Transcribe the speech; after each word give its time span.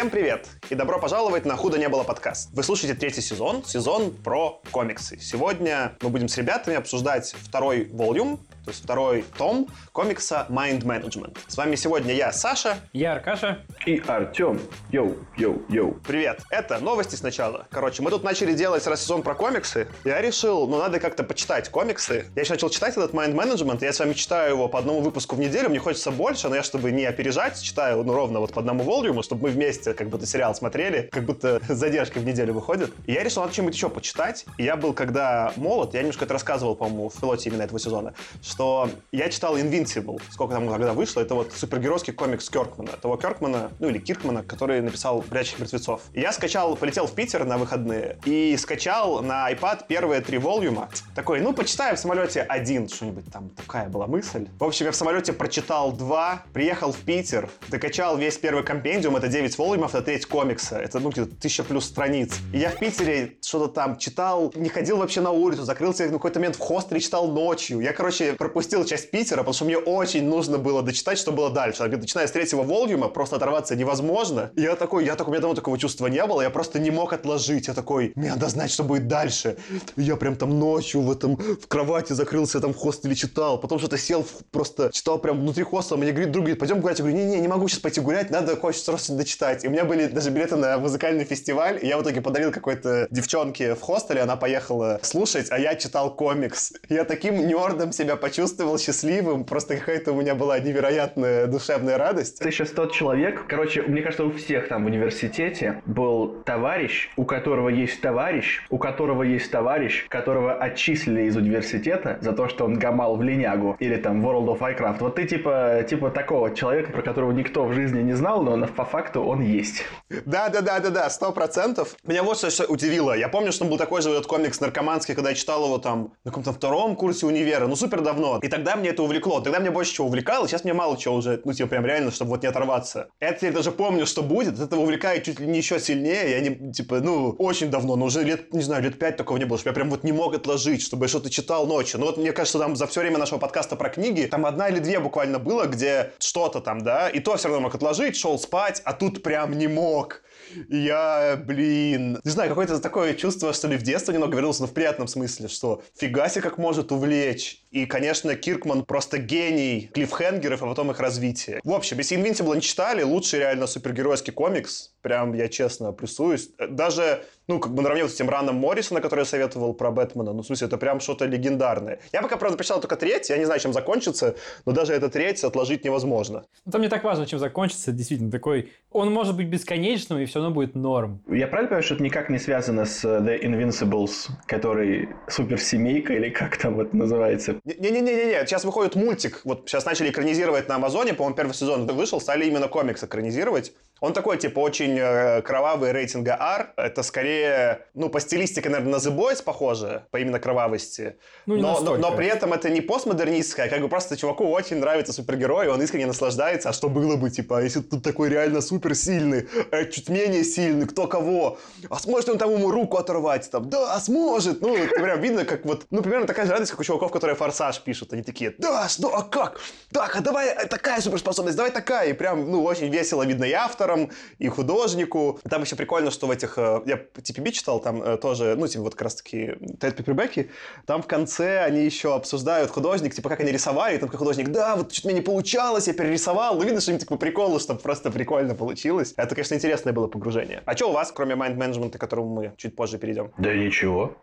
Всем 0.00 0.08
привет 0.08 0.48
и 0.70 0.74
добро 0.74 0.98
пожаловать 0.98 1.44
на 1.44 1.58
«Худо 1.58 1.76
не 1.76 1.86
было» 1.86 2.04
подкаст. 2.04 2.48
Вы 2.54 2.62
слушаете 2.62 2.94
третий 2.94 3.20
сезон, 3.20 3.62
сезон 3.66 4.12
про 4.12 4.62
комиксы. 4.70 5.20
Сегодня 5.20 5.92
мы 6.00 6.08
будем 6.08 6.26
с 6.26 6.38
ребятами 6.38 6.74
обсуждать 6.74 7.34
второй 7.38 7.84
volume, 7.92 8.40
то 8.64 8.70
есть 8.70 8.82
второй 8.84 9.24
том 9.38 9.68
комикса 9.92 10.46
Mind 10.48 10.82
Management. 10.82 11.38
С 11.46 11.56
вами 11.56 11.76
сегодня 11.76 12.14
я, 12.14 12.32
Саша. 12.32 12.78
Я 12.92 13.12
Аркаша. 13.12 13.64
И 13.86 14.02
Артем. 14.06 14.60
Йоу, 14.90 15.16
йоу, 15.36 15.62
йоу. 15.68 15.94
Привет. 16.06 16.42
Это 16.50 16.78
новости 16.78 17.14
сначала. 17.14 17.66
Короче, 17.70 18.02
мы 18.02 18.10
тут 18.10 18.22
начали 18.22 18.52
делать 18.52 18.86
раз 18.86 19.02
сезон 19.02 19.22
про 19.22 19.34
комиксы. 19.34 19.88
Я 20.04 20.20
решил, 20.20 20.66
ну 20.66 20.78
надо 20.78 21.00
как-то 21.00 21.24
почитать 21.24 21.68
комиксы. 21.70 22.26
Я 22.34 22.42
еще 22.42 22.52
начал 22.52 22.70
читать 22.70 22.96
этот 22.96 23.12
Mind 23.12 23.34
Management. 23.34 23.78
Я 23.80 23.92
с 23.92 23.98
вами 23.98 24.12
читаю 24.12 24.54
его 24.54 24.68
по 24.68 24.78
одному 24.78 25.00
выпуску 25.00 25.36
в 25.36 25.38
неделю. 25.38 25.70
Мне 25.70 25.78
хочется 25.78 26.10
больше, 26.10 26.48
но 26.48 26.56
я, 26.56 26.62
чтобы 26.62 26.90
не 26.90 27.04
опережать, 27.04 27.60
читаю 27.62 28.04
ну 28.04 28.14
ровно 28.14 28.40
вот 28.40 28.52
по 28.52 28.60
одному 28.60 28.84
volume 28.84 29.12
у, 29.12 29.22
чтобы 29.22 29.44
мы 29.44 29.50
вместе 29.50 29.94
как 29.94 30.08
будто 30.08 30.26
сериал 30.26 30.54
смотрели, 30.54 31.08
как 31.12 31.24
будто 31.24 31.60
с 31.68 31.74
задержкой 31.74 32.22
в 32.22 32.26
неделю 32.26 32.54
выходит. 32.54 32.92
И 33.06 33.12
я 33.12 33.22
решил 33.22 33.42
надо 33.42 33.54
чем-нибудь 33.54 33.74
еще 33.74 33.88
почитать. 33.88 34.44
И 34.58 34.64
я 34.64 34.76
был 34.76 34.92
когда 34.92 35.52
молод, 35.56 35.94
я 35.94 36.00
немножко 36.00 36.24
это 36.24 36.34
рассказывал, 36.34 36.74
по-моему, 36.74 37.08
в 37.08 37.20
пилоте 37.20 37.48
именно 37.48 37.62
этого 37.62 37.78
сезона, 37.78 38.14
что 38.50 38.90
я 39.12 39.28
читал 39.28 39.56
Invincible, 39.56 40.20
сколько 40.30 40.54
там 40.54 40.68
когда 40.68 40.92
вышло, 40.92 41.20
это 41.20 41.34
вот 41.34 41.52
супергеройский 41.52 42.12
комикс 42.12 42.50
Кёркмана, 42.50 42.92
того 43.00 43.16
Кёркмана, 43.16 43.70
ну 43.78 43.88
или 43.88 43.98
Киркмана, 43.98 44.42
который 44.42 44.80
написал 44.80 45.22
«Прячущих 45.22 45.60
мертвецов». 45.60 46.02
Я 46.14 46.32
скачал, 46.32 46.76
полетел 46.76 47.06
в 47.06 47.14
Питер 47.14 47.44
на 47.44 47.58
выходные 47.58 48.18
и 48.24 48.56
скачал 48.56 49.22
на 49.22 49.50
iPad 49.52 49.86
первые 49.88 50.20
три 50.20 50.38
волюма. 50.38 50.88
Такой, 51.14 51.40
ну, 51.40 51.52
почитаю 51.52 51.96
в 51.96 52.00
самолете 52.00 52.42
один, 52.42 52.88
что-нибудь 52.88 53.30
там, 53.32 53.50
такая 53.50 53.88
была 53.88 54.06
мысль. 54.06 54.48
В 54.58 54.64
общем, 54.64 54.86
я 54.86 54.92
в 54.92 54.96
самолете 54.96 55.32
прочитал 55.32 55.92
два, 55.92 56.42
приехал 56.52 56.92
в 56.92 56.98
Питер, 56.98 57.48
докачал 57.68 58.16
весь 58.16 58.36
первый 58.36 58.64
компендиум, 58.64 59.16
это 59.16 59.28
9 59.28 59.56
волюмов, 59.58 59.94
это 59.94 60.04
треть 60.04 60.26
комикса, 60.26 60.78
это, 60.78 60.98
ну, 60.98 61.10
где-то 61.10 61.36
тысяча 61.36 61.62
плюс 61.62 61.84
страниц. 61.84 62.36
И 62.52 62.58
я 62.58 62.70
в 62.70 62.78
Питере 62.78 63.36
что-то 63.42 63.68
там 63.68 63.98
читал, 63.98 64.52
не 64.56 64.68
ходил 64.68 64.96
вообще 64.96 65.20
на 65.20 65.30
улицу, 65.30 65.62
закрылся 65.62 66.06
на 66.06 66.12
какой-то 66.12 66.40
момент 66.40 66.56
в 66.56 66.60
хостере, 66.60 67.00
читал 67.00 67.28
ночью. 67.28 67.80
Я, 67.80 67.92
короче, 67.92 68.34
пропустил 68.40 68.86
часть 68.86 69.10
Питера, 69.10 69.36
потому 69.38 69.52
что 69.52 69.66
мне 69.66 69.76
очень 69.76 70.24
нужно 70.24 70.56
было 70.56 70.82
дочитать, 70.82 71.18
что 71.18 71.30
было 71.30 71.50
дальше. 71.50 71.86
Начиная 71.86 72.26
с 72.26 72.32
третьего 72.32 72.62
волюма, 72.62 73.08
просто 73.08 73.36
оторваться 73.36 73.76
невозможно. 73.76 74.50
И 74.56 74.62
я 74.62 74.76
такой, 74.76 75.04
я 75.04 75.14
такой, 75.14 75.32
у 75.32 75.32
меня 75.32 75.42
давно 75.42 75.54
такого 75.54 75.78
чувства 75.78 76.06
не 76.06 76.24
было, 76.24 76.40
я 76.40 76.48
просто 76.48 76.78
не 76.78 76.90
мог 76.90 77.12
отложить. 77.12 77.68
Я 77.68 77.74
такой, 77.74 78.12
мне 78.14 78.30
надо 78.30 78.48
знать, 78.48 78.70
что 78.70 78.82
будет 78.82 79.08
дальше. 79.08 79.58
И 79.96 80.02
я 80.02 80.16
прям 80.16 80.36
там 80.36 80.58
ночью 80.58 81.02
в 81.02 81.12
этом, 81.12 81.36
в 81.36 81.68
кровати 81.68 82.14
закрылся, 82.14 82.60
там 82.60 82.72
в 82.72 82.78
хостеле 82.78 83.14
читал, 83.14 83.60
потом 83.60 83.78
что-то 83.78 83.98
сел, 83.98 84.26
просто 84.50 84.88
читал 84.90 85.18
прям 85.18 85.40
внутри 85.40 85.64
хостела. 85.64 85.98
Мне 85.98 86.10
говорит, 86.10 86.32
друг 86.32 86.44
говорит, 86.44 86.58
пойдем 86.58 86.80
гулять. 86.80 86.98
Я 86.98 87.04
говорю, 87.04 87.18
не-не, 87.18 87.40
не 87.40 87.48
могу 87.48 87.68
сейчас 87.68 87.80
пойти 87.80 88.00
гулять, 88.00 88.30
надо 88.30 88.56
хочется 88.56 88.86
срочно 88.86 89.16
дочитать. 89.16 89.64
И 89.64 89.68
у 89.68 89.70
меня 89.70 89.84
были 89.84 90.06
даже 90.06 90.30
билеты 90.30 90.56
на 90.56 90.78
музыкальный 90.78 91.24
фестиваль, 91.24 91.78
и 91.82 91.86
я 91.86 91.98
в 91.98 92.02
итоге 92.02 92.22
подарил 92.22 92.52
какой-то 92.52 93.06
девчонке 93.10 93.74
в 93.74 93.82
хостеле, 93.82 94.22
она 94.22 94.36
поехала 94.36 94.98
слушать, 95.02 95.48
а 95.50 95.58
я 95.58 95.74
читал 95.74 96.16
комикс. 96.16 96.72
Я 96.88 97.04
таким 97.04 97.46
нердом 97.46 97.92
себя 97.92 98.16
почувствовал 98.16 98.29
счастливым, 98.34 98.78
счастливым, 98.78 99.44
просто 99.44 99.76
какая-то 99.76 100.12
у 100.12 100.20
меня 100.20 100.34
была 100.34 100.58
невероятная 100.58 101.46
душевная 101.46 101.98
радость. 101.98 102.38
Ты 102.38 102.50
сейчас 102.50 102.70
тот 102.70 102.92
человек, 102.92 103.44
короче, 103.48 103.82
мне 103.82 104.02
кажется, 104.02 104.24
у 104.24 104.32
всех 104.32 104.68
там 104.68 104.84
в 104.84 104.86
университете 104.86 105.82
был 105.86 106.42
товарищ, 106.44 107.10
у 107.16 107.24
которого 107.24 107.68
есть 107.68 108.00
товарищ, 108.00 108.62
у 108.70 108.78
которого 108.78 109.22
есть 109.22 109.50
товарищ, 109.50 110.06
которого 110.08 110.54
отчислили 110.54 111.22
из 111.22 111.36
университета 111.36 112.18
за 112.20 112.32
то, 112.32 112.48
что 112.48 112.64
он 112.64 112.78
гамал 112.78 113.16
в 113.16 113.22
линягу 113.22 113.76
или 113.78 113.96
там 113.96 114.24
World 114.24 114.46
of 114.46 114.58
Warcraft. 114.58 114.96
Вот 115.00 115.14
ты 115.16 115.26
типа, 115.26 115.84
типа 115.88 116.10
такого 116.10 116.54
человека, 116.54 116.92
про 116.92 117.02
которого 117.02 117.32
никто 117.32 117.64
в 117.64 117.72
жизни 117.72 118.02
не 118.02 118.14
знал, 118.14 118.42
но 118.42 118.66
по 118.66 118.84
факту 118.84 119.22
он 119.22 119.42
есть. 119.42 119.84
Да-да-да-да-да, 120.24 121.08
сто 121.10 121.32
процентов. 121.32 121.96
Меня 122.04 122.22
вот 122.22 122.38
что 122.38 122.64
удивило. 122.66 123.16
Я 123.16 123.28
помню, 123.28 123.52
что 123.52 123.64
был 123.64 123.78
такой 123.78 124.02
же 124.02 124.10
вот 124.10 124.26
комикс 124.26 124.60
наркоманский, 124.60 125.14
когда 125.14 125.30
я 125.30 125.36
читал 125.36 125.64
его 125.64 125.78
там 125.78 126.12
на 126.24 126.30
каком-то 126.30 126.52
втором 126.52 126.96
курсе 126.96 127.26
универа, 127.26 127.66
ну 127.66 127.76
супер 127.76 128.00
давно. 128.00 128.19
И 128.42 128.48
тогда 128.48 128.76
мне 128.76 128.90
это 128.90 129.02
увлекло. 129.02 129.40
Тогда 129.40 129.58
меня 129.58 129.70
больше 129.70 129.94
чего 129.94 130.06
увлекало, 130.06 130.48
сейчас 130.48 130.64
мне 130.64 130.72
мало 130.72 130.96
чего 130.96 131.16
уже, 131.16 131.40
ну, 131.44 131.52
типа, 131.52 131.68
прям 131.68 131.86
реально, 131.86 132.10
чтобы 132.10 132.30
вот 132.30 132.42
не 132.42 132.48
оторваться. 132.48 133.08
Это 133.20 133.46
я 133.46 133.52
даже 133.52 133.72
помню, 133.72 134.06
что 134.06 134.22
будет, 134.22 134.58
это 134.58 134.76
увлекает 134.76 135.24
чуть 135.24 135.40
ли 135.40 135.46
не 135.46 135.58
еще 135.58 135.80
сильнее. 135.80 136.30
Я 136.30 136.40
не, 136.40 136.72
типа, 136.72 137.00
ну, 137.00 137.30
очень 137.38 137.70
давно, 137.70 137.96
но 137.96 138.06
уже 138.06 138.22
лет, 138.22 138.52
не 138.52 138.62
знаю, 138.62 138.82
лет 138.82 138.98
пять 138.98 139.16
такого 139.16 139.38
не 139.38 139.44
было, 139.44 139.58
что 139.58 139.70
я 139.70 139.74
прям 139.74 139.90
вот 139.90 140.04
не 140.04 140.12
мог 140.12 140.34
отложить, 140.34 140.82
чтобы 140.82 141.08
что-то 141.08 141.30
читал 141.30 141.66
ночью. 141.66 142.00
Ну, 142.00 142.06
вот 142.06 142.16
мне 142.16 142.32
кажется, 142.32 142.58
там 142.58 142.76
за 142.76 142.86
все 142.86 143.00
время 143.00 143.18
нашего 143.18 143.38
подкаста 143.38 143.76
про 143.76 143.88
книги, 143.90 144.26
там 144.26 144.46
одна 144.46 144.68
или 144.68 144.78
две 144.78 145.00
буквально 145.00 145.38
было, 145.38 145.66
где 145.66 146.12
что-то 146.18 146.60
там, 146.60 146.82
да, 146.82 147.08
и 147.08 147.20
то 147.20 147.36
все 147.36 147.48
равно 147.48 147.62
мог 147.62 147.74
отложить, 147.74 148.16
шел 148.16 148.38
спать, 148.38 148.82
а 148.84 148.92
тут 148.92 149.22
прям 149.22 149.56
не 149.58 149.68
мог. 149.68 150.22
Я, 150.68 151.36
блин, 151.36 152.20
не 152.24 152.30
знаю, 152.30 152.48
какое-то 152.48 152.80
такое 152.80 153.14
чувство, 153.14 153.52
что 153.52 153.68
ли, 153.68 153.76
в 153.76 153.82
детстве 153.82 154.14
немного 154.14 154.36
вернулся, 154.36 154.62
но 154.62 154.68
в 154.68 154.72
приятном 154.72 155.08
смысле, 155.08 155.48
что 155.48 155.82
фига 155.96 156.28
себе 156.28 156.42
как 156.42 156.58
может 156.58 156.92
увлечь. 156.92 157.64
И, 157.70 157.86
конечно, 157.86 158.34
Киркман 158.34 158.84
просто 158.84 159.18
гений 159.18 159.90
клиффхенгеров, 159.94 160.62
а 160.62 160.66
потом 160.66 160.90
их 160.90 161.00
развития. 161.00 161.60
В 161.64 161.72
общем, 161.72 161.98
если 161.98 162.18
Invincible 162.18 162.54
не 162.54 162.62
читали, 162.62 163.02
лучший 163.02 163.40
реально 163.40 163.66
супергеройский 163.66 164.32
комикс. 164.32 164.92
Прям, 165.02 165.32
я 165.34 165.48
честно 165.48 165.92
плюсуюсь. 165.92 166.50
Даже, 166.58 167.24
ну, 167.48 167.58
как 167.58 167.72
бы 167.72 167.82
наравне 167.82 168.06
с 168.06 168.14
этим 168.14 168.28
Раном 168.28 168.56
Моррисона, 168.56 169.00
который 169.00 169.20
я 169.20 169.24
советовал 169.24 169.72
про 169.72 169.90
Бэтмена. 169.90 170.32
Ну, 170.32 170.42
в 170.42 170.46
смысле, 170.46 170.66
это 170.66 170.76
прям 170.76 171.00
что-то 171.00 171.24
легендарное. 171.24 172.00
Я 172.12 172.20
пока, 172.20 172.36
правда, 172.36 172.56
прочитал 172.56 172.80
только 172.80 172.96
треть, 172.96 173.30
я 173.30 173.38
не 173.38 173.46
знаю, 173.46 173.60
чем 173.60 173.72
закончится, 173.72 174.36
но 174.66 174.72
даже 174.72 174.92
этот 174.92 175.14
треть 175.14 175.42
отложить 175.42 175.84
невозможно. 175.84 176.44
Ну, 176.66 176.72
там 176.72 176.82
не 176.82 176.88
так 176.88 177.02
важно, 177.02 177.26
чем 177.26 177.38
закончится, 177.38 177.92
действительно, 177.92 178.30
такой... 178.30 178.72
Он 178.90 179.12
может 179.12 179.36
быть 179.36 179.46
бесконечным, 179.46 180.18
и 180.18 180.26
все 180.26 180.40
равно 180.40 180.54
будет 180.54 180.74
норм. 180.74 181.22
Я 181.28 181.46
правильно 181.46 181.68
понимаю, 181.68 181.82
что 181.82 181.94
это 181.94 182.02
никак 182.02 182.28
не 182.28 182.38
связано 182.38 182.84
с 182.84 183.04
э, 183.04 183.20
The 183.20 183.40
Invincibles, 183.42 184.30
который 184.46 185.08
суперсемейка, 185.28 186.12
или 186.12 186.28
как 186.28 186.56
там 186.56 186.80
это 186.80 186.94
называется? 186.94 187.56
Не-не-не-не, 187.64 188.44
сейчас 188.46 188.64
выходит 188.64 188.96
мультик. 188.96 189.40
Вот 189.44 189.68
сейчас 189.68 189.86
начали 189.86 190.10
экранизировать 190.10 190.68
на 190.68 190.74
Амазоне, 190.74 191.14
по-моему, 191.14 191.36
первый 191.36 191.52
сезон 191.52 191.86
вышел, 191.86 192.20
стали 192.20 192.46
именно 192.46 192.68
комикс 192.68 193.02
экранизировать. 193.02 193.72
Он 194.00 194.12
такой, 194.14 194.38
типа, 194.38 194.60
очень 194.60 194.98
э, 194.98 195.42
кровавый 195.42 195.92
рейтинга 195.92 196.36
R. 196.40 196.72
Это 196.76 197.02
скорее, 197.02 197.86
ну, 197.94 198.08
по 198.08 198.20
стилистике, 198.20 198.70
наверное, 198.70 198.94
на 198.94 198.96
The 198.96 199.14
Boys 199.14 199.42
похоже, 199.42 200.04
по 200.10 200.18
именно 200.18 200.40
кровавости. 200.40 201.16
Ну, 201.44 201.56
но, 201.56 201.80
но, 201.80 201.96
но 201.96 202.16
при 202.16 202.26
этом 202.26 202.54
это 202.54 202.70
не 202.70 202.80
постмодернистская, 202.80 203.68
как 203.68 203.82
бы 203.82 203.88
просто 203.88 204.16
чуваку 204.16 204.48
очень 204.48 204.76
нравится 204.78 205.12
супергерой, 205.12 205.68
он 205.68 205.82
искренне 205.82 206.06
наслаждается. 206.06 206.70
А 206.70 206.72
что 206.72 206.88
было 206.88 207.16
бы, 207.16 207.28
типа, 207.30 207.58
а 207.58 207.62
если 207.62 207.80
тут 207.80 208.02
такой 208.02 208.30
реально 208.30 208.62
суперсильный, 208.62 209.48
э, 209.70 209.84
чуть 209.90 210.08
менее 210.08 210.44
сильный, 210.44 210.86
кто 210.86 211.06
кого? 211.06 211.58
А 211.90 211.98
сможет 211.98 212.30
он 212.30 212.38
там 212.38 212.50
ему 212.52 212.70
руку 212.70 212.96
оторвать? 212.96 213.50
Там, 213.50 213.68
да, 213.68 214.00
сможет. 214.00 214.62
Ну, 214.62 214.76
прям 214.94 215.20
видно, 215.20 215.44
как 215.44 215.66
вот, 215.66 215.86
ну, 215.90 216.00
примерно 216.02 216.26
такая 216.26 216.46
же 216.46 216.52
радость, 216.52 216.70
как 216.70 216.80
у 216.80 216.84
чуваков, 216.84 217.12
которые 217.12 217.36
«Форсаж» 217.36 217.80
пишут. 217.80 218.14
Они 218.14 218.22
такие, 218.22 218.54
да, 218.56 218.88
что, 218.88 219.14
а 219.14 219.22
как? 219.22 219.60
Так, 219.92 220.16
а 220.16 220.20
давай 220.20 220.48
э, 220.48 220.66
такая 220.66 221.02
суперспособность, 221.02 221.56
давай 221.56 221.70
такая. 221.70 222.08
И 222.08 222.12
прям, 222.14 222.50
ну, 222.50 222.64
очень 222.64 222.88
весело 222.88 223.26
видно 223.26 223.44
и 223.44 223.52
автор, 223.52 223.89
авторам, 223.90 224.10
и 224.38 224.48
художнику. 224.48 225.38
Там 225.48 225.62
еще 225.62 225.76
прикольно, 225.76 226.10
что 226.10 226.26
в 226.26 226.30
этих... 226.30 226.58
Э, 226.58 226.80
я 226.86 226.96
TPB 226.96 227.52
читал, 227.52 227.80
там 227.80 228.02
э, 228.02 228.16
тоже, 228.16 228.54
ну, 228.56 228.66
типа, 228.66 228.84
вот 228.84 228.94
как 228.94 229.02
раз-таки 229.02 229.54
Тед 229.80 229.96
Пипербеки. 229.96 230.50
Там 230.86 231.02
в 231.02 231.06
конце 231.06 231.60
они 231.60 231.84
еще 231.84 232.14
обсуждают 232.14 232.70
художник, 232.70 233.14
типа, 233.14 233.28
как 233.28 233.40
они 233.40 233.52
рисовали. 233.52 233.96
И 233.96 233.98
там 233.98 234.08
как 234.08 234.18
художник, 234.18 234.48
да, 234.48 234.76
вот 234.76 234.92
что-то 234.92 235.08
мне 235.08 235.16
не 235.16 235.24
получалось, 235.24 235.88
я 235.88 235.94
перерисовал. 235.94 236.56
Ну, 236.56 236.64
видно, 236.64 236.80
что 236.80 236.92
им, 236.92 236.98
типа, 236.98 237.16
приколы, 237.16 237.60
чтобы 237.60 237.80
просто 237.80 238.10
прикольно 238.10 238.54
получилось. 238.54 239.14
Это, 239.16 239.34
конечно, 239.34 239.54
интересное 239.54 239.92
было 239.92 240.06
погружение. 240.06 240.62
А 240.64 240.76
что 240.76 240.90
у 240.90 240.92
вас, 240.92 241.12
кроме 241.12 241.34
майнд-менеджмента, 241.34 241.98
к 241.98 242.00
которому 242.00 242.34
мы 242.34 242.52
чуть 242.56 242.76
позже 242.76 242.98
перейдем? 242.98 243.30
Да 243.38 243.54
ничего. 243.54 244.16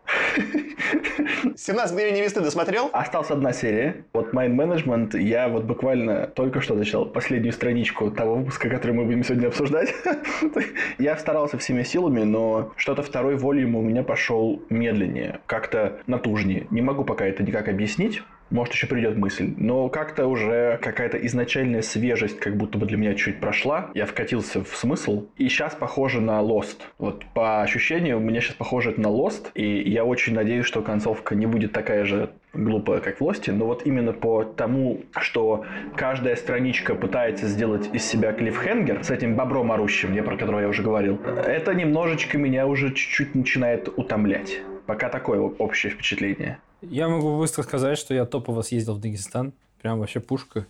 17 1.56 1.92
мгновений 1.92 2.18
невесты 2.18 2.40
досмотрел? 2.40 2.90
Осталась 2.92 3.30
одна 3.30 3.52
серия. 3.52 4.04
Вот 4.12 4.32
Mind 4.32 4.54
Management 4.54 5.18
я 5.18 5.48
вот 5.48 5.64
буквально 5.64 6.26
только 6.28 6.60
что 6.60 6.76
зачитал 6.76 7.06
последнюю 7.06 7.52
страничку 7.52 8.10
того 8.10 8.36
выпуска, 8.36 8.68
который 8.68 8.92
мы 8.92 9.04
будем 9.04 9.24
сегодня 9.24 9.48
обсуждать. 9.48 9.57
я 10.98 11.16
старался 11.16 11.58
всеми 11.58 11.82
силами, 11.82 12.22
но 12.22 12.72
что-то 12.76 13.02
второй 13.02 13.36
волюм 13.36 13.76
у 13.76 13.82
меня 13.82 14.02
пошел 14.02 14.62
медленнее, 14.70 15.40
как-то 15.46 16.00
натужнее. 16.06 16.66
Не 16.70 16.82
могу 16.82 17.04
пока 17.04 17.26
это 17.26 17.42
никак 17.42 17.68
объяснить. 17.68 18.22
Может, 18.50 18.74
еще 18.74 18.86
придет 18.86 19.16
мысль. 19.16 19.52
Но 19.56 19.88
как-то 19.88 20.26
уже 20.26 20.78
какая-то 20.82 21.18
изначальная 21.26 21.82
свежесть 21.82 22.40
как 22.40 22.56
будто 22.56 22.78
бы 22.78 22.86
для 22.86 22.96
меня 22.96 23.14
чуть 23.14 23.40
прошла. 23.40 23.90
Я 23.94 24.06
вкатился 24.06 24.64
в 24.64 24.76
смысл. 24.76 25.26
И 25.36 25.48
сейчас 25.48 25.74
похоже 25.74 26.20
на 26.20 26.40
Lost. 26.40 26.78
Вот 26.98 27.24
по 27.34 27.62
ощущению, 27.62 28.18
у 28.18 28.20
меня 28.20 28.40
сейчас 28.40 28.54
похоже 28.54 28.94
на 28.96 29.08
Lost. 29.08 29.50
И 29.54 29.90
я 29.90 30.04
очень 30.04 30.34
надеюсь, 30.34 30.66
что 30.66 30.82
концовка 30.82 31.34
не 31.34 31.46
будет 31.46 31.72
такая 31.72 32.04
же 32.04 32.30
глупая, 32.54 33.00
как 33.00 33.20
в 33.20 33.24
Лосте, 33.24 33.52
но 33.52 33.66
вот 33.66 33.86
именно 33.86 34.12
по 34.12 34.42
тому, 34.42 35.02
что 35.18 35.64
каждая 35.96 36.36
страничка 36.36 36.94
пытается 36.94 37.46
сделать 37.46 37.88
из 37.92 38.04
себя 38.04 38.32
клиффхенгер 38.32 39.04
с 39.04 39.10
этим 39.10 39.36
бобром 39.36 39.70
орущим, 39.70 40.14
я 40.14 40.22
про 40.22 40.36
которого 40.36 40.60
я 40.60 40.68
уже 40.68 40.82
говорил, 40.82 41.20
это 41.46 41.74
немножечко 41.74 42.38
меня 42.38 42.66
уже 42.66 42.88
чуть-чуть 42.88 43.34
начинает 43.34 43.88
утомлять. 43.96 44.60
Пока 44.88 45.10
такое 45.10 45.38
общее 45.38 45.92
впечатление. 45.92 46.60
Я 46.80 47.10
могу 47.10 47.36
быстро 47.36 47.62
сказать, 47.62 47.98
что 47.98 48.14
я 48.14 48.24
топово 48.24 48.62
съездил 48.62 48.94
в 48.94 49.00
Дагестан. 49.00 49.52
Прям 49.82 49.98
вообще 50.00 50.18
пушка. 50.18 50.66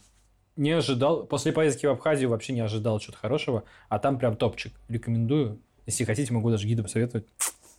не 0.56 0.72
ожидал, 0.72 1.24
после 1.24 1.52
поездки 1.52 1.86
в 1.86 1.90
Абхазию 1.90 2.28
вообще 2.30 2.52
не 2.52 2.60
ожидал 2.60 2.98
чего-то 2.98 3.20
хорошего, 3.20 3.62
а 3.88 4.00
там 4.00 4.18
прям 4.18 4.36
топчик. 4.36 4.72
Рекомендую. 4.88 5.60
Если 5.86 6.02
хотите, 6.02 6.32
могу 6.34 6.50
даже 6.50 6.66
гида 6.66 6.82
посоветовать. 6.82 7.26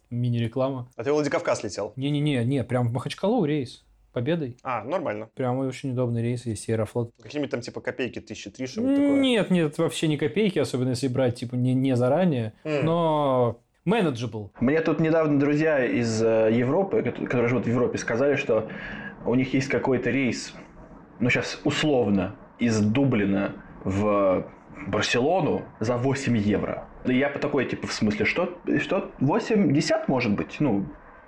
Мини-реклама. 0.10 0.88
А 0.96 1.04
ты 1.04 1.12
в 1.12 1.16
Владикавказ 1.16 1.62
летел? 1.64 1.92
Не-не-не, 1.98 2.46
не, 2.46 2.64
прям 2.64 2.88
в 2.88 2.94
Махачкалу 2.94 3.44
рейс. 3.44 3.84
Победой. 4.14 4.56
А, 4.64 4.86
нормально. 4.86 5.30
Прям 5.36 5.60
очень 5.60 5.92
удобный 5.92 6.24
рейс, 6.24 6.46
есть 6.46 6.70
Аэрофлот. 6.70 7.12
Какие-нибудь 7.22 7.52
там 7.52 7.60
типа 7.60 7.82
копейки, 7.82 8.20
тысячи 8.22 8.50
три, 8.50 8.66
что-нибудь 8.66 8.96
такое? 8.96 9.20
Нет, 9.20 9.52
нет, 9.52 9.78
вообще 9.78 10.08
не 10.08 10.16
копейки, 10.16 10.58
особенно 10.58 10.92
если 10.92 11.10
брать 11.10 11.36
типа 11.36 11.56
не, 11.56 11.74
не 11.74 11.98
заранее, 11.98 12.54
М. 12.64 12.86
но 12.86 13.60
manageable. 13.86 14.50
Мне 14.60 14.82
тут 14.82 15.00
недавно 15.00 15.40
друзья 15.40 15.84
из 15.86 16.22
э, 16.22 16.50
Европы, 16.52 17.02
кото- 17.02 17.26
которые 17.26 17.48
живут 17.50 17.66
в 17.66 17.70
Европе, 17.70 17.98
сказали, 17.98 18.36
что 18.36 18.68
у 19.26 19.36
них 19.36 19.54
есть 19.54 19.70
какой-то 19.70 20.10
рейс, 20.10 20.54
ну 21.20 21.30
сейчас 21.30 21.60
условно, 21.64 22.36
из 22.60 22.80
Дублина 22.80 23.54
в 23.84 24.46
Барселону 24.88 25.64
за 25.80 25.98
8 25.98 26.38
евро. 26.38 26.86
И 27.06 27.18
я 27.18 27.30
по 27.30 27.40
такой, 27.40 27.66
типа, 27.66 27.88
в 27.88 27.94
смысле, 27.94 28.26
что? 28.26 28.58
Что? 28.80 29.12
80 29.20 30.08
может 30.08 30.34
быть? 30.36 30.58
Ну, 30.60 30.86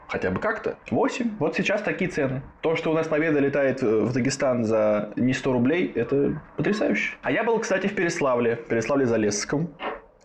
хотя 0.08 0.30
бы 0.30 0.40
как-то. 0.40 0.78
8. 0.90 1.38
Вот 1.40 1.56
сейчас 1.56 1.82
такие 1.82 2.10
цены. 2.10 2.42
То, 2.62 2.76
что 2.76 2.92
у 2.92 2.94
нас 2.94 3.08
Победа 3.08 3.40
летает 3.40 3.82
э, 3.82 4.02
в 4.02 4.14
Дагестан 4.14 4.66
за 4.66 5.14
не 5.16 5.34
100 5.34 5.54
рублей, 5.54 5.92
это 5.96 6.42
потрясающе. 6.58 7.16
А 7.22 7.32
я 7.32 7.44
был, 7.44 7.58
кстати, 7.60 7.88
в 7.88 7.96
Переславле, 7.96 8.60
Переславле-Залесском. 8.70 9.68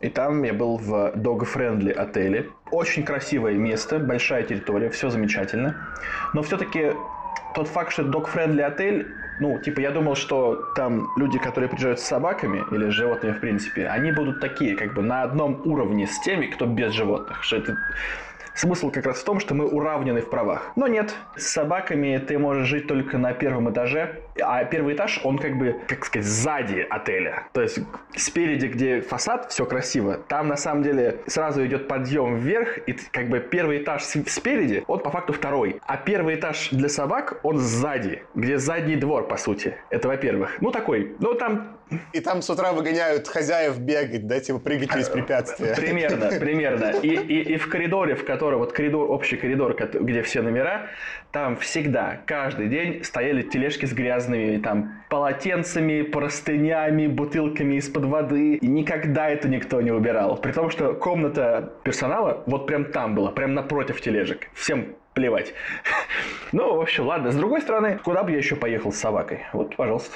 И 0.00 0.08
там 0.10 0.42
я 0.42 0.52
был 0.52 0.76
в 0.76 1.12
dog-friendly 1.16 1.90
отеле. 1.90 2.50
Очень 2.70 3.04
красивое 3.04 3.54
место, 3.54 3.98
большая 3.98 4.42
территория, 4.42 4.90
все 4.90 5.08
замечательно. 5.08 5.88
Но 6.34 6.42
все-таки 6.42 6.92
тот 7.54 7.68
факт, 7.68 7.92
что 7.92 8.02
это 8.02 8.10
dog-friendly 8.10 8.60
отель, 8.60 9.06
ну, 9.40 9.58
типа, 9.58 9.80
я 9.80 9.90
думал, 9.90 10.14
что 10.14 10.72
там 10.76 11.08
люди, 11.16 11.38
которые 11.38 11.68
приезжают 11.68 12.00
с 12.00 12.04
собаками 12.04 12.64
или 12.70 12.90
с 12.90 12.92
животными, 12.92 13.32
в 13.32 13.40
принципе, 13.40 13.86
они 13.86 14.12
будут 14.12 14.40
такие, 14.40 14.76
как 14.76 14.94
бы, 14.94 15.02
на 15.02 15.22
одном 15.22 15.62
уровне 15.64 16.06
с 16.06 16.20
теми, 16.20 16.46
кто 16.46 16.66
без 16.66 16.92
животных. 16.92 17.42
Что 17.42 17.56
это 17.56 17.76
Смысл 18.56 18.90
как 18.90 19.04
раз 19.04 19.18
в 19.18 19.24
том, 19.24 19.38
что 19.38 19.54
мы 19.54 19.66
уравнены 19.66 20.22
в 20.22 20.30
правах. 20.30 20.72
Но 20.76 20.86
нет, 20.86 21.14
с 21.36 21.46
собаками 21.48 22.16
ты 22.16 22.38
можешь 22.38 22.66
жить 22.66 22.86
только 22.86 23.18
на 23.18 23.34
первом 23.34 23.70
этаже, 23.70 24.22
а 24.40 24.64
первый 24.64 24.94
этаж, 24.94 25.20
он 25.24 25.36
как 25.36 25.58
бы, 25.58 25.76
как 25.86 26.06
сказать, 26.06 26.26
сзади 26.26 26.86
отеля. 26.88 27.48
То 27.52 27.60
есть 27.60 27.80
спереди, 28.16 28.66
где 28.66 29.02
фасад, 29.02 29.50
все 29.50 29.66
красиво, 29.66 30.16
там 30.28 30.48
на 30.48 30.56
самом 30.56 30.82
деле 30.82 31.20
сразу 31.26 31.66
идет 31.66 31.86
подъем 31.86 32.36
вверх, 32.36 32.78
и 32.88 32.94
как 33.12 33.28
бы 33.28 33.40
первый 33.40 33.82
этаж 33.82 34.02
спереди, 34.04 34.84
он 34.86 35.00
по 35.00 35.10
факту 35.10 35.34
второй. 35.34 35.78
А 35.86 35.98
первый 35.98 36.36
этаж 36.36 36.70
для 36.70 36.88
собак, 36.88 37.40
он 37.42 37.58
сзади, 37.58 38.22
где 38.34 38.56
задний 38.56 38.96
двор, 38.96 39.28
по 39.28 39.36
сути. 39.36 39.76
Это 39.90 40.08
во-первых. 40.08 40.56
Ну, 40.62 40.70
такой, 40.70 41.14
ну, 41.18 41.34
там 41.34 41.75
И 42.12 42.20
там 42.20 42.42
с 42.42 42.50
утра 42.50 42.72
выгоняют 42.72 43.28
хозяев 43.28 43.78
бегать, 43.78 44.26
да, 44.26 44.40
типа 44.40 44.58
прыгать 44.58 44.90
через 44.90 45.08
препятствия. 45.08 45.74
Примерно, 45.76 46.28
примерно. 46.40 46.90
И, 47.02 47.08
и, 47.08 47.54
и 47.54 47.56
в 47.56 47.68
коридоре, 47.68 48.16
в 48.16 48.24
котором, 48.24 48.58
вот 48.58 48.72
коридор, 48.72 49.08
общий 49.10 49.36
коридор, 49.36 49.76
где 50.00 50.22
все 50.22 50.42
номера, 50.42 50.88
там 51.30 51.56
всегда, 51.56 52.20
каждый 52.26 52.68
день 52.68 53.04
стояли 53.04 53.42
тележки 53.42 53.86
с 53.86 53.92
грязными 53.92 54.58
там 54.58 55.02
полотенцами, 55.10 56.02
простынями, 56.02 57.06
бутылками 57.06 57.76
из-под 57.76 58.06
воды. 58.06 58.54
И 58.56 58.66
никогда 58.66 59.28
это 59.28 59.48
никто 59.48 59.80
не 59.80 59.92
убирал. 59.92 60.36
При 60.38 60.52
том, 60.52 60.70
что 60.70 60.94
комната 60.94 61.72
персонала 61.84 62.42
вот 62.46 62.66
прям 62.66 62.86
там 62.86 63.14
была, 63.14 63.30
прям 63.30 63.54
напротив 63.54 64.00
тележек. 64.00 64.48
Всем 64.54 64.96
плевать. 65.14 65.54
Ну, 66.52 66.76
в 66.76 66.80
общем, 66.80 67.06
ладно. 67.06 67.32
С 67.32 67.34
другой 67.34 67.60
стороны, 67.60 67.98
куда 68.04 68.22
бы 68.22 68.30
я 68.30 68.36
еще 68.38 68.54
поехал 68.54 68.92
с 68.92 68.98
собакой? 68.98 69.40
Вот, 69.52 69.74
пожалуйста. 69.74 70.12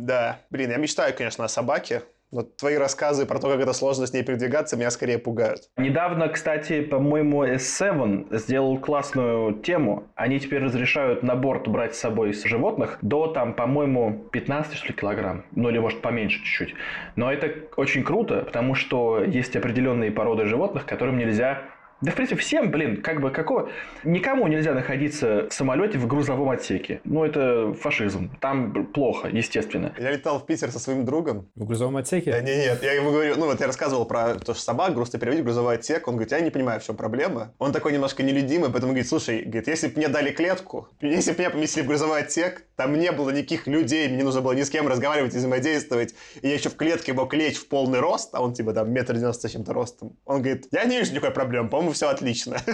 Да, 0.00 0.40
блин, 0.50 0.70
я 0.70 0.76
мечтаю, 0.78 1.14
конечно, 1.14 1.44
о 1.44 1.48
собаке. 1.48 2.02
Но 2.32 2.42
твои 2.42 2.76
рассказы 2.76 3.26
про 3.26 3.40
то, 3.40 3.50
как 3.50 3.60
это 3.60 3.72
сложно 3.72 4.06
с 4.06 4.12
ней 4.12 4.22
передвигаться, 4.22 4.76
меня 4.76 4.90
скорее 4.90 5.18
пугают. 5.18 5.62
Недавно, 5.76 6.28
кстати, 6.28 6.80
по-моему, 6.80 7.44
S7 7.44 8.38
сделал 8.38 8.78
классную 8.78 9.54
тему. 9.54 10.04
Они 10.14 10.38
теперь 10.38 10.62
разрешают 10.62 11.24
на 11.24 11.34
борт 11.34 11.66
брать 11.66 11.96
с 11.96 11.98
собой 11.98 12.32
с 12.32 12.44
животных 12.44 12.98
до, 13.02 13.26
там, 13.26 13.52
по-моему, 13.54 14.28
15 14.30 14.74
что 14.74 14.86
ли, 14.86 14.94
килограмм. 14.94 15.44
Ну, 15.50 15.70
или, 15.70 15.78
может, 15.78 16.02
поменьше 16.02 16.38
чуть-чуть. 16.38 16.74
Но 17.16 17.32
это 17.32 17.52
очень 17.76 18.04
круто, 18.04 18.42
потому 18.44 18.76
что 18.76 19.24
есть 19.24 19.56
определенные 19.56 20.12
породы 20.12 20.46
животных, 20.46 20.86
которым 20.86 21.18
нельзя 21.18 21.62
да, 22.00 22.12
в 22.12 22.14
принципе, 22.14 22.40
всем, 22.40 22.70
блин, 22.70 23.02
как 23.02 23.20
бы 23.20 23.30
какого... 23.30 23.70
Никому 24.04 24.46
нельзя 24.48 24.72
находиться 24.74 25.46
в 25.48 25.52
самолете 25.54 25.98
в 25.98 26.06
грузовом 26.06 26.50
отсеке. 26.50 27.00
Ну, 27.04 27.24
это 27.24 27.74
фашизм. 27.74 28.30
Там 28.40 28.86
плохо, 28.86 29.28
естественно. 29.28 29.94
Я 29.98 30.10
летал 30.10 30.38
в 30.38 30.46
Питер 30.46 30.70
со 30.70 30.78
своим 30.78 31.04
другом. 31.04 31.48
В 31.54 31.64
грузовом 31.66 31.94
Да, 31.94 32.00
отсеке? 32.00 32.32
не, 32.42 32.56
нет, 32.56 32.82
я 32.82 32.92
ему 32.92 33.10
говорю, 33.10 33.34
ну 33.36 33.46
вот 33.46 33.60
я 33.60 33.66
рассказывал 33.66 34.06
про 34.06 34.34
то, 34.36 34.54
что 34.54 34.62
собак 34.62 34.94
грустно 34.94 35.18
переводить 35.18 35.42
в 35.42 35.44
грузовой 35.44 35.74
отсек. 35.76 36.08
Он 36.08 36.14
говорит, 36.14 36.32
я 36.32 36.40
не 36.40 36.50
понимаю, 36.50 36.80
в 36.80 36.84
чем 36.84 36.96
проблема. 36.96 37.52
Он 37.58 37.72
такой 37.72 37.92
немножко 37.92 38.22
нелюдимый, 38.22 38.70
поэтому 38.70 38.92
говорит, 38.92 39.08
слушай, 39.08 39.42
говорит, 39.42 39.68
если 39.68 39.88
бы 39.88 39.94
мне 39.96 40.08
дали 40.08 40.30
клетку, 40.30 40.88
если 41.00 41.32
бы 41.32 41.38
меня 41.38 41.50
поместили 41.50 41.84
в 41.84 41.88
грузовой 41.88 42.20
отсек, 42.20 42.64
там 42.76 42.98
не 42.98 43.12
было 43.12 43.30
никаких 43.30 43.66
людей, 43.66 44.08
мне 44.08 44.18
не 44.18 44.22
нужно 44.22 44.40
было 44.40 44.52
ни 44.52 44.62
с 44.62 44.70
кем 44.70 44.88
разговаривать 44.88 45.34
и 45.34 45.36
взаимодействовать, 45.38 46.14
и 46.40 46.48
я 46.48 46.54
еще 46.54 46.70
в 46.70 46.76
клетке 46.76 47.12
мог 47.12 47.34
лечь 47.34 47.56
в 47.58 47.68
полный 47.68 48.00
рост, 48.00 48.30
а 48.34 48.42
он 48.42 48.54
типа 48.54 48.72
там 48.72 48.90
метр 48.92 49.14
девяносто 49.14 49.48
с 49.48 49.52
чем-то 49.52 49.72
ростом. 49.72 50.16
Он 50.24 50.40
говорит, 50.42 50.66
я 50.72 50.84
не 50.84 50.98
вижу 50.98 51.12
никакой 51.12 51.30
проблемы, 51.32 51.68
по-моему, 51.68 51.89
все 51.92 52.08
отлично. 52.08 52.56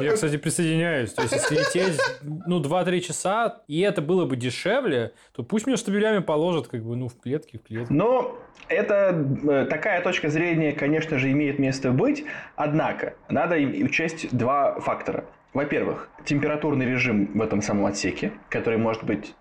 Я, 0.00 0.12
кстати, 0.12 0.36
присоединяюсь. 0.36 1.12
То 1.12 1.22
есть, 1.22 1.34
если 1.34 1.56
лететь, 1.56 2.00
ну, 2.22 2.62
2-3 2.62 3.00
часа, 3.00 3.62
и 3.66 3.80
это 3.80 4.00
было 4.00 4.26
бы 4.26 4.36
дешевле, 4.36 5.12
то 5.32 5.42
пусть 5.42 5.66
меня 5.66 5.76
штабелями 5.76 6.20
положат, 6.20 6.68
как 6.68 6.84
бы, 6.84 6.96
ну, 6.96 7.08
в 7.08 7.18
клетке, 7.18 7.58
в 7.58 7.62
клетке. 7.62 7.92
Но 7.92 8.38
это 8.68 9.26
э, 9.48 9.66
такая 9.68 10.02
точка 10.02 10.28
зрения, 10.28 10.72
конечно 10.72 11.18
же, 11.18 11.30
имеет 11.30 11.58
место 11.58 11.90
быть. 11.90 12.24
Однако, 12.56 13.14
надо 13.28 13.56
учесть 13.56 14.28
два 14.36 14.78
фактора. 14.80 15.24
Во-первых, 15.54 16.10
температурный 16.24 16.86
режим 16.86 17.30
в 17.34 17.42
этом 17.42 17.62
самом 17.62 17.86
отсеке, 17.86 18.32
который 18.50 18.78
может 18.78 19.04
быть 19.04 19.34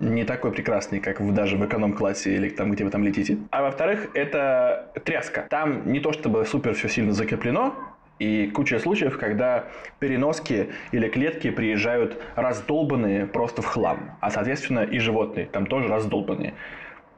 не 0.00 0.24
такой 0.24 0.50
прекрасный, 0.50 1.00
как 1.00 1.20
в, 1.20 1.32
даже 1.32 1.56
в 1.56 1.64
эконом-классе 1.64 2.34
или 2.34 2.48
там, 2.48 2.72
где 2.72 2.84
вы 2.84 2.90
там 2.90 3.04
летите. 3.04 3.38
А 3.50 3.62
во-вторых, 3.62 4.08
это 4.14 4.90
тряска. 5.04 5.46
Там 5.48 5.92
не 5.92 6.00
то 6.00 6.12
чтобы 6.12 6.44
супер 6.44 6.74
все 6.74 6.88
сильно 6.88 7.12
закреплено, 7.12 7.74
и 8.22 8.46
куча 8.50 8.78
случаев, 8.78 9.18
когда 9.18 9.64
переноски 9.98 10.70
или 10.92 11.08
клетки 11.08 11.50
приезжают 11.50 12.22
раздолбанные 12.36 13.26
просто 13.26 13.62
в 13.62 13.66
хлам. 13.66 14.16
А, 14.20 14.30
соответственно, 14.30 14.80
и 14.80 14.98
животные 15.00 15.46
там 15.46 15.66
тоже 15.66 15.88
раздолбанные. 15.88 16.54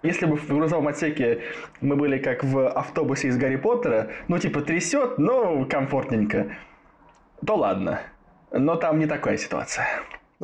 Если 0.02 0.26
бы 0.26 0.36
в 0.36 0.48
грузовом 0.48 0.88
отсеке 0.88 1.40
мы 1.80 1.96
были 1.96 2.18
как 2.18 2.42
в 2.44 2.68
автобусе 2.68 3.28
из 3.28 3.36
Гарри 3.36 3.56
Поттера, 3.56 4.08
ну 4.28 4.38
типа 4.38 4.62
трясет, 4.62 5.18
но 5.18 5.64
комфортненько, 5.66 6.56
то 7.46 7.56
ладно. 7.56 8.00
Но 8.50 8.76
там 8.76 8.98
не 8.98 9.06
такая 9.06 9.36
ситуация. 9.36 9.86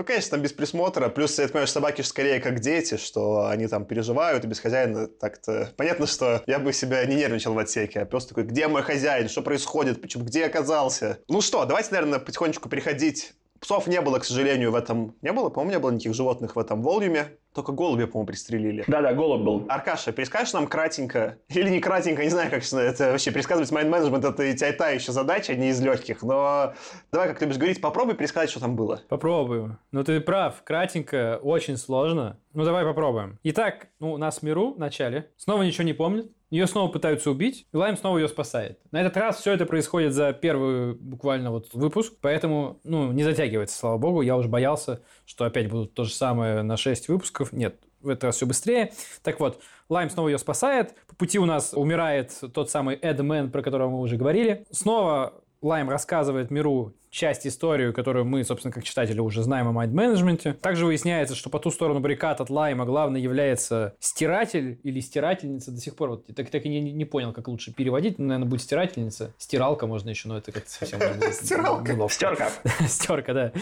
Ну, 0.01 0.05
конечно, 0.05 0.31
там 0.31 0.41
без 0.41 0.55
присмотра. 0.55 1.11
Плюс, 1.11 1.39
я 1.39 1.47
понимаю, 1.47 1.67
собаки 1.67 2.01
же 2.01 2.09
скорее 2.09 2.41
как 2.41 2.61
дети, 2.61 2.97
что 2.97 3.49
они 3.49 3.67
там 3.67 3.85
переживают, 3.85 4.43
и 4.45 4.47
без 4.47 4.59
хозяина 4.59 5.07
так-то... 5.09 5.75
Понятно, 5.77 6.07
что 6.07 6.43
я 6.47 6.59
бы 6.59 6.73
себя 6.73 7.05
не 7.05 7.17
нервничал 7.17 7.53
в 7.53 7.59
отсеке, 7.59 8.01
а 8.01 8.07
пес 8.07 8.25
такой, 8.25 8.45
где 8.45 8.67
мой 8.67 8.81
хозяин, 8.81 9.29
что 9.29 9.43
происходит, 9.43 10.01
почему, 10.01 10.25
где 10.25 10.47
оказался? 10.47 11.19
Ну 11.29 11.43
что, 11.43 11.67
давайте, 11.67 11.91
наверное, 11.91 12.19
потихонечку 12.19 12.71
переходить. 12.71 13.35
Псов 13.61 13.87
не 13.87 14.01
было, 14.01 14.19
к 14.19 14.25
сожалению, 14.25 14.73
в 14.73 14.75
этом... 14.75 15.15
Не 15.21 15.33
было, 15.33 15.51
по-моему, 15.51 15.73
не 15.73 15.79
было 15.79 15.91
никаких 15.91 16.15
животных 16.15 16.57
в 16.57 16.59
этом 16.59 16.83
волюме. 16.83 17.37
Только 17.55 17.73
голубя, 17.73 18.07
по-моему, 18.07 18.27
пристрелили. 18.27 18.85
Да-да, 18.87 19.13
голубь 19.13 19.43
был. 19.43 19.67
Аркаша, 19.69 20.13
перескажешь 20.13 20.53
нам 20.53 20.67
кратенько, 20.67 21.37
или 21.49 21.69
не 21.69 21.81
кратенько, 21.81 22.23
не 22.23 22.31
знаю, 22.31 22.49
как 22.51 22.63
это 22.63 23.11
вообще, 23.11 23.33
пересказывать 23.33 23.71
майнд-менеджмент, 23.73 24.25
это 24.25 24.45
и 24.45 24.55
тя 24.55 24.69
еще 24.91 25.13
задача, 25.13 25.55
не 25.55 25.71
из 25.71 25.81
легких, 25.81 26.23
но 26.23 26.75
давай, 27.13 27.29
как 27.29 27.39
ты 27.39 27.47
любишь 27.47 27.59
говорить, 27.59 27.81
попробуй 27.81 28.15
пересказать, 28.15 28.51
что 28.51 28.61
там 28.61 28.77
было. 28.77 29.03
Попробуем. 29.09 29.79
Ну, 29.91 30.05
ты 30.05 30.21
прав, 30.21 30.63
кратенько, 30.63 31.41
очень 31.43 31.77
сложно. 31.77 32.39
Ну, 32.55 32.65
давай 32.65 32.85
попробуем. 32.85 33.39
Итак, 33.43 33.89
ну, 33.99 34.13
у 34.13 34.17
нас 34.17 34.43
Миру 34.43 34.75
в 34.75 34.79
начале 34.79 35.31
снова 35.37 35.63
ничего 35.63 35.85
не 35.85 35.93
помнит. 35.93 36.31
Ее 36.51 36.67
снова 36.67 36.91
пытаются 36.91 37.31
убить, 37.31 37.67
и 37.73 37.77
Лайм 37.77 37.97
снова 37.97 38.19
ее 38.19 38.29
спасает. 38.29 38.81
На 38.91 39.01
этот 39.01 39.17
раз 39.17 39.39
все 39.39 39.53
это 39.53 39.67
происходит 39.67 40.13
за 40.13 40.33
первый 40.33 40.95
буквально 40.95 41.53
вот 41.53 41.73
выпуск, 41.73 42.15
поэтому, 42.21 42.81
ну, 42.83 43.13
не 43.13 43.23
затягивается, 43.23 43.79
слава 43.79 43.99
богу. 43.99 44.21
Я 44.21 44.37
уже 44.37 44.49
боялся, 44.49 45.01
что 45.27 45.45
опять 45.45 45.69
будут 45.71 45.95
то 45.95 46.05
же 46.05 46.13
самое 46.13 46.63
на 46.63 46.77
6 46.77 47.09
выпусков. 47.09 47.53
Нет, 47.53 47.77
в 48.01 48.09
этот 48.09 48.25
раз 48.25 48.37
все 48.37 48.47
быстрее. 48.47 48.93
Так 49.23 49.39
вот, 49.39 49.61
Лайм 49.89 50.11
снова 50.11 50.29
ее 50.29 50.39
спасает. 50.39 50.95
По 51.07 51.15
пути 51.15 51.39
у 51.39 51.45
нас 51.45 51.73
умирает 51.73 52.33
тот 52.53 52.69
самый 52.69 52.97
Эдмен, 52.97 53.51
про 53.53 53.63
которого 53.63 53.91
мы 53.91 54.01
уже 54.01 54.17
говорили. 54.17 54.67
Снова 54.73 55.35
Лайм 55.63 55.89
рассказывает 55.89 56.51
Миру 56.51 56.95
часть 57.11 57.47
истории, 57.47 57.93
которую 57.93 58.25
мы, 58.25 58.45
собственно, 58.45 58.73
как 58.73 58.85
читатели 58.85 59.19
уже 59.21 59.43
знаем 59.43 59.69
о 59.69 59.73
майнд-менеджменте. 59.73 60.55
Также 60.55 60.87
выясняется, 60.87 61.35
что 61.35 61.51
по 61.51 61.59
ту 61.59 61.71
сторону 61.71 62.01
баррикад 62.01 62.41
от 62.41 62.51
Лайма 62.51 62.85
главное 62.85 63.21
является 63.21 63.95
стиратель 63.99 64.79
или 64.83 65.01
стирательница. 65.01 65.73
До 65.73 65.81
сих 65.81 65.97
пор 65.97 66.11
вот 66.11 66.27
так, 66.27 66.49
так 66.51 66.65
и 66.65 66.69
не, 66.69 66.81
не 66.81 67.05
понял, 67.05 67.33
как 67.33 67.49
лучше 67.49 67.73
переводить. 67.73 68.19
Ну, 68.19 68.27
наверное, 68.27 68.49
будет 68.49 68.63
стирательница. 68.63 69.35
Стиралка 69.39 69.87
можно 69.87 70.11
еще, 70.11 70.29
но 70.29 70.39
это 70.39 70.53
как-то 70.53 70.71
совсем... 70.71 71.01
Стиралка. 71.33 72.09
Стерка. 72.09 72.51
Стерка, 72.89 73.35
да. 73.35 73.53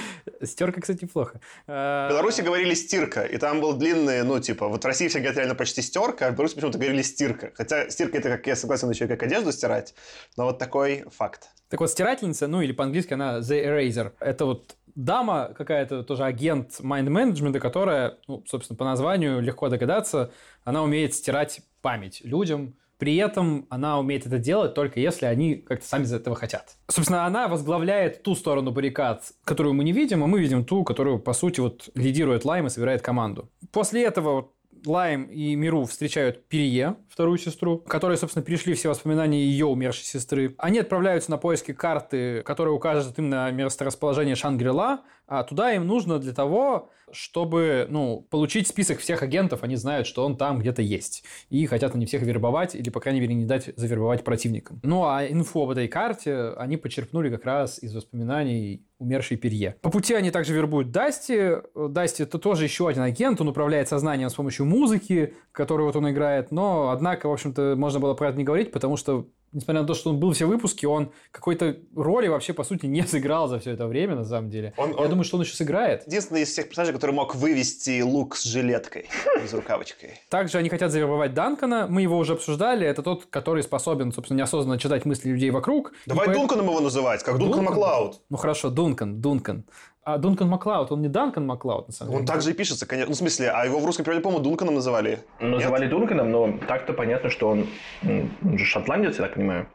Стерка, 0.42 0.80
кстати, 0.80 1.06
плохо. 1.06 1.40
В 1.66 2.08
Беларуси 2.10 2.42
говорили 2.42 2.74
стирка, 2.74 3.22
и 3.22 3.38
там 3.38 3.60
был 3.60 3.74
длинный, 3.74 4.22
ну, 4.24 4.38
типа, 4.40 4.68
вот 4.68 4.84
в 4.84 4.86
России 4.86 5.08
все 5.08 5.18
говорят 5.18 5.36
реально 5.38 5.54
почти 5.54 5.80
стерка, 5.82 6.26
а 6.26 6.30
в 6.30 6.34
Беларуси 6.34 6.54
почему-то 6.54 6.78
говорили 6.78 7.02
стирка. 7.02 7.52
Хотя 7.54 7.88
стирка 7.88 8.18
это, 8.18 8.28
как 8.28 8.46
я 8.46 8.56
согласен, 8.56 8.90
еще 8.90 9.06
как 9.06 9.22
одежду 9.22 9.52
стирать, 9.52 9.94
но 10.36 10.44
вот 10.44 10.58
такой 10.58 11.04
факт. 11.10 11.48
Так 11.68 11.80
вот, 11.80 11.90
стирательница, 11.90 12.46
ну 12.46 12.62
или 12.62 12.72
по-английски 12.72 13.12
она 13.12 13.37
The 13.40 13.64
Eraser. 13.64 14.12
Это 14.20 14.44
вот 14.44 14.76
дама 14.94 15.54
какая-то, 15.56 16.02
тоже 16.02 16.24
агент 16.24 16.80
майнд-менеджмента, 16.80 17.60
которая, 17.60 18.18
ну, 18.26 18.42
собственно, 18.46 18.76
по 18.76 18.84
названию 18.84 19.40
легко 19.40 19.68
догадаться, 19.68 20.32
она 20.64 20.82
умеет 20.82 21.14
стирать 21.14 21.60
память 21.80 22.20
людям, 22.24 22.74
при 22.98 23.14
этом 23.16 23.66
она 23.70 23.98
умеет 24.00 24.26
это 24.26 24.38
делать 24.38 24.74
только 24.74 24.98
если 24.98 25.26
они 25.26 25.54
как-то 25.54 25.86
сами 25.86 26.02
из 26.02 26.12
этого 26.12 26.34
хотят. 26.34 26.76
Собственно, 26.88 27.26
она 27.26 27.46
возглавляет 27.46 28.24
ту 28.24 28.34
сторону 28.34 28.72
баррикад, 28.72 29.22
которую 29.44 29.74
мы 29.74 29.84
не 29.84 29.92
видим, 29.92 30.24
а 30.24 30.26
мы 30.26 30.40
видим 30.40 30.64
ту, 30.64 30.82
которую, 30.82 31.20
по 31.20 31.32
сути, 31.32 31.60
вот 31.60 31.90
лидирует 31.94 32.44
Лайм 32.44 32.66
и 32.66 32.70
собирает 32.70 33.00
команду. 33.00 33.48
После 33.70 34.02
этого 34.02 34.50
Лайм 34.86 35.24
и 35.24 35.54
Миру 35.54 35.84
встречают 35.84 36.46
Перье, 36.48 36.96
вторую 37.08 37.38
сестру, 37.38 37.78
которые, 37.78 38.16
собственно, 38.16 38.44
перешли 38.44 38.74
все 38.74 38.88
воспоминания 38.88 39.42
ее 39.42 39.66
умершей 39.66 40.04
сестры. 40.04 40.54
Они 40.58 40.78
отправляются 40.78 41.30
на 41.30 41.38
поиски 41.38 41.72
карты, 41.72 42.42
которая 42.44 42.74
укажет 42.74 43.18
им 43.18 43.28
на 43.28 43.50
месторасположение 43.50 44.34
Шангрила, 44.34 45.02
а 45.28 45.44
туда 45.44 45.72
им 45.74 45.86
нужно 45.86 46.18
для 46.18 46.32
того, 46.32 46.90
чтобы 47.12 47.86
ну, 47.90 48.26
получить 48.30 48.66
список 48.66 48.98
всех 48.98 49.22
агентов, 49.22 49.62
они 49.62 49.76
знают, 49.76 50.06
что 50.06 50.24
он 50.24 50.36
там 50.36 50.58
где-то 50.58 50.82
есть. 50.82 51.24
И 51.50 51.66
хотят 51.66 51.94
они 51.94 52.06
всех 52.06 52.22
вербовать, 52.22 52.74
или, 52.74 52.90
по 52.90 53.00
крайней 53.00 53.20
мере, 53.20 53.34
не 53.34 53.44
дать 53.44 53.70
завербовать 53.76 54.24
противникам. 54.24 54.80
Ну, 54.82 55.04
а 55.04 55.26
инфу 55.26 55.62
об 55.62 55.70
этой 55.70 55.88
карте 55.88 56.50
они 56.56 56.76
почерпнули 56.76 57.30
как 57.30 57.44
раз 57.44 57.78
из 57.82 57.94
воспоминаний 57.94 58.86
умершей 58.98 59.36
Перье. 59.36 59.76
По 59.80 59.90
пути 59.90 60.14
они 60.14 60.30
также 60.30 60.54
вербуют 60.54 60.90
Дасти. 60.90 61.58
Дасти 61.74 62.22
это 62.22 62.38
тоже 62.38 62.64
еще 62.64 62.88
один 62.88 63.02
агент, 63.02 63.40
он 63.40 63.48
управляет 63.48 63.88
сознанием 63.88 64.28
с 64.28 64.34
помощью 64.34 64.66
музыки, 64.66 65.34
которую 65.52 65.86
вот 65.86 65.96
он 65.96 66.10
играет, 66.10 66.50
но, 66.50 66.90
однако, 66.90 67.28
в 67.28 67.32
общем-то, 67.32 67.74
можно 67.76 68.00
было 68.00 68.14
про 68.14 68.30
это 68.30 68.38
не 68.38 68.44
говорить, 68.44 68.72
потому 68.72 68.96
что 68.96 69.28
несмотря 69.52 69.82
на 69.82 69.86
то, 69.86 69.94
что 69.94 70.10
он 70.10 70.18
был 70.18 70.32
все 70.32 70.46
выпуски, 70.46 70.86
он 70.86 71.12
какой-то 71.30 71.76
роли 71.94 72.28
вообще, 72.28 72.52
по 72.52 72.64
сути, 72.64 72.86
не 72.86 73.02
сыграл 73.06 73.48
за 73.48 73.58
все 73.58 73.72
это 73.72 73.86
время, 73.86 74.14
на 74.14 74.24
самом 74.24 74.50
деле. 74.50 74.74
Он, 74.76 74.90
Я 74.90 74.96
он... 74.96 75.08
думаю, 75.08 75.24
что 75.24 75.36
он 75.36 75.42
еще 75.42 75.54
сыграет. 75.54 76.06
Единственный 76.06 76.42
из 76.42 76.50
всех 76.50 76.68
персонажей, 76.68 76.94
который 76.94 77.12
мог 77.12 77.34
вывести 77.34 78.00
лук 78.02 78.36
с 78.36 78.44
жилеткой, 78.44 79.06
с 79.46 79.52
рукавочкой. 79.52 80.20
Также 80.28 80.58
они 80.58 80.68
хотят 80.68 80.92
завербовать 80.92 81.34
Данкона. 81.34 81.86
Мы 81.88 82.02
его 82.02 82.18
уже 82.18 82.34
обсуждали. 82.34 82.86
Это 82.86 83.02
тот, 83.02 83.26
который 83.26 83.62
способен, 83.62 84.12
собственно, 84.12 84.38
неосознанно 84.38 84.78
читать 84.78 85.04
мысли 85.04 85.30
людей 85.30 85.50
вокруг. 85.50 85.92
Давай. 86.06 86.32
Дунканом 86.32 86.66
его 86.66 86.80
называть, 86.80 87.22
как 87.22 87.38
Дункан, 87.38 87.64
Дункан 87.64 87.74
Маклауд. 87.74 88.20
Ну 88.28 88.36
хорошо, 88.36 88.70
Дункан, 88.70 89.20
Дункан. 89.20 89.64
А 90.10 90.16
Дункан 90.16 90.48
Маклауд, 90.48 90.90
он 90.90 91.02
не 91.02 91.08
Данкан 91.08 91.44
Маклауд, 91.44 91.88
на 91.88 91.92
самом 91.92 92.12
деле. 92.12 92.20
Он 92.20 92.26
также 92.26 92.52
и 92.52 92.54
пишется, 92.54 92.86
конечно. 92.86 93.10
Ну, 93.10 93.14
в 93.14 93.18
смысле, 93.18 93.50
а 93.50 93.66
его 93.66 93.78
в 93.78 93.84
русском 93.84 94.06
переводе, 94.06 94.22
по-моему, 94.22 94.42
Дунканом 94.42 94.76
называли. 94.76 95.18
Называли 95.38 95.82
Нет? 95.82 95.90
Дунканом, 95.90 96.30
но 96.30 96.58
так-то 96.66 96.94
понятно, 96.94 97.28
что 97.28 97.50
он, 97.50 97.66
он 98.02 98.56
же 98.56 98.64
шотландец, 98.64 99.18
я 99.18 99.24
так 99.26 99.34
понимаю. 99.34 99.66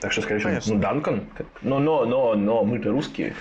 Так 0.00 0.12
что, 0.12 0.20
скорее 0.20 0.40
всего, 0.60 0.74
ну, 0.74 0.80
Данкан. 0.82 1.30
Но, 1.62 1.78
но, 1.78 2.04
но, 2.04 2.34
но 2.34 2.62
мы-то 2.62 2.90
русские. 2.90 3.34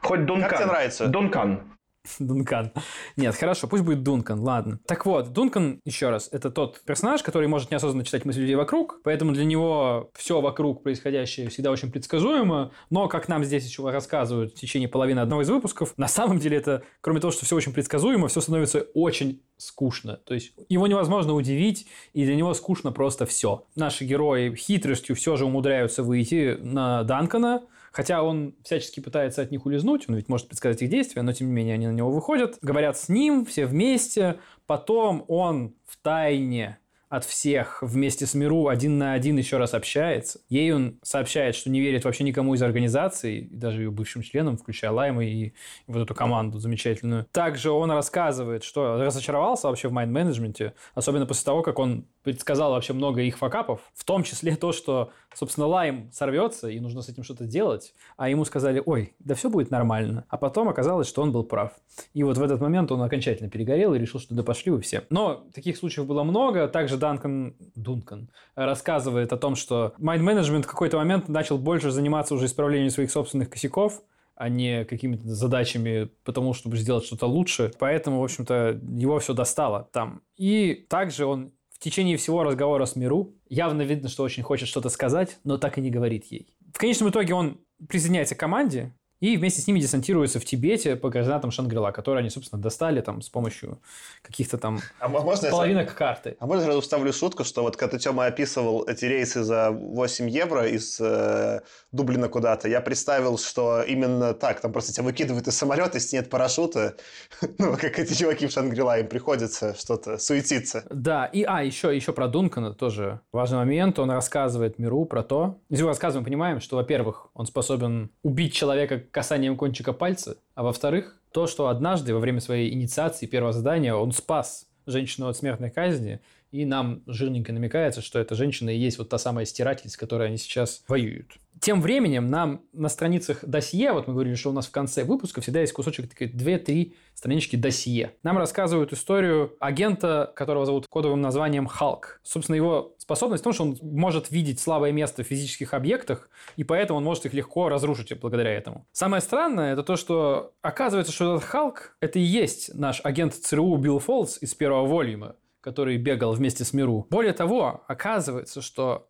Хоть 0.00 0.26
Дункан. 0.26 0.50
Как 0.50 0.58
тебе 0.58 0.66
нравится? 0.66 1.06
Дункан. 1.06 1.60
Дункан. 2.18 2.72
Нет, 3.16 3.34
хорошо, 3.34 3.68
пусть 3.68 3.84
будет 3.84 4.02
Дункан, 4.02 4.40
ладно. 4.40 4.80
Так 4.86 5.06
вот, 5.06 5.32
Дункан, 5.32 5.80
еще 5.84 6.10
раз, 6.10 6.28
это 6.32 6.50
тот 6.50 6.80
персонаж, 6.84 7.22
который 7.22 7.48
может 7.48 7.70
неосознанно 7.70 8.04
читать 8.04 8.24
мысли 8.24 8.40
людей 8.40 8.56
вокруг, 8.56 9.00
поэтому 9.04 9.32
для 9.32 9.44
него 9.44 10.10
все 10.14 10.40
вокруг 10.40 10.82
происходящее 10.82 11.48
всегда 11.48 11.70
очень 11.70 11.90
предсказуемо, 11.90 12.72
но, 12.90 13.08
как 13.08 13.28
нам 13.28 13.44
здесь 13.44 13.64
еще 13.64 13.88
рассказывают 13.88 14.52
в 14.52 14.54
течение 14.56 14.88
половины 14.88 15.20
одного 15.20 15.42
из 15.42 15.50
выпусков, 15.50 15.94
на 15.96 16.08
самом 16.08 16.38
деле 16.38 16.56
это, 16.56 16.82
кроме 17.00 17.20
того, 17.20 17.30
что 17.30 17.44
все 17.44 17.56
очень 17.56 17.72
предсказуемо, 17.72 18.28
все 18.28 18.40
становится 18.40 18.80
очень 18.94 19.42
скучно. 19.56 20.16
То 20.16 20.34
есть 20.34 20.54
его 20.68 20.86
невозможно 20.86 21.34
удивить, 21.34 21.86
и 22.12 22.24
для 22.24 22.34
него 22.34 22.52
скучно 22.54 22.92
просто 22.92 23.26
все. 23.26 23.66
Наши 23.76 24.04
герои 24.04 24.54
хитростью 24.54 25.14
все 25.14 25.36
же 25.36 25.44
умудряются 25.44 26.02
выйти 26.02 26.58
на 26.60 27.04
Данкана, 27.04 27.62
Хотя 27.92 28.22
он 28.22 28.56
всячески 28.64 29.00
пытается 29.00 29.42
от 29.42 29.50
них 29.50 29.66
улизнуть, 29.66 30.08
он 30.08 30.16
ведь 30.16 30.28
может 30.28 30.48
предсказать 30.48 30.80
их 30.82 30.88
действия, 30.90 31.22
но 31.22 31.32
тем 31.32 31.48
не 31.48 31.52
менее 31.52 31.74
они 31.74 31.86
на 31.86 31.92
него 31.92 32.10
выходят, 32.10 32.58
говорят 32.62 32.96
с 32.96 33.08
ним 33.08 33.44
все 33.44 33.66
вместе, 33.66 34.40
потом 34.66 35.24
он 35.28 35.74
в 35.84 35.98
тайне 35.98 36.78
от 37.12 37.26
всех 37.26 37.82
вместе 37.82 38.24
с 38.24 38.32
Миру 38.32 38.68
один 38.68 38.96
на 38.96 39.12
один 39.12 39.36
еще 39.36 39.58
раз 39.58 39.74
общается. 39.74 40.40
Ей 40.48 40.72
он 40.72 40.98
сообщает, 41.02 41.54
что 41.54 41.68
не 41.68 41.78
верит 41.78 42.06
вообще 42.06 42.24
никому 42.24 42.54
из 42.54 42.62
организации, 42.62 43.48
даже 43.50 43.82
ее 43.82 43.90
бывшим 43.90 44.22
членам, 44.22 44.56
включая 44.56 44.92
Лайма 44.92 45.22
и 45.22 45.52
вот 45.86 46.00
эту 46.00 46.14
команду 46.14 46.58
замечательную. 46.58 47.26
Также 47.30 47.70
он 47.70 47.90
рассказывает, 47.90 48.64
что 48.64 48.96
разочаровался 48.96 49.68
вообще 49.68 49.88
в 49.88 49.92
майнд-менеджменте, 49.92 50.72
особенно 50.94 51.26
после 51.26 51.44
того, 51.44 51.60
как 51.60 51.78
он 51.78 52.06
предсказал 52.22 52.70
вообще 52.70 52.94
много 52.94 53.20
их 53.20 53.36
факапов, 53.36 53.80
в 53.94 54.04
том 54.04 54.22
числе 54.22 54.56
то, 54.56 54.72
что, 54.72 55.10
собственно, 55.34 55.66
Лайм 55.66 56.10
сорвется, 56.12 56.68
и 56.68 56.80
нужно 56.80 57.02
с 57.02 57.10
этим 57.10 57.24
что-то 57.24 57.44
делать, 57.44 57.92
а 58.16 58.30
ему 58.30 58.46
сказали, 58.46 58.82
ой, 58.86 59.14
да 59.18 59.34
все 59.34 59.50
будет 59.50 59.70
нормально. 59.70 60.24
А 60.28 60.38
потом 60.38 60.68
оказалось, 60.70 61.08
что 61.08 61.20
он 61.20 61.32
был 61.32 61.44
прав. 61.44 61.72
И 62.14 62.22
вот 62.22 62.38
в 62.38 62.42
этот 62.42 62.60
момент 62.62 62.90
он 62.90 63.02
окончательно 63.02 63.50
перегорел 63.50 63.92
и 63.92 63.98
решил, 63.98 64.18
что 64.18 64.34
да 64.34 64.42
пошли 64.42 64.72
вы 64.72 64.80
все. 64.80 65.04
Но 65.10 65.44
таких 65.52 65.76
случаев 65.76 66.06
было 66.06 66.22
много. 66.22 66.68
Также 66.68 66.96
Данкан, 67.02 67.56
Дункан 67.74 68.30
рассказывает 68.54 69.32
о 69.32 69.36
том, 69.36 69.56
что 69.56 69.92
майнд-менеджмент 69.98 70.64
в 70.64 70.68
какой-то 70.68 70.98
момент 70.98 71.28
начал 71.28 71.58
больше 71.58 71.90
заниматься 71.90 72.34
уже 72.34 72.46
исправлением 72.46 72.90
своих 72.90 73.10
собственных 73.10 73.50
косяков, 73.50 74.02
а 74.36 74.48
не 74.48 74.84
какими-то 74.84 75.26
задачами, 75.28 76.10
потому 76.22 76.54
чтобы 76.54 76.76
сделать 76.76 77.04
что-то 77.04 77.26
лучше. 77.26 77.72
Поэтому, 77.80 78.20
в 78.20 78.24
общем-то, 78.24 78.80
его 78.96 79.18
все 79.18 79.34
достало 79.34 79.88
там. 79.92 80.22
И 80.36 80.86
также 80.88 81.26
он 81.26 81.52
в 81.70 81.80
течение 81.80 82.16
всего 82.16 82.44
разговора 82.44 82.86
с 82.86 82.94
Миру 82.94 83.34
явно 83.48 83.82
видно, 83.82 84.08
что 84.08 84.22
очень 84.22 84.44
хочет 84.44 84.68
что-то 84.68 84.88
сказать, 84.88 85.40
но 85.42 85.58
так 85.58 85.78
и 85.78 85.80
не 85.80 85.90
говорит 85.90 86.26
ей. 86.26 86.54
В 86.72 86.78
конечном 86.78 87.10
итоге 87.10 87.34
он 87.34 87.60
присоединяется 87.88 88.36
к 88.36 88.38
команде, 88.38 88.94
и 89.22 89.36
вместе 89.36 89.62
с 89.62 89.68
ними 89.68 89.78
десантируются 89.78 90.40
в 90.40 90.44
Тибете 90.44 90.96
по 90.96 91.08
координатам 91.08 91.52
Шангрила, 91.52 91.92
которые 91.92 92.22
они, 92.22 92.28
собственно, 92.28 92.60
достали 92.60 93.00
там 93.00 93.22
с 93.22 93.28
помощью 93.28 93.80
каких-то 94.20 94.58
там 94.58 94.80
а 94.98 95.06
можно 95.06 95.48
половинок 95.48 95.90
я... 95.90 95.94
карты. 95.94 96.36
А 96.40 96.46
можно 96.46 96.64
сразу 96.64 96.80
вставлю 96.80 97.12
шутку, 97.12 97.44
что 97.44 97.62
вот 97.62 97.76
когда 97.76 97.98
Тёма 97.98 98.26
описывал 98.26 98.82
эти 98.88 99.04
рейсы 99.04 99.44
за 99.44 99.70
8 99.70 100.28
евро 100.28 100.66
из 100.66 101.00
э, 101.00 101.60
Дублина 101.92 102.28
куда-то, 102.28 102.68
я 102.68 102.80
представил, 102.80 103.38
что 103.38 103.82
именно 103.82 104.34
так, 104.34 104.60
там 104.60 104.72
просто 104.72 104.92
тебя 104.92 105.04
выкидывают 105.04 105.46
из 105.46 105.56
самолета, 105.56 105.98
если 105.98 106.16
нет 106.16 106.28
парашюта, 106.28 106.96
ну, 107.58 107.76
как 107.76 108.00
эти 108.00 108.14
чуваки 108.14 108.48
в 108.48 108.50
Шангрила, 108.50 108.98
им 108.98 109.06
приходится 109.06 109.76
что-то 109.76 110.18
суетиться. 110.18 110.84
Да, 110.90 111.26
и, 111.26 111.44
а, 111.44 111.62
еще, 111.62 111.94
еще 111.94 112.12
про 112.12 112.26
Дункана 112.26 112.74
тоже 112.74 113.20
важный 113.30 113.58
момент, 113.58 114.00
он 114.00 114.10
рассказывает 114.10 114.80
Миру 114.80 115.04
про 115.04 115.22
то, 115.22 115.60
если 115.70 115.84
мы 115.84 115.90
рассказываем, 115.90 116.24
понимаем, 116.24 116.60
что, 116.60 116.74
во-первых, 116.74 117.28
он 117.34 117.46
способен 117.46 118.10
убить 118.24 118.52
человека 118.52 118.98
касанием 119.12 119.56
кончика 119.56 119.92
пальца, 119.92 120.38
а 120.54 120.64
во-вторых, 120.64 121.16
то, 121.32 121.46
что 121.46 121.68
однажды 121.68 122.14
во 122.14 122.20
время 122.20 122.40
своей 122.40 122.72
инициации 122.72 123.26
первого 123.26 123.52
задания 123.52 123.94
он 123.94 124.10
спас 124.10 124.66
женщину 124.86 125.28
от 125.28 125.36
смертной 125.36 125.70
казни, 125.70 126.20
и 126.52 126.66
нам 126.66 127.02
жирненько 127.06 127.52
намекается, 127.52 128.02
что 128.02 128.18
эта 128.18 128.34
женщина 128.34 128.70
и 128.70 128.78
есть 128.78 128.98
вот 128.98 129.08
та 129.08 129.18
самая 129.18 129.46
стиратель, 129.46 129.90
с 129.90 129.96
которой 129.96 130.28
они 130.28 130.36
сейчас 130.36 130.84
воюют. 130.86 131.38
Тем 131.60 131.80
временем 131.80 132.28
нам 132.28 132.62
на 132.72 132.88
страницах 132.88 133.44
досье, 133.44 133.92
вот 133.92 134.08
мы 134.08 134.14
говорили, 134.14 134.34
что 134.34 134.50
у 134.50 134.52
нас 134.52 134.66
в 134.66 134.70
конце 134.70 135.04
выпуска 135.04 135.40
всегда 135.40 135.60
есть 135.60 135.72
кусочек, 135.72 136.08
такие 136.08 136.28
две-три 136.28 136.96
странички 137.14 137.56
досье. 137.56 138.14
Нам 138.22 138.36
рассказывают 138.36 138.92
историю 138.92 139.54
агента, 139.60 140.32
которого 140.34 140.66
зовут 140.66 140.88
кодовым 140.88 141.20
названием 141.20 141.66
Халк. 141.66 142.20
Собственно, 142.24 142.56
его 142.56 142.94
способность 142.98 143.42
в 143.42 143.44
том, 143.44 143.52
что 143.52 143.62
он 143.62 143.78
может 143.80 144.30
видеть 144.30 144.60
слабое 144.60 144.92
место 144.92 145.22
в 145.22 145.26
физических 145.26 145.72
объектах, 145.72 146.28
и 146.56 146.64
поэтому 146.64 146.98
он 146.98 147.04
может 147.04 147.26
их 147.26 147.32
легко 147.32 147.68
разрушить 147.68 148.18
благодаря 148.18 148.50
этому. 148.50 148.86
Самое 148.92 149.22
странное, 149.22 149.74
это 149.74 149.84
то, 149.84 149.96
что 149.96 150.54
оказывается, 150.62 151.12
что 151.12 151.36
этот 151.36 151.48
Халк– 151.48 151.96
это 152.00 152.18
и 152.18 152.22
есть 152.22 152.74
наш 152.74 153.00
агент 153.04 153.34
ЦРУ 153.34 153.76
Билл 153.76 154.00
Фолс 154.00 154.38
из 154.40 154.54
первого 154.54 154.86
волюма 154.86 155.36
который 155.62 155.96
бегал 155.96 156.34
вместе 156.34 156.64
с 156.64 156.74
Миру. 156.74 157.06
Более 157.08 157.32
того, 157.32 157.82
оказывается, 157.88 158.60
что 158.60 159.08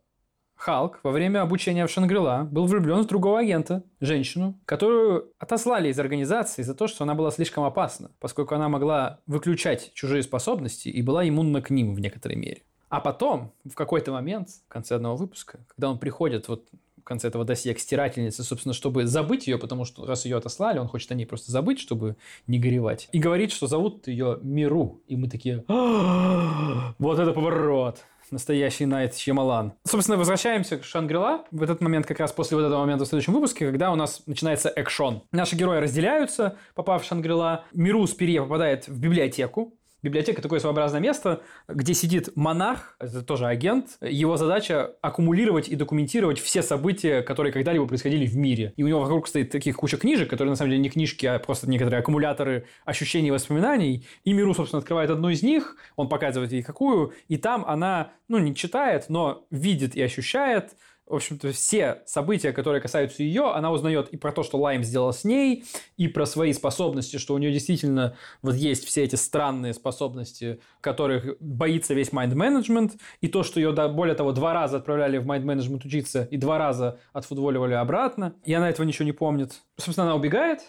Халк 0.55 1.01
во 1.03 1.11
время 1.11 1.43
обучения 1.43 1.85
в 1.85 1.91
Шангрила 1.91 2.47
был 2.49 2.67
влюблен 2.67 3.03
в 3.03 3.07
другого 3.09 3.41
агента, 3.41 3.83
женщину, 4.01 4.61
которую 4.65 5.33
отослали 5.41 5.89
из 5.89 5.99
организации 5.99 6.63
за 6.63 6.75
то, 6.77 6.87
что 6.87 7.03
она 7.03 7.17
была 7.17 7.33
слишком 7.33 7.65
опасна, 7.65 8.13
поскольку 8.21 8.55
она 8.55 8.69
могла 8.69 9.19
выключать 9.27 9.93
чужие 9.95 10.23
способности 10.23 10.89
и 10.89 11.03
была 11.03 11.29
иммунна 11.29 11.63
к 11.63 11.71
ним 11.71 11.95
в 11.95 12.01
некоторой 12.01 12.37
мере. 12.37 12.63
А 12.91 13.01
потом, 13.01 13.53
в 13.65 13.75
какой-то 13.75 14.13
момент, 14.13 14.51
в 14.51 14.69
конце 14.69 14.95
одного 14.95 15.17
выпуска, 15.17 15.59
когда 15.67 15.91
он 15.91 15.99
приходит 15.99 16.47
вот 16.47 16.69
в 17.03 17.05
конце 17.05 17.29
этого 17.29 17.45
досье 17.45 17.75
к 17.75 17.79
стирательнице, 17.79 18.45
собственно, 18.45 18.73
чтобы 18.73 19.07
забыть 19.07 19.47
ее, 19.47 19.59
потому 19.59 19.85
что 19.85 20.07
раз 20.07 20.25
ее 20.25 20.37
отослали, 20.37 20.79
он 20.79 20.89
хочет 20.89 21.11
о 21.11 21.15
ней 21.15 21.27
просто 21.27 21.51
забыть, 21.51 21.81
чтобы 21.81 22.17
не 22.47 22.59
горевать. 22.59 23.09
И 23.13 23.19
говорит, 23.19 23.53
что 23.53 23.67
зовут 23.67 24.07
ее 24.07 24.39
Миру. 24.43 25.03
И 25.09 25.17
мы 25.17 25.29
такие, 25.29 25.65
«А, 25.69 26.95
вот 26.99 27.19
это 27.19 27.33
поворот 27.33 28.05
настоящий 28.31 28.87
Найт 28.87 29.15
Шьямалан. 29.15 29.75
Собственно, 29.85 30.17
возвращаемся 30.17 30.79
к 30.79 30.85
Шангрила. 30.85 31.45
В 31.51 31.63
этот 31.63 31.83
момент, 31.83 32.07
как 32.07 32.19
раз 32.19 32.33
после 32.33 32.57
вот 32.57 32.65
этого 32.65 32.81
момента 32.81 33.05
в 33.05 33.09
следующем 33.09 33.35
выпуске, 33.35 33.67
когда 33.67 33.93
у 33.93 33.95
нас 33.95 34.23
начинается 34.27 34.73
экшон. 34.75 35.23
Наши 35.33 35.55
герои 35.55 35.79
разделяются, 35.79 36.57
попав 36.75 37.03
в 37.03 37.07
Шангрила. 37.07 37.65
Миру 37.75 38.07
с 38.07 38.15
Перье 38.15 38.43
попадает 38.43 38.89
в 38.89 38.99
библиотеку, 38.99 39.75
Библиотека 40.03 40.43
такое 40.43 40.59
своеобразное 40.59 41.01
место, 41.01 41.43
где 41.69 41.95
сидит 41.95 42.35
монах, 42.35 42.97
это 42.99 43.23
тоже 43.23 43.47
агент. 43.47 43.99
Его 44.01 44.37
задача 44.37 44.97
аккумулировать 45.01 45.69
и 45.69 45.77
документировать 45.77 46.41
все 46.41 46.61
события, 46.61 47.23
которые 47.23 47.53
когда-либо 47.53 47.87
происходили 47.87 48.27
в 48.27 48.37
мире. 48.37 48.75
И 48.77 48.83
у 48.83 48.89
него 48.89 48.99
вокруг 48.99 49.29
стоит 49.29 49.51
таких 49.51 49.77
куча 49.77 49.97
книжек, 49.97 50.29
которые 50.29 50.51
на 50.51 50.57
самом 50.57 50.73
деле 50.73 50.83
не 50.83 50.91
книжки, 50.91 51.25
а 51.27 51.39
просто 51.39 51.71
некоторые 51.71 52.01
аккумуляторы 52.01 52.67
ощущений 52.85 53.29
и 53.29 53.31
воспоминаний. 53.31 54.05
И 54.25 54.33
Миру, 54.33 54.55
собственно, 54.55 54.81
открывает 54.81 55.09
одну 55.09 55.29
из 55.29 55.45
них, 55.45 55.77
он 55.95 56.09
показывает 56.09 56.51
ей 56.51 56.65
какую, 56.65 57.13
и 57.29 57.37
там 57.37 57.65
она, 57.65 58.11
ну, 58.27 58.39
не 58.39 58.57
читает, 58.57 59.05
но 59.09 59.47
видит 59.51 59.95
и 59.95 60.03
ощущает 60.03 60.75
в 61.13 61.17
общем-то, 61.17 61.53
все 61.53 62.03
события, 62.07 62.53
которые 62.53 62.81
касаются 62.81 63.23
ее, 63.23 63.53
она 63.53 63.71
узнает 63.71 64.09
и 64.09 64.17
про 64.17 64.33
то, 64.33 64.43
что 64.43 64.57
Лайм 64.57 64.83
сделал 64.83 65.13
с 65.13 65.25
ней, 65.25 65.65
и 65.99 66.09
про 66.09 66.25
свои 66.25 66.55
способности, 66.55 67.19
что 67.19 67.35
у 67.35 67.39
нее 67.39 67.53
действительно 67.53 68.17
вот 68.41 68.55
есть 68.55 68.87
все 68.87 69.05
эти 69.05 69.17
странные 69.17 69.75
способности, 69.75 70.61
которых 70.81 71.37
боится 71.39 71.93
весь 71.93 72.13
майнд-менеджмент, 72.13 72.95
и 73.21 73.29
то, 73.29 73.43
что 73.43 73.61
ее, 73.61 73.73
более 73.91 74.15
того, 74.15 74.33
два 74.33 74.55
раза 74.55 74.79
отправляли 74.79 75.19
в 75.19 75.27
майнд-менеджмент 75.27 75.85
учиться, 75.85 76.27
и 76.31 76.39
два 76.39 76.57
раза 76.57 76.99
отфутболивали 77.13 77.75
обратно, 77.75 78.35
и 78.45 78.55
она 78.55 78.71
этого 78.71 78.87
ничего 78.87 79.05
не 79.05 79.13
помнит. 79.13 79.61
Собственно, 79.77 80.07
она 80.07 80.17
убегает, 80.17 80.61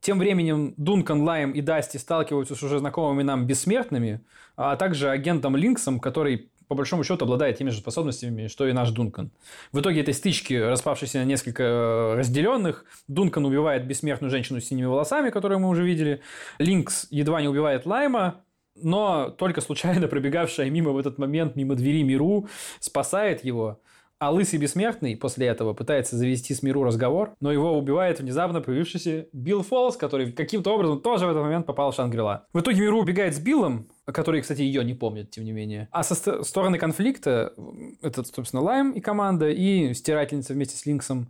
тем 0.00 0.18
временем 0.18 0.74
Дункан, 0.76 1.22
Лайм 1.22 1.52
и 1.52 1.60
Дасти 1.60 1.98
сталкиваются 1.98 2.54
с 2.54 2.62
уже 2.62 2.78
знакомыми 2.78 3.22
нам 3.22 3.46
бессмертными, 3.46 4.24
а 4.56 4.76
также 4.76 5.10
агентом 5.10 5.56
Линксом, 5.56 6.00
который 6.00 6.50
по 6.74 6.78
большому 6.78 7.04
счету 7.04 7.24
обладает 7.24 7.56
теми 7.56 7.70
же 7.70 7.78
способностями, 7.78 8.48
что 8.48 8.66
и 8.66 8.72
наш 8.72 8.90
Дункан. 8.90 9.30
В 9.70 9.80
итоге 9.80 10.00
этой 10.00 10.12
стычки, 10.12 10.54
распавшейся 10.54 11.18
на 11.18 11.24
несколько 11.24 11.62
э, 11.62 12.14
разделенных, 12.16 12.84
Дункан 13.06 13.46
убивает 13.46 13.86
бессмертную 13.86 14.28
женщину 14.28 14.60
с 14.60 14.64
синими 14.64 14.86
волосами, 14.86 15.30
которую 15.30 15.60
мы 15.60 15.68
уже 15.68 15.84
видели. 15.84 16.20
Линкс 16.58 17.06
едва 17.10 17.40
не 17.40 17.48
убивает 17.48 17.86
Лайма, 17.86 18.42
но 18.74 19.30
только 19.30 19.60
случайно 19.60 20.08
пробегавшая 20.08 20.68
мимо 20.68 20.90
в 20.90 20.98
этот 20.98 21.16
момент, 21.16 21.54
мимо 21.54 21.76
двери 21.76 22.02
Миру, 22.02 22.48
спасает 22.80 23.44
его. 23.44 23.80
А 24.24 24.30
Лысый 24.30 24.58
Бессмертный 24.58 25.18
после 25.18 25.48
этого 25.48 25.74
пытается 25.74 26.16
завести 26.16 26.54
с 26.54 26.62
Миру 26.62 26.82
разговор, 26.82 27.34
но 27.40 27.52
его 27.52 27.76
убивает 27.76 28.20
внезапно 28.20 28.62
появившийся 28.62 29.26
Билл 29.34 29.62
Фолс, 29.62 29.98
который 29.98 30.32
каким-то 30.32 30.72
образом 30.72 31.02
тоже 31.02 31.26
в 31.26 31.30
этот 31.30 31.42
момент 31.42 31.66
попал 31.66 31.90
в 31.90 31.94
Шангрила. 31.94 32.46
В 32.54 32.60
итоге 32.60 32.80
Миру 32.80 33.02
убегает 33.02 33.34
с 33.34 33.38
Биллом, 33.38 33.86
который, 34.06 34.40
кстати, 34.40 34.62
ее 34.62 34.82
не 34.82 34.94
помнит, 34.94 35.30
тем 35.30 35.44
не 35.44 35.52
менее. 35.52 35.90
А 35.90 36.02
со 36.02 36.42
стороны 36.42 36.78
конфликта, 36.78 37.52
это, 38.00 38.24
собственно, 38.24 38.62
Лайм 38.62 38.92
и 38.92 39.00
команда, 39.02 39.50
и 39.50 39.92
Стирательница 39.92 40.54
вместе 40.54 40.78
с 40.78 40.86
Линксом 40.86 41.28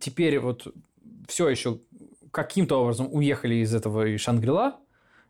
теперь 0.00 0.38
вот 0.38 0.66
все 1.28 1.50
еще 1.50 1.80
каким-то 2.30 2.80
образом 2.80 3.08
уехали 3.12 3.56
из 3.56 3.74
этого 3.74 4.16
Шангрила, 4.16 4.78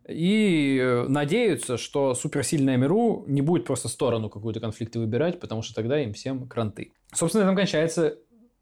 и 0.09 0.79
э, 0.81 1.05
надеются, 1.09 1.77
что 1.77 2.15
суперсильная 2.15 2.77
Миру 2.77 3.25
не 3.27 3.43
будет 3.43 3.65
просто 3.65 3.89
сторону 3.89 4.29
какую-то 4.31 4.61
конфликта 4.61 4.99
выбирать, 4.99 5.41
потому 5.41 5.63
что 5.63 5.75
тогда 5.75 6.01
им 6.01 6.13
всем 6.13 6.49
кранты. 6.49 6.93
Собственно, 7.13 7.45
там 7.45 7.57
кончается 7.57 8.19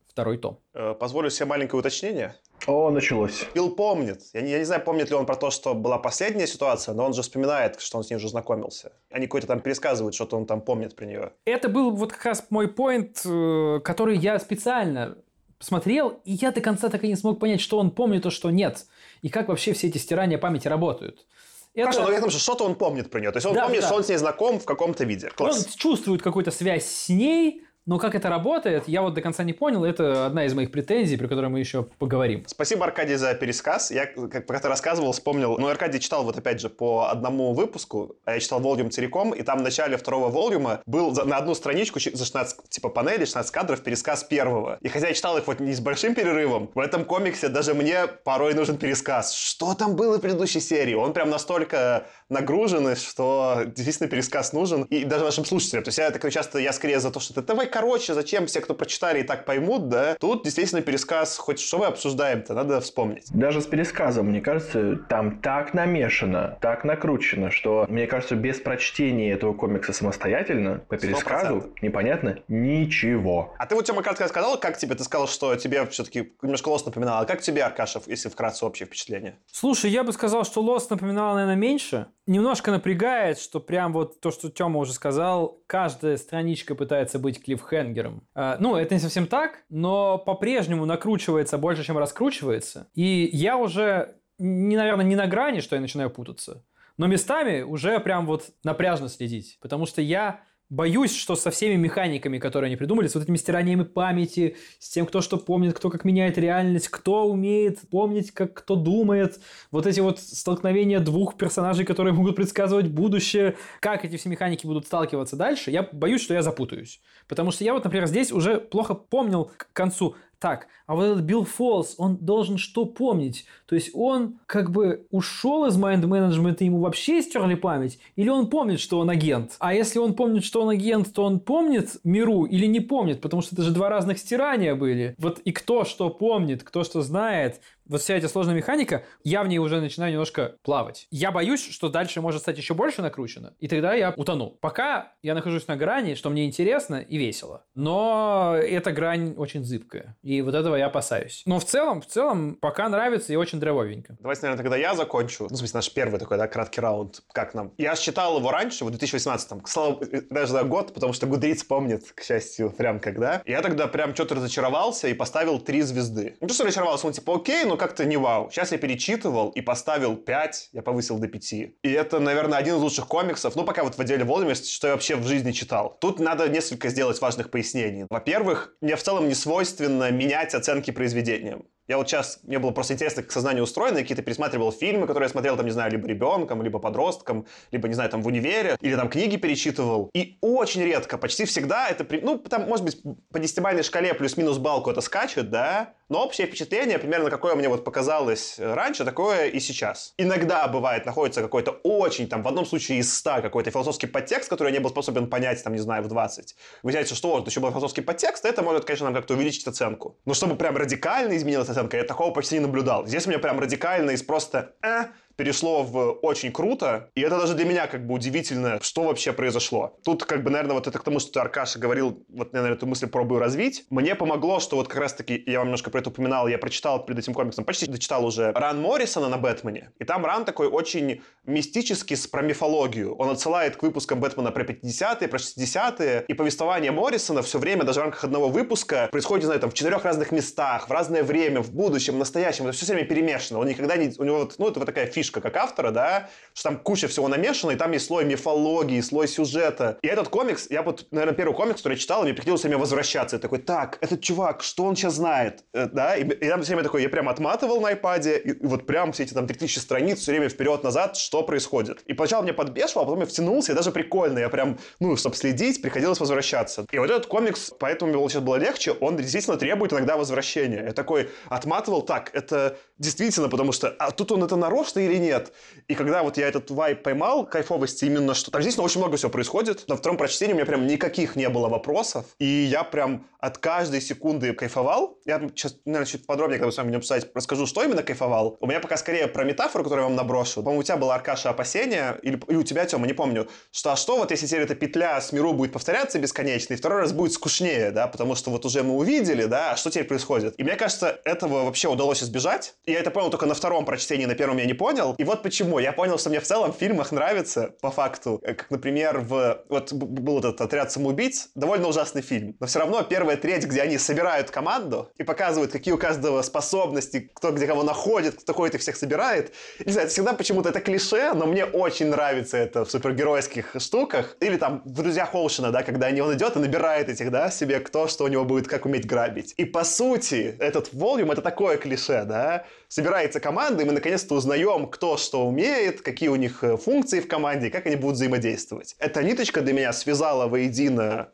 второй 0.08 0.38
том. 0.38 0.58
Э, 0.74 0.94
позволю 0.94 1.30
себе 1.30 1.46
маленькое 1.46 1.80
уточнение. 1.80 2.34
О, 2.66 2.90
началось. 2.90 3.46
Билл 3.54 3.70
помнит. 3.70 4.22
Я 4.34 4.42
не, 4.42 4.50
я 4.50 4.58
не 4.58 4.64
знаю, 4.64 4.82
помнит 4.84 5.08
ли 5.08 5.16
он 5.16 5.24
про 5.24 5.36
то, 5.36 5.50
что 5.50 5.74
была 5.74 5.98
последняя 5.98 6.46
ситуация, 6.46 6.94
но 6.94 7.06
он 7.06 7.14
же 7.14 7.22
вспоминает, 7.22 7.80
что 7.80 7.98
он 7.98 8.04
с 8.04 8.10
ней 8.10 8.16
уже 8.16 8.28
знакомился. 8.28 8.92
Они 9.10 9.26
какой-то 9.26 9.46
там 9.46 9.60
пересказывают, 9.60 10.14
что-то 10.14 10.36
он 10.36 10.46
там 10.46 10.60
помнит 10.60 10.94
про 10.94 11.06
нее. 11.06 11.32
Это 11.46 11.68
был 11.68 11.90
вот 11.92 12.12
как 12.12 12.24
раз 12.24 12.44
мой 12.50 12.68
поинт, 12.68 13.22
э, 13.24 13.80
который 13.82 14.18
я 14.18 14.38
специально 14.38 15.16
посмотрел, 15.58 16.20
и 16.24 16.32
я 16.32 16.52
до 16.52 16.60
конца 16.60 16.88
так 16.88 17.04
и 17.04 17.08
не 17.08 17.16
смог 17.16 17.38
понять, 17.38 17.60
что 17.60 17.78
он 17.78 17.90
помнит, 17.90 18.26
а 18.26 18.30
что 18.30 18.50
нет. 18.50 18.86
И 19.22 19.28
как 19.28 19.48
вообще 19.48 19.72
все 19.72 19.88
эти 19.88 19.98
стирания 19.98 20.38
памяти 20.38 20.68
работают. 20.68 21.26
Это... 21.74 21.92
Хорошо, 21.92 22.02
но 22.06 22.12
я 22.12 22.16
думаю, 22.16 22.30
что 22.30 22.40
что-то 22.40 22.64
он 22.64 22.74
помнит 22.74 23.10
про 23.10 23.20
нее. 23.20 23.30
То 23.30 23.36
есть 23.36 23.46
он 23.46 23.54
да, 23.54 23.64
помнит, 23.64 23.80
да. 23.80 23.86
что 23.86 23.96
он 23.96 24.04
с 24.04 24.08
ней 24.08 24.16
знаком 24.16 24.58
в 24.58 24.64
каком-то 24.64 25.04
виде. 25.04 25.30
Класс. 25.30 25.66
Он 25.66 25.72
чувствует 25.76 26.22
какую-то 26.22 26.50
связь 26.50 26.84
с 26.84 27.08
ней, 27.08 27.64
но 27.86 27.98
как 27.98 28.14
это 28.14 28.28
работает, 28.28 28.84
я 28.86 29.02
вот 29.02 29.14
до 29.14 29.22
конца 29.22 29.42
не 29.42 29.52
понял. 29.52 29.84
Это 29.84 30.26
одна 30.26 30.44
из 30.44 30.54
моих 30.54 30.70
претензий, 30.70 31.16
про 31.16 31.28
которую 31.28 31.50
мы 31.50 31.60
еще 31.60 31.84
поговорим. 31.98 32.44
Спасибо, 32.46 32.84
Аркадий, 32.84 33.16
за 33.16 33.34
пересказ. 33.34 33.90
Я, 33.90 34.06
как 34.06 34.46
про 34.46 34.58
это 34.58 34.68
рассказывал, 34.68 35.12
вспомнил. 35.12 35.56
Ну, 35.58 35.68
Аркадий 35.68 36.00
читал 36.00 36.24
вот 36.24 36.36
опять 36.36 36.60
же 36.60 36.68
по 36.68 37.08
одному 37.10 37.54
выпуску, 37.54 38.16
а 38.24 38.34
я 38.34 38.40
читал 38.40 38.60
волюм 38.60 38.90
целиком, 38.90 39.32
и 39.32 39.42
там 39.42 39.60
в 39.60 39.62
начале 39.62 39.96
второго 39.96 40.28
волюма 40.28 40.82
был 40.86 41.12
на 41.12 41.36
одну 41.36 41.54
страничку 41.54 41.98
за 42.00 42.24
16, 42.24 42.68
типа 42.68 42.90
панели, 42.90 43.24
16 43.24 43.50
кадров, 43.50 43.80
пересказ 43.82 44.24
первого. 44.24 44.78
И 44.82 44.88
хотя 44.88 45.08
я 45.08 45.14
читал 45.14 45.38
их 45.38 45.46
вот 45.46 45.60
не 45.60 45.72
с 45.72 45.80
большим 45.80 46.14
перерывом, 46.14 46.70
в 46.74 46.78
этом 46.78 47.04
комиксе 47.04 47.48
даже 47.48 47.74
мне 47.74 48.06
порой 48.24 48.54
нужен 48.54 48.76
пересказ. 48.76 49.32
Что 49.32 49.74
там 49.74 49.96
было 49.96 50.18
в 50.18 50.20
предыдущей 50.20 50.60
серии? 50.60 50.94
Он 50.94 51.12
прям 51.12 51.30
настолько 51.30 52.06
нагружен, 52.28 52.94
что 52.96 53.62
действительно 53.66 54.08
пересказ 54.08 54.52
нужен. 54.52 54.82
И 54.84 55.04
даже 55.04 55.24
нашим 55.24 55.44
слушателям. 55.44 55.84
То 55.84 55.88
есть 55.88 55.98
я 55.98 56.10
такой 56.10 56.30
часто, 56.30 56.58
я 56.58 56.72
скорее 56.72 57.00
за 57.00 57.10
то, 57.10 57.20
что 57.20 57.34
ты 57.34 57.42
давай 57.42 57.69
короче, 57.70 58.14
зачем 58.14 58.46
все, 58.46 58.60
кто 58.60 58.74
прочитали 58.74 59.20
и 59.20 59.22
так 59.22 59.44
поймут, 59.44 59.88
да? 59.88 60.16
Тут 60.20 60.44
действительно 60.44 60.82
пересказ, 60.82 61.38
хоть 61.38 61.60
что 61.60 61.78
мы 61.78 61.86
обсуждаем-то, 61.86 62.54
надо 62.54 62.80
вспомнить. 62.80 63.26
Даже 63.30 63.60
с 63.60 63.66
пересказом, 63.66 64.26
мне 64.26 64.40
кажется, 64.40 64.96
там 65.08 65.40
так 65.40 65.74
намешано, 65.74 66.58
так 66.60 66.84
накручено, 66.84 67.50
что, 67.50 67.86
мне 67.88 68.06
кажется, 68.06 68.34
без 68.34 68.60
прочтения 68.60 69.32
этого 69.32 69.54
комикса 69.54 69.92
самостоятельно, 69.92 70.82
по 70.88 70.96
пересказу, 70.96 71.56
100%. 71.56 71.72
непонятно 71.82 72.38
ничего. 72.48 73.54
А 73.58 73.66
ты 73.66 73.74
вот, 73.74 73.84
Тёма, 73.84 74.02
кратко 74.02 74.26
сказал, 74.28 74.58
как 74.58 74.76
тебе? 74.76 74.94
Ты 74.94 75.04
сказал, 75.04 75.28
что 75.28 75.54
тебе 75.56 75.86
все-таки 75.86 76.32
немножко 76.42 76.68
Лос 76.68 76.84
напоминал. 76.84 77.22
А 77.22 77.24
как 77.26 77.40
тебе, 77.40 77.62
Аркашев, 77.62 78.06
если 78.06 78.28
вкратце 78.28 78.64
общее 78.66 78.86
впечатление? 78.86 79.36
Слушай, 79.50 79.90
я 79.90 80.04
бы 80.04 80.12
сказал, 80.12 80.44
что 80.44 80.60
Лос 80.60 80.90
напоминал, 80.90 81.34
наверное, 81.34 81.56
меньше. 81.56 82.06
Немножко 82.26 82.70
напрягает, 82.70 83.38
что 83.38 83.60
прям 83.60 83.92
вот 83.92 84.20
то, 84.20 84.30
что 84.30 84.50
Тёма 84.50 84.78
уже 84.78 84.92
сказал, 84.92 85.58
каждая 85.66 86.16
страничка 86.16 86.74
пытается 86.74 87.18
быть 87.18 87.42
клиффхенгером 87.42 87.59
блогером. 87.68 88.26
А, 88.34 88.56
ну, 88.60 88.76
это 88.76 88.94
не 88.94 89.00
совсем 89.00 89.26
так, 89.26 89.64
но 89.68 90.18
по-прежнему 90.18 90.86
накручивается 90.86 91.58
больше, 91.58 91.84
чем 91.84 91.98
раскручивается. 91.98 92.88
И 92.94 93.28
я 93.32 93.56
уже, 93.56 94.16
не, 94.38 94.76
наверное, 94.76 95.04
не 95.04 95.16
на 95.16 95.26
грани, 95.26 95.60
что 95.60 95.76
я 95.76 95.82
начинаю 95.82 96.10
путаться, 96.10 96.64
но 96.96 97.06
местами 97.06 97.62
уже 97.62 97.98
прям 98.00 98.26
вот 98.26 98.50
напряжно 98.64 99.08
следить. 99.08 99.58
Потому 99.60 99.86
что 99.86 100.02
я 100.02 100.40
Боюсь, 100.70 101.16
что 101.16 101.34
со 101.34 101.50
всеми 101.50 101.74
механиками, 101.74 102.38
которые 102.38 102.68
они 102.68 102.76
придумали, 102.76 103.08
с 103.08 103.16
вот 103.16 103.24
этими 103.24 103.36
стираниями 103.36 103.82
памяти, 103.82 104.56
с 104.78 104.88
тем, 104.88 105.04
кто 105.04 105.20
что 105.20 105.36
помнит, 105.36 105.74
кто 105.74 105.90
как 105.90 106.04
меняет 106.04 106.38
реальность, 106.38 106.88
кто 106.88 107.26
умеет 107.26 107.80
помнить, 107.90 108.30
как 108.30 108.54
кто 108.54 108.76
думает, 108.76 109.40
вот 109.72 109.88
эти 109.88 109.98
вот 109.98 110.20
столкновения 110.20 111.00
двух 111.00 111.36
персонажей, 111.36 111.84
которые 111.84 112.14
могут 112.14 112.36
предсказывать 112.36 112.86
будущее, 112.86 113.56
как 113.80 114.04
эти 114.04 114.16
все 114.16 114.28
механики 114.28 114.64
будут 114.64 114.86
сталкиваться 114.86 115.34
дальше, 115.34 115.72
я 115.72 115.82
боюсь, 115.90 116.22
что 116.22 116.34
я 116.34 116.42
запутаюсь. 116.42 117.00
Потому 117.26 117.50
что 117.50 117.64
я 117.64 117.74
вот, 117.74 117.82
например, 117.82 118.06
здесь 118.06 118.30
уже 118.30 118.60
плохо 118.60 118.94
помнил 118.94 119.50
к 119.56 119.72
концу, 119.72 120.14
так, 120.40 120.68
а 120.86 120.96
вот 120.96 121.04
этот 121.04 121.24
Билл 121.24 121.44
Фолс, 121.44 121.94
он 121.98 122.16
должен 122.16 122.58
что 122.58 122.86
помнить? 122.86 123.44
То 123.66 123.76
есть 123.76 123.90
он 123.94 124.40
как 124.46 124.72
бы 124.72 125.06
ушел 125.10 125.66
из 125.66 125.76
майнд-менеджмента, 125.76 126.64
ему 126.64 126.80
вообще 126.80 127.22
стерли 127.22 127.54
память? 127.54 128.00
Или 128.16 128.28
он 128.30 128.48
помнит, 128.48 128.80
что 128.80 128.98
он 128.98 129.10
агент? 129.10 129.52
А 129.60 129.74
если 129.74 129.98
он 129.98 130.14
помнит, 130.14 130.44
что 130.44 130.62
он 130.62 130.70
агент, 130.70 131.12
то 131.12 131.22
он 131.24 131.38
помнит 131.38 131.98
миру 132.02 132.44
или 132.44 132.66
не 132.66 132.80
помнит? 132.80 133.20
Потому 133.20 133.42
что 133.42 133.54
это 133.54 133.62
же 133.62 133.70
два 133.70 133.88
разных 133.90 134.18
стирания 134.18 134.74
были. 134.74 135.14
Вот 135.18 135.38
и 135.40 135.52
кто 135.52 135.84
что 135.84 136.08
помнит, 136.08 136.64
кто 136.64 136.82
что 136.82 137.02
знает, 137.02 137.60
вот 137.90 138.00
вся 138.00 138.14
эта 138.14 138.28
сложная 138.28 138.54
механика, 138.54 139.02
я 139.24 139.42
в 139.42 139.48
ней 139.48 139.58
уже 139.58 139.80
начинаю 139.80 140.12
немножко 140.12 140.54
плавать. 140.62 141.08
Я 141.10 141.32
боюсь, 141.32 141.68
что 141.68 141.88
дальше 141.88 142.20
может 142.20 142.42
стать 142.42 142.56
еще 142.56 142.72
больше 142.74 143.02
накручено, 143.02 143.54
и 143.58 143.66
тогда 143.66 143.94
я 143.94 144.14
утону. 144.16 144.50
Пока 144.60 145.12
я 145.22 145.34
нахожусь 145.34 145.66
на 145.66 145.76
грани, 145.76 146.14
что 146.14 146.30
мне 146.30 146.46
интересно 146.46 147.00
и 147.00 147.18
весело. 147.18 147.64
Но 147.74 148.54
эта 148.56 148.92
грань 148.92 149.34
очень 149.36 149.64
зыбкая, 149.64 150.16
и 150.22 150.40
вот 150.40 150.54
этого 150.54 150.76
я 150.76 150.86
опасаюсь. 150.86 151.42
Но 151.46 151.58
в 151.58 151.64
целом, 151.64 152.00
в 152.00 152.06
целом, 152.06 152.54
пока 152.54 152.88
нравится 152.88 153.32
и 153.32 153.36
очень 153.36 153.58
драйвовенько. 153.58 154.16
Давайте, 154.20 154.42
наверное, 154.42 154.62
тогда 154.62 154.76
я 154.76 154.94
закончу. 154.94 155.48
Ну, 155.50 155.56
в 155.56 155.58
смысле, 155.58 155.78
наш 155.78 155.92
первый 155.92 156.20
такой, 156.20 156.38
да, 156.38 156.46
краткий 156.46 156.80
раунд. 156.80 157.22
Как 157.32 157.54
нам? 157.54 157.72
Я 157.76 157.96
считал 157.96 158.38
его 158.38 158.52
раньше, 158.52 158.84
в 158.84 158.88
2018-м, 158.88 159.66
слава, 159.66 159.98
даже 160.30 160.52
за 160.52 160.62
год, 160.62 160.94
потому 160.94 161.12
что 161.12 161.26
Гудриц 161.26 161.64
помнит, 161.64 162.12
к 162.12 162.22
счастью, 162.22 162.70
прям 162.70 163.00
когда. 163.00 163.42
Я 163.46 163.62
тогда 163.62 163.88
прям 163.88 164.14
что-то 164.14 164.36
разочаровался 164.36 165.08
и 165.08 165.14
поставил 165.14 165.58
три 165.58 165.82
звезды. 165.82 166.36
Ну, 166.40 166.48
что 166.48 166.62
разочаровался, 166.62 167.08
он 167.08 167.14
типа, 167.14 167.34
окей, 167.34 167.64
ну 167.64 167.79
как-то 167.80 168.04
не 168.04 168.16
вау. 168.16 168.50
Сейчас 168.50 168.72
я 168.72 168.78
перечитывал 168.78 169.48
и 169.50 169.60
поставил 169.62 170.14
5, 170.14 170.68
я 170.72 170.82
повысил 170.82 171.18
до 171.18 171.28
5. 171.28 171.52
И 171.52 171.72
это, 171.84 172.20
наверное, 172.20 172.58
один 172.58 172.76
из 172.76 172.80
лучших 172.80 173.08
комиксов, 173.08 173.56
ну, 173.56 173.64
пока 173.64 173.82
вот 173.82 173.94
в 173.94 173.98
отделе 173.98 174.24
Volume, 174.24 174.54
что 174.54 174.88
я 174.88 174.92
вообще 174.92 175.16
в 175.16 175.26
жизни 175.26 175.52
читал. 175.52 175.96
Тут 176.00 176.20
надо 176.20 176.48
несколько 176.48 176.90
сделать 176.90 177.20
важных 177.20 177.50
пояснений. 177.50 178.06
Во-первых, 178.10 178.76
мне 178.82 178.96
в 178.96 179.02
целом 179.02 179.28
не 179.28 179.34
свойственно 179.34 180.10
менять 180.10 180.54
оценки 180.54 180.90
произведениям. 180.90 181.64
Я 181.90 181.96
вот 181.96 182.08
сейчас, 182.08 182.38
мне 182.44 182.60
было 182.60 182.70
просто 182.70 182.94
интересно, 182.94 183.24
как 183.24 183.32
сознание 183.32 183.64
устроено, 183.64 183.96
я 183.96 184.02
какие-то 184.02 184.22
пересматривал 184.22 184.70
фильмы, 184.70 185.08
которые 185.08 185.26
я 185.26 185.28
смотрел, 185.28 185.56
там, 185.56 185.66
не 185.66 185.72
знаю, 185.72 185.90
либо 185.90 186.06
ребенком, 186.06 186.62
либо 186.62 186.78
подростком, 186.78 187.46
либо, 187.72 187.88
не 187.88 187.94
знаю, 187.94 188.08
там, 188.08 188.22
в 188.22 188.28
универе, 188.28 188.76
или 188.80 188.94
там 188.94 189.08
книги 189.08 189.34
перечитывал. 189.34 190.08
И 190.14 190.38
очень 190.40 190.84
редко, 190.84 191.18
почти 191.18 191.46
всегда 191.46 191.88
это, 191.88 192.06
ну, 192.22 192.38
там, 192.38 192.68
может 192.68 192.84
быть, 192.84 193.02
по 193.32 193.40
десятибалльной 193.40 193.82
шкале 193.82 194.14
плюс-минус 194.14 194.58
балку 194.58 194.88
это 194.88 195.00
скачет, 195.00 195.50
да, 195.50 195.94
но 196.10 196.24
общее 196.24 196.48
впечатление, 196.48 196.98
примерно 196.98 197.30
какое 197.30 197.54
мне 197.54 197.68
вот 197.68 197.84
показалось 197.84 198.56
раньше, 198.58 199.04
такое 199.04 199.46
и 199.46 199.60
сейчас. 199.60 200.12
Иногда 200.18 200.66
бывает, 200.66 201.06
находится 201.06 201.40
какой-то 201.40 201.70
очень, 201.84 202.28
там, 202.28 202.42
в 202.42 202.48
одном 202.48 202.66
случае 202.66 202.98
из 202.98 203.14
ста 203.14 203.40
какой-то 203.40 203.70
философский 203.70 204.08
подтекст, 204.08 204.50
который 204.50 204.68
я 204.68 204.72
не 204.74 204.80
был 204.80 204.90
способен 204.90 205.30
понять, 205.30 205.62
там, 205.62 205.72
не 205.72 205.78
знаю, 205.78 206.02
в 206.02 206.08
20. 206.08 206.56
Выясняется, 206.82 207.14
что 207.14 207.30
вот 207.30 207.48
еще 207.48 207.60
был 207.60 207.70
философский 207.70 208.00
подтекст, 208.00 208.44
это 208.44 208.62
может, 208.62 208.84
конечно, 208.84 209.04
нам 209.04 209.14
как-то 209.14 209.34
увеличить 209.34 209.66
оценку. 209.68 210.16
Но 210.24 210.34
чтобы 210.34 210.56
прям 210.56 210.76
радикально 210.76 211.36
изменилась 211.36 211.68
оценка, 211.80 211.96
я 211.96 212.04
такого 212.04 212.32
почти 212.32 212.56
не 212.56 212.60
наблюдал. 212.60 213.06
Здесь 213.06 213.26
у 213.26 213.30
меня 213.30 213.38
прям 213.38 213.58
радикально 213.58 214.10
из 214.10 214.22
просто 214.22 214.74
«э», 214.82 215.06
перешло 215.40 215.82
в 215.84 216.18
очень 216.20 216.52
круто, 216.52 217.08
и 217.14 217.22
это 217.22 217.38
даже 217.38 217.54
для 217.54 217.64
меня 217.64 217.86
как 217.86 218.06
бы 218.06 218.12
удивительно, 218.12 218.78
что 218.82 219.04
вообще 219.04 219.32
произошло. 219.32 219.98
Тут 220.04 220.24
как 220.24 220.44
бы, 220.44 220.50
наверное, 220.50 220.74
вот 220.74 220.86
это 220.86 220.98
к 220.98 221.02
тому, 221.02 221.18
что 221.18 221.40
Аркаша, 221.40 221.78
говорил, 221.78 222.22
вот 222.28 222.52
я, 222.52 222.58
наверное, 222.58 222.76
эту 222.76 222.86
мысль 222.86 223.06
пробую 223.06 223.40
развить. 223.40 223.86
Мне 223.88 224.14
помогло, 224.14 224.60
что 224.60 224.76
вот 224.76 224.88
как 224.88 224.98
раз-таки, 224.98 225.42
я 225.46 225.60
вам 225.60 225.68
немножко 225.68 225.88
про 225.88 226.00
это 226.00 226.10
упоминал, 226.10 226.46
я 226.46 226.58
прочитал 226.58 227.06
перед 227.06 227.20
этим 227.20 227.32
комиксом, 227.32 227.64
почти 227.64 227.86
дочитал 227.86 228.26
уже 228.26 228.52
Ран 228.52 228.82
Моррисона 228.82 229.30
на 229.30 229.38
Бэтмене, 229.38 229.92
и 229.98 230.04
там 230.04 230.26
Ран 230.26 230.44
такой 230.44 230.66
очень 230.66 231.22
мистический 231.46 232.18
про 232.30 232.42
мифологию. 232.42 233.14
Он 233.14 233.30
отсылает 233.30 233.76
к 233.76 233.82
выпускам 233.82 234.20
Бэтмена 234.20 234.50
про 234.50 234.64
50-е, 234.64 235.26
про 235.26 235.38
60-е, 235.38 236.26
и 236.28 236.34
повествование 236.34 236.90
Моррисона 236.92 237.40
все 237.40 237.58
время, 237.58 237.84
даже 237.84 238.00
в 238.00 238.02
рамках 238.02 238.24
одного 238.24 238.50
выпуска, 238.50 239.08
происходит, 239.10 239.44
не 239.44 239.46
знаю, 239.46 239.60
там, 239.60 239.70
в 239.70 239.74
четырех 239.74 240.04
разных 240.04 240.32
местах, 240.32 240.90
в 240.90 240.92
разное 240.92 241.22
время, 241.22 241.62
в 241.62 241.72
будущем, 241.72 242.16
в 242.16 242.18
настоящем, 242.18 242.66
это 242.66 242.76
все 242.76 242.92
время 242.92 243.08
перемешано. 243.08 243.58
Он 243.58 243.66
никогда 243.66 243.96
не... 243.96 244.12
У 244.18 244.24
него 244.24 244.40
вот, 244.40 244.56
ну, 244.58 244.68
это 244.68 244.80
вот 244.80 244.86
такая 244.86 245.06
фишка 245.06 245.29
фишка 245.30 245.40
как 245.40 245.56
автора, 245.56 245.90
да, 245.90 246.28
что 246.54 246.70
там 246.70 246.78
куча 246.78 247.08
всего 247.08 247.28
намешано, 247.28 247.70
и 247.70 247.76
там 247.76 247.92
есть 247.92 248.06
слой 248.06 248.24
мифологии, 248.24 249.00
слой 249.00 249.28
сюжета. 249.28 249.98
И 250.02 250.06
этот 250.06 250.28
комикс, 250.28 250.66
я 250.70 250.82
вот, 250.82 251.06
наверное, 251.10 251.34
первый 251.34 251.54
комикс, 251.54 251.76
который 251.78 251.94
я 251.94 251.98
читал, 251.98 252.22
мне 252.22 252.32
приходилось 252.32 252.62
время 252.62 252.78
возвращаться. 252.78 253.36
Я 253.36 253.40
такой, 253.40 253.58
так, 253.58 253.98
этот 254.00 254.20
чувак, 254.20 254.62
что 254.62 254.84
он 254.84 254.96
сейчас 254.96 255.14
знает? 255.14 255.64
Э, 255.72 255.86
да, 255.86 256.16
и, 256.16 256.24
и 256.24 256.48
там 256.48 256.62
все 256.62 256.72
время 256.72 256.82
такой, 256.82 257.02
я 257.02 257.08
прям 257.08 257.28
отматывал 257.28 257.80
на 257.80 257.92
iPad, 257.92 258.42
и, 258.44 258.50
и 258.50 258.66
вот 258.66 258.86
прям 258.86 259.12
все 259.12 259.22
эти 259.22 259.34
там 259.34 259.46
3000 259.46 259.78
страниц 259.78 260.18
все 260.18 260.32
время 260.32 260.48
вперед-назад, 260.48 261.16
что 261.16 261.42
происходит. 261.42 262.02
И 262.06 262.14
поначалу 262.14 262.42
мне 262.42 262.52
подбешивало, 262.52 263.04
а 263.04 263.06
потом 263.06 263.20
я 263.20 263.26
втянулся, 263.26 263.72
и 263.72 263.74
даже 263.74 263.92
прикольно, 263.92 264.38
я 264.38 264.48
прям, 264.48 264.78
ну, 264.98 265.16
чтобы 265.16 265.36
следить, 265.36 265.80
приходилось 265.82 266.20
возвращаться. 266.20 266.86
И 266.90 266.98
вот 266.98 267.10
этот 267.10 267.26
комикс, 267.26 267.72
поэтому 267.78 268.12
мне 268.12 268.28
сейчас 268.28 268.42
было 268.42 268.56
легче, 268.56 268.92
он 268.92 269.16
действительно 269.16 269.56
требует 269.56 269.92
иногда 269.92 270.16
возвращения. 270.16 270.84
Я 270.86 270.92
такой 270.92 271.30
отматывал, 271.48 272.02
так, 272.02 272.30
это 272.34 272.76
действительно, 272.98 273.48
потому 273.48 273.72
что, 273.72 273.88
а 273.98 274.10
тут 274.10 274.32
он 274.32 274.42
это 274.44 274.56
нарочно 274.56 275.00
или 275.00 275.18
нет? 275.20 275.52
И 275.88 275.94
когда 275.94 276.22
вот 276.22 276.36
я 276.36 276.48
этот 276.48 276.70
вайп 276.70 277.02
поймал, 277.02 277.46
кайфовости 277.46 278.04
именно, 278.04 278.34
что 278.34 278.50
там 278.50 278.62
здесь 278.62 278.78
очень 278.78 279.00
много 279.00 279.16
всего 279.16 279.30
происходит. 279.30 279.88
На 279.88 279.96
втором 279.96 280.16
прочтении 280.16 280.52
у 280.52 280.56
меня 280.56 280.66
прям 280.66 280.86
никаких 280.86 281.36
не 281.36 281.48
было 281.48 281.68
вопросов. 281.68 282.26
И 282.38 282.44
я 282.44 282.84
прям 282.84 283.26
от 283.38 283.58
каждой 283.58 284.00
секунды 284.00 284.52
кайфовал. 284.52 285.18
Я 285.24 285.40
сейчас, 285.54 285.76
наверное, 285.84 286.06
чуть 286.06 286.26
подробнее, 286.26 286.58
когда 286.58 286.66
мы 286.66 286.72
с 286.72 286.76
вами 286.76 286.88
будем 286.88 287.00
писать, 287.00 287.28
расскажу, 287.34 287.66
что 287.66 287.82
именно 287.82 288.02
кайфовал. 288.02 288.56
У 288.60 288.66
меня 288.66 288.80
пока 288.80 288.96
скорее 288.96 289.26
про 289.28 289.44
метафору, 289.44 289.84
которую 289.84 290.04
я 290.04 290.08
вам 290.08 290.16
наброшу. 290.16 290.62
По-моему, 290.62 290.80
у 290.80 290.82
тебя 290.82 290.96
была 290.96 291.14
Аркаша 291.14 291.50
опасения, 291.50 292.18
или, 292.22 292.40
или 292.48 292.56
у 292.56 292.62
тебя, 292.62 292.84
Тёма, 292.86 293.06
не 293.06 293.12
помню, 293.12 293.48
что 293.70 293.92
а 293.92 293.96
что 293.96 294.16
вот 294.16 294.30
если 294.30 294.46
теперь 294.46 294.62
эта 294.62 294.74
петля 294.74 295.20
с 295.20 295.32
миру 295.32 295.52
будет 295.52 295.72
повторяться 295.72 296.18
бесконечно, 296.18 296.74
и 296.74 296.76
второй 296.76 297.00
раз 297.00 297.12
будет 297.12 297.32
скучнее, 297.32 297.90
да, 297.90 298.06
потому 298.06 298.34
что 298.34 298.50
вот 298.50 298.64
уже 298.64 298.82
мы 298.82 298.94
увидели, 298.94 299.44
да, 299.44 299.72
а 299.72 299.76
что 299.76 299.90
теперь 299.90 300.06
происходит. 300.06 300.54
И 300.58 300.62
мне 300.62 300.76
кажется, 300.76 301.20
этого 301.24 301.64
вообще 301.64 301.88
удалось 301.88 302.22
избежать. 302.22 302.74
Я 302.86 303.00
это 303.00 303.10
понял 303.10 303.30
только 303.30 303.46
на 303.46 303.54
втором 303.54 303.84
прочтении, 303.84 304.26
на 304.26 304.34
первом 304.34 304.58
я 304.58 304.66
не 304.66 304.74
понял. 304.74 304.99
И 305.18 305.24
вот 305.24 305.42
почему. 305.42 305.78
Я 305.78 305.92
понял, 305.92 306.18
что 306.18 306.30
мне 306.30 306.40
в 306.40 306.44
целом 306.44 306.72
в 306.72 306.76
фильмах 306.76 307.12
нравится, 307.12 307.74
по 307.80 307.90
факту. 307.90 308.40
Э, 308.42 308.54
как, 308.54 308.70
например, 308.70 309.20
в... 309.20 309.64
Вот 309.68 309.92
был 309.92 310.38
этот 310.38 310.60
«Отряд 310.60 310.92
самоубийц», 310.92 311.50
довольно 311.54 311.88
ужасный 311.88 312.22
фильм. 312.22 312.56
Но 312.60 312.66
все 312.66 312.80
равно 312.80 313.02
первая 313.02 313.36
треть, 313.36 313.64
где 313.64 313.82
они 313.82 313.98
собирают 313.98 314.50
команду 314.50 315.10
и 315.18 315.22
показывают, 315.22 315.72
какие 315.72 315.92
у 315.94 315.98
каждого 315.98 316.42
способности, 316.42 317.30
кто 317.34 317.52
где 317.52 317.66
кого 317.66 317.82
находит, 317.82 318.40
кто 318.40 318.52
ходит 318.54 318.76
и 318.76 318.78
всех 318.78 318.96
собирает. 318.96 319.52
Не 319.84 319.92
знаю, 319.92 320.06
это 320.06 320.12
всегда 320.12 320.32
почему-то 320.32 320.68
это 320.70 320.80
клише, 320.80 321.32
но 321.34 321.46
мне 321.46 321.64
очень 321.64 322.06
нравится 322.06 322.56
это 322.56 322.84
в 322.84 322.90
супергеройских 322.90 323.76
штуках. 323.78 324.36
Или 324.40 324.56
там 324.56 324.82
в 324.84 324.92
«Друзьях 324.92 325.34
Оушена», 325.34 325.70
да, 325.70 325.82
когда 325.82 326.06
они, 326.06 326.20
он 326.20 326.34
идет 326.34 326.56
и 326.56 326.58
набирает 326.58 327.08
этих, 327.08 327.30
да, 327.30 327.50
себе 327.50 327.80
кто, 327.80 328.08
что 328.08 328.24
у 328.24 328.28
него 328.28 328.44
будет, 328.44 328.68
как 328.68 328.86
уметь 328.86 329.06
грабить. 329.06 329.54
И 329.56 329.64
по 329.64 329.84
сути, 329.84 330.56
этот 330.58 330.92
волюм— 330.92 331.30
это 331.32 331.42
такое 331.42 331.76
клише, 331.76 332.24
да. 332.24 332.64
Собирается 332.92 333.38
команда, 333.38 333.84
и 333.84 333.86
мы 333.86 333.92
наконец-то 333.92 334.34
узнаем, 334.34 334.88
кто 334.88 335.16
что 335.16 335.46
умеет, 335.46 336.00
какие 336.00 336.28
у 336.28 336.34
них 336.34 336.64
э, 336.64 336.76
функции 336.76 337.20
в 337.20 337.28
команде, 337.28 337.70
как 337.70 337.86
они 337.86 337.94
будут 337.94 338.16
взаимодействовать. 338.16 338.96
Эта 338.98 339.22
ниточка 339.22 339.60
для 339.60 339.72
меня 339.72 339.92
связала 339.92 340.48
воедино 340.48 341.32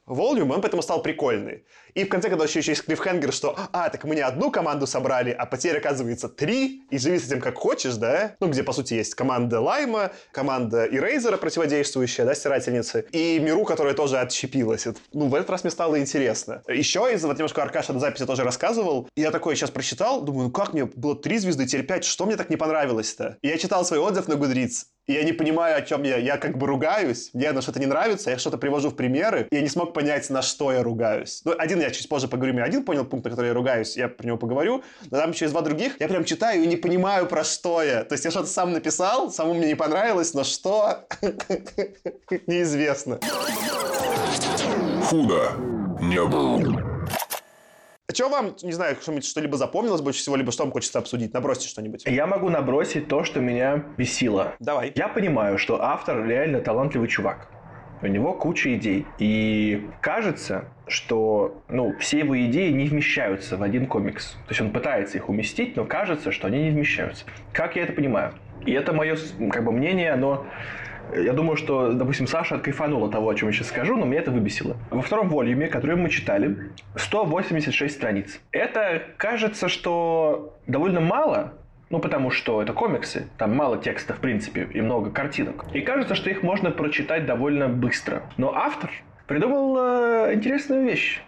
и 0.50 0.54
он 0.54 0.60
поэтому 0.60 0.82
стал 0.82 1.00
прикольный. 1.00 1.64
И 1.96 2.04
в 2.04 2.10
конце, 2.10 2.28
когда 2.28 2.44
еще 2.44 2.60
есть 2.60 2.84
клиффхенгер, 2.84 3.32
что 3.32 3.58
«А, 3.72 3.88
так 3.88 4.04
мы 4.04 4.14
не 4.14 4.20
одну 4.20 4.50
команду 4.50 4.86
собрали, 4.86 5.30
а 5.30 5.46
потерь 5.46 5.78
оказывается 5.78 6.28
три, 6.28 6.82
и 6.90 6.98
живи 6.98 7.18
с 7.18 7.26
этим 7.26 7.40
как 7.40 7.56
хочешь, 7.56 7.94
да?» 7.94 8.36
Ну, 8.38 8.48
где, 8.48 8.62
по 8.62 8.74
сути, 8.74 8.92
есть 8.92 9.14
команда 9.14 9.60
Лайма, 9.60 10.12
команда 10.30 10.86
Ирейзера 10.86 11.38
противодействующая, 11.38 12.26
да, 12.26 12.34
стирательницы, 12.34 13.06
и 13.12 13.38
Миру, 13.38 13.64
которая 13.64 13.94
тоже 13.94 14.18
отщепилась. 14.18 14.86
Это, 14.86 14.98
ну, 15.14 15.28
в 15.28 15.34
этот 15.34 15.48
раз 15.48 15.64
мне 15.64 15.70
стало 15.70 15.98
интересно. 15.98 16.62
Еще 16.68 17.00
из, 17.14 17.24
вот 17.24 17.38
немножко 17.38 17.62
Аркаша 17.62 17.94
на 17.94 18.00
записи 18.00 18.26
тоже 18.26 18.44
рассказывал, 18.44 19.08
и 19.16 19.22
я 19.22 19.30
такой 19.30 19.56
сейчас 19.56 19.70
прочитал, 19.70 20.20
думаю, 20.20 20.48
ну 20.48 20.50
как 20.50 20.74
мне 20.74 20.84
было 20.84 21.16
три 21.16 21.38
звезды, 21.38 21.64
теперь 21.64 21.86
пять, 21.86 22.04
что 22.04 22.26
мне 22.26 22.36
так 22.36 22.50
не 22.50 22.56
понравилось-то? 22.56 23.38
И 23.40 23.48
я 23.48 23.56
читал 23.56 23.86
свой 23.86 24.00
отзыв 24.00 24.28
на 24.28 24.34
Goodreads, 24.34 24.84
и 25.06 25.12
я 25.12 25.22
не 25.22 25.32
понимаю, 25.32 25.76
о 25.78 25.82
чем 25.82 26.02
я. 26.02 26.16
Я 26.16 26.36
как 26.36 26.58
бы 26.58 26.66
ругаюсь, 26.66 27.30
мне 27.32 27.52
на 27.52 27.62
что-то 27.62 27.78
не 27.78 27.86
нравится, 27.86 28.30
я 28.30 28.38
что-то 28.38 28.58
привожу 28.58 28.90
в 28.90 28.96
примеры, 28.96 29.46
и 29.50 29.54
я 29.54 29.62
не 29.62 29.68
смог 29.68 29.92
понять, 29.92 30.28
на 30.30 30.42
что 30.42 30.72
я 30.72 30.82
ругаюсь. 30.82 31.42
Ну, 31.44 31.54
один 31.56 31.80
я 31.80 31.90
чуть 31.90 32.08
позже 32.08 32.28
поговорю, 32.28 32.54
мне 32.54 32.62
один 32.62 32.84
понял 32.84 33.04
пункт, 33.04 33.24
на 33.24 33.30
который 33.30 33.48
я 33.48 33.54
ругаюсь, 33.54 33.96
я 33.96 34.08
про 34.08 34.26
него 34.26 34.36
поговорю, 34.36 34.82
но 35.10 35.18
там 35.18 35.30
есть 35.30 35.52
два 35.52 35.62
других, 35.62 36.00
я 36.00 36.08
прям 36.08 36.24
читаю 36.24 36.62
и 36.62 36.66
не 36.66 36.76
понимаю, 36.76 37.26
про 37.26 37.44
что 37.44 37.82
я. 37.82 38.04
То 38.04 38.14
есть 38.14 38.24
я 38.24 38.30
что-то 38.30 38.48
сам 38.48 38.72
написал, 38.72 39.30
самому 39.30 39.54
мне 39.54 39.68
не 39.68 39.76
понравилось, 39.76 40.34
но 40.34 40.44
что, 40.44 41.06
неизвестно. 42.46 43.20
Худо 45.04 45.52
не 46.00 46.24
было. 46.24 46.95
А 48.08 48.14
что 48.14 48.28
вам, 48.28 48.54
не 48.62 48.72
знаю, 48.72 48.96
что-нибудь 49.00 49.26
что-либо 49.26 49.56
запомнилось 49.56 50.00
больше 50.00 50.20
всего, 50.20 50.36
либо 50.36 50.52
что 50.52 50.62
вам 50.62 50.70
хочется 50.70 51.00
обсудить? 51.00 51.34
Набросьте 51.34 51.68
что-нибудь. 51.68 52.04
Я 52.06 52.28
могу 52.28 52.48
набросить 52.50 53.08
то, 53.08 53.24
что 53.24 53.40
меня 53.40 53.84
бесило. 53.96 54.54
Давай. 54.60 54.92
Я 54.94 55.08
понимаю, 55.08 55.58
что 55.58 55.82
автор 55.82 56.24
реально 56.24 56.60
талантливый 56.60 57.08
чувак. 57.08 57.48
У 58.02 58.06
него 58.06 58.34
куча 58.34 58.76
идей. 58.76 59.06
И 59.18 59.88
кажется, 60.00 60.66
что 60.86 61.62
ну, 61.68 61.96
все 61.98 62.20
его 62.20 62.38
идеи 62.44 62.70
не 62.70 62.86
вмещаются 62.86 63.56
в 63.56 63.62
один 63.64 63.86
комикс. 63.86 64.32
То 64.46 64.50
есть 64.50 64.60
он 64.60 64.70
пытается 64.70 65.18
их 65.18 65.28
уместить, 65.28 65.74
но 65.74 65.84
кажется, 65.84 66.30
что 66.30 66.46
они 66.46 66.62
не 66.62 66.70
вмещаются. 66.70 67.24
Как 67.52 67.74
я 67.74 67.82
это 67.82 67.92
понимаю? 67.92 68.34
И 68.64 68.72
это 68.72 68.92
мое 68.92 69.16
как 69.50 69.64
бы, 69.64 69.72
мнение, 69.72 70.12
оно 70.12 70.46
я 71.14 71.32
думаю, 71.32 71.56
что, 71.56 71.92
допустим, 71.92 72.26
Саша 72.26 72.56
откайфанул 72.56 73.04
от 73.04 73.12
того, 73.12 73.28
о 73.28 73.34
чем 73.34 73.48
я 73.48 73.54
сейчас 73.54 73.68
скажу, 73.68 73.96
но 73.96 74.04
меня 74.04 74.20
это 74.20 74.30
выбесило. 74.30 74.76
Во 74.90 75.02
втором 75.02 75.28
волюме, 75.28 75.68
который 75.68 75.96
мы 75.96 76.10
читали, 76.10 76.70
186 76.96 77.94
страниц. 77.94 78.40
Это 78.52 79.02
кажется, 79.16 79.68
что 79.68 80.54
довольно 80.66 81.00
мало, 81.00 81.54
ну, 81.90 82.00
потому 82.00 82.30
что 82.30 82.62
это 82.62 82.72
комиксы, 82.72 83.28
там 83.38 83.54
мало 83.54 83.78
текста, 83.78 84.14
в 84.14 84.18
принципе, 84.18 84.68
и 84.72 84.80
много 84.80 85.10
картинок. 85.10 85.64
И 85.72 85.80
кажется, 85.80 86.14
что 86.14 86.30
их 86.30 86.42
можно 86.42 86.70
прочитать 86.70 87.26
довольно 87.26 87.68
быстро. 87.68 88.22
Но 88.36 88.54
автор 88.54 88.90
придумал 89.26 89.76
э, 89.78 90.34
интересную 90.34 90.84
вещь. 90.84 91.22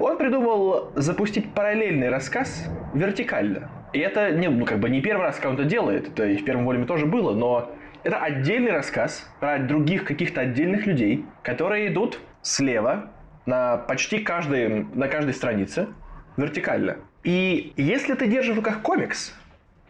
Он 0.00 0.18
придумал 0.18 0.90
запустить 0.96 1.54
параллельный 1.54 2.08
рассказ 2.08 2.68
вертикально. 2.94 3.70
И 3.92 3.98
это 3.98 4.32
не, 4.32 4.48
ну, 4.48 4.64
как 4.64 4.80
бы 4.80 4.88
не 4.88 5.00
первый 5.00 5.22
раз, 5.22 5.36
когда 5.36 5.50
он 5.50 5.54
это 5.54 5.64
делает. 5.64 6.08
Это 6.08 6.26
и 6.26 6.36
в 6.36 6.44
первом 6.44 6.66
волюме 6.66 6.86
тоже 6.86 7.06
было, 7.06 7.34
но 7.34 7.70
это 8.04 8.18
отдельный 8.18 8.72
рассказ 8.72 9.28
про 9.40 9.58
других 9.58 10.04
каких-то 10.04 10.40
отдельных 10.40 10.86
людей, 10.86 11.24
которые 11.42 11.92
идут 11.92 12.20
слева 12.42 13.10
на 13.46 13.76
почти 13.76 14.18
каждой, 14.18 14.84
на 14.94 15.08
каждой 15.08 15.34
странице 15.34 15.88
вертикально. 16.36 16.96
И 17.24 17.72
если 17.76 18.14
ты 18.14 18.26
держишь 18.26 18.54
в 18.54 18.58
руках 18.58 18.82
комикс, 18.82 19.34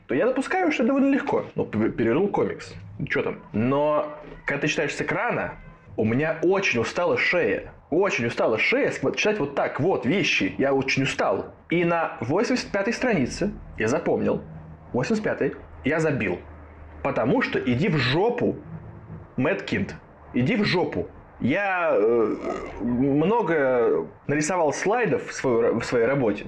то 0.07 0.15
я 0.15 0.27
допускаю, 0.27 0.71
что 0.73 0.85
довольно 0.85 1.13
легко. 1.13 1.47
Ну, 1.55 1.65
перевернул 1.65 2.29
комикс. 2.29 2.75
Что 3.09 3.23
там? 3.23 3.39
Но 3.53 4.19
когда 4.47 4.63
ты 4.63 4.69
читаешь 4.69 4.95
с 4.95 5.01
экрана, 5.01 5.55
у 5.97 6.05
меня 6.05 6.39
очень 6.43 6.81
устала 6.81 7.17
шея. 7.17 7.73
Очень 7.91 8.27
устала 8.27 8.59
шея 8.59 8.91
читать 9.17 9.39
вот 9.39 9.55
так 9.55 9.81
вот 9.81 10.07
вещи. 10.07 10.55
Я 10.59 10.75
очень 10.75 11.05
устал. 11.05 11.55
И 11.71 11.85
на 11.85 12.19
85-й 12.21 12.93
странице 12.93 13.53
я 13.79 13.89
запомнил, 13.89 14.43
85-й. 14.93 15.55
Я 15.85 16.01
забил. 16.01 16.39
Потому 17.03 17.43
что 17.43 17.59
иди 17.59 17.89
в 17.89 17.97
жопу, 17.97 18.57
Мэтт. 19.37 19.95
Иди 20.35 20.57
в 20.57 20.65
жопу. 20.65 21.09
Я 21.41 21.91
э, 21.93 22.37
много 22.81 24.07
нарисовал 24.29 24.73
слайдов 24.73 25.29
в, 25.29 25.33
свою, 25.33 25.81
в 25.81 25.85
своей 25.85 26.07
работе, 26.07 26.47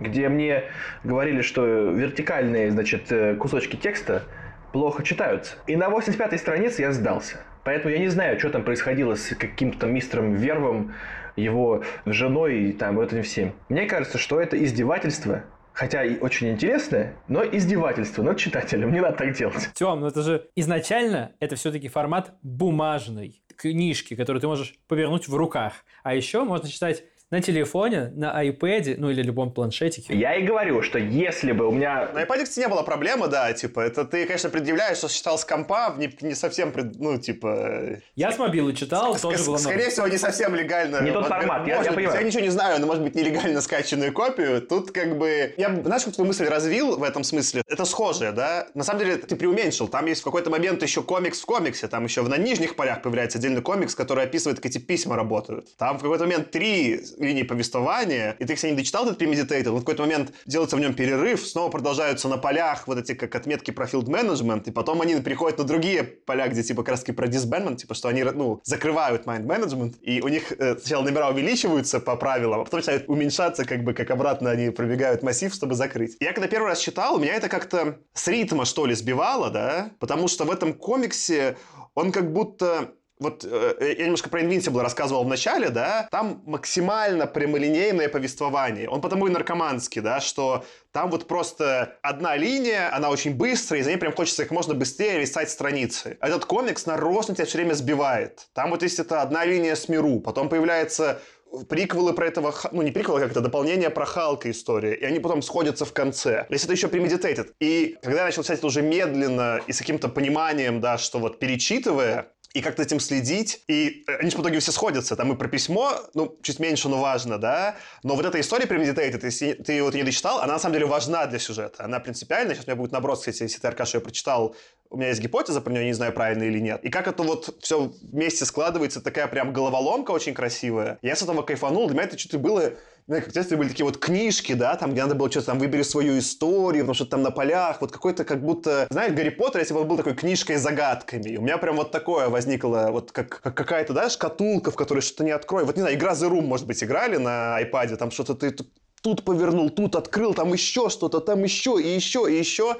где 0.00 0.28
мне 0.28 0.64
говорили, 1.04 1.42
что 1.42 1.64
вертикальные, 1.64 2.72
значит, 2.72 3.12
э, 3.12 3.36
кусочки 3.36 3.76
текста 3.76 4.24
плохо 4.72 5.04
читаются. 5.04 5.56
И 5.68 5.76
на 5.76 5.88
85-й 5.88 6.38
странице 6.38 6.82
я 6.82 6.92
сдался. 6.92 7.36
Поэтому 7.62 7.94
я 7.94 8.00
не 8.00 8.08
знаю, 8.08 8.38
что 8.40 8.50
там 8.50 8.64
происходило 8.64 9.14
с 9.14 9.34
каким-то 9.36 9.86
мистером 9.86 10.34
Вервом, 10.34 10.92
его 11.36 11.84
женой 12.04 12.64
и 12.64 12.72
там 12.72 12.96
вот 12.96 13.12
этим 13.12 13.22
всем. 13.22 13.52
Мне 13.68 13.86
кажется, 13.86 14.18
что 14.18 14.40
это 14.40 14.62
издевательство 14.62 15.44
хотя 15.72 16.04
и 16.04 16.18
очень 16.18 16.50
интересное, 16.50 17.16
но 17.28 17.44
издевательство 17.44 18.22
над 18.22 18.38
читателем. 18.38 18.92
Не 18.92 19.00
надо 19.00 19.16
так 19.16 19.36
делать. 19.36 19.70
Тем, 19.74 20.00
ну 20.00 20.06
это 20.06 20.22
же 20.22 20.48
изначально 20.56 21.32
это 21.40 21.56
все-таки 21.56 21.88
формат 21.88 22.34
бумажной 22.42 23.42
книжки, 23.56 24.14
которую 24.14 24.40
ты 24.40 24.46
можешь 24.46 24.74
повернуть 24.88 25.28
в 25.28 25.34
руках. 25.34 25.84
А 26.02 26.14
еще 26.14 26.44
можно 26.44 26.68
читать 26.68 27.04
на 27.32 27.40
телефоне, 27.40 28.12
на 28.14 28.44
iPad, 28.44 28.96
ну 28.98 29.10
или 29.10 29.22
любом 29.22 29.52
планшетике. 29.52 30.14
Я 30.14 30.36
и 30.36 30.42
говорю, 30.44 30.82
что 30.82 30.98
если 30.98 31.52
бы 31.52 31.66
у 31.66 31.72
меня... 31.72 32.10
На 32.12 32.24
iPad, 32.24 32.44
кстати, 32.44 32.60
не 32.60 32.68
было 32.68 32.82
проблемы, 32.82 33.26
да, 33.28 33.50
типа, 33.54 33.80
это 33.80 34.04
ты, 34.04 34.26
конечно, 34.26 34.50
предъявляешь, 34.50 34.98
что 34.98 35.08
читал 35.08 35.38
с 35.38 35.44
компа, 35.46 35.94
не, 35.96 36.14
не 36.20 36.34
совсем, 36.34 36.72
пред- 36.72 37.00
ну, 37.00 37.18
типа... 37.18 38.00
Я 38.16 38.32
с 38.32 38.38
мобилы 38.38 38.74
читал, 38.74 39.16
с- 39.16 39.22
тоже 39.22 39.38
с- 39.38 39.46
было 39.46 39.56
Скорее 39.56 39.88
всего, 39.88 40.06
не 40.08 40.18
совсем 40.18 40.54
легально. 40.54 41.00
Не 41.00 41.10
тот 41.10 41.26
формат, 41.26 41.66
я- 41.66 41.76
может 41.76 41.90
я 41.90 41.96
понимаю. 41.96 42.26
ничего 42.26 42.42
не 42.42 42.50
знаю, 42.50 42.78
но, 42.80 42.86
может 42.86 43.02
быть, 43.02 43.14
нелегально 43.14 43.62
скачанную 43.62 44.12
копию. 44.12 44.60
Тут, 44.60 44.90
как 44.90 45.16
бы... 45.16 45.54
Я, 45.56 45.74
знаешь, 45.74 46.04
как 46.04 46.12
твою 46.14 46.28
мысль 46.28 46.44
развил 46.44 46.98
в 46.98 47.02
этом 47.02 47.24
смысле? 47.24 47.62
Это 47.66 47.86
схожее, 47.86 48.32
да? 48.32 48.66
На 48.74 48.84
самом 48.84 49.00
деле, 49.00 49.16
ты 49.16 49.36
преуменьшил. 49.36 49.88
Там 49.88 50.04
есть 50.04 50.20
в 50.20 50.24
какой-то 50.24 50.50
момент 50.50 50.82
еще 50.82 51.02
комикс 51.02 51.40
в 51.40 51.46
комиксе. 51.46 51.88
Там 51.88 52.04
еще 52.04 52.20
на 52.20 52.36
нижних 52.36 52.76
полях 52.76 53.00
появляется 53.00 53.38
отдельный 53.38 53.62
комикс, 53.62 53.94
который 53.94 54.24
описывает, 54.24 54.58
как 54.58 54.66
эти 54.66 54.76
письма 54.76 55.16
работают. 55.16 55.74
Там 55.78 55.98
в 55.98 56.02
какой-то 56.02 56.24
момент 56.24 56.50
три 56.50 57.00
линии 57.26 57.42
повествования, 57.42 58.36
и 58.38 58.44
ты, 58.44 58.54
кстати, 58.54 58.72
не 58.72 58.76
дочитал 58.76 59.06
этот 59.06 59.20
Premeditated, 59.20 59.70
но 59.70 59.76
в 59.76 59.80
какой-то 59.80 60.02
момент 60.02 60.32
делается 60.46 60.76
в 60.76 60.80
нем 60.80 60.94
перерыв, 60.94 61.46
снова 61.46 61.70
продолжаются 61.70 62.28
на 62.28 62.36
полях 62.36 62.86
вот 62.86 62.98
эти 62.98 63.14
как 63.14 63.34
отметки 63.34 63.70
про 63.70 63.86
field 63.86 64.06
management, 64.06 64.64
и 64.66 64.70
потом 64.70 65.00
они 65.00 65.20
переходят 65.20 65.58
на 65.58 65.64
другие 65.64 66.02
поля, 66.02 66.48
где 66.48 66.62
типа 66.62 66.82
как 66.82 66.92
раз 66.92 67.04
про 67.04 67.26
disbandment, 67.26 67.76
типа 67.76 67.94
что 67.94 68.08
они 68.08 68.22
ну, 68.22 68.60
закрывают 68.64 69.26
mind 69.26 69.46
management, 69.46 69.98
и 70.00 70.20
у 70.20 70.28
них 70.28 70.52
э, 70.52 70.76
сначала 70.78 71.04
номера 71.04 71.30
увеличиваются 71.30 72.00
по 72.00 72.16
правилам, 72.16 72.60
а 72.60 72.64
потом 72.64 72.78
начинают 72.78 73.08
уменьшаться, 73.08 73.64
как 73.64 73.84
бы 73.84 73.94
как 73.94 74.10
обратно 74.10 74.50
они 74.50 74.70
пробегают 74.70 75.22
массив, 75.22 75.52
чтобы 75.52 75.74
закрыть. 75.74 76.16
Я 76.20 76.32
когда 76.32 76.48
первый 76.48 76.68
раз 76.68 76.78
читал, 76.78 77.18
меня 77.18 77.34
это 77.34 77.48
как-то 77.48 77.98
с 78.14 78.28
ритма, 78.28 78.64
что 78.64 78.86
ли, 78.86 78.94
сбивало, 78.94 79.50
да, 79.50 79.90
потому 79.98 80.28
что 80.28 80.44
в 80.44 80.50
этом 80.50 80.74
комиксе 80.74 81.56
он 81.94 82.12
как 82.12 82.32
будто 82.32 82.92
вот 83.22 83.44
э, 83.44 83.94
я 83.98 84.04
немножко 84.04 84.28
про 84.28 84.42
Invincible 84.42 84.82
рассказывал 84.82 85.24
в 85.24 85.28
начале, 85.28 85.70
да, 85.70 86.08
там 86.10 86.42
максимально 86.46 87.26
прямолинейное 87.26 88.08
повествование. 88.08 88.88
Он 88.88 89.00
потому 89.00 89.26
и 89.26 89.30
наркоманский, 89.30 90.02
да, 90.02 90.20
что 90.20 90.64
там 90.92 91.10
вот 91.10 91.26
просто 91.26 91.96
одна 92.02 92.36
линия, 92.36 92.94
она 92.94 93.08
очень 93.08 93.34
быстрая, 93.34 93.80
и 93.80 93.84
за 93.84 93.90
ней 93.90 93.96
прям 93.96 94.12
хочется 94.12 94.42
как 94.42 94.52
можно 94.52 94.74
быстрее 94.74 95.20
листать 95.20 95.50
страницы. 95.50 96.18
А 96.20 96.28
Этот 96.28 96.44
комикс 96.44 96.86
нарочно 96.86 97.34
тебя 97.34 97.46
все 97.46 97.58
время 97.58 97.74
сбивает. 97.74 98.48
Там 98.52 98.70
вот 98.70 98.82
есть 98.82 98.98
это 98.98 99.22
одна 99.22 99.44
линия 99.44 99.74
с 99.74 99.88
миру, 99.88 100.20
потом 100.20 100.48
появляется 100.48 101.20
приквелы 101.68 102.14
про 102.14 102.26
этого, 102.26 102.54
ну 102.72 102.82
не 102.82 102.90
приквелы, 102.90 103.20
как 103.20 103.30
это, 103.30 103.40
дополнение 103.40 103.90
про 103.90 104.06
Халка 104.06 104.50
история, 104.50 104.94
и 104.94 105.04
они 105.04 105.20
потом 105.20 105.42
сходятся 105.42 105.84
в 105.84 105.92
конце. 105.92 106.46
Если 106.48 106.66
это 106.66 106.74
еще 106.74 106.88
premeditated. 106.88 107.52
И 107.60 107.98
когда 108.02 108.20
я 108.20 108.24
начал 108.26 108.42
читать 108.42 108.58
это 108.58 108.66
уже 108.66 108.82
медленно 108.82 109.60
и 109.66 109.72
с 109.72 109.78
каким-то 109.78 110.08
пониманием, 110.08 110.80
да, 110.80 110.98
что 110.98 111.18
вот 111.18 111.38
перечитывая, 111.38 112.31
и 112.54 112.60
как-то 112.60 112.82
этим 112.82 113.00
следить. 113.00 113.62
И 113.68 114.04
э, 114.06 114.16
они 114.16 114.30
же 114.30 114.36
в 114.36 114.40
итоге 114.40 114.58
все 114.60 114.72
сходятся. 114.72 115.16
Там 115.16 115.32
и 115.32 115.36
про 115.36 115.48
письмо, 115.48 115.94
ну, 116.14 116.36
чуть 116.42 116.58
меньше, 116.58 116.88
но 116.88 117.00
важно, 117.00 117.38
да. 117.38 117.76
Но 118.02 118.14
вот 118.14 118.24
эта 118.24 118.40
история 118.40 118.66
Premeditated, 118.66 119.24
если 119.24 119.54
ты 119.54 119.72
ее 119.72 119.84
вот 119.84 119.94
не 119.94 120.02
дочитал, 120.02 120.40
она 120.40 120.54
на 120.54 120.58
самом 120.58 120.74
деле 120.74 120.86
важна 120.86 121.26
для 121.26 121.38
сюжета. 121.38 121.84
Она 121.84 122.00
принципиальна. 122.00 122.54
Сейчас 122.54 122.66
у 122.66 122.70
меня 122.70 122.76
будет 122.76 122.92
наброс, 122.92 123.20
кстати, 123.20 123.42
если 123.42 123.58
ты, 123.58 123.68
Аркаша, 123.68 123.98
ее 123.98 124.02
прочитал. 124.02 124.54
У 124.90 124.98
меня 124.98 125.08
есть 125.08 125.22
гипотеза 125.22 125.62
про 125.62 125.72
нее, 125.72 125.86
не 125.86 125.94
знаю, 125.94 126.12
правильно 126.12 126.42
или 126.42 126.58
нет. 126.58 126.84
И 126.84 126.90
как 126.90 127.08
это 127.08 127.22
вот 127.22 127.56
все 127.62 127.92
вместе 128.02 128.44
складывается, 128.44 129.00
такая 129.00 129.26
прям 129.26 129.52
головоломка 129.52 130.10
очень 130.10 130.34
красивая. 130.34 130.98
Я 131.00 131.16
с 131.16 131.22
этого 131.22 131.42
кайфанул. 131.42 131.86
Для 131.86 131.94
меня 131.94 132.04
это 132.04 132.18
что-то 132.18 132.38
было 132.38 132.74
ну, 133.06 133.16
как 133.16 133.28
в 133.28 133.32
детстве 133.32 133.56
были 133.56 133.68
такие 133.68 133.84
вот 133.84 133.98
книжки, 133.98 134.52
да, 134.52 134.76
там, 134.76 134.92
где 134.92 135.02
надо 135.02 135.14
было 135.14 135.30
что-то 135.30 135.46
там, 135.46 135.58
выбери 135.58 135.82
свою 135.82 136.18
историю, 136.18 136.84
потому 136.84 136.94
что 136.94 137.06
там 137.06 137.22
на 137.22 137.30
полях, 137.30 137.80
вот 137.80 137.92
какой-то 137.92 138.24
как 138.24 138.42
будто, 138.42 138.86
знаешь, 138.90 139.12
Гарри 139.12 139.30
Поттер, 139.30 139.60
если 139.60 139.74
бы 139.74 139.80
он 139.80 139.88
был 139.88 139.96
такой 139.96 140.14
книжкой 140.14 140.56
с 140.56 140.62
загадками. 140.62 141.36
У 141.36 141.42
меня 141.42 141.58
прям 141.58 141.76
вот 141.76 141.90
такое 141.90 142.28
возникло, 142.28 142.88
вот 142.90 143.12
как, 143.12 143.40
как 143.40 143.56
какая-то, 143.56 143.92
да, 143.92 144.08
шкатулка, 144.08 144.70
в 144.70 144.76
которой 144.76 145.00
что-то 145.00 145.24
не 145.24 145.30
открой. 145.32 145.64
Вот, 145.64 145.76
не 145.76 145.82
знаю, 145.82 145.96
игра 145.96 146.12
The 146.12 146.30
Room, 146.30 146.42
может 146.42 146.66
быть, 146.66 146.82
играли 146.82 147.16
на 147.16 147.60
iPad, 147.62 147.96
там 147.96 148.10
что-то 148.10 148.34
ты 148.34 148.50
тут- 148.50 149.24
повернул, 149.24 149.68
тут 149.70 149.96
открыл, 149.96 150.32
там 150.32 150.52
еще 150.52 150.88
что-то, 150.88 151.18
там 151.18 151.42
еще, 151.42 151.80
и 151.82 151.88
еще, 151.88 152.30
и 152.30 152.38
еще. 152.38 152.76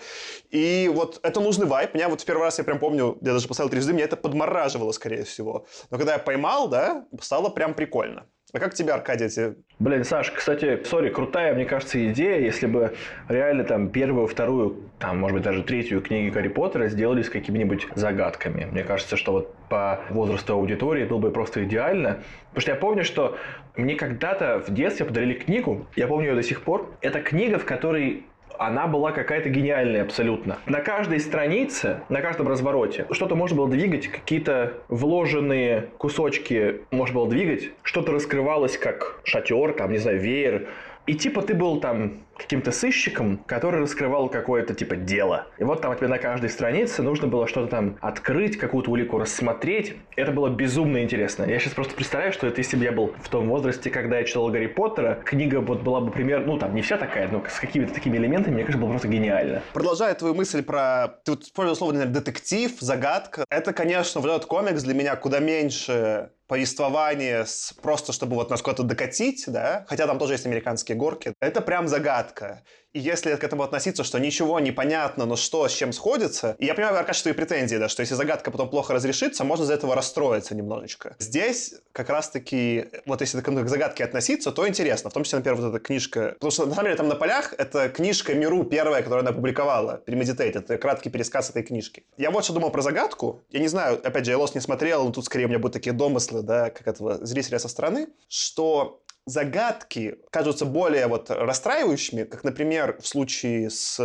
И 0.50 0.88
вот 0.94 1.18
это 1.24 1.40
нужный 1.40 1.66
вайп. 1.66 1.94
Меня 1.94 2.08
вот 2.08 2.20
в 2.20 2.24
первый 2.24 2.44
раз, 2.44 2.58
я 2.58 2.64
прям 2.64 2.78
помню, 2.78 3.18
я 3.22 3.32
даже 3.32 3.48
поставил 3.48 3.70
три 3.70 3.80
звезды, 3.80 3.94
меня 3.94 4.04
это 4.04 4.16
подмораживало, 4.16 4.92
скорее 4.92 5.24
всего. 5.24 5.66
Но 5.90 5.98
когда 5.98 6.12
я 6.12 6.18
поймал, 6.20 6.68
да, 6.68 7.06
стало 7.20 7.48
прям 7.48 7.74
прикольно. 7.74 8.26
А 8.54 8.58
как 8.58 8.74
тебе, 8.74 8.92
Аркадий, 8.92 9.24
эти 9.24 9.54
Блин, 9.78 10.04
Саш, 10.04 10.30
кстати, 10.30 10.84
сори, 10.84 11.08
крутая, 11.08 11.54
мне 11.54 11.64
кажется, 11.64 12.06
идея, 12.12 12.38
если 12.38 12.66
бы 12.66 12.94
реально 13.28 13.64
там 13.64 13.88
первую, 13.88 14.26
вторую, 14.26 14.76
там, 14.98 15.18
может 15.20 15.36
быть, 15.36 15.42
даже 15.42 15.62
третью 15.62 16.02
книги 16.02 16.28
Гарри 16.28 16.48
Поттера 16.48 16.88
сделали 16.88 17.22
с 17.22 17.30
какими-нибудь 17.30 17.88
загадками. 17.94 18.68
Мне 18.70 18.84
кажется, 18.84 19.16
что 19.16 19.32
вот 19.32 19.54
по 19.70 20.00
возрасту 20.10 20.52
аудитории 20.52 21.06
было 21.06 21.18
бы 21.18 21.30
просто 21.30 21.64
идеально. 21.64 22.22
Потому 22.50 22.60
что 22.60 22.70
я 22.72 22.76
помню, 22.76 23.04
что 23.04 23.38
мне 23.74 23.94
когда-то 23.94 24.62
в 24.66 24.70
детстве 24.74 25.06
подарили 25.06 25.32
книгу, 25.32 25.86
я 25.96 26.06
помню 26.06 26.28
ее 26.28 26.34
до 26.34 26.42
сих 26.42 26.60
пор. 26.60 26.94
Это 27.00 27.22
книга, 27.22 27.58
в 27.58 27.64
которой 27.64 28.26
она 28.58 28.86
была 28.86 29.12
какая-то 29.12 29.48
гениальная 29.48 30.02
абсолютно. 30.02 30.58
На 30.66 30.80
каждой 30.80 31.20
странице, 31.20 32.00
на 32.08 32.20
каждом 32.20 32.48
развороте 32.48 33.06
что-то 33.10 33.34
можно 33.34 33.56
было 33.56 33.68
двигать, 33.68 34.08
какие-то 34.08 34.74
вложенные 34.88 35.88
кусочки 35.98 36.80
можно 36.90 37.14
было 37.14 37.28
двигать, 37.28 37.70
что-то 37.82 38.12
раскрывалось 38.12 38.78
как 38.78 39.20
шатер, 39.24 39.72
там, 39.72 39.92
не 39.92 39.98
знаю, 39.98 40.20
веер. 40.20 40.68
И 41.06 41.14
типа 41.14 41.42
ты 41.42 41.54
был 41.54 41.80
там 41.80 42.22
каким-то 42.38 42.72
сыщиком, 42.72 43.38
который 43.46 43.80
раскрывал 43.80 44.28
какое-то 44.28 44.74
типа 44.74 44.96
дело. 44.96 45.46
И 45.58 45.64
вот 45.64 45.80
там 45.80 45.96
тебе 45.96 46.08
на 46.08 46.18
каждой 46.18 46.48
странице 46.48 47.02
нужно 47.02 47.26
было 47.26 47.46
что-то 47.46 47.68
там 47.68 47.96
открыть, 48.00 48.56
какую-то 48.56 48.90
улику 48.90 49.18
рассмотреть. 49.18 49.96
Это 50.16 50.32
было 50.32 50.48
безумно 50.48 51.02
интересно. 51.02 51.44
Я 51.44 51.58
сейчас 51.58 51.74
просто 51.74 51.94
представляю, 51.94 52.32
что 52.32 52.46
это 52.46 52.58
если 52.58 52.76
бы 52.76 52.84
я 52.84 52.92
был 52.92 53.14
в 53.20 53.28
том 53.28 53.48
возрасте, 53.48 53.90
когда 53.90 54.18
я 54.18 54.24
читал 54.24 54.48
Гарри 54.48 54.66
Поттера, 54.66 55.20
книга 55.24 55.60
вот 55.60 55.82
была 55.82 56.00
бы 56.00 56.10
примерно, 56.10 56.46
ну 56.46 56.58
там 56.58 56.74
не 56.74 56.82
вся 56.82 56.96
такая, 56.96 57.28
но 57.28 57.44
с 57.48 57.58
какими-то 57.58 57.92
такими 57.92 58.16
элементами, 58.16 58.54
мне 58.54 58.64
кажется, 58.64 58.80
было 58.80 58.90
просто 58.90 59.08
гениально. 59.08 59.62
Продолжая 59.72 60.14
твою 60.14 60.34
мысль 60.34 60.62
про... 60.62 61.18
Ты 61.24 61.32
вот 61.32 61.42
использовал 61.42 61.76
слово, 61.76 61.92
наверное, 61.92 62.14
детектив, 62.14 62.72
загадка. 62.80 63.44
Это, 63.50 63.72
конечно, 63.72 64.20
вот 64.20 64.30
этот 64.30 64.46
комикс 64.46 64.82
для 64.82 64.94
меня 64.94 65.16
куда 65.16 65.40
меньше 65.40 66.30
повествование 66.52 67.46
с 67.46 67.72
просто 67.80 68.12
чтобы 68.12 68.34
вот 68.34 68.50
нас 68.50 68.60
куда-то 68.60 68.82
докатить, 68.82 69.44
да, 69.46 69.86
хотя 69.88 70.06
там 70.06 70.18
тоже 70.18 70.34
есть 70.34 70.44
американские 70.44 70.98
горки, 70.98 71.32
это 71.40 71.62
прям 71.62 71.88
загадка. 71.88 72.62
И 72.92 72.98
если 72.98 73.34
к 73.36 73.44
этому 73.44 73.62
относиться, 73.62 74.04
что 74.04 74.18
ничего 74.18 74.60
не 74.60 74.70
понятно, 74.70 75.24
но 75.24 75.36
что 75.36 75.66
с 75.66 75.72
чем 75.72 75.92
сходится, 75.94 76.56
и 76.58 76.66
я 76.66 76.74
понимаю, 76.74 76.98
Аркаш, 76.98 77.22
твои 77.22 77.32
претензии, 77.32 77.76
да, 77.76 77.88
что 77.88 78.02
если 78.02 78.14
загадка 78.14 78.50
потом 78.50 78.68
плохо 78.68 78.92
разрешится, 78.92 79.44
можно 79.44 79.64
из-за 79.64 79.72
этого 79.72 79.94
расстроиться 79.94 80.54
немножечко. 80.54 81.16
Здесь 81.18 81.74
как 81.92 82.10
раз-таки, 82.10 82.88
вот 83.06 83.22
если 83.22 83.40
к 83.40 83.68
загадке 83.68 84.04
относиться, 84.04 84.52
то 84.52 84.68
интересно, 84.68 85.08
в 85.08 85.14
том 85.14 85.24
числе, 85.24 85.38
например, 85.38 85.58
вот 85.58 85.70
эта 85.70 85.78
книжка, 85.78 86.32
потому 86.34 86.50
что, 86.50 86.66
на 86.66 86.74
самом 86.74 86.88
деле, 86.88 86.96
там 86.96 87.08
на 87.08 87.14
полях 87.14 87.54
это 87.56 87.88
книжка 87.88 88.34
Миру 88.34 88.64
первая, 88.64 89.02
которую 89.02 89.22
она 89.22 89.30
опубликовала, 89.30 90.02
Premeditate, 90.06 90.58
это 90.58 90.76
краткий 90.76 91.08
пересказ 91.08 91.48
этой 91.48 91.62
книжки. 91.62 92.04
Я 92.18 92.30
вот 92.30 92.44
что 92.44 92.52
думал 92.52 92.68
про 92.68 92.82
загадку, 92.82 93.40
я 93.50 93.60
не 93.60 93.68
знаю, 93.68 94.06
опять 94.06 94.26
же, 94.26 94.32
я 94.32 94.36
Lost 94.36 94.50
не 94.54 94.60
смотрел, 94.60 95.04
но 95.04 95.12
тут 95.12 95.24
скорее 95.24 95.46
у 95.46 95.48
меня 95.48 95.58
будут 95.58 95.72
такие 95.72 95.94
домыслы, 95.94 96.41
да, 96.42 96.70
как 96.70 96.88
этого 96.88 97.24
зрителя 97.24 97.58
со 97.58 97.68
стороны, 97.68 98.08
что 98.28 99.02
загадки 99.26 100.16
кажутся 100.30 100.64
более 100.64 101.06
вот 101.06 101.30
расстраивающими, 101.30 102.24
как, 102.24 102.44
например, 102.44 102.98
в 103.00 103.06
случае 103.06 103.70
с... 103.70 103.98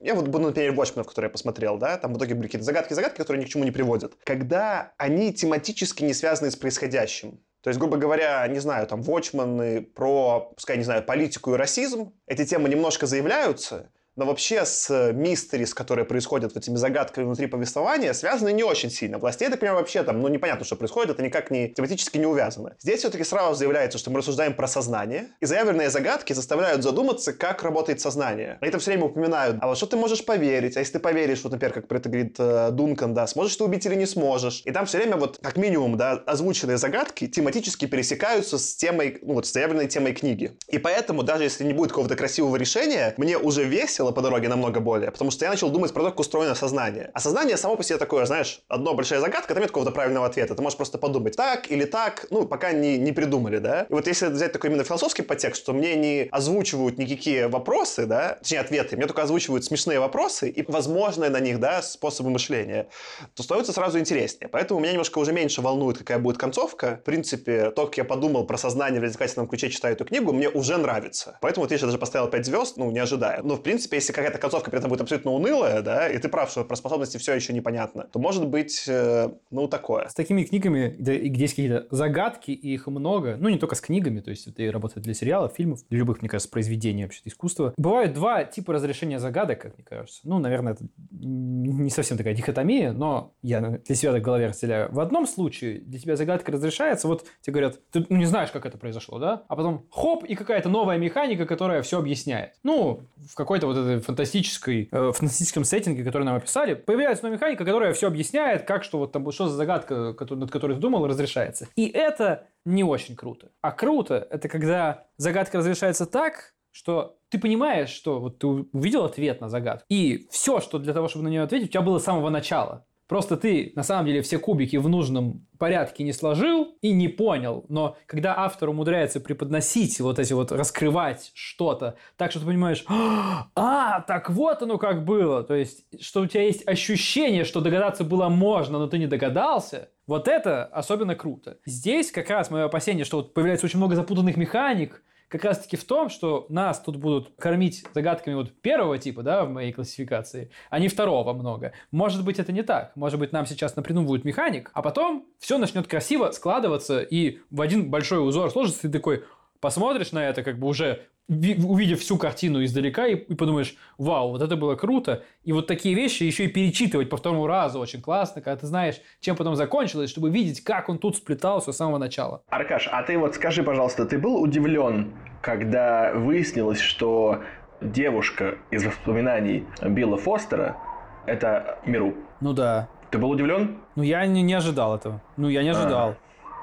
Я 0.00 0.14
вот 0.14 0.28
буду, 0.28 0.46
например, 0.46 0.74
Watchmen, 0.74 1.04
который 1.04 1.26
я 1.26 1.30
посмотрел, 1.30 1.78
да, 1.78 1.98
там 1.98 2.14
в 2.14 2.18
итоге 2.18 2.34
были 2.34 2.46
какие-то 2.46 2.64
загадки-загадки, 2.64 3.18
которые 3.18 3.42
ни 3.42 3.46
к 3.46 3.50
чему 3.50 3.64
не 3.64 3.70
приводят. 3.70 4.14
Когда 4.24 4.92
они 4.98 5.32
тематически 5.32 6.04
не 6.04 6.14
связаны 6.14 6.50
с 6.50 6.56
происходящим. 6.56 7.40
То 7.62 7.70
есть, 7.70 7.78
грубо 7.78 7.96
говоря, 7.96 8.46
не 8.48 8.58
знаю, 8.58 8.86
там, 8.86 9.00
Watchmen 9.00 9.82
про, 9.82 10.52
пускай, 10.56 10.76
не 10.76 10.84
знаю, 10.84 11.04
политику 11.04 11.54
и 11.54 11.56
расизм, 11.56 12.12
эти 12.26 12.44
темы 12.44 12.68
немножко 12.68 13.06
заявляются, 13.06 13.90
но 14.16 14.26
вообще 14.26 14.64
с 14.64 15.12
мистерис, 15.12 15.74
которые 15.74 16.04
происходят 16.04 16.54
вот 16.54 16.62
этими 16.62 16.76
загадками 16.76 17.24
внутри 17.24 17.46
повествования, 17.46 18.12
связаны 18.12 18.52
не 18.52 18.62
очень 18.62 18.90
сильно. 18.90 19.18
Властей, 19.18 19.48
так 19.48 19.60
понимаю, 19.60 19.80
вообще 19.80 20.02
там, 20.02 20.20
ну, 20.20 20.28
непонятно, 20.28 20.64
что 20.64 20.76
происходит, 20.76 21.12
это 21.12 21.22
никак 21.22 21.50
не 21.50 21.68
тематически 21.68 22.18
не 22.18 22.26
увязано. 22.26 22.76
Здесь 22.80 23.00
все-таки 23.00 23.24
сразу 23.24 23.54
заявляется, 23.54 23.98
что 23.98 24.10
мы 24.10 24.18
рассуждаем 24.18 24.54
про 24.54 24.68
сознание, 24.68 25.28
и 25.40 25.46
заявленные 25.46 25.90
загадки 25.90 26.32
заставляют 26.32 26.82
задуматься, 26.82 27.32
как 27.32 27.62
работает 27.62 28.00
сознание. 28.00 28.58
Они 28.60 28.70
там 28.70 28.80
все 28.80 28.90
время 28.90 29.06
упоминают, 29.06 29.56
а 29.60 29.68
вот 29.68 29.76
что 29.76 29.86
ты 29.86 29.96
можешь 29.96 30.24
поверить, 30.24 30.76
а 30.76 30.80
если 30.80 30.94
ты 30.94 30.98
поверишь, 30.98 31.42
вот, 31.42 31.52
например, 31.52 31.72
как 31.72 31.88
про 31.88 31.98
это 31.98 32.08
говорит 32.08 32.36
э, 32.38 32.70
Дункан, 32.72 33.14
да, 33.14 33.26
сможешь 33.26 33.56
ты 33.56 33.64
убить 33.64 33.86
или 33.86 33.94
не 33.94 34.06
сможешь. 34.06 34.62
И 34.64 34.72
там 34.72 34.86
все 34.86 34.98
время 34.98 35.16
вот, 35.16 35.38
как 35.42 35.56
минимум, 35.56 35.96
да, 35.96 36.12
озвученные 36.26 36.76
загадки 36.76 37.26
тематически 37.28 37.86
пересекаются 37.86 38.58
с 38.58 38.74
темой, 38.74 39.18
ну, 39.22 39.34
вот, 39.34 39.46
с 39.46 39.52
заявленной 39.52 39.88
темой 39.88 40.12
книги. 40.12 40.56
И 40.68 40.78
поэтому, 40.78 41.22
даже 41.22 41.44
если 41.44 41.64
не 41.64 41.72
будет 41.72 41.90
какого-то 41.90 42.16
красивого 42.16 42.56
решения, 42.56 43.14
мне 43.16 43.38
уже 43.38 43.64
весело 43.64 44.01
по 44.10 44.22
дороге 44.22 44.48
намного 44.48 44.80
более, 44.80 45.10
потому 45.10 45.30
что 45.30 45.44
я 45.44 45.50
начал 45.50 45.70
думать 45.70 45.92
про 45.92 46.02
то, 46.02 46.10
как 46.10 46.20
устроено 46.20 46.54
сознание. 46.54 47.10
А 47.14 47.20
сознание 47.20 47.56
само 47.56 47.76
по 47.76 47.84
себе 47.84 47.98
такое, 47.98 48.26
знаешь, 48.26 48.62
одно 48.68 48.94
большая 48.94 49.20
загадка, 49.20 49.54
там 49.54 49.62
нет 49.62 49.70
какого-то 49.70 49.92
правильного 49.92 50.26
ответа. 50.26 50.54
Ты 50.54 50.62
можешь 50.62 50.76
просто 50.76 50.98
подумать 50.98 51.36
так 51.36 51.70
или 51.70 51.84
так, 51.84 52.26
ну, 52.30 52.46
пока 52.46 52.72
не, 52.72 52.98
не 52.98 53.12
придумали, 53.12 53.58
да. 53.58 53.82
И 53.88 53.92
вот 53.92 54.06
если 54.06 54.26
взять 54.26 54.52
такой 54.52 54.70
именно 54.70 54.84
философский 54.84 55.22
подтекст, 55.22 55.62
что 55.62 55.72
мне 55.72 55.94
не 55.94 56.28
озвучивают 56.32 56.98
никакие 56.98 57.48
вопросы, 57.48 58.06
да, 58.06 58.36
точнее 58.40 58.60
ответы, 58.60 58.96
мне 58.96 59.06
только 59.06 59.22
озвучивают 59.22 59.64
смешные 59.64 60.00
вопросы 60.00 60.48
и 60.48 60.64
возможные 60.70 61.30
на 61.30 61.40
них, 61.40 61.60
да, 61.60 61.82
способы 61.82 62.30
мышления, 62.30 62.88
то 63.34 63.42
становится 63.42 63.72
сразу 63.72 63.98
интереснее. 63.98 64.48
Поэтому 64.48 64.80
меня 64.80 64.92
немножко 64.92 65.18
уже 65.18 65.32
меньше 65.32 65.62
волнует, 65.62 65.98
какая 65.98 66.18
будет 66.18 66.38
концовка. 66.38 66.98
В 67.02 67.04
принципе, 67.04 67.70
то, 67.70 67.86
как 67.86 67.98
я 67.98 68.04
подумал 68.04 68.46
про 68.46 68.58
сознание 68.58 69.00
в 69.00 69.04
развлекательном 69.04 69.48
ключе, 69.48 69.70
читаю 69.70 69.94
эту 69.94 70.04
книгу, 70.04 70.32
мне 70.32 70.48
уже 70.48 70.76
нравится. 70.76 71.38
Поэтому 71.40 71.64
вот 71.64 71.72
я 71.72 71.78
даже 71.78 71.98
поставил 71.98 72.28
5 72.28 72.46
звезд, 72.46 72.76
ну, 72.76 72.90
не 72.90 72.98
ожидая. 72.98 73.42
Но, 73.42 73.56
в 73.56 73.62
принципе, 73.62 73.91
если 73.96 74.12
какая-то 74.12 74.38
концовка 74.38 74.70
при 74.70 74.78
этом 74.78 74.90
будет 74.90 75.00
абсолютно 75.00 75.32
унылая, 75.32 75.82
да, 75.82 76.08
и 76.08 76.18
ты 76.18 76.28
прав, 76.28 76.50
что 76.50 76.64
про 76.64 76.76
способности 76.76 77.18
все 77.18 77.34
еще 77.34 77.52
непонятно, 77.52 78.08
то 78.12 78.18
может 78.18 78.46
быть, 78.48 78.84
э, 78.88 79.30
ну, 79.50 79.68
такое. 79.68 80.08
С 80.08 80.14
такими 80.14 80.42
книгами, 80.44 80.94
где, 80.98 81.18
где 81.18 81.42
есть 81.42 81.54
какие-то 81.54 81.86
загадки, 81.90 82.50
и 82.50 82.74
их 82.74 82.86
много, 82.86 83.36
ну, 83.38 83.48
не 83.48 83.58
только 83.58 83.74
с 83.74 83.80
книгами, 83.80 84.20
то 84.20 84.30
есть 84.30 84.46
это 84.46 84.62
и 84.62 84.68
работает 84.68 85.04
для 85.04 85.14
сериалов, 85.14 85.54
фильмов, 85.54 85.80
для 85.88 85.98
любых, 85.98 86.20
мне 86.20 86.28
кажется, 86.28 86.50
произведений 86.50 87.04
вообще 87.04 87.22
искусства. 87.24 87.74
Бывают 87.76 88.12
два 88.14 88.44
типа 88.44 88.72
разрешения 88.72 89.18
загадок, 89.18 89.60
как 89.60 89.76
мне 89.76 89.84
кажется. 89.84 90.20
Ну, 90.24 90.38
наверное, 90.38 90.74
это 90.74 90.84
не 91.10 91.90
совсем 91.90 92.16
такая 92.16 92.34
дихотомия, 92.34 92.92
но 92.92 93.34
я 93.42 93.60
для 93.60 93.94
себя 93.94 94.12
так 94.12 94.22
в 94.22 94.24
голове 94.24 94.46
разделяю. 94.46 94.92
В 94.92 95.00
одном 95.00 95.26
случае 95.26 95.80
для 95.80 95.98
тебя 95.98 96.16
загадка 96.16 96.52
разрешается, 96.52 97.08
вот 97.08 97.26
тебе 97.40 97.54
говорят, 97.54 97.80
ты 97.90 98.04
ну, 98.08 98.16
не 98.16 98.26
знаешь, 98.26 98.50
как 98.50 98.66
это 98.66 98.78
произошло, 98.78 99.18
да? 99.18 99.44
А 99.48 99.56
потом 99.56 99.86
хоп, 99.90 100.24
и 100.24 100.34
какая-то 100.34 100.68
новая 100.68 100.98
механика, 100.98 101.46
которая 101.46 101.82
все 101.82 101.98
объясняет. 101.98 102.54
Ну, 102.62 103.00
в 103.16 103.34
какой-то 103.34 103.66
вот 103.66 103.76
этой 103.82 104.00
фантастической, 104.00 104.88
э, 104.90 105.12
фантастическом 105.12 105.64
сеттинге, 105.64 106.04
который 106.04 106.24
нам 106.24 106.36
описали, 106.36 106.74
появляется 106.74 107.24
новая 107.24 107.36
механика, 107.36 107.64
которая 107.64 107.92
все 107.92 108.06
объясняет, 108.06 108.64
как, 108.64 108.84
что 108.84 108.98
вот 108.98 109.12
там, 109.12 109.30
что 109.32 109.48
за 109.48 109.56
загадка, 109.56 110.14
над 110.30 110.50
которой 110.50 110.74
ты 110.74 110.80
думал, 110.80 111.06
разрешается. 111.06 111.68
И 111.76 111.88
это 111.88 112.46
не 112.64 112.84
очень 112.84 113.16
круто. 113.16 113.50
А 113.60 113.72
круто– 113.72 114.26
это 114.30 114.48
когда 114.48 115.06
загадка 115.16 115.58
разрешается 115.58 116.06
так, 116.06 116.54
что 116.72 117.18
ты 117.28 117.38
понимаешь, 117.38 117.90
что 117.90 118.18
вот 118.18 118.38
ты 118.38 118.46
увидел 118.46 119.04
ответ 119.04 119.40
на 119.40 119.48
загадку, 119.48 119.84
и 119.88 120.26
все, 120.30 120.60
что 120.60 120.78
для 120.78 120.94
того, 120.94 121.08
чтобы 121.08 121.24
на 121.24 121.28
нее 121.28 121.42
ответить, 121.42 121.68
у 121.68 121.72
тебя 121.72 121.82
было 121.82 121.98
с 121.98 122.04
самого 122.04 122.30
начала. 122.30 122.86
Просто 123.08 123.36
ты, 123.36 123.72
на 123.76 123.82
самом 123.82 124.06
деле, 124.06 124.22
все 124.22 124.38
кубики 124.38 124.76
в 124.76 124.88
нужном 124.88 125.46
порядке 125.58 126.02
не 126.02 126.12
сложил 126.12 126.76
и 126.80 126.92
не 126.92 127.08
понял. 127.08 127.64
Но 127.68 127.96
когда 128.06 128.38
автор 128.38 128.70
умудряется 128.70 129.20
преподносить 129.20 130.00
вот 130.00 130.18
эти 130.18 130.32
вот, 130.32 130.50
раскрывать 130.50 131.30
что-то, 131.34 131.96
так 132.16 132.30
что 132.30 132.40
ты 132.40 132.46
понимаешь, 132.46 132.84
а, 132.88 134.00
так 134.00 134.30
вот 134.30 134.62
оно 134.62 134.78
как 134.78 135.04
было. 135.04 135.42
То 135.42 135.54
есть, 135.54 135.84
что 136.00 136.22
у 136.22 136.26
тебя 136.26 136.44
есть 136.44 136.66
ощущение, 136.66 137.44
что 137.44 137.60
догадаться 137.60 138.04
было 138.04 138.28
можно, 138.28 138.78
но 138.78 138.86
ты 138.86 138.98
не 138.98 139.06
догадался, 139.06 139.90
вот 140.06 140.26
это 140.28 140.64
особенно 140.66 141.14
круто. 141.14 141.58
Здесь 141.64 142.10
как 142.10 142.30
раз 142.30 142.50
мое 142.50 142.64
опасение, 142.64 143.04
что 143.04 143.18
вот 143.18 143.34
появляется 143.34 143.66
очень 143.66 143.78
много 143.78 143.94
запутанных 143.94 144.36
механик, 144.36 145.02
как 145.32 145.44
раз-таки 145.44 145.78
в 145.78 145.84
том, 145.84 146.10
что 146.10 146.44
нас 146.50 146.78
тут 146.78 146.96
будут 146.96 147.32
кормить 147.38 147.86
загадками 147.94 148.34
вот 148.34 148.52
первого 148.60 148.98
типа, 148.98 149.22
да, 149.22 149.46
в 149.46 149.50
моей 149.50 149.72
классификации, 149.72 150.50
а 150.68 150.78
не 150.78 150.88
второго 150.88 151.32
много. 151.32 151.72
Может 151.90 152.22
быть, 152.22 152.38
это 152.38 152.52
не 152.52 152.62
так. 152.62 152.94
Может 152.96 153.18
быть, 153.18 153.32
нам 153.32 153.46
сейчас 153.46 153.74
напридумывают 153.74 154.26
механик, 154.26 154.70
а 154.74 154.82
потом 154.82 155.26
все 155.38 155.56
начнет 155.56 155.88
красиво 155.88 156.32
складываться 156.32 157.00
и 157.00 157.38
в 157.50 157.62
один 157.62 157.90
большой 157.90 158.28
узор 158.28 158.50
сложится, 158.50 158.88
и 158.88 158.90
такой 158.90 159.24
посмотришь 159.62 160.12
на 160.12 160.28
это 160.28 160.42
как 160.42 160.58
бы 160.58 160.66
уже 160.66 161.06
увидев 161.28 162.00
всю 162.00 162.18
картину 162.18 162.62
издалека 162.64 163.06
и, 163.06 163.14
и 163.14 163.34
подумаешь, 163.34 163.76
вау, 163.96 164.32
вот 164.32 164.42
это 164.42 164.56
было 164.56 164.74
круто. 164.74 165.22
И 165.44 165.52
вот 165.52 165.68
такие 165.68 165.94
вещи 165.94 166.24
еще 166.24 166.44
и 166.44 166.48
перечитывать 166.48 167.08
по 167.08 167.16
второму 167.16 167.46
разу 167.46 167.78
очень 167.78 168.02
классно, 168.02 168.42
когда 168.42 168.56
ты 168.56 168.66
знаешь, 168.66 169.00
чем 169.20 169.36
потом 169.36 169.54
закончилось, 169.54 170.10
чтобы 170.10 170.30
видеть, 170.30 170.62
как 170.62 170.88
он 170.88 170.98
тут 170.98 171.16
сплетался 171.16 171.72
с 171.72 171.76
самого 171.76 171.98
начала. 171.98 172.42
Аркаш, 172.50 172.88
а 172.90 173.02
ты 173.04 173.16
вот 173.16 173.36
скажи, 173.36 173.62
пожалуйста, 173.62 174.04
ты 174.04 174.18
был 174.18 174.42
удивлен, 174.42 175.14
когда 175.40 176.12
выяснилось, 176.12 176.80
что 176.80 177.42
девушка 177.80 178.58
из 178.72 178.84
воспоминаний 178.84 179.64
Билла 179.80 180.18
Фостера– 180.18 180.76
это 181.26 181.78
Миру? 181.86 182.14
Ну 182.40 182.52
да. 182.52 182.88
Ты 183.10 183.18
был 183.18 183.30
удивлен? 183.30 183.78
Ну 183.94 184.02
я 184.02 184.26
не, 184.26 184.42
не 184.42 184.54
ожидал 184.54 184.96
этого. 184.96 185.22
Ну 185.36 185.48
я 185.48 185.62
не 185.62 185.68
а. 185.68 185.72
ожидал. 185.72 186.08
А. 186.10 186.16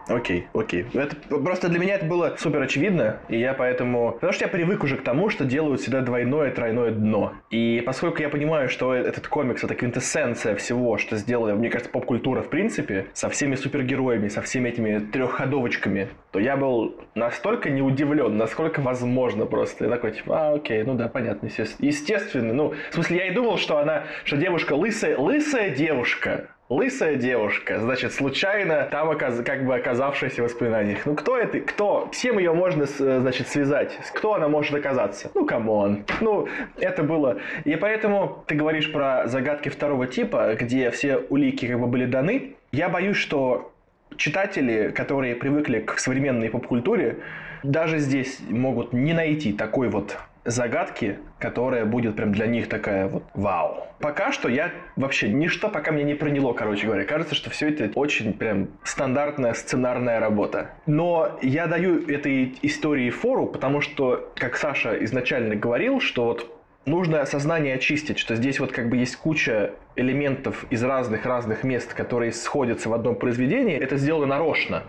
Окей, 0.10 0.48
окей. 0.54 0.86
Это, 0.94 1.16
просто 1.16 1.70
для 1.70 1.80
меня 1.80 1.96
это 1.96 2.06
было 2.06 2.36
супер 2.38 2.62
очевидно, 2.62 3.20
и 3.30 3.40
я 3.40 3.54
поэтому... 3.54 4.14
Потому 4.14 4.34
что 4.34 4.46
я 4.46 4.50
привык 4.50 4.84
уже 4.84 4.98
к 4.98 5.04
тому, 5.04 5.30
что 5.30 5.46
делают 5.46 5.82
всегда 5.82 6.02
двойное, 6.02 6.52
тройное 6.52 6.92
дно. 6.92 7.34
И 7.52 7.82
поскольку 7.86 8.22
я 8.22 8.30
понимаю, 8.30 8.70
что 8.70 8.94
этот 8.94 9.28
комикс— 9.28 9.64
это 9.64 9.76
квинтэссенция 9.76 10.56
всего, 10.56 10.98
что 10.98 11.16
сделали, 11.16 11.54
мне 11.54 11.70
кажется, 11.70 11.92
поп-культура 11.92 12.42
в 12.42 12.50
принципе, 12.50 13.08
со 13.14 13.30
всеми 13.30 13.56
супергероями, 13.56 14.28
со 14.28 14.42
всеми 14.42 14.70
этими 14.70 15.00
трехходовочками, 15.00 16.10
то 16.32 16.40
я 16.40 16.58
был 16.58 16.96
настолько 17.16 17.70
не 17.70 17.82
удивлен, 17.82 18.38
насколько 18.38 18.82
возможно 18.82 19.46
просто. 19.46 19.86
Я 19.86 19.92
такой, 19.92 20.12
типа, 20.12 20.50
а, 20.50 20.54
окей, 20.56 20.84
ну 20.84 20.96
да, 20.96 21.08
понятно, 21.08 21.48
естественно. 21.48 21.88
Естественно, 21.88 22.54
ну, 22.54 22.74
в 22.90 22.94
смысле, 22.94 23.18
я 23.18 23.28
и 23.28 23.32
думал, 23.32 23.58
что 23.58 23.78
она, 23.78 24.06
что 24.24 24.38
девушка 24.38 24.74
лысая, 24.74 25.18
лысая 25.18 25.70
девушка, 25.70 26.50
Лысая 26.70 27.16
девушка, 27.16 27.80
значит, 27.80 28.14
случайно 28.14 28.88
там 28.92 29.10
оказ... 29.10 29.42
как 29.44 29.66
бы 29.66 29.74
оказавшаяся 29.74 30.44
в 30.44 30.46
воспоминаниях. 30.46 31.04
Ну, 31.08 31.16
кто 31.16 31.36
это? 31.36 31.62
Кто? 31.62 32.08
С 32.12 32.18
кем 32.18 32.38
ее 32.38 32.54
можно, 32.54 32.86
значит, 32.86 33.48
связать. 33.48 33.98
Кто 34.14 34.36
она 34.36 34.48
может 34.50 34.76
оказаться? 34.76 35.32
Ну, 35.34 35.48
come 35.48 35.81
on. 35.81 36.06
Ну, 36.22 36.48
это 36.78 37.02
было... 37.02 37.40
И 37.66 37.76
поэтому 37.76 38.44
ты 38.46 38.54
говоришь 38.54 38.92
про 38.92 39.28
загадки 39.28 39.70
второго 39.70 40.06
типа, 40.06 40.56
где 40.60 40.92
все 40.92 41.18
улики 41.18 41.66
как 41.68 41.80
бы 41.80 41.88
были 41.88 42.06
даны. 42.06 42.54
Я 42.72 42.88
боюсь, 42.88 43.18
что 43.18 43.72
читатели, 44.16 44.90
которые 44.90 45.36
привыкли 45.36 45.80
к 45.80 45.98
современной 45.98 46.52
поп-культуре, 46.52 47.18
даже 47.64 47.98
здесь 47.98 48.40
могут 48.48 48.94
не 48.94 49.14
найти 49.14 49.54
такой 49.54 49.90
вот 49.90 50.18
загадки, 50.50 51.20
которая 51.40 51.86
будет 51.86 52.16
прям 52.16 52.32
для 52.32 52.48
них 52.48 52.70
такая 52.70 53.08
вот 53.08 53.24
вау. 53.34 53.88
Пока 54.00 54.32
что 54.32 54.48
я 54.48 54.72
вообще 54.96 55.30
ничто 55.30 55.70
пока 55.70 55.92
мне 55.92 56.04
не 56.04 56.14
проняло, 56.14 56.54
короче 56.54 56.86
говоря. 56.86 57.04
Кажется, 57.06 57.36
что 57.36 57.50
все 57.50 57.70
это 57.70 57.92
очень 57.96 58.34
прям 58.34 58.70
стандартная 58.84 59.54
сценарная 59.54 60.20
работа. 60.20 60.72
Но 60.86 61.38
я 61.42 61.68
даю 61.68 62.08
этой 62.08 62.56
истории 62.62 63.10
фору, 63.10 63.48
потому 63.48 63.82
что, 63.82 64.32
как 64.36 64.56
Саша 64.56 65.04
изначально 65.04 65.56
говорил, 65.56 66.00
что 66.00 66.26
вот 66.26 66.59
нужно 66.86 67.26
сознание 67.26 67.76
очистить, 67.76 68.18
что 68.18 68.36
здесь 68.36 68.60
вот 68.60 68.72
как 68.72 68.90
бы 68.90 68.98
есть 68.98 69.16
куча 69.16 69.72
элементов 69.96 70.66
из 70.70 70.84
разных-разных 70.84 71.64
мест, 71.64 71.94
которые 71.94 72.32
сходятся 72.32 72.90
в 72.90 72.94
одном 72.94 73.16
произведении, 73.16 73.76
это 73.76 73.98
сделано 73.98 74.28
нарочно. 74.28 74.84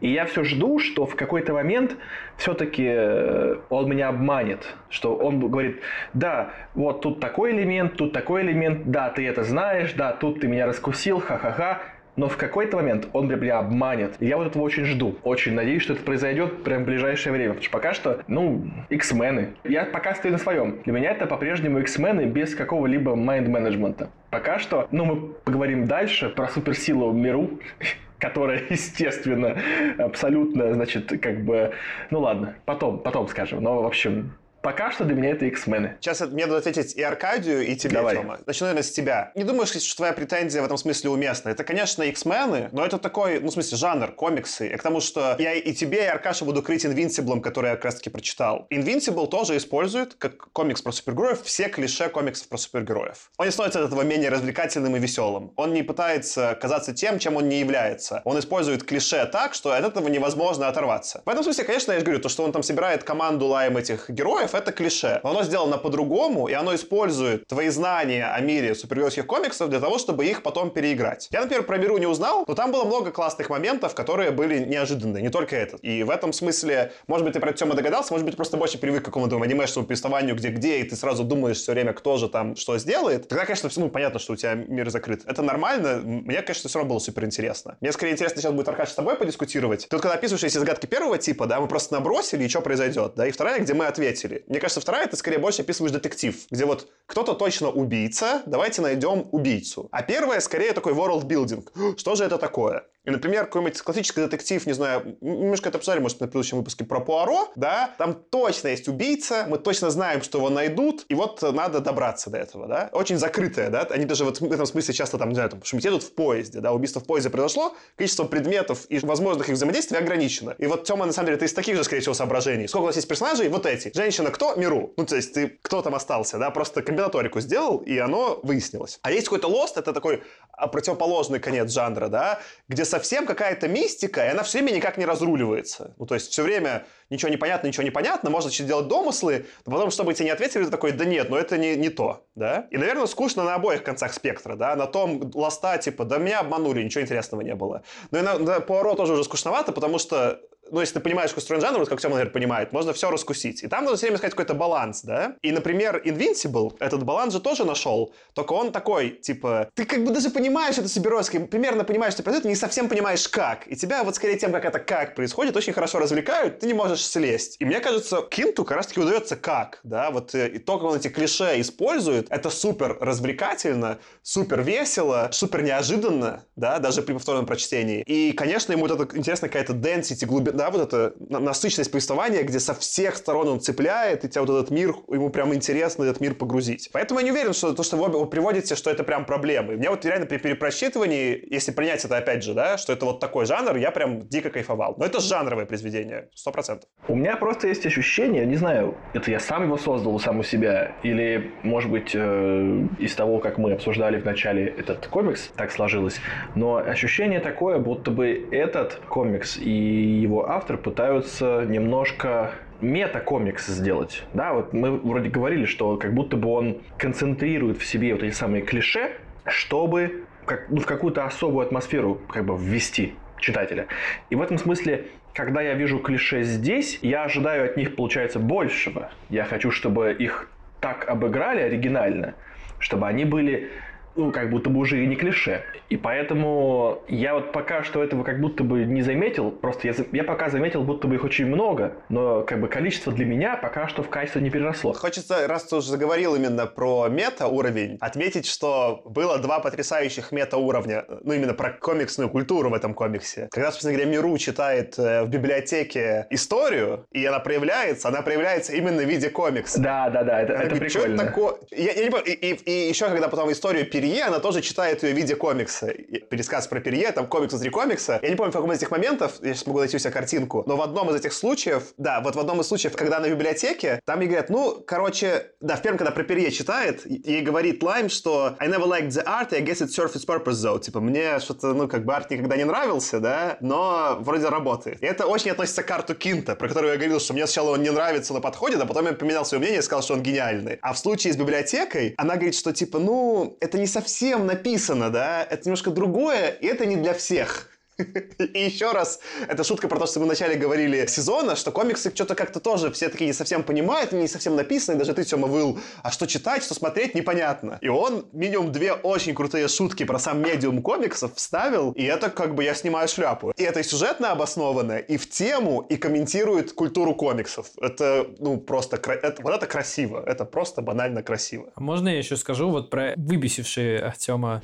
И 0.00 0.10
я 0.10 0.26
все 0.26 0.44
жду, 0.44 0.78
что 0.78 1.06
в 1.06 1.16
какой-то 1.16 1.52
момент 1.52 1.96
все-таки 2.36 2.86
э, 2.86 3.56
он 3.70 3.88
меня 3.88 4.08
обманет, 4.08 4.74
что 4.90 5.16
он 5.16 5.40
говорит, 5.40 5.80
да, 6.12 6.50
вот 6.74 7.00
тут 7.00 7.20
такой 7.20 7.52
элемент, 7.52 7.96
тут 7.96 8.12
такой 8.12 8.42
элемент, 8.42 8.90
да, 8.90 9.08
ты 9.10 9.26
это 9.26 9.42
знаешь, 9.42 9.92
да, 9.94 10.12
тут 10.12 10.40
ты 10.40 10.48
меня 10.48 10.66
раскусил, 10.66 11.20
ха-ха-ха, 11.20 11.80
но 12.20 12.28
в 12.28 12.36
какой-то 12.36 12.76
момент 12.76 13.08
он 13.14 13.28
меня 13.28 13.60
обманет. 13.60 14.14
Я 14.20 14.36
вот 14.36 14.48
этого 14.48 14.62
очень 14.62 14.84
жду. 14.84 15.16
Очень 15.22 15.54
надеюсь, 15.54 15.82
что 15.82 15.94
это 15.94 16.02
произойдет 16.02 16.62
прям 16.62 16.82
в 16.82 16.84
ближайшее 16.84 17.32
время. 17.32 17.54
Потому 17.54 17.62
что 17.62 17.72
пока 17.72 17.94
что, 17.94 18.20
ну, 18.28 18.68
X-мены. 18.90 19.54
Я 19.64 19.86
пока 19.86 20.14
стою 20.14 20.32
на 20.32 20.38
своем. 20.38 20.82
Для 20.84 20.92
меня 20.92 21.12
это 21.12 21.24
по-прежнему 21.24 21.78
X-мены 21.78 22.26
без 22.26 22.54
какого-либо 22.54 23.16
майнд-менеджмента. 23.16 24.10
Пока 24.28 24.58
что, 24.58 24.86
ну, 24.90 25.06
мы 25.06 25.16
поговорим 25.32 25.86
дальше 25.86 26.28
про 26.28 26.48
суперсилу 26.48 27.10
Миру, 27.14 27.52
которая, 28.18 28.64
естественно, 28.68 29.56
абсолютно, 29.96 30.74
значит, 30.74 31.10
как 31.22 31.42
бы... 31.42 31.72
Ну 32.10 32.20
ладно, 32.20 32.56
потом, 32.66 32.98
потом 32.98 33.28
скажем. 33.28 33.62
Но, 33.62 33.80
в 33.82 33.86
общем, 33.86 34.34
Пока 34.62 34.90
что 34.90 35.04
для 35.04 35.14
меня 35.14 35.30
это 35.30 35.46
X-мены. 35.46 35.96
Сейчас 36.00 36.20
мне 36.20 36.44
надо 36.44 36.58
ответить 36.58 36.94
и 36.94 37.02
Аркадию, 37.02 37.66
и 37.66 37.74
тебе, 37.76 37.94
Давай. 37.94 38.16
Тёма. 38.16 38.40
Начну, 38.44 38.66
наверное, 38.66 38.82
с 38.82 38.92
тебя. 38.92 39.32
Не 39.34 39.44
думаешь, 39.44 39.70
что 39.70 39.96
твоя 39.96 40.12
претензия 40.12 40.60
в 40.60 40.64
этом 40.66 40.76
смысле 40.76 41.10
уместна? 41.10 41.48
Это, 41.48 41.64
конечно, 41.64 42.02
X-мены, 42.02 42.68
но 42.72 42.84
это 42.84 42.98
такой, 42.98 43.40
ну, 43.40 43.48
в 43.48 43.52
смысле, 43.52 43.78
жанр, 43.78 44.12
комиксы. 44.12 44.68
И 44.68 44.76
к 44.76 44.82
тому, 44.82 45.00
что 45.00 45.36
я 45.38 45.54
и 45.54 45.72
тебе, 45.72 46.04
и 46.04 46.06
Аркаша 46.06 46.44
буду 46.44 46.62
крыть 46.62 46.84
Invincible, 46.84 47.40
который 47.40 47.70
я 47.70 47.76
как 47.76 47.86
раз-таки 47.86 48.10
прочитал. 48.10 48.66
Invincible 48.70 49.26
тоже 49.28 49.56
использует, 49.56 50.14
как 50.14 50.52
комикс 50.52 50.82
про 50.82 50.92
супергероев, 50.92 51.42
все 51.42 51.68
клише 51.68 52.10
комиксов 52.10 52.48
про 52.48 52.58
супергероев. 52.58 53.30
Он 53.38 53.46
не 53.46 53.52
становится 53.52 53.80
от 53.80 53.86
этого 53.86 54.02
менее 54.02 54.28
развлекательным 54.28 54.94
и 54.94 54.98
веселым. 54.98 55.52
Он 55.56 55.72
не 55.72 55.82
пытается 55.82 56.54
казаться 56.60 56.92
тем, 56.92 57.18
чем 57.18 57.36
он 57.36 57.48
не 57.48 57.60
является. 57.60 58.20
Он 58.24 58.38
использует 58.38 58.84
клише 58.84 59.24
так, 59.24 59.54
что 59.54 59.72
от 59.72 59.84
этого 59.84 60.08
невозможно 60.08 60.68
оторваться. 60.68 61.22
В 61.24 61.30
этом 61.30 61.44
смысле, 61.44 61.64
конечно, 61.64 61.92
я 61.92 61.98
же 61.98 62.04
говорю, 62.04 62.20
то, 62.20 62.28
что 62.28 62.44
он 62.44 62.52
там 62.52 62.62
собирает 62.62 63.04
команду 63.04 63.46
лаем 63.46 63.78
этих 63.78 64.10
героев, 64.10 64.49
это 64.54 64.72
клише. 64.72 65.20
Но 65.22 65.30
оно 65.30 65.42
сделано 65.42 65.78
по-другому, 65.78 66.48
и 66.48 66.52
оно 66.52 66.74
использует 66.74 67.46
твои 67.46 67.68
знания 67.68 68.26
о 68.26 68.40
мире 68.40 68.74
супергеройских 68.74 69.26
комиксов 69.26 69.70
для 69.70 69.80
того, 69.80 69.98
чтобы 69.98 70.26
их 70.26 70.42
потом 70.42 70.70
переиграть. 70.70 71.28
Я, 71.30 71.40
например, 71.40 71.64
про 71.64 71.78
Миру 71.78 71.98
не 71.98 72.06
узнал, 72.06 72.44
но 72.46 72.54
там 72.54 72.72
было 72.72 72.84
много 72.84 73.10
классных 73.10 73.50
моментов, 73.50 73.94
которые 73.94 74.30
были 74.30 74.58
неожиданные, 74.58 75.22
не 75.22 75.30
только 75.30 75.56
этот. 75.56 75.82
И 75.82 76.02
в 76.02 76.10
этом 76.10 76.32
смысле, 76.32 76.92
может 77.06 77.24
быть, 77.24 77.34
ты 77.34 77.40
про 77.40 77.52
Тёма 77.52 77.74
догадался, 77.74 78.12
может 78.12 78.26
быть, 78.26 78.36
просто 78.36 78.56
больше 78.56 78.78
привык 78.78 79.02
к 79.02 79.04
какому-то 79.06 79.40
анимешному 79.40 79.86
повествованию, 79.86 80.36
где-где, 80.36 80.80
и 80.80 80.84
ты 80.84 80.96
сразу 80.96 81.24
думаешь 81.24 81.58
все 81.58 81.72
время, 81.72 81.92
кто 81.92 82.16
же 82.16 82.28
там 82.28 82.56
что 82.56 82.78
сделает. 82.78 83.28
Тогда, 83.28 83.44
конечно, 83.44 83.68
ну, 83.76 83.88
понятно, 83.88 84.18
что 84.18 84.34
у 84.34 84.36
тебя 84.36 84.54
мир 84.54 84.90
закрыт. 84.90 85.22
Это 85.26 85.42
нормально. 85.42 86.00
Мне, 86.04 86.42
конечно, 86.42 86.68
все 86.68 86.78
равно 86.78 86.90
было 86.90 86.98
супер 86.98 87.24
интересно. 87.24 87.76
Мне 87.80 87.92
скорее 87.92 88.12
интересно 88.12 88.40
сейчас 88.40 88.52
будет 88.52 88.68
Аркаш 88.68 88.90
с 88.90 88.94
тобой 88.94 89.16
подискутировать. 89.16 89.86
Вот 89.90 90.00
когда 90.00 90.14
описываешь 90.14 90.44
эти 90.44 90.58
загадки 90.58 90.86
первого 90.86 91.18
типа, 91.18 91.46
да, 91.46 91.60
мы 91.60 91.68
просто 91.68 91.94
набросили, 91.94 92.44
и 92.44 92.48
что 92.48 92.60
произойдет, 92.60 93.12
да, 93.16 93.26
и 93.26 93.30
вторая, 93.30 93.60
где 93.60 93.74
мы 93.74 93.86
ответили. 93.86 94.39
Мне 94.46 94.60
кажется, 94.60 94.80
вторая, 94.80 95.06
ты 95.06 95.16
скорее 95.16 95.38
больше 95.38 95.62
описываешь 95.62 95.92
детектив, 95.92 96.36
где 96.50 96.64
вот 96.64 96.88
кто-то 97.06 97.34
точно 97.34 97.70
убийца, 97.70 98.42
давайте 98.46 98.82
найдем 98.82 99.28
убийцу. 99.32 99.88
А 99.92 100.02
первая, 100.02 100.40
скорее, 100.40 100.72
такой 100.72 100.92
world 100.92 101.24
building. 101.26 101.96
Что 101.96 102.14
же 102.14 102.24
это 102.24 102.38
такое? 102.38 102.86
И, 103.04 103.10
например, 103.10 103.46
какой-нибудь 103.46 103.80
классический 103.80 104.20
детектив, 104.20 104.64
не 104.66 104.74
знаю, 104.74 105.16
немножко 105.22 105.68
это 105.70 105.78
обсуждали, 105.78 106.00
может, 106.00 106.20
на 106.20 106.26
предыдущем 106.26 106.58
выпуске 106.58 106.84
про 106.84 107.00
Пуаро, 107.00 107.50
да, 107.56 107.94
там 107.96 108.14
точно 108.14 108.68
есть 108.68 108.88
убийца, 108.88 109.46
мы 109.48 109.58
точно 109.58 109.90
знаем, 109.90 110.20
что 110.22 110.38
его 110.38 110.50
найдут, 110.50 111.06
и 111.08 111.14
вот 111.14 111.40
надо 111.40 111.80
добраться 111.80 112.28
до 112.28 112.38
этого, 112.38 112.66
да. 112.66 112.90
Очень 112.92 113.16
закрытое, 113.16 113.70
да, 113.70 113.86
они 113.90 114.04
даже 114.04 114.24
вот 114.24 114.40
в 114.40 114.52
этом 114.52 114.66
смысле 114.66 114.92
часто 114.92 115.16
там, 115.16 115.30
не 115.30 115.34
знаю, 115.34 115.48
там, 115.48 115.62
шумите 115.64 115.88
едут 115.88 116.02
в 116.02 116.12
поезде, 116.12 116.60
да, 116.60 116.72
убийство 116.72 117.00
в 117.00 117.04
поезде 117.04 117.30
произошло, 117.30 117.74
количество 117.96 118.24
предметов 118.24 118.84
и 118.90 118.98
возможных 118.98 119.48
их 119.48 119.54
взаимодействий 119.54 119.98
ограничено. 119.98 120.54
И 120.58 120.66
вот, 120.66 120.84
Тёма, 120.84 121.06
на 121.06 121.12
самом 121.12 121.28
деле, 121.28 121.38
ты 121.38 121.46
из 121.46 121.54
таких 121.54 121.76
же, 121.76 121.84
скорее 121.84 122.02
всего, 122.02 122.14
соображений. 122.14 122.68
Сколько 122.68 122.84
у 122.84 122.86
нас 122.88 122.96
есть 122.96 123.08
персонажей? 123.08 123.48
Вот 123.48 123.64
эти. 123.64 123.90
Женщина 123.94 124.30
кто? 124.30 124.54
Миру. 124.56 124.92
Ну, 124.98 125.06
то 125.06 125.16
есть, 125.16 125.32
ты, 125.32 125.58
кто 125.62 125.80
там 125.80 125.94
остался, 125.94 126.38
да, 126.38 126.50
просто 126.50 126.82
комбинаторику 126.82 127.40
сделал, 127.40 127.78
и 127.78 127.96
оно 127.96 128.40
выяснилось. 128.42 128.98
А 129.02 129.10
есть 129.10 129.26
какой-то 129.26 129.48
лост, 129.48 129.78
это 129.78 129.92
такой 129.92 130.22
а, 130.52 130.68
противоположный 130.68 131.40
конец 131.40 131.70
жанра, 131.70 132.08
да, 132.08 132.40
где 132.68 132.84
совсем 132.90 133.26
какая-то 133.26 133.68
мистика, 133.68 134.26
и 134.26 134.28
она 134.28 134.42
все 134.42 134.58
время 134.58 134.76
никак 134.76 134.98
не 134.98 135.06
разруливается. 135.06 135.94
Ну, 135.98 136.06
то 136.06 136.14
есть, 136.14 136.30
все 136.30 136.42
время 136.42 136.84
ничего 137.08 137.30
не 137.30 137.36
понятно, 137.36 137.68
ничего 137.68 137.82
не 137.82 137.90
понятно, 137.90 138.30
можно 138.30 138.50
чуть 138.50 138.66
делать 138.66 138.88
домыслы, 138.88 139.46
но 139.66 139.72
потом, 139.72 139.90
чтобы 139.90 140.12
тебе 140.14 140.26
не 140.26 140.30
ответили, 140.30 140.64
ты 140.64 140.70
такой, 140.70 140.92
да 140.92 141.04
нет, 141.04 141.30
но 141.30 141.38
это 141.38 141.56
не, 141.56 141.76
не 141.76 141.88
то, 141.88 142.26
да. 142.34 142.66
И, 142.70 142.76
наверное, 142.76 143.06
скучно 143.06 143.44
на 143.44 143.54
обоих 143.54 143.82
концах 143.82 144.12
спектра, 144.12 144.56
да, 144.56 144.76
на 144.76 144.86
том 144.86 145.30
ласта, 145.34 145.78
типа, 145.78 146.04
да 146.04 146.18
меня 146.18 146.40
обманули, 146.40 146.82
ничего 146.82 147.02
интересного 147.02 147.40
не 147.40 147.54
было. 147.54 147.82
Ну 148.10 148.18
и 148.18 148.22
на, 148.22 148.38
на 148.38 148.60
Пуаро 148.60 148.94
тоже 148.94 149.14
уже 149.14 149.24
скучновато, 149.24 149.72
потому 149.72 149.98
что 149.98 150.40
ну, 150.70 150.80
если 150.80 150.94
ты 150.94 151.00
понимаешь, 151.00 151.32
устроен 151.36 151.60
жанр, 151.60 151.78
вот 151.78 151.88
как 151.88 152.00
Тёма, 152.00 152.14
наверное, 152.14 152.32
понимает, 152.32 152.72
можно 152.72 152.92
все 152.92 153.10
раскусить. 153.10 153.62
И 153.62 153.68
там 153.68 153.84
нужно 153.84 153.96
все 153.96 154.06
время 154.06 154.16
искать 154.16 154.30
какой-то 154.30 154.54
баланс, 154.54 155.02
да? 155.02 155.36
И, 155.42 155.52
например, 155.52 156.02
Invincible 156.04 156.76
этот 156.80 157.04
баланс 157.04 157.32
же 157.32 157.40
тоже 157.40 157.64
нашел, 157.64 158.14
только 158.34 158.52
он 158.52 158.72
такой, 158.72 159.10
типа, 159.10 159.70
ты 159.74 159.84
как 159.84 160.04
бы 160.04 160.12
даже 160.12 160.30
понимаешь 160.30 160.78
это 160.78 160.88
Сибиройский, 160.88 161.40
примерно 161.40 161.84
понимаешь, 161.84 162.14
что 162.14 162.22
происходит, 162.22 162.48
не 162.48 162.56
совсем 162.56 162.88
понимаешь, 162.88 163.28
как. 163.28 163.66
И 163.66 163.76
тебя 163.76 164.04
вот 164.04 164.16
скорее 164.16 164.38
тем, 164.38 164.52
как 164.52 164.64
это 164.64 164.78
как 164.78 165.14
происходит, 165.14 165.56
очень 165.56 165.72
хорошо 165.72 165.98
развлекают, 165.98 166.60
ты 166.60 166.66
не 166.66 166.74
можешь 166.74 167.04
слезть. 167.04 167.56
И 167.58 167.64
мне 167.64 167.80
кажется, 167.80 168.22
Кинту 168.30 168.64
как 168.64 168.76
раз-таки 168.76 169.00
удается 169.00 169.36
как, 169.36 169.80
да? 169.82 170.10
Вот 170.10 170.34
э, 170.34 170.48
и 170.48 170.58
то, 170.58 170.78
как 170.78 170.90
он 170.90 170.96
эти 170.96 171.08
клише 171.08 171.60
использует, 171.60 172.26
это 172.30 172.50
супер 172.50 172.96
развлекательно, 173.00 173.98
супер 174.22 174.62
весело, 174.62 175.30
супер 175.32 175.62
неожиданно, 175.62 176.44
да, 176.56 176.78
даже 176.78 177.02
при 177.02 177.12
повторном 177.14 177.46
прочтении. 177.46 178.02
И, 178.02 178.32
конечно, 178.32 178.72
ему 178.72 178.86
вот 178.86 179.00
это 179.00 179.16
интересная 179.16 179.48
какая-то 179.48 179.72
density, 179.72 180.26
глубина, 180.26 180.59
да, 180.60 180.70
вот 180.70 180.92
эта 180.92 181.14
насыщенность 181.18 181.90
повествования, 181.90 182.42
где 182.42 182.60
со 182.60 182.74
всех 182.74 183.16
сторон 183.16 183.48
он 183.48 183.60
цепляет, 183.60 184.26
и 184.26 184.28
тебя 184.28 184.42
вот 184.42 184.50
этот 184.50 184.70
мир, 184.70 184.94
ему 185.08 185.30
прям 185.30 185.54
интересно 185.54 186.04
этот 186.04 186.20
мир 186.20 186.34
погрузить. 186.34 186.90
Поэтому 186.92 187.20
я 187.20 187.24
не 187.24 187.32
уверен, 187.32 187.54
что 187.54 187.72
то, 187.72 187.82
что 187.82 187.96
вы 187.96 188.26
приводите, 188.26 188.74
что 188.74 188.90
это 188.90 189.02
прям 189.02 189.24
проблема. 189.24 189.72
И 189.72 189.76
мне 189.76 189.88
вот 189.88 190.04
реально 190.04 190.26
при 190.26 190.36
перепросчитывании, 190.36 191.42
если 191.50 191.72
принять 191.72 192.04
это 192.04 192.18
опять 192.18 192.42
же, 192.42 192.52
да, 192.52 192.76
что 192.76 192.92
это 192.92 193.06
вот 193.06 193.20
такой 193.20 193.46
жанр, 193.46 193.76
я 193.76 193.90
прям 193.90 194.28
дико 194.28 194.50
кайфовал. 194.50 194.96
Но 194.98 195.06
это 195.06 195.20
жанровое 195.20 195.64
произведение, 195.64 196.28
сто 196.34 196.52
процентов. 196.52 196.90
У 197.08 197.14
меня 197.14 197.36
просто 197.36 197.68
есть 197.68 197.86
ощущение, 197.86 198.44
не 198.44 198.56
знаю, 198.56 198.98
это 199.14 199.30
я 199.30 199.40
сам 199.40 199.64
его 199.64 199.78
создал 199.78 200.20
сам 200.20 200.40
у 200.40 200.42
себя, 200.42 200.92
или, 201.02 201.52
может 201.62 201.90
быть, 201.90 202.10
э, 202.12 202.86
из 202.98 203.14
того, 203.14 203.38
как 203.38 203.56
мы 203.56 203.72
обсуждали 203.72 204.20
в 204.20 204.26
начале 204.26 204.66
этот 204.66 205.06
комикс, 205.06 205.50
так 205.56 205.72
сложилось, 205.72 206.20
но 206.54 206.76
ощущение 206.76 207.40
такое, 207.40 207.78
будто 207.78 208.10
бы 208.10 208.46
этот 208.50 209.00
комикс 209.08 209.56
и 209.56 209.70
его 209.70 210.49
автор 210.50 210.76
пытаются 210.76 211.64
немножко 211.66 212.52
мета-комикс 212.80 213.66
сделать. 213.66 214.24
Да, 214.34 214.52
вот 214.52 214.72
мы 214.72 214.98
вроде 214.98 215.28
говорили, 215.28 215.64
что 215.64 215.96
как 215.96 216.12
будто 216.12 216.36
бы 216.36 216.48
он 216.48 216.78
концентрирует 216.98 217.78
в 217.78 217.86
себе 217.86 218.14
вот 218.14 218.22
эти 218.22 218.34
самые 218.34 218.62
клише, 218.62 219.12
чтобы 219.46 220.24
как, 220.46 220.68
ну, 220.68 220.80
в 220.80 220.86
какую-то 220.86 221.24
особую 221.24 221.66
атмосферу 221.66 222.20
как 222.28 222.44
бы 222.44 222.56
ввести 222.56 223.14
читателя. 223.38 223.86
И 224.28 224.34
в 224.34 224.42
этом 224.42 224.58
смысле, 224.58 225.06
когда 225.34 225.62
я 225.62 225.74
вижу 225.74 225.98
клише 225.98 226.42
здесь, 226.42 226.98
я 227.02 227.24
ожидаю 227.24 227.66
от 227.66 227.76
них, 227.76 227.94
получается, 227.94 228.38
большего. 228.38 229.10
Я 229.28 229.44
хочу, 229.44 229.70
чтобы 229.70 230.12
их 230.12 230.50
так 230.80 231.08
обыграли 231.08 231.60
оригинально, 231.60 232.34
чтобы 232.78 233.06
они 233.06 233.24
были 233.24 233.70
ну, 234.16 234.32
как 234.32 234.50
будто 234.50 234.70
бы 234.70 234.80
уже 234.80 235.02
и 235.02 235.06
не 235.06 235.16
клише. 235.16 235.62
И 235.88 235.96
поэтому 235.96 237.02
я 237.08 237.34
вот 237.34 237.52
пока 237.52 237.82
что 237.82 238.02
этого 238.02 238.22
как 238.24 238.40
будто 238.40 238.64
бы 238.64 238.84
не 238.84 239.02
заметил. 239.02 239.50
Просто 239.50 239.88
я, 239.88 239.94
я 240.12 240.24
пока 240.24 240.50
заметил, 240.50 240.82
будто 240.82 241.08
бы 241.08 241.14
их 241.16 241.24
очень 241.24 241.46
много, 241.46 241.94
но 242.08 242.42
как 242.42 242.60
бы 242.60 242.68
количество 242.68 243.12
для 243.12 243.24
меня 243.24 243.56
пока 243.56 243.88
что 243.88 244.02
в 244.02 244.08
качество 244.08 244.38
не 244.40 244.50
переросло. 244.50 244.92
Хочется, 244.92 245.46
раз 245.48 245.64
ты 245.64 245.76
уже 245.76 245.88
заговорил 245.90 246.34
именно 246.34 246.66
про 246.66 247.08
мета-уровень, 247.08 247.98
отметить, 248.00 248.46
что 248.46 249.02
было 249.04 249.38
два 249.38 249.60
потрясающих 249.60 250.32
мета-уровня, 250.32 251.04
ну, 251.24 251.32
именно 251.32 251.54
про 251.54 251.70
комиксную 251.70 252.28
культуру 252.30 252.70
в 252.70 252.74
этом 252.74 252.94
комиксе. 252.94 253.48
Когда, 253.50 253.70
собственно 253.70 253.94
говоря, 253.94 254.10
Миру 254.10 254.36
читает 254.38 254.98
э, 254.98 255.22
в 255.24 255.28
библиотеке 255.28 256.26
историю, 256.30 257.06
и 257.12 257.24
она 257.24 257.38
проявляется, 257.40 258.08
она 258.08 258.22
проявляется 258.22 258.72
именно 258.74 259.02
в 259.02 259.06
виде 259.06 259.30
комикса. 259.30 259.80
Да, 259.80 260.10
да, 260.10 260.22
да, 260.24 260.42
это, 260.42 260.54
Она 260.54 260.62
это 260.64 260.74
говорит, 260.74 260.92
«Чё 260.92 261.00
прикольно. 261.02 261.24
такое? 261.24 261.54
Я, 261.70 261.92
я 261.92 262.04
не 262.04 262.10
понимаю, 262.10 262.24
и, 262.26 262.32
и- 262.32 262.54
и 262.54 262.88
еще, 262.88 263.06
когда 263.08 263.28
потом 263.28 263.50
историю 263.50 263.86
Перье, 264.00 264.24
она 264.24 264.38
тоже 264.38 264.62
читает 264.62 265.02
ее 265.02 265.12
в 265.12 265.16
виде 265.18 265.36
комикса. 265.36 265.92
Пересказ 266.30 266.66
про 266.66 266.80
Перье, 266.80 267.12
там 267.12 267.26
комикс 267.26 267.52
внутри 267.52 267.68
комикса. 267.68 268.18
Я 268.22 268.30
не 268.30 268.34
помню, 268.34 268.50
в 268.50 268.54
каком 268.54 268.72
из 268.72 268.78
этих 268.78 268.90
моментов, 268.90 269.34
я 269.42 269.52
сейчас 269.52 269.66
могу 269.66 269.80
найти 269.80 269.96
у 269.96 269.98
себя 269.98 270.10
картинку, 270.10 270.64
но 270.66 270.76
в 270.76 270.80
одном 270.80 271.10
из 271.10 271.16
этих 271.16 271.34
случаев, 271.34 271.92
да, 271.98 272.22
вот 272.22 272.34
в 272.34 272.40
одном 272.40 272.62
из 272.62 272.66
случаев, 272.66 272.96
когда 272.96 273.18
она 273.18 273.28
в 273.28 273.30
библиотеке, 273.32 274.00
там 274.06 274.20
ей 274.20 274.28
говорят, 274.28 274.48
ну, 274.48 274.82
короче, 274.86 275.52
да, 275.60 275.76
в 275.76 275.82
первом, 275.82 275.98
когда 275.98 276.12
про 276.12 276.22
Перье 276.22 276.50
читает, 276.50 277.02
ей 277.04 277.42
говорит 277.42 277.82
Лайм, 277.82 278.08
что 278.08 278.56
I 278.58 278.68
never 278.68 278.86
liked 278.86 279.08
the 279.08 279.22
art, 279.22 279.52
I 279.52 279.60
guess 279.60 279.82
it 279.82 279.90
served 279.90 280.14
its 280.14 280.24
purpose 280.24 280.52
though. 280.52 280.80
Типа, 280.80 281.00
мне 281.00 281.38
что-то, 281.38 281.74
ну, 281.74 281.86
как 281.86 282.06
бы 282.06 282.14
арт 282.14 282.30
никогда 282.30 282.56
не 282.56 282.64
нравился, 282.64 283.20
да, 283.20 283.58
но 283.60 284.16
вроде 284.20 284.48
работает. 284.48 285.02
И 285.02 285.06
это 285.06 285.26
очень 285.26 285.50
относится 285.50 285.82
к 285.82 285.90
арту 285.90 286.14
Кинта, 286.14 286.56
про 286.56 286.68
который 286.68 286.92
я 286.92 286.96
говорил, 286.96 287.20
что 287.20 287.34
мне 287.34 287.46
сначала 287.46 287.72
он 287.72 287.82
не 287.82 287.90
нравится, 287.90 288.32
но 288.32 288.40
подходит, 288.40 288.80
а 288.80 288.86
потом 288.86 289.04
я 289.04 289.12
поменял 289.12 289.44
свое 289.44 289.60
мнение 289.60 289.80
и 289.80 289.82
сказал, 289.82 290.02
что 290.02 290.14
он 290.14 290.22
гениальный. 290.22 290.78
А 290.80 290.94
в 290.94 290.98
случае 290.98 291.34
с 291.34 291.36
библиотекой, 291.36 292.14
она 292.16 292.36
говорит, 292.36 292.54
что 292.54 292.72
типа, 292.72 292.98
ну, 292.98 293.58
это 293.60 293.76
не 293.76 293.89
совсем 293.90 294.46
написано, 294.46 295.10
да, 295.10 295.42
это 295.42 295.62
немножко 295.64 295.90
другое, 295.90 296.50
и 296.50 296.66
это 296.66 296.86
не 296.86 296.96
для 296.96 297.14
всех. 297.14 297.69
И 298.54 298.64
еще 298.64 298.92
раз, 298.92 299.20
это 299.48 299.64
шутка 299.64 299.88
про 299.88 299.98
то, 299.98 300.06
что 300.06 300.20
мы 300.20 300.26
вначале 300.26 300.56
говорили 300.56 301.06
сезона, 301.06 301.56
что 301.56 301.72
комиксы 301.72 302.12
что-то 302.14 302.34
как-то 302.34 302.60
тоже 302.60 302.90
все 302.90 303.08
такие 303.08 303.26
не 303.26 303.32
совсем 303.32 303.62
понимают, 303.62 304.12
они 304.12 304.22
не 304.22 304.28
совсем 304.28 304.56
написаны, 304.56 304.98
даже 304.98 305.14
ты, 305.14 305.24
Тёма, 305.24 305.48
выл, 305.48 305.78
а 306.02 306.10
что 306.10 306.26
читать, 306.26 306.62
что 306.62 306.74
смотреть, 306.74 307.14
непонятно. 307.14 307.78
И 307.80 307.88
он 307.88 308.26
минимум 308.32 308.72
две 308.72 308.92
очень 308.92 309.34
крутые 309.34 309.68
шутки 309.68 310.04
про 310.04 310.18
сам 310.18 310.42
медиум 310.42 310.82
комиксов 310.82 311.34
вставил, 311.34 311.92
и 311.92 312.02
это 312.02 312.30
как 312.30 312.54
бы 312.54 312.64
я 312.64 312.74
снимаю 312.74 313.08
шляпу. 313.08 313.52
И 313.56 313.62
это 313.62 313.80
и 313.80 313.82
сюжетно 313.82 314.32
обосновано, 314.32 314.98
и 314.98 315.16
в 315.16 315.28
тему, 315.28 315.86
и 315.88 315.96
комментирует 315.96 316.72
культуру 316.72 317.14
комиксов. 317.14 317.66
Это, 317.80 318.26
ну, 318.38 318.58
просто, 318.58 318.96
это, 318.96 319.42
вот 319.42 319.54
это 319.54 319.66
красиво, 319.66 320.22
это 320.26 320.44
просто 320.44 320.82
банально 320.82 321.22
красиво. 321.22 321.70
А 321.74 321.80
можно 321.80 322.08
я 322.08 322.18
еще 322.18 322.36
скажу 322.36 322.70
вот 322.70 322.90
про 322.90 323.14
выбесившие 323.16 324.00
Артема 324.00 324.62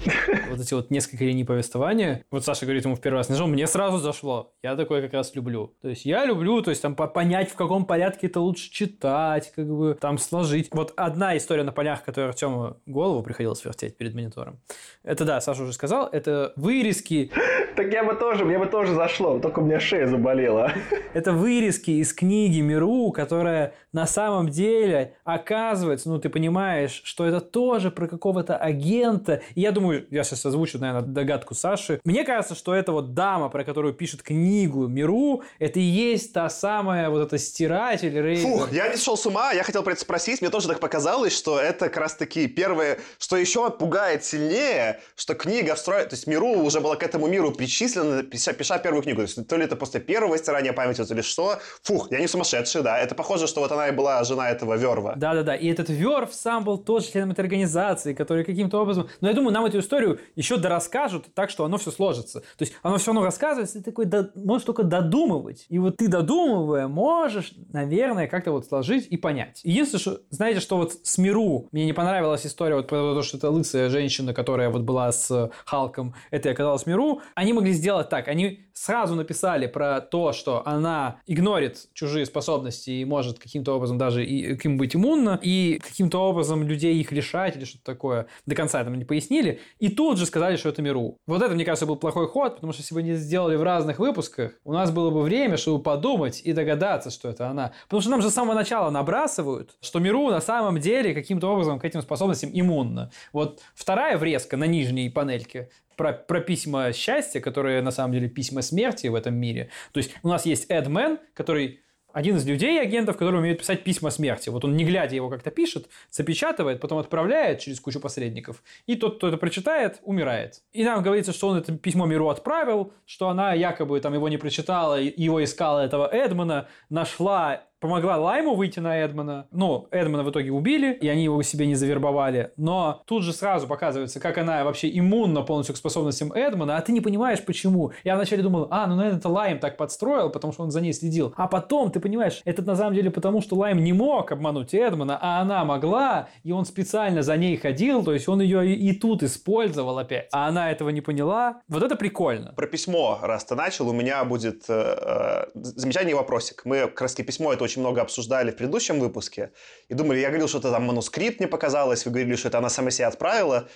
вот 0.51 0.61
эти 0.61 0.75
вот 0.75 0.91
несколько 0.91 1.25
линий 1.25 1.45
повествования? 1.45 2.25
Вот 2.31 2.45
Саша 2.45 2.65
говорит, 2.67 2.85
ему 2.85 2.97
в 2.97 3.01
первый 3.01 3.19
раз 3.19 3.26
Красный 3.27 3.47
мне 3.47 3.67
сразу 3.67 3.99
зашло. 3.99 4.53
Я 4.63 4.77
такое 4.77 5.03
как 5.03 5.13
раз 5.13 5.35
люблю. 5.35 5.75
То 5.83 5.89
есть 5.89 6.05
я 6.05 6.25
люблю, 6.25 6.63
то 6.63 6.71
есть 6.71 6.83
там 6.83 6.95
понять, 6.95 7.51
в 7.51 7.55
каком 7.55 7.85
порядке 7.85 8.27
это 8.27 8.41
лучше 8.41 8.71
читать, 8.71 9.53
как 9.55 9.67
бы 9.67 9.97
там 10.01 10.19
сложить. 10.19 10.69
Вот 10.73 10.93
одна 10.97 11.37
история 11.37 11.63
на 11.63 11.73
полях, 11.73 12.05
которая 12.05 12.31
Артему 12.31 12.77
голову 12.87 13.23
приходилось 13.23 13.65
вертеть 13.65 13.97
перед 13.97 14.15
монитором. 14.15 14.61
Это 15.03 15.25
да, 15.25 15.41
Саша 15.41 15.63
уже 15.63 15.73
сказал, 15.73 16.09
это 16.11 16.53
вырезки. 16.57 17.31
Так 17.77 17.93
я 17.93 18.05
бы 18.05 18.15
тоже, 18.15 18.45
мне 18.45 18.59
бы 18.59 18.67
тоже 18.67 18.95
зашло, 18.95 19.39
только 19.39 19.61
у 19.61 19.63
меня 19.63 19.79
шея 19.81 20.07
заболела. 20.07 20.73
Это 21.13 21.33
вырезки 21.33 21.91
из 21.91 22.13
книги 22.15 22.61
Миру, 22.61 23.11
которая 23.11 23.75
на 23.97 24.07
самом 24.07 24.51
деле 24.51 25.15
оказывается, 25.25 26.11
ну 26.11 26.19
ты 26.19 26.29
понимаешь, 26.29 27.01
что 27.03 27.25
это 27.25 27.41
тоже 27.41 27.91
про 27.91 28.07
какого-то 28.07 28.55
агента. 28.55 29.41
И 29.55 29.63
я 29.63 29.73
думаю, 29.73 30.07
я 30.11 30.23
сейчас 30.23 30.45
озвучу, 30.45 30.79
наверное, 30.79 31.09
догадку 31.09 31.55
Саши. 31.55 31.99
Мне 32.05 32.23
кажется, 32.23 32.55
что 32.55 32.75
это 32.75 32.93
вот 32.93 33.15
дама, 33.15 33.49
про 33.49 33.65
которую 33.65 33.95
пишет 33.95 34.23
книгу 34.23 34.87
Миру, 34.87 35.45
это 35.59 35.81
и 35.81 35.83
есть 35.83 36.35
та 36.35 36.51
самая 36.51 37.09
вот 37.09 37.23
эта 37.23 37.39
стиратель 37.39 38.21
Рейзер. 38.21 38.47
Фух, 38.47 38.71
я 38.71 38.89
не 38.89 38.99
шел 38.99 39.17
с 39.17 39.25
ума, 39.25 39.53
я 39.53 39.63
хотел 39.63 39.83
про 39.83 39.93
это 39.93 40.03
спросить, 40.03 40.43
мне 40.43 40.51
тоже 40.51 40.69
так 40.69 40.79
показалось, 40.79 41.35
что 41.35 41.59
это 41.59 41.87
как 41.87 41.97
раз 41.97 42.17
таки 42.17 42.49
первое, 42.49 42.99
что 43.19 43.39
еще 43.39 43.71
пугает 43.71 44.27
сильнее, 44.27 45.01
что 45.17 45.35
книга 45.35 45.75
встроена, 45.75 46.11
то 46.11 46.17
есть 46.17 46.27
Миру 46.27 46.49
уже 46.49 46.83
была 46.83 46.97
к 46.97 47.03
этому 47.03 47.29
миру 47.29 47.51
причислена, 47.51 48.23
пиша, 48.23 48.53
пиша 48.53 48.79
первую 48.79 49.03
книгу, 49.03 49.23
то 49.23 49.23
есть 49.23 49.49
то 49.49 49.57
ли 49.57 49.65
это 49.65 49.75
после 49.75 50.01
первого 50.01 50.37
стирания 50.37 50.75
памяти, 50.75 51.03
то 51.03 51.15
ли 51.15 51.23
что. 51.23 51.59
Фух, 51.85 52.11
я 52.11 52.21
не 52.21 52.29
сумасшедший, 52.29 52.83
да, 52.83 52.99
это 52.99 53.15
похоже, 53.15 53.47
что 53.47 53.63
вот 53.63 53.73
она 53.73 53.86
и 53.89 53.93
была 53.93 54.23
жена 54.25 54.51
этого 54.51 54.77
Верва. 54.77 55.15
Да-да-да, 55.17 55.55
и 55.55 55.69
этот 55.69 55.89
Верв 55.89 56.35
сам 56.35 56.65
был 56.65 56.79
тоже 56.79 57.07
членом 57.11 57.33
этой 57.33 57.41
организации, 57.41 58.15
который 58.15 58.45
каким-то 58.45 58.81
образом... 58.81 59.09
Но 59.21 59.29
я 59.29 59.35
думаю, 59.35 59.53
нам 59.53 59.65
эту 59.65 59.79
историю 59.79 60.21
еще 60.35 60.57
дорасскажут 60.57 61.27
так, 61.35 61.51
что 61.51 61.65
оно 61.65 61.79
все 61.79 61.91
сложится. 61.91 62.41
То 62.41 62.63
есть 62.63 62.75
оно 62.83 62.99
все 62.99 63.09
равно 63.09 63.25
рассказывается, 63.25 63.79
ты 63.79 63.85
такой 63.85 64.05
до... 64.05 64.31
можешь 64.35 64.65
только 64.65 64.83
додумывать. 64.83 65.67
И 65.69 65.79
вот 65.79 65.97
ты 65.97 66.09
додумывая, 66.09 66.89
можешь, 66.89 67.53
наверное, 67.73 68.27
как-то 68.27 68.53
вот 68.53 68.67
сложить 68.67 69.07
и 69.11 69.17
понять. 69.17 69.61
Единственное, 69.65 70.01
что, 70.01 70.21
знаете, 70.31 70.61
что 70.61 70.77
вот 70.77 70.95
с 71.03 71.19
Миру 71.19 71.69
мне 71.73 71.85
не 71.85 71.93
понравилась 71.93 72.47
история 72.47 72.77
вот 72.77 72.89
про 72.89 73.15
то, 73.15 73.23
что 73.23 73.37
это 73.37 73.51
лысая 73.51 73.89
женщина, 73.89 74.35
которая 74.35 74.71
вот 74.71 74.83
была 74.83 75.11
с 75.13 75.51
Халком, 75.65 76.15
это 76.31 76.51
оказалось 76.51 76.87
Миру. 76.87 77.21
Они 77.35 77.53
могли 77.53 77.73
сделать 77.73 78.09
так, 78.09 78.29
они 78.29 78.67
сразу 78.73 79.15
написали 79.15 79.67
про 79.67 80.01
то, 80.01 80.33
что 80.33 80.63
она 80.67 81.21
игнорит 81.27 81.89
чужие 81.95 82.27
способности 82.27 82.91
и 82.91 83.05
может 83.05 83.39
каким-то 83.39 83.76
образом 83.77 83.99
даже 83.99 84.25
и 84.25 84.55
каким 84.55 84.77
быть 84.79 84.97
иммунна, 84.97 85.39
и 85.43 85.81
каким-то 85.83 86.19
образом 86.19 86.67
людей 86.67 86.97
их 86.97 87.13
лишать 87.13 87.57
или 87.57 87.65
что-то 87.65 87.85
такое. 87.85 88.27
До 88.47 88.55
конца 88.55 88.81
это 88.81 88.91
не 88.91 89.05
пояснили. 89.05 89.61
И 89.79 89.89
тут 89.89 90.19
же 90.19 90.27
сказали, 90.27 90.57
что 90.57 90.69
это 90.69 90.83
Миру. 90.83 91.19
Вот 91.27 91.43
это, 91.43 91.55
мне 91.55 91.65
кажется, 91.65 91.87
был 91.87 91.97
плохой 91.97 92.27
ход, 92.27 92.57
потому 92.57 92.73
что 92.73 92.83
если 92.83 92.95
бы 92.95 93.01
они 93.01 93.15
сделали 93.15 93.57
в 93.57 93.63
разных 93.63 93.99
выпусках, 93.99 94.53
у 94.65 94.73
нас 94.73 94.91
было 94.91 95.11
бы 95.11 95.23
время, 95.23 95.57
чтобы 95.57 95.83
подумать 95.83 96.41
и 96.45 96.53
догадаться, 96.53 97.11
что 97.11 97.29
это 97.29 97.49
она. 97.49 97.73
Потому 97.85 98.01
что 98.01 98.11
нам 98.11 98.23
же 98.23 98.31
с 98.31 98.35
самого 98.35 98.55
начала 98.55 98.91
набрасывают, 98.91 99.77
что 99.81 99.99
Миру 99.99 100.31
на 100.31 100.41
самом 100.41 100.81
деле 100.81 101.15
каким-то 101.15 101.49
образом 101.53 101.79
к 101.79 101.85
этим 101.85 102.03
способностям 102.03 102.51
иммунна. 102.53 103.11
Вот 103.33 103.61
вторая 103.75 104.19
врезка 104.19 104.57
на 104.57 104.65
нижней 104.65 105.11
панельке 105.11 105.71
про, 105.97 106.13
про 106.13 106.41
письма 106.41 106.93
счастья, 106.93 107.41
которые 107.41 107.83
на 107.83 107.91
самом 107.91 108.13
деле 108.13 108.29
письма 108.29 108.63
смерти 108.63 109.09
в 109.09 109.15
этом 109.15 109.35
мире. 109.35 109.71
То 109.93 109.99
есть 109.99 110.13
у 110.23 110.29
нас 110.29 110.47
есть 110.47 110.67
Эдмен, 110.69 111.19
который 111.35 111.81
один 112.17 112.37
из 112.37 112.47
людей, 112.47 112.81
агентов, 112.81 113.19
который 113.19 113.41
умеет 113.41 113.59
писать 113.59 113.85
письма 113.85 114.09
смерти. 114.09 114.49
Вот 114.49 114.65
он, 114.65 114.75
не 114.75 114.87
глядя 114.87 115.15
его 115.15 115.29
как-то 115.29 115.51
пишет, 115.51 115.91
запечатывает, 116.11 116.81
потом 116.81 116.97
отправляет 116.97 117.59
через 117.61 117.79
кучу 117.79 118.01
посредников, 118.01 118.63
и 118.87 118.97
тот, 118.97 119.19
кто 119.19 119.29
это 119.29 119.37
прочитает, 119.37 120.01
умирает. 120.03 120.63
И 120.73 120.83
нам 120.83 121.03
говорится, 121.03 121.35
что 121.35 121.49
он 121.49 121.59
это 121.59 121.77
письмо 121.77 122.07
Миру 122.07 122.31
отправил, 122.31 122.95
что 123.05 123.29
она 123.29 123.53
якобы 123.53 124.01
там 124.01 124.15
его 124.15 124.31
не 124.31 124.39
прочитала, 124.39 124.99
его 124.99 125.45
искала 125.45 125.81
этого 125.81 126.09
Эдмона, 126.11 126.69
нашла 126.89 127.65
помогла 127.81 128.17
Лайму 128.17 128.55
выйти 128.55 128.81
на 128.81 128.99
Эдмона. 128.99 129.47
Ну, 129.51 129.89
Эдмона 129.91 130.23
в 130.23 130.31
итоге 130.31 130.51
убили, 130.53 130.93
и 130.95 131.09
они 131.09 131.25
его 131.25 131.43
себе 131.43 131.67
не 131.67 131.75
завербовали. 131.75 132.53
Но 132.57 133.03
тут 133.07 133.23
же 133.23 133.33
сразу 133.33 133.67
показывается, 133.67 134.21
как 134.21 134.39
она 134.39 134.65
вообще 134.65 134.89
иммунна 134.99 135.43
полностью 135.43 135.75
к 135.75 135.79
способностям 135.79 136.33
Эдмона, 136.33 136.77
а 136.77 136.81
ты 136.81 136.93
не 136.93 137.01
понимаешь, 137.01 137.45
почему. 137.45 137.93
Я 138.05 138.17
вначале 138.17 138.43
думал, 138.43 138.69
а, 138.71 138.87
ну, 138.87 138.97
наверное, 138.97 139.19
это 139.19 139.29
Лайм 139.29 139.59
так 139.59 139.77
подстроил, 139.77 140.31
потому 140.31 140.53
что 140.53 140.63
он 140.63 140.71
за 140.71 140.81
ней 140.81 140.93
следил. 140.93 141.35
А 141.37 141.49
потом, 141.49 141.91
ты 141.91 142.01
понимаешь, 142.01 142.41
это 142.45 142.63
на 142.63 142.77
самом 142.77 142.95
деле 142.95 143.11
потому, 143.11 143.41
что 143.41 143.57
Лайм 143.57 143.83
не 143.83 143.93
мог 143.93 144.33
обмануть 144.33 144.75
Эдмона, 144.75 145.19
а 145.21 145.41
она 145.41 145.65
могла, 145.65 146.29
и 146.43 146.53
он 146.53 146.65
специально 146.65 147.23
за 147.23 147.37
ней 147.37 147.57
ходил, 147.57 148.05
то 148.05 148.13
есть 148.13 148.29
он 148.29 148.41
ее 148.41 148.67
и, 148.67 148.91
и 148.91 148.93
тут 148.93 149.23
использовал 149.23 149.99
опять. 149.99 150.29
А 150.33 150.49
она 150.49 150.71
этого 150.71 150.91
не 150.91 151.01
поняла. 151.01 151.63
Вот 151.69 151.83
это 151.83 151.97
прикольно. 151.97 152.53
Про 152.55 152.67
письмо, 152.67 153.19
раз 153.23 153.45
ты 153.45 153.55
начал, 153.55 153.89
у 153.89 153.93
меня 153.93 154.25
будет 154.25 154.65
э, 154.69 155.47
э, 155.55 155.59
замечание 155.77 156.13
и 156.13 156.15
вопросик. 156.15 156.63
Мы 156.65 156.91
раз 156.97 157.15
письмо 157.15 157.53
это 157.53 157.66
очень 157.67 157.83
много 157.83 158.01
обсуждали 158.01 158.51
в 158.51 158.57
предыдущем 158.57 158.99
выпуске, 158.99 159.53
и 159.89 159.95
думали, 159.95 160.19
я 160.19 160.29
говорил, 160.29 160.49
что 160.49 160.59
это 160.59 160.73
там 160.73 160.85
манускрипт 160.85 161.41
мне 161.41 161.49
показалось, 161.49 162.05
вы 162.07 162.13
говорили, 162.13 162.37
что 162.37 162.49
это 162.49 162.59
она 162.59 162.71
сама 162.71 162.91
себя 162.91 163.09
отправила, 163.09 163.69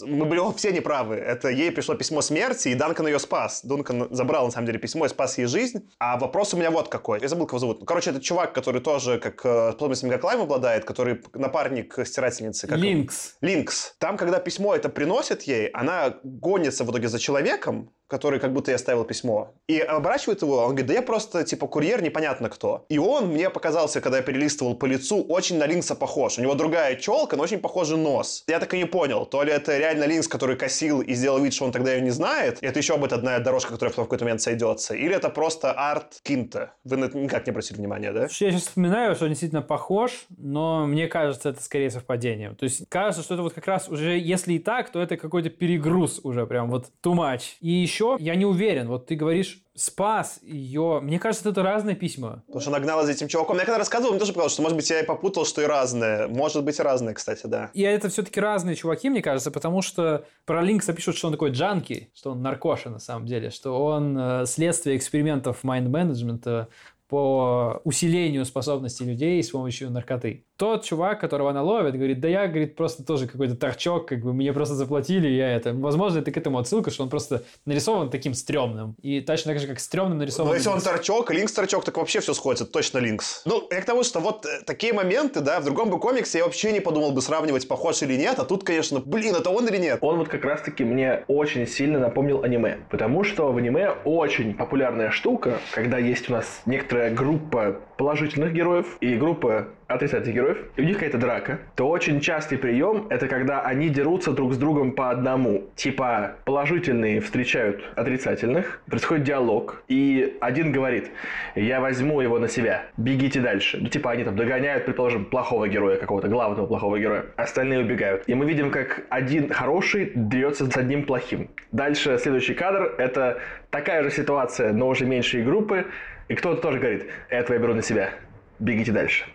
мы 0.00 0.24
были 0.26 0.40
все 0.56 0.72
неправы. 0.72 1.16
Это 1.16 1.48
ей 1.48 1.70
пришло 1.70 1.94
письмо 1.94 2.22
смерти, 2.22 2.68
и 2.68 2.74
Данкан 2.74 3.06
ее 3.06 3.18
спас. 3.18 3.62
Дункан 3.64 4.08
забрал, 4.14 4.46
на 4.46 4.50
самом 4.50 4.66
деле, 4.66 4.78
письмо 4.78 5.06
и 5.06 5.08
спас 5.08 5.38
ей 5.38 5.46
жизнь. 5.46 5.90
А 5.98 6.18
вопрос 6.18 6.54
у 6.54 6.56
меня 6.56 6.70
вот 6.70 6.88
какой. 6.88 7.20
Я 7.20 7.28
забыл, 7.28 7.46
как 7.46 7.52
его 7.52 7.58
зовут. 7.58 7.80
Ну, 7.80 7.86
короче, 7.86 8.10
это 8.10 8.20
чувак, 8.20 8.54
который 8.54 8.80
тоже, 8.80 9.18
как 9.18 9.44
э, 9.44 9.72
способностями 9.72 10.10
как 10.10 10.24
Лайм 10.24 10.40
обладает, 10.40 10.84
который 10.84 11.20
напарник 11.34 11.98
стирательницы. 12.06 12.66
Как 12.66 12.78
Линкс. 12.78 13.36
Линкс. 13.40 13.94
Там, 13.98 14.16
когда 14.16 14.38
письмо 14.38 14.74
это 14.74 14.88
приносит 14.88 15.42
ей, 15.42 15.68
она 15.68 16.16
гонится 16.22 16.84
в 16.84 16.90
итоге 16.90 17.08
за 17.08 17.18
человеком, 17.18 17.90
который 18.12 18.38
как 18.38 18.52
будто 18.52 18.70
я 18.70 18.76
оставил 18.76 19.04
письмо. 19.04 19.54
И 19.68 19.78
оборачивает 19.80 20.42
его, 20.42 20.58
он 20.58 20.68
говорит, 20.68 20.86
да 20.86 20.94
я 20.94 21.02
просто, 21.02 21.44
типа, 21.44 21.66
курьер, 21.66 22.02
непонятно 22.02 22.50
кто. 22.50 22.84
И 22.90 22.98
он 22.98 23.28
мне 23.28 23.48
показался, 23.48 24.00
когда 24.02 24.18
я 24.18 24.22
перелистывал 24.22 24.74
по 24.74 24.84
лицу, 24.84 25.22
очень 25.22 25.56
на 25.56 25.66
Линкса 25.66 25.94
похож. 25.94 26.38
У 26.38 26.42
него 26.42 26.54
другая 26.54 26.96
челка, 26.96 27.36
но 27.36 27.42
очень 27.42 27.58
похожий 27.58 27.96
нос. 27.96 28.44
Я 28.46 28.60
так 28.60 28.74
и 28.74 28.76
не 28.76 28.84
понял, 28.84 29.24
то 29.24 29.42
ли 29.42 29.50
это 29.50 29.78
реально 29.78 30.04
Линкс, 30.04 30.28
который 30.28 30.56
косил 30.56 31.00
и 31.00 31.14
сделал 31.14 31.40
вид, 31.40 31.54
что 31.54 31.64
он 31.64 31.72
тогда 31.72 31.94
ее 31.94 32.02
не 32.02 32.10
знает, 32.10 32.62
и 32.62 32.66
это 32.66 32.78
еще 32.78 32.96
будет 32.98 33.14
одна 33.14 33.38
дорожка, 33.38 33.72
которая 33.72 33.92
в 33.92 33.96
какой-то 33.96 34.24
момент 34.24 34.42
сойдется, 34.42 34.94
или 34.94 35.14
это 35.14 35.30
просто 35.30 35.72
арт 35.72 36.20
Кинта. 36.22 36.74
Вы 36.84 36.98
на 36.98 37.06
это 37.06 37.16
никак 37.16 37.46
не 37.46 37.50
обратили 37.50 37.78
внимания, 37.78 38.12
да? 38.12 38.22
Я 38.22 38.28
сейчас 38.28 38.62
вспоминаю, 38.62 39.14
что 39.14 39.24
он 39.24 39.30
действительно 39.30 39.62
похож, 39.62 40.26
но 40.36 40.86
мне 40.86 41.08
кажется, 41.08 41.48
это 41.48 41.62
скорее 41.62 41.90
совпадение. 41.90 42.50
То 42.50 42.64
есть 42.64 42.84
кажется, 42.88 43.22
что 43.22 43.34
это 43.34 43.42
вот 43.42 43.54
как 43.54 43.66
раз 43.66 43.88
уже, 43.88 44.18
если 44.18 44.52
и 44.52 44.58
так, 44.58 44.90
то 44.90 45.00
это 45.00 45.16
какой-то 45.16 45.48
перегруз 45.48 46.20
уже 46.22 46.46
прям 46.46 46.70
вот 46.70 46.86
too 47.02 47.14
much. 47.14 47.42
И 47.60 47.70
еще 47.70 48.01
я 48.18 48.34
не 48.34 48.44
уверен. 48.44 48.88
Вот 48.88 49.06
ты 49.06 49.14
говоришь, 49.14 49.62
спас 49.74 50.38
ее. 50.42 51.00
Мне 51.00 51.18
кажется, 51.18 51.48
это 51.48 51.62
разные 51.62 51.96
письма. 51.96 52.42
Потому 52.46 52.60
что 52.60 52.70
она 52.70 52.80
гнала 52.80 53.04
за 53.04 53.12
этим 53.12 53.28
чуваком. 53.28 53.56
Я 53.58 53.64
когда 53.64 53.78
рассказывал, 53.78 54.12
мне 54.12 54.20
тоже 54.20 54.32
показалось, 54.32 54.52
что, 54.52 54.62
может 54.62 54.76
быть, 54.76 54.88
я 54.90 55.00
и 55.00 55.06
попутал, 55.06 55.46
что 55.46 55.62
и 55.62 55.64
разные. 55.64 56.26
Может 56.26 56.64
быть, 56.64 56.78
и 56.78 56.82
разные, 56.82 57.14
кстати, 57.14 57.46
да. 57.46 57.70
И 57.72 57.82
это 57.82 58.08
все-таки 58.08 58.40
разные 58.40 58.76
чуваки, 58.76 59.08
мне 59.08 59.22
кажется, 59.22 59.50
потому 59.50 59.82
что 59.82 60.24
про 60.44 60.62
Линкса 60.62 60.92
пишут, 60.92 61.16
что 61.16 61.28
он 61.28 61.32
такой 61.32 61.50
джанки, 61.50 62.10
что 62.14 62.32
он 62.32 62.42
наркоша 62.42 62.90
на 62.90 62.98
самом 62.98 63.26
деле, 63.26 63.50
что 63.50 63.82
он 63.82 64.16
э, 64.18 64.46
следствие 64.46 64.96
экспериментов 64.96 65.64
майнд-менеджмента 65.64 66.68
по 67.12 67.82
усилению 67.84 68.46
способностей 68.46 69.04
людей 69.04 69.42
с 69.42 69.50
помощью 69.50 69.90
наркоты. 69.90 70.46
Тот 70.56 70.82
чувак, 70.82 71.20
которого 71.20 71.50
она 71.50 71.62
ловит, 71.62 71.94
говорит, 71.94 72.20
да 72.20 72.28
я, 72.28 72.46
говорит, 72.46 72.74
просто 72.74 73.04
тоже 73.04 73.26
какой-то 73.26 73.54
торчок, 73.54 74.08
как 74.08 74.22
бы 74.22 74.32
мне 74.32 74.50
просто 74.54 74.76
заплатили, 74.76 75.28
я 75.28 75.54
это... 75.54 75.74
Возможно, 75.74 76.20
это 76.20 76.30
к 76.30 76.38
этому 76.38 76.56
отсылка, 76.56 76.90
что 76.90 77.02
он 77.02 77.10
просто 77.10 77.42
нарисован 77.66 78.08
таким 78.08 78.32
стрёмным. 78.32 78.94
И 79.02 79.20
точно 79.20 79.52
так 79.52 79.60
же, 79.60 79.66
как 79.66 79.80
стрёмным 79.80 80.16
нарисован... 80.16 80.48
Но 80.48 80.54
если 80.54 80.70
он 80.70 80.80
торчок, 80.80 81.30
Линкс 81.30 81.52
торчок, 81.52 81.84
так 81.84 81.98
вообще 81.98 82.20
все 82.20 82.32
сходится, 82.32 82.64
точно 82.64 82.96
Линкс. 82.96 83.42
Ну, 83.44 83.68
я 83.70 83.82
к 83.82 83.84
тому, 83.84 84.04
что 84.04 84.20
вот 84.20 84.46
э, 84.46 84.62
такие 84.64 84.94
моменты, 84.94 85.42
да, 85.42 85.60
в 85.60 85.66
другом 85.66 85.90
бы 85.90 86.00
комиксе 86.00 86.38
я 86.38 86.44
вообще 86.44 86.72
не 86.72 86.80
подумал 86.80 87.12
бы 87.12 87.20
сравнивать, 87.20 87.68
похож 87.68 88.00
или 88.00 88.16
нет, 88.16 88.38
а 88.38 88.46
тут, 88.46 88.64
конечно, 88.64 89.00
блин, 89.00 89.34
это 89.34 89.50
он 89.50 89.68
или 89.68 89.76
нет? 89.76 89.98
Он 90.00 90.16
вот 90.16 90.28
как 90.28 90.46
раз-таки 90.46 90.82
мне 90.82 91.24
очень 91.28 91.66
сильно 91.66 91.98
напомнил 91.98 92.42
аниме, 92.42 92.78
потому 92.90 93.22
что 93.22 93.52
в 93.52 93.58
аниме 93.58 93.90
очень 94.06 94.54
популярная 94.54 95.10
штука, 95.10 95.58
когда 95.74 95.98
есть 95.98 96.30
у 96.30 96.32
нас 96.32 96.62
некоторые 96.64 97.01
группа 97.10 97.80
положительных 97.96 98.52
героев 98.52 98.96
и 99.00 99.16
группа 99.16 99.68
отрицательных 99.86 100.34
героев, 100.34 100.58
и 100.76 100.82
у 100.82 100.84
них 100.84 100.96
какая-то 100.96 101.18
драка, 101.18 101.58
то 101.76 101.88
очень 101.88 102.20
частый 102.20 102.58
прием 102.58 103.06
это 103.10 103.28
когда 103.28 103.60
они 103.62 103.88
дерутся 103.88 104.32
друг 104.32 104.54
с 104.54 104.56
другом 104.56 104.92
по 104.92 105.10
одному. 105.10 105.68
Типа 105.76 106.36
положительные 106.44 107.20
встречают 107.20 107.84
отрицательных, 107.94 108.80
происходит 108.86 109.24
диалог, 109.24 109.82
и 109.88 110.36
один 110.40 110.72
говорит, 110.72 111.10
я 111.54 111.80
возьму 111.80 112.20
его 112.20 112.38
на 112.38 112.48
себя, 112.48 112.84
бегите 112.96 113.40
дальше. 113.40 113.78
Ну, 113.80 113.88
типа 113.88 114.10
они 114.10 114.24
там 114.24 114.36
догоняют, 114.36 114.84
предположим, 114.84 115.24
плохого 115.24 115.68
героя, 115.68 115.96
какого-то 115.96 116.28
главного 116.28 116.66
плохого 116.66 116.98
героя. 116.98 117.26
Остальные 117.36 117.80
убегают. 117.80 118.24
И 118.26 118.34
мы 118.34 118.46
видим, 118.46 118.70
как 118.70 119.02
один 119.10 119.50
хороший 119.50 120.12
дерется 120.14 120.70
с 120.70 120.76
одним 120.76 121.04
плохим. 121.04 121.50
Дальше 121.70 122.18
следующий 122.18 122.54
кадр 122.54 122.94
это 122.98 123.38
такая 123.70 124.02
же 124.02 124.10
ситуация, 124.10 124.72
но 124.72 124.88
уже 124.88 125.06
меньшие 125.06 125.44
группы, 125.44 125.86
и 126.32 126.34
кто-то 126.34 126.62
тоже 126.62 126.78
говорит, 126.78 127.10
этого 127.28 127.54
я 127.56 127.60
беру 127.60 127.74
на 127.74 127.82
себя 127.82 128.14
бегите 128.58 128.90
дальше. 128.90 129.26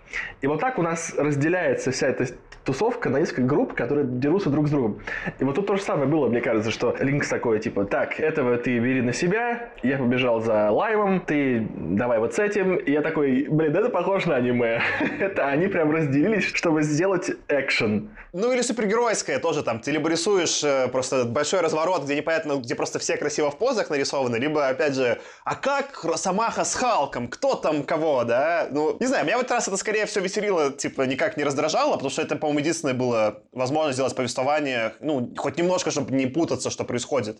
И 0.41 0.47
вот 0.47 0.59
так 0.59 0.77
у 0.77 0.81
нас 0.81 1.13
разделяется 1.17 1.91
вся 1.91 2.07
эта 2.07 2.27
тусовка 2.67 3.09
на 3.09 3.17
несколько 3.17 3.43
групп, 3.43 3.73
которые 3.73 4.05
дерутся 4.05 4.49
друг 4.49 4.67
с 4.67 4.71
другом. 4.71 4.99
И 5.39 5.43
вот 5.45 5.55
тут 5.55 5.67
то 5.67 5.77
же 5.77 5.81
самое 5.81 6.07
было, 6.07 6.27
мне 6.27 6.41
кажется, 6.41 6.69
что 6.69 6.93
Линкс 6.99 7.29
такой, 7.29 7.59
типа, 7.59 7.85
так, 7.85 8.19
этого 8.19 8.57
ты 8.57 8.77
бери 8.79 9.01
на 9.01 9.13
себя, 9.13 9.69
я 9.83 9.97
побежал 9.97 10.41
за 10.41 10.69
лаймом, 10.69 11.21
ты 11.21 11.65
давай 11.73 12.19
вот 12.19 12.35
с 12.35 12.39
этим. 12.39 12.75
И 12.75 12.91
я 12.91 13.01
такой, 13.01 13.47
блин, 13.49 13.73
это 13.73 13.89
похоже 13.89 14.27
на 14.27 14.35
аниме. 14.35 14.81
это 15.19 15.47
они 15.47 15.67
прям 15.67 15.91
разделились, 15.91 16.43
чтобы 16.43 16.83
сделать 16.83 17.31
экшен. 17.47 18.09
Ну 18.33 18.51
или 18.51 18.61
супергеройское 18.61 19.39
тоже 19.39 19.63
там. 19.63 19.79
Ты 19.79 19.91
либо 19.91 20.09
рисуешь 20.09 20.61
э, 20.61 20.89
просто 20.89 21.23
большой 21.23 21.61
разворот, 21.61 22.03
где 22.03 22.17
непонятно, 22.17 22.57
где 22.57 22.75
просто 22.75 22.99
все 22.99 23.15
красиво 23.15 23.49
в 23.49 23.57
позах 23.57 23.89
нарисованы, 23.89 24.35
либо, 24.35 24.67
опять 24.67 24.93
же, 24.93 25.19
а 25.45 25.55
как 25.55 26.03
Росомаха 26.03 26.65
с 26.65 26.75
Халком? 26.75 27.29
Кто 27.29 27.55
там 27.55 27.83
кого, 27.83 28.25
да? 28.25 28.67
Ну, 28.69 28.97
не 28.99 29.07
знаю, 29.07 29.25
меня 29.25 29.37
в 29.37 29.41
этот 29.41 29.51
раз 29.51 29.69
это 29.69 29.77
скорее 29.77 30.05
все 30.05 30.19
веселило, 30.27 30.71
типа, 30.71 31.03
никак 31.03 31.37
не 31.37 31.43
раздражало, 31.43 31.93
потому 31.93 32.09
что 32.09 32.21
это, 32.21 32.35
по-моему, 32.35 32.59
единственное 32.59 32.93
было 32.93 33.41
возможность 33.51 33.95
сделать 33.95 34.15
повествование, 34.15 34.93
ну, 34.99 35.33
хоть 35.37 35.57
немножко, 35.57 35.91
чтобы 35.91 36.13
не 36.15 36.27
путаться, 36.27 36.69
что 36.69 36.83
происходит. 36.83 37.39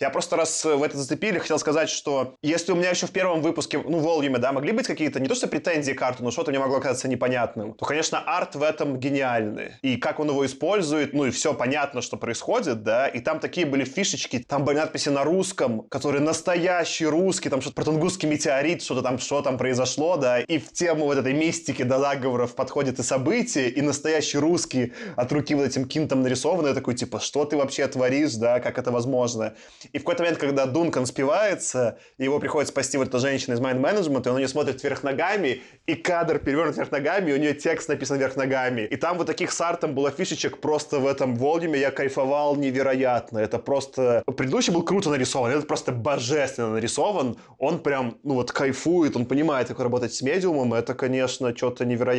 Я 0.00 0.10
просто 0.10 0.36
раз 0.36 0.64
в 0.64 0.82
это 0.82 0.96
зацепили, 0.96 1.38
хотел 1.38 1.58
сказать, 1.58 1.88
что 1.88 2.34
если 2.42 2.72
у 2.72 2.76
меня 2.76 2.90
еще 2.90 3.06
в 3.06 3.10
первом 3.10 3.40
выпуске, 3.42 3.78
ну, 3.78 3.98
волюме, 3.98 4.38
да, 4.38 4.52
могли 4.52 4.72
быть 4.72 4.86
какие-то, 4.86 5.20
не 5.20 5.28
то 5.28 5.34
что 5.34 5.48
претензии 5.48 5.92
к 5.92 6.02
арту, 6.02 6.24
но 6.24 6.30
что-то 6.30 6.50
мне 6.50 6.60
могло 6.60 6.80
казаться 6.80 7.08
непонятным, 7.08 7.74
то, 7.74 7.84
конечно, 7.86 8.18
арт 8.18 8.54
в 8.54 8.62
этом 8.62 8.98
гениальный. 8.98 9.72
И 9.82 9.96
как 9.96 10.20
он 10.20 10.28
его 10.28 10.44
использует, 10.44 11.14
ну, 11.14 11.24
и 11.26 11.30
все 11.30 11.54
понятно, 11.54 12.02
что 12.02 12.16
происходит, 12.16 12.82
да, 12.82 13.08
и 13.08 13.20
там 13.20 13.40
такие 13.40 13.66
были 13.66 13.84
фишечки, 13.84 14.44
там 14.46 14.64
были 14.64 14.76
надписи 14.76 15.08
на 15.08 15.24
русском, 15.24 15.82
которые 15.82 16.22
настоящий 16.22 17.06
русский, 17.06 17.48
там 17.48 17.60
что-то 17.60 17.76
про 17.76 17.84
Тунгусский 17.84 18.28
метеорит, 18.28 18.82
что-то 18.82 19.02
там, 19.02 19.18
что 19.18 19.42
там 19.42 19.56
произошло, 19.56 20.16
да, 20.16 20.40
и 20.40 20.58
в 20.58 20.72
тему 20.72 21.06
вот 21.06 21.18
этой 21.18 21.32
мистики 21.32 21.82
до 21.82 21.98
заговоров 22.26 22.54
подходит 22.54 22.98
и 22.98 23.02
события, 23.02 23.68
и 23.68 23.80
настоящий 23.82 24.38
русский 24.38 24.92
от 25.14 25.30
руки 25.32 25.54
вот 25.54 25.64
этим 25.64 25.86
кинтом 25.86 26.22
нарисованный, 26.22 26.74
такой, 26.74 26.94
типа, 26.94 27.20
что 27.20 27.44
ты 27.44 27.56
вообще 27.56 27.86
творишь, 27.86 28.34
да, 28.34 28.58
как 28.58 28.78
это 28.78 28.90
возможно. 28.90 29.54
И 29.92 29.98
в 29.98 30.00
какой-то 30.02 30.22
момент, 30.22 30.38
когда 30.38 30.66
Дункан 30.66 31.06
спивается, 31.06 31.98
его 32.18 32.40
приходит 32.40 32.68
спасти 32.68 32.98
вот 32.98 33.08
эта 33.08 33.18
женщина 33.18 33.54
из 33.54 33.60
Mind 33.60 33.80
Management, 33.80 34.26
и 34.26 34.28
он 34.28 34.34
на 34.34 34.38
нее 34.38 34.48
смотрит 34.48 34.82
вверх 34.82 35.04
ногами, 35.04 35.62
и 35.86 35.94
кадр 35.94 36.38
перевернут 36.38 36.76
вверх 36.76 36.90
ногами, 36.90 37.30
и 37.30 37.34
у 37.34 37.36
нее 37.36 37.54
текст 37.54 37.88
написан 37.88 38.18
вверх 38.18 38.36
ногами. 38.36 38.82
И 38.82 38.96
там 38.96 39.18
вот 39.18 39.26
таких 39.26 39.52
с 39.52 39.60
артом 39.60 39.94
было 39.94 40.10
фишечек 40.10 40.58
просто 40.58 40.98
в 40.98 41.06
этом 41.06 41.36
волюме, 41.36 41.78
я 41.78 41.90
кайфовал 41.90 42.56
невероятно. 42.56 43.38
Это 43.38 43.58
просто... 43.58 44.22
Предыдущий 44.36 44.72
был 44.72 44.82
круто 44.82 45.10
нарисован, 45.10 45.50
этот 45.52 45.68
просто 45.68 45.92
божественно 45.92 46.70
нарисован. 46.70 47.36
Он 47.58 47.78
прям, 47.78 48.18
ну 48.24 48.34
вот, 48.34 48.50
кайфует, 48.50 49.16
он 49.16 49.26
понимает, 49.26 49.68
как 49.68 49.80
работать 49.80 50.12
с 50.12 50.22
медиумом. 50.22 50.74
Это, 50.74 50.94
конечно, 50.94 51.56
что-то 51.56 51.84
невероятное. 51.84 52.15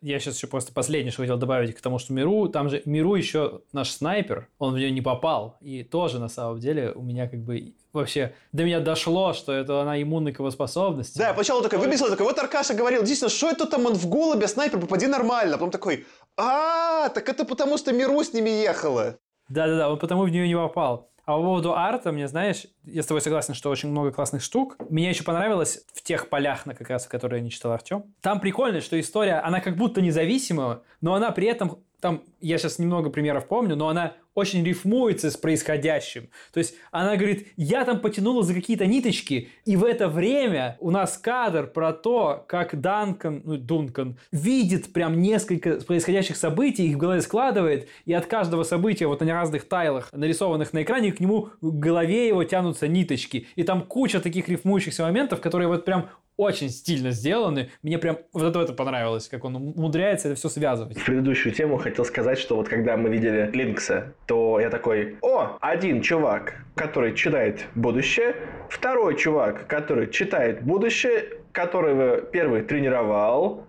Я 0.00 0.20
сейчас 0.20 0.36
еще 0.36 0.46
просто 0.46 0.72
последнее, 0.72 1.12
что 1.12 1.22
хотел 1.22 1.36
добавить 1.36 1.74
к 1.74 1.80
тому, 1.80 1.98
что 1.98 2.12
Миру, 2.12 2.48
там 2.48 2.68
же 2.68 2.82
Миру 2.84 3.14
еще 3.14 3.62
наш 3.72 3.90
снайпер, 3.90 4.48
он 4.58 4.74
в 4.74 4.76
нее 4.76 4.90
не 4.90 5.00
попал. 5.00 5.56
И 5.60 5.82
тоже, 5.82 6.18
на 6.18 6.28
самом 6.28 6.60
деле, 6.60 6.92
у 6.92 7.02
меня 7.02 7.28
как 7.28 7.40
бы 7.40 7.74
вообще 7.92 8.34
до 8.52 8.64
меня 8.64 8.80
дошло, 8.80 9.32
что 9.32 9.52
это 9.52 9.80
она 9.82 10.00
иммунна 10.00 10.32
к 10.32 10.38
его 10.38 10.50
способности. 10.50 11.18
Да, 11.18 11.28
я 11.28 11.34
поначалу 11.34 11.62
такой 11.62 11.78
выбесил, 11.78 12.08
такой, 12.08 12.26
вот 12.26 12.38
Аркаша 12.38 12.74
говорил, 12.74 13.00
действительно, 13.00 13.30
что 13.30 13.50
это 13.50 13.66
там 13.66 13.86
он 13.86 13.94
в 13.94 14.08
голубе, 14.08 14.46
снайпер, 14.48 14.80
попади 14.80 15.06
нормально. 15.06 15.54
А 15.54 15.58
потом 15.58 15.70
такой, 15.70 16.06
а, 16.36 17.08
так 17.10 17.28
это 17.28 17.44
потому, 17.44 17.78
что 17.78 17.92
Миру 17.92 18.22
с 18.22 18.32
ними 18.32 18.50
ехала. 18.50 19.18
Да-да-да, 19.48 19.90
он 19.90 19.98
потому 19.98 20.24
в 20.24 20.28
нее 20.28 20.46
не 20.46 20.54
попал. 20.54 21.10
А 21.28 21.36
по 21.36 21.42
поводу 21.42 21.74
арта, 21.74 22.10
мне, 22.10 22.26
знаешь, 22.26 22.64
я 22.84 23.02
с 23.02 23.06
тобой 23.06 23.20
согласен, 23.20 23.52
что 23.52 23.68
очень 23.68 23.90
много 23.90 24.12
классных 24.12 24.40
штук. 24.40 24.78
Мне 24.88 25.10
еще 25.10 25.24
понравилось 25.24 25.84
в 25.92 26.02
тех 26.02 26.30
полях, 26.30 26.64
на 26.64 26.74
как 26.74 26.88
раз, 26.88 27.06
которые 27.06 27.42
не 27.42 27.50
читал 27.50 27.72
Артем. 27.72 28.14
Там 28.22 28.40
прикольно, 28.40 28.80
что 28.80 28.98
история, 28.98 29.34
она 29.34 29.60
как 29.60 29.76
будто 29.76 30.00
независимая, 30.00 30.80
но 31.02 31.12
она 31.12 31.30
при 31.30 31.46
этом 31.46 31.84
там, 32.00 32.22
я 32.40 32.58
сейчас 32.58 32.78
немного 32.78 33.10
примеров 33.10 33.48
помню, 33.48 33.76
но 33.76 33.88
она 33.88 34.14
очень 34.34 34.64
рифмуется 34.64 35.32
с 35.32 35.36
происходящим. 35.36 36.28
То 36.52 36.58
есть 36.58 36.76
она 36.92 37.16
говорит, 37.16 37.48
я 37.56 37.84
там 37.84 37.98
потянула 37.98 38.44
за 38.44 38.54
какие-то 38.54 38.86
ниточки, 38.86 39.48
и 39.64 39.76
в 39.76 39.84
это 39.84 40.08
время 40.08 40.76
у 40.78 40.92
нас 40.92 41.18
кадр 41.18 41.66
про 41.66 41.92
то, 41.92 42.44
как 42.46 42.80
Данкан, 42.80 43.42
ну, 43.44 43.56
Дункан, 43.56 44.16
видит 44.30 44.92
прям 44.92 45.20
несколько 45.20 45.80
происходящих 45.80 46.36
событий, 46.36 46.86
их 46.86 46.94
в 46.94 46.98
голове 46.98 47.20
складывает, 47.20 47.88
и 48.04 48.12
от 48.12 48.26
каждого 48.26 48.62
события 48.62 49.08
вот 49.08 49.20
на 49.20 49.32
разных 49.32 49.68
тайлах, 49.68 50.12
нарисованных 50.12 50.72
на 50.72 50.84
экране, 50.84 51.10
к 51.10 51.18
нему 51.18 51.48
в 51.60 51.76
голове 51.76 52.28
его 52.28 52.44
тянутся 52.44 52.86
ниточки. 52.86 53.48
И 53.56 53.64
там 53.64 53.82
куча 53.82 54.20
таких 54.20 54.48
рифмующихся 54.48 55.02
моментов, 55.02 55.40
которые 55.40 55.66
вот 55.66 55.84
прям 55.84 56.10
очень 56.38 56.70
стильно 56.70 57.10
сделаны. 57.10 57.68
Мне 57.82 57.98
прям 57.98 58.18
вот 58.32 58.44
это, 58.44 58.60
это 58.60 58.72
понравилось, 58.72 59.28
как 59.28 59.44
он 59.44 59.56
умудряется 59.56 60.28
это 60.28 60.36
все 60.36 60.48
связывать. 60.48 60.96
В 60.96 61.04
предыдущую 61.04 61.52
тему 61.52 61.76
хотел 61.76 62.04
сказать, 62.06 62.38
что 62.38 62.56
вот 62.56 62.68
когда 62.68 62.96
мы 62.96 63.10
видели 63.10 63.50
Линкса, 63.52 64.14
то 64.26 64.58
я 64.60 64.70
такой, 64.70 65.18
о, 65.20 65.58
один 65.60 66.00
чувак, 66.00 66.54
который 66.76 67.14
читает 67.14 67.66
будущее, 67.74 68.36
второй 68.70 69.16
чувак, 69.16 69.66
который 69.66 70.08
читает 70.10 70.62
будущее, 70.62 71.24
которого 71.52 72.20
первый 72.20 72.62
тренировал, 72.62 73.68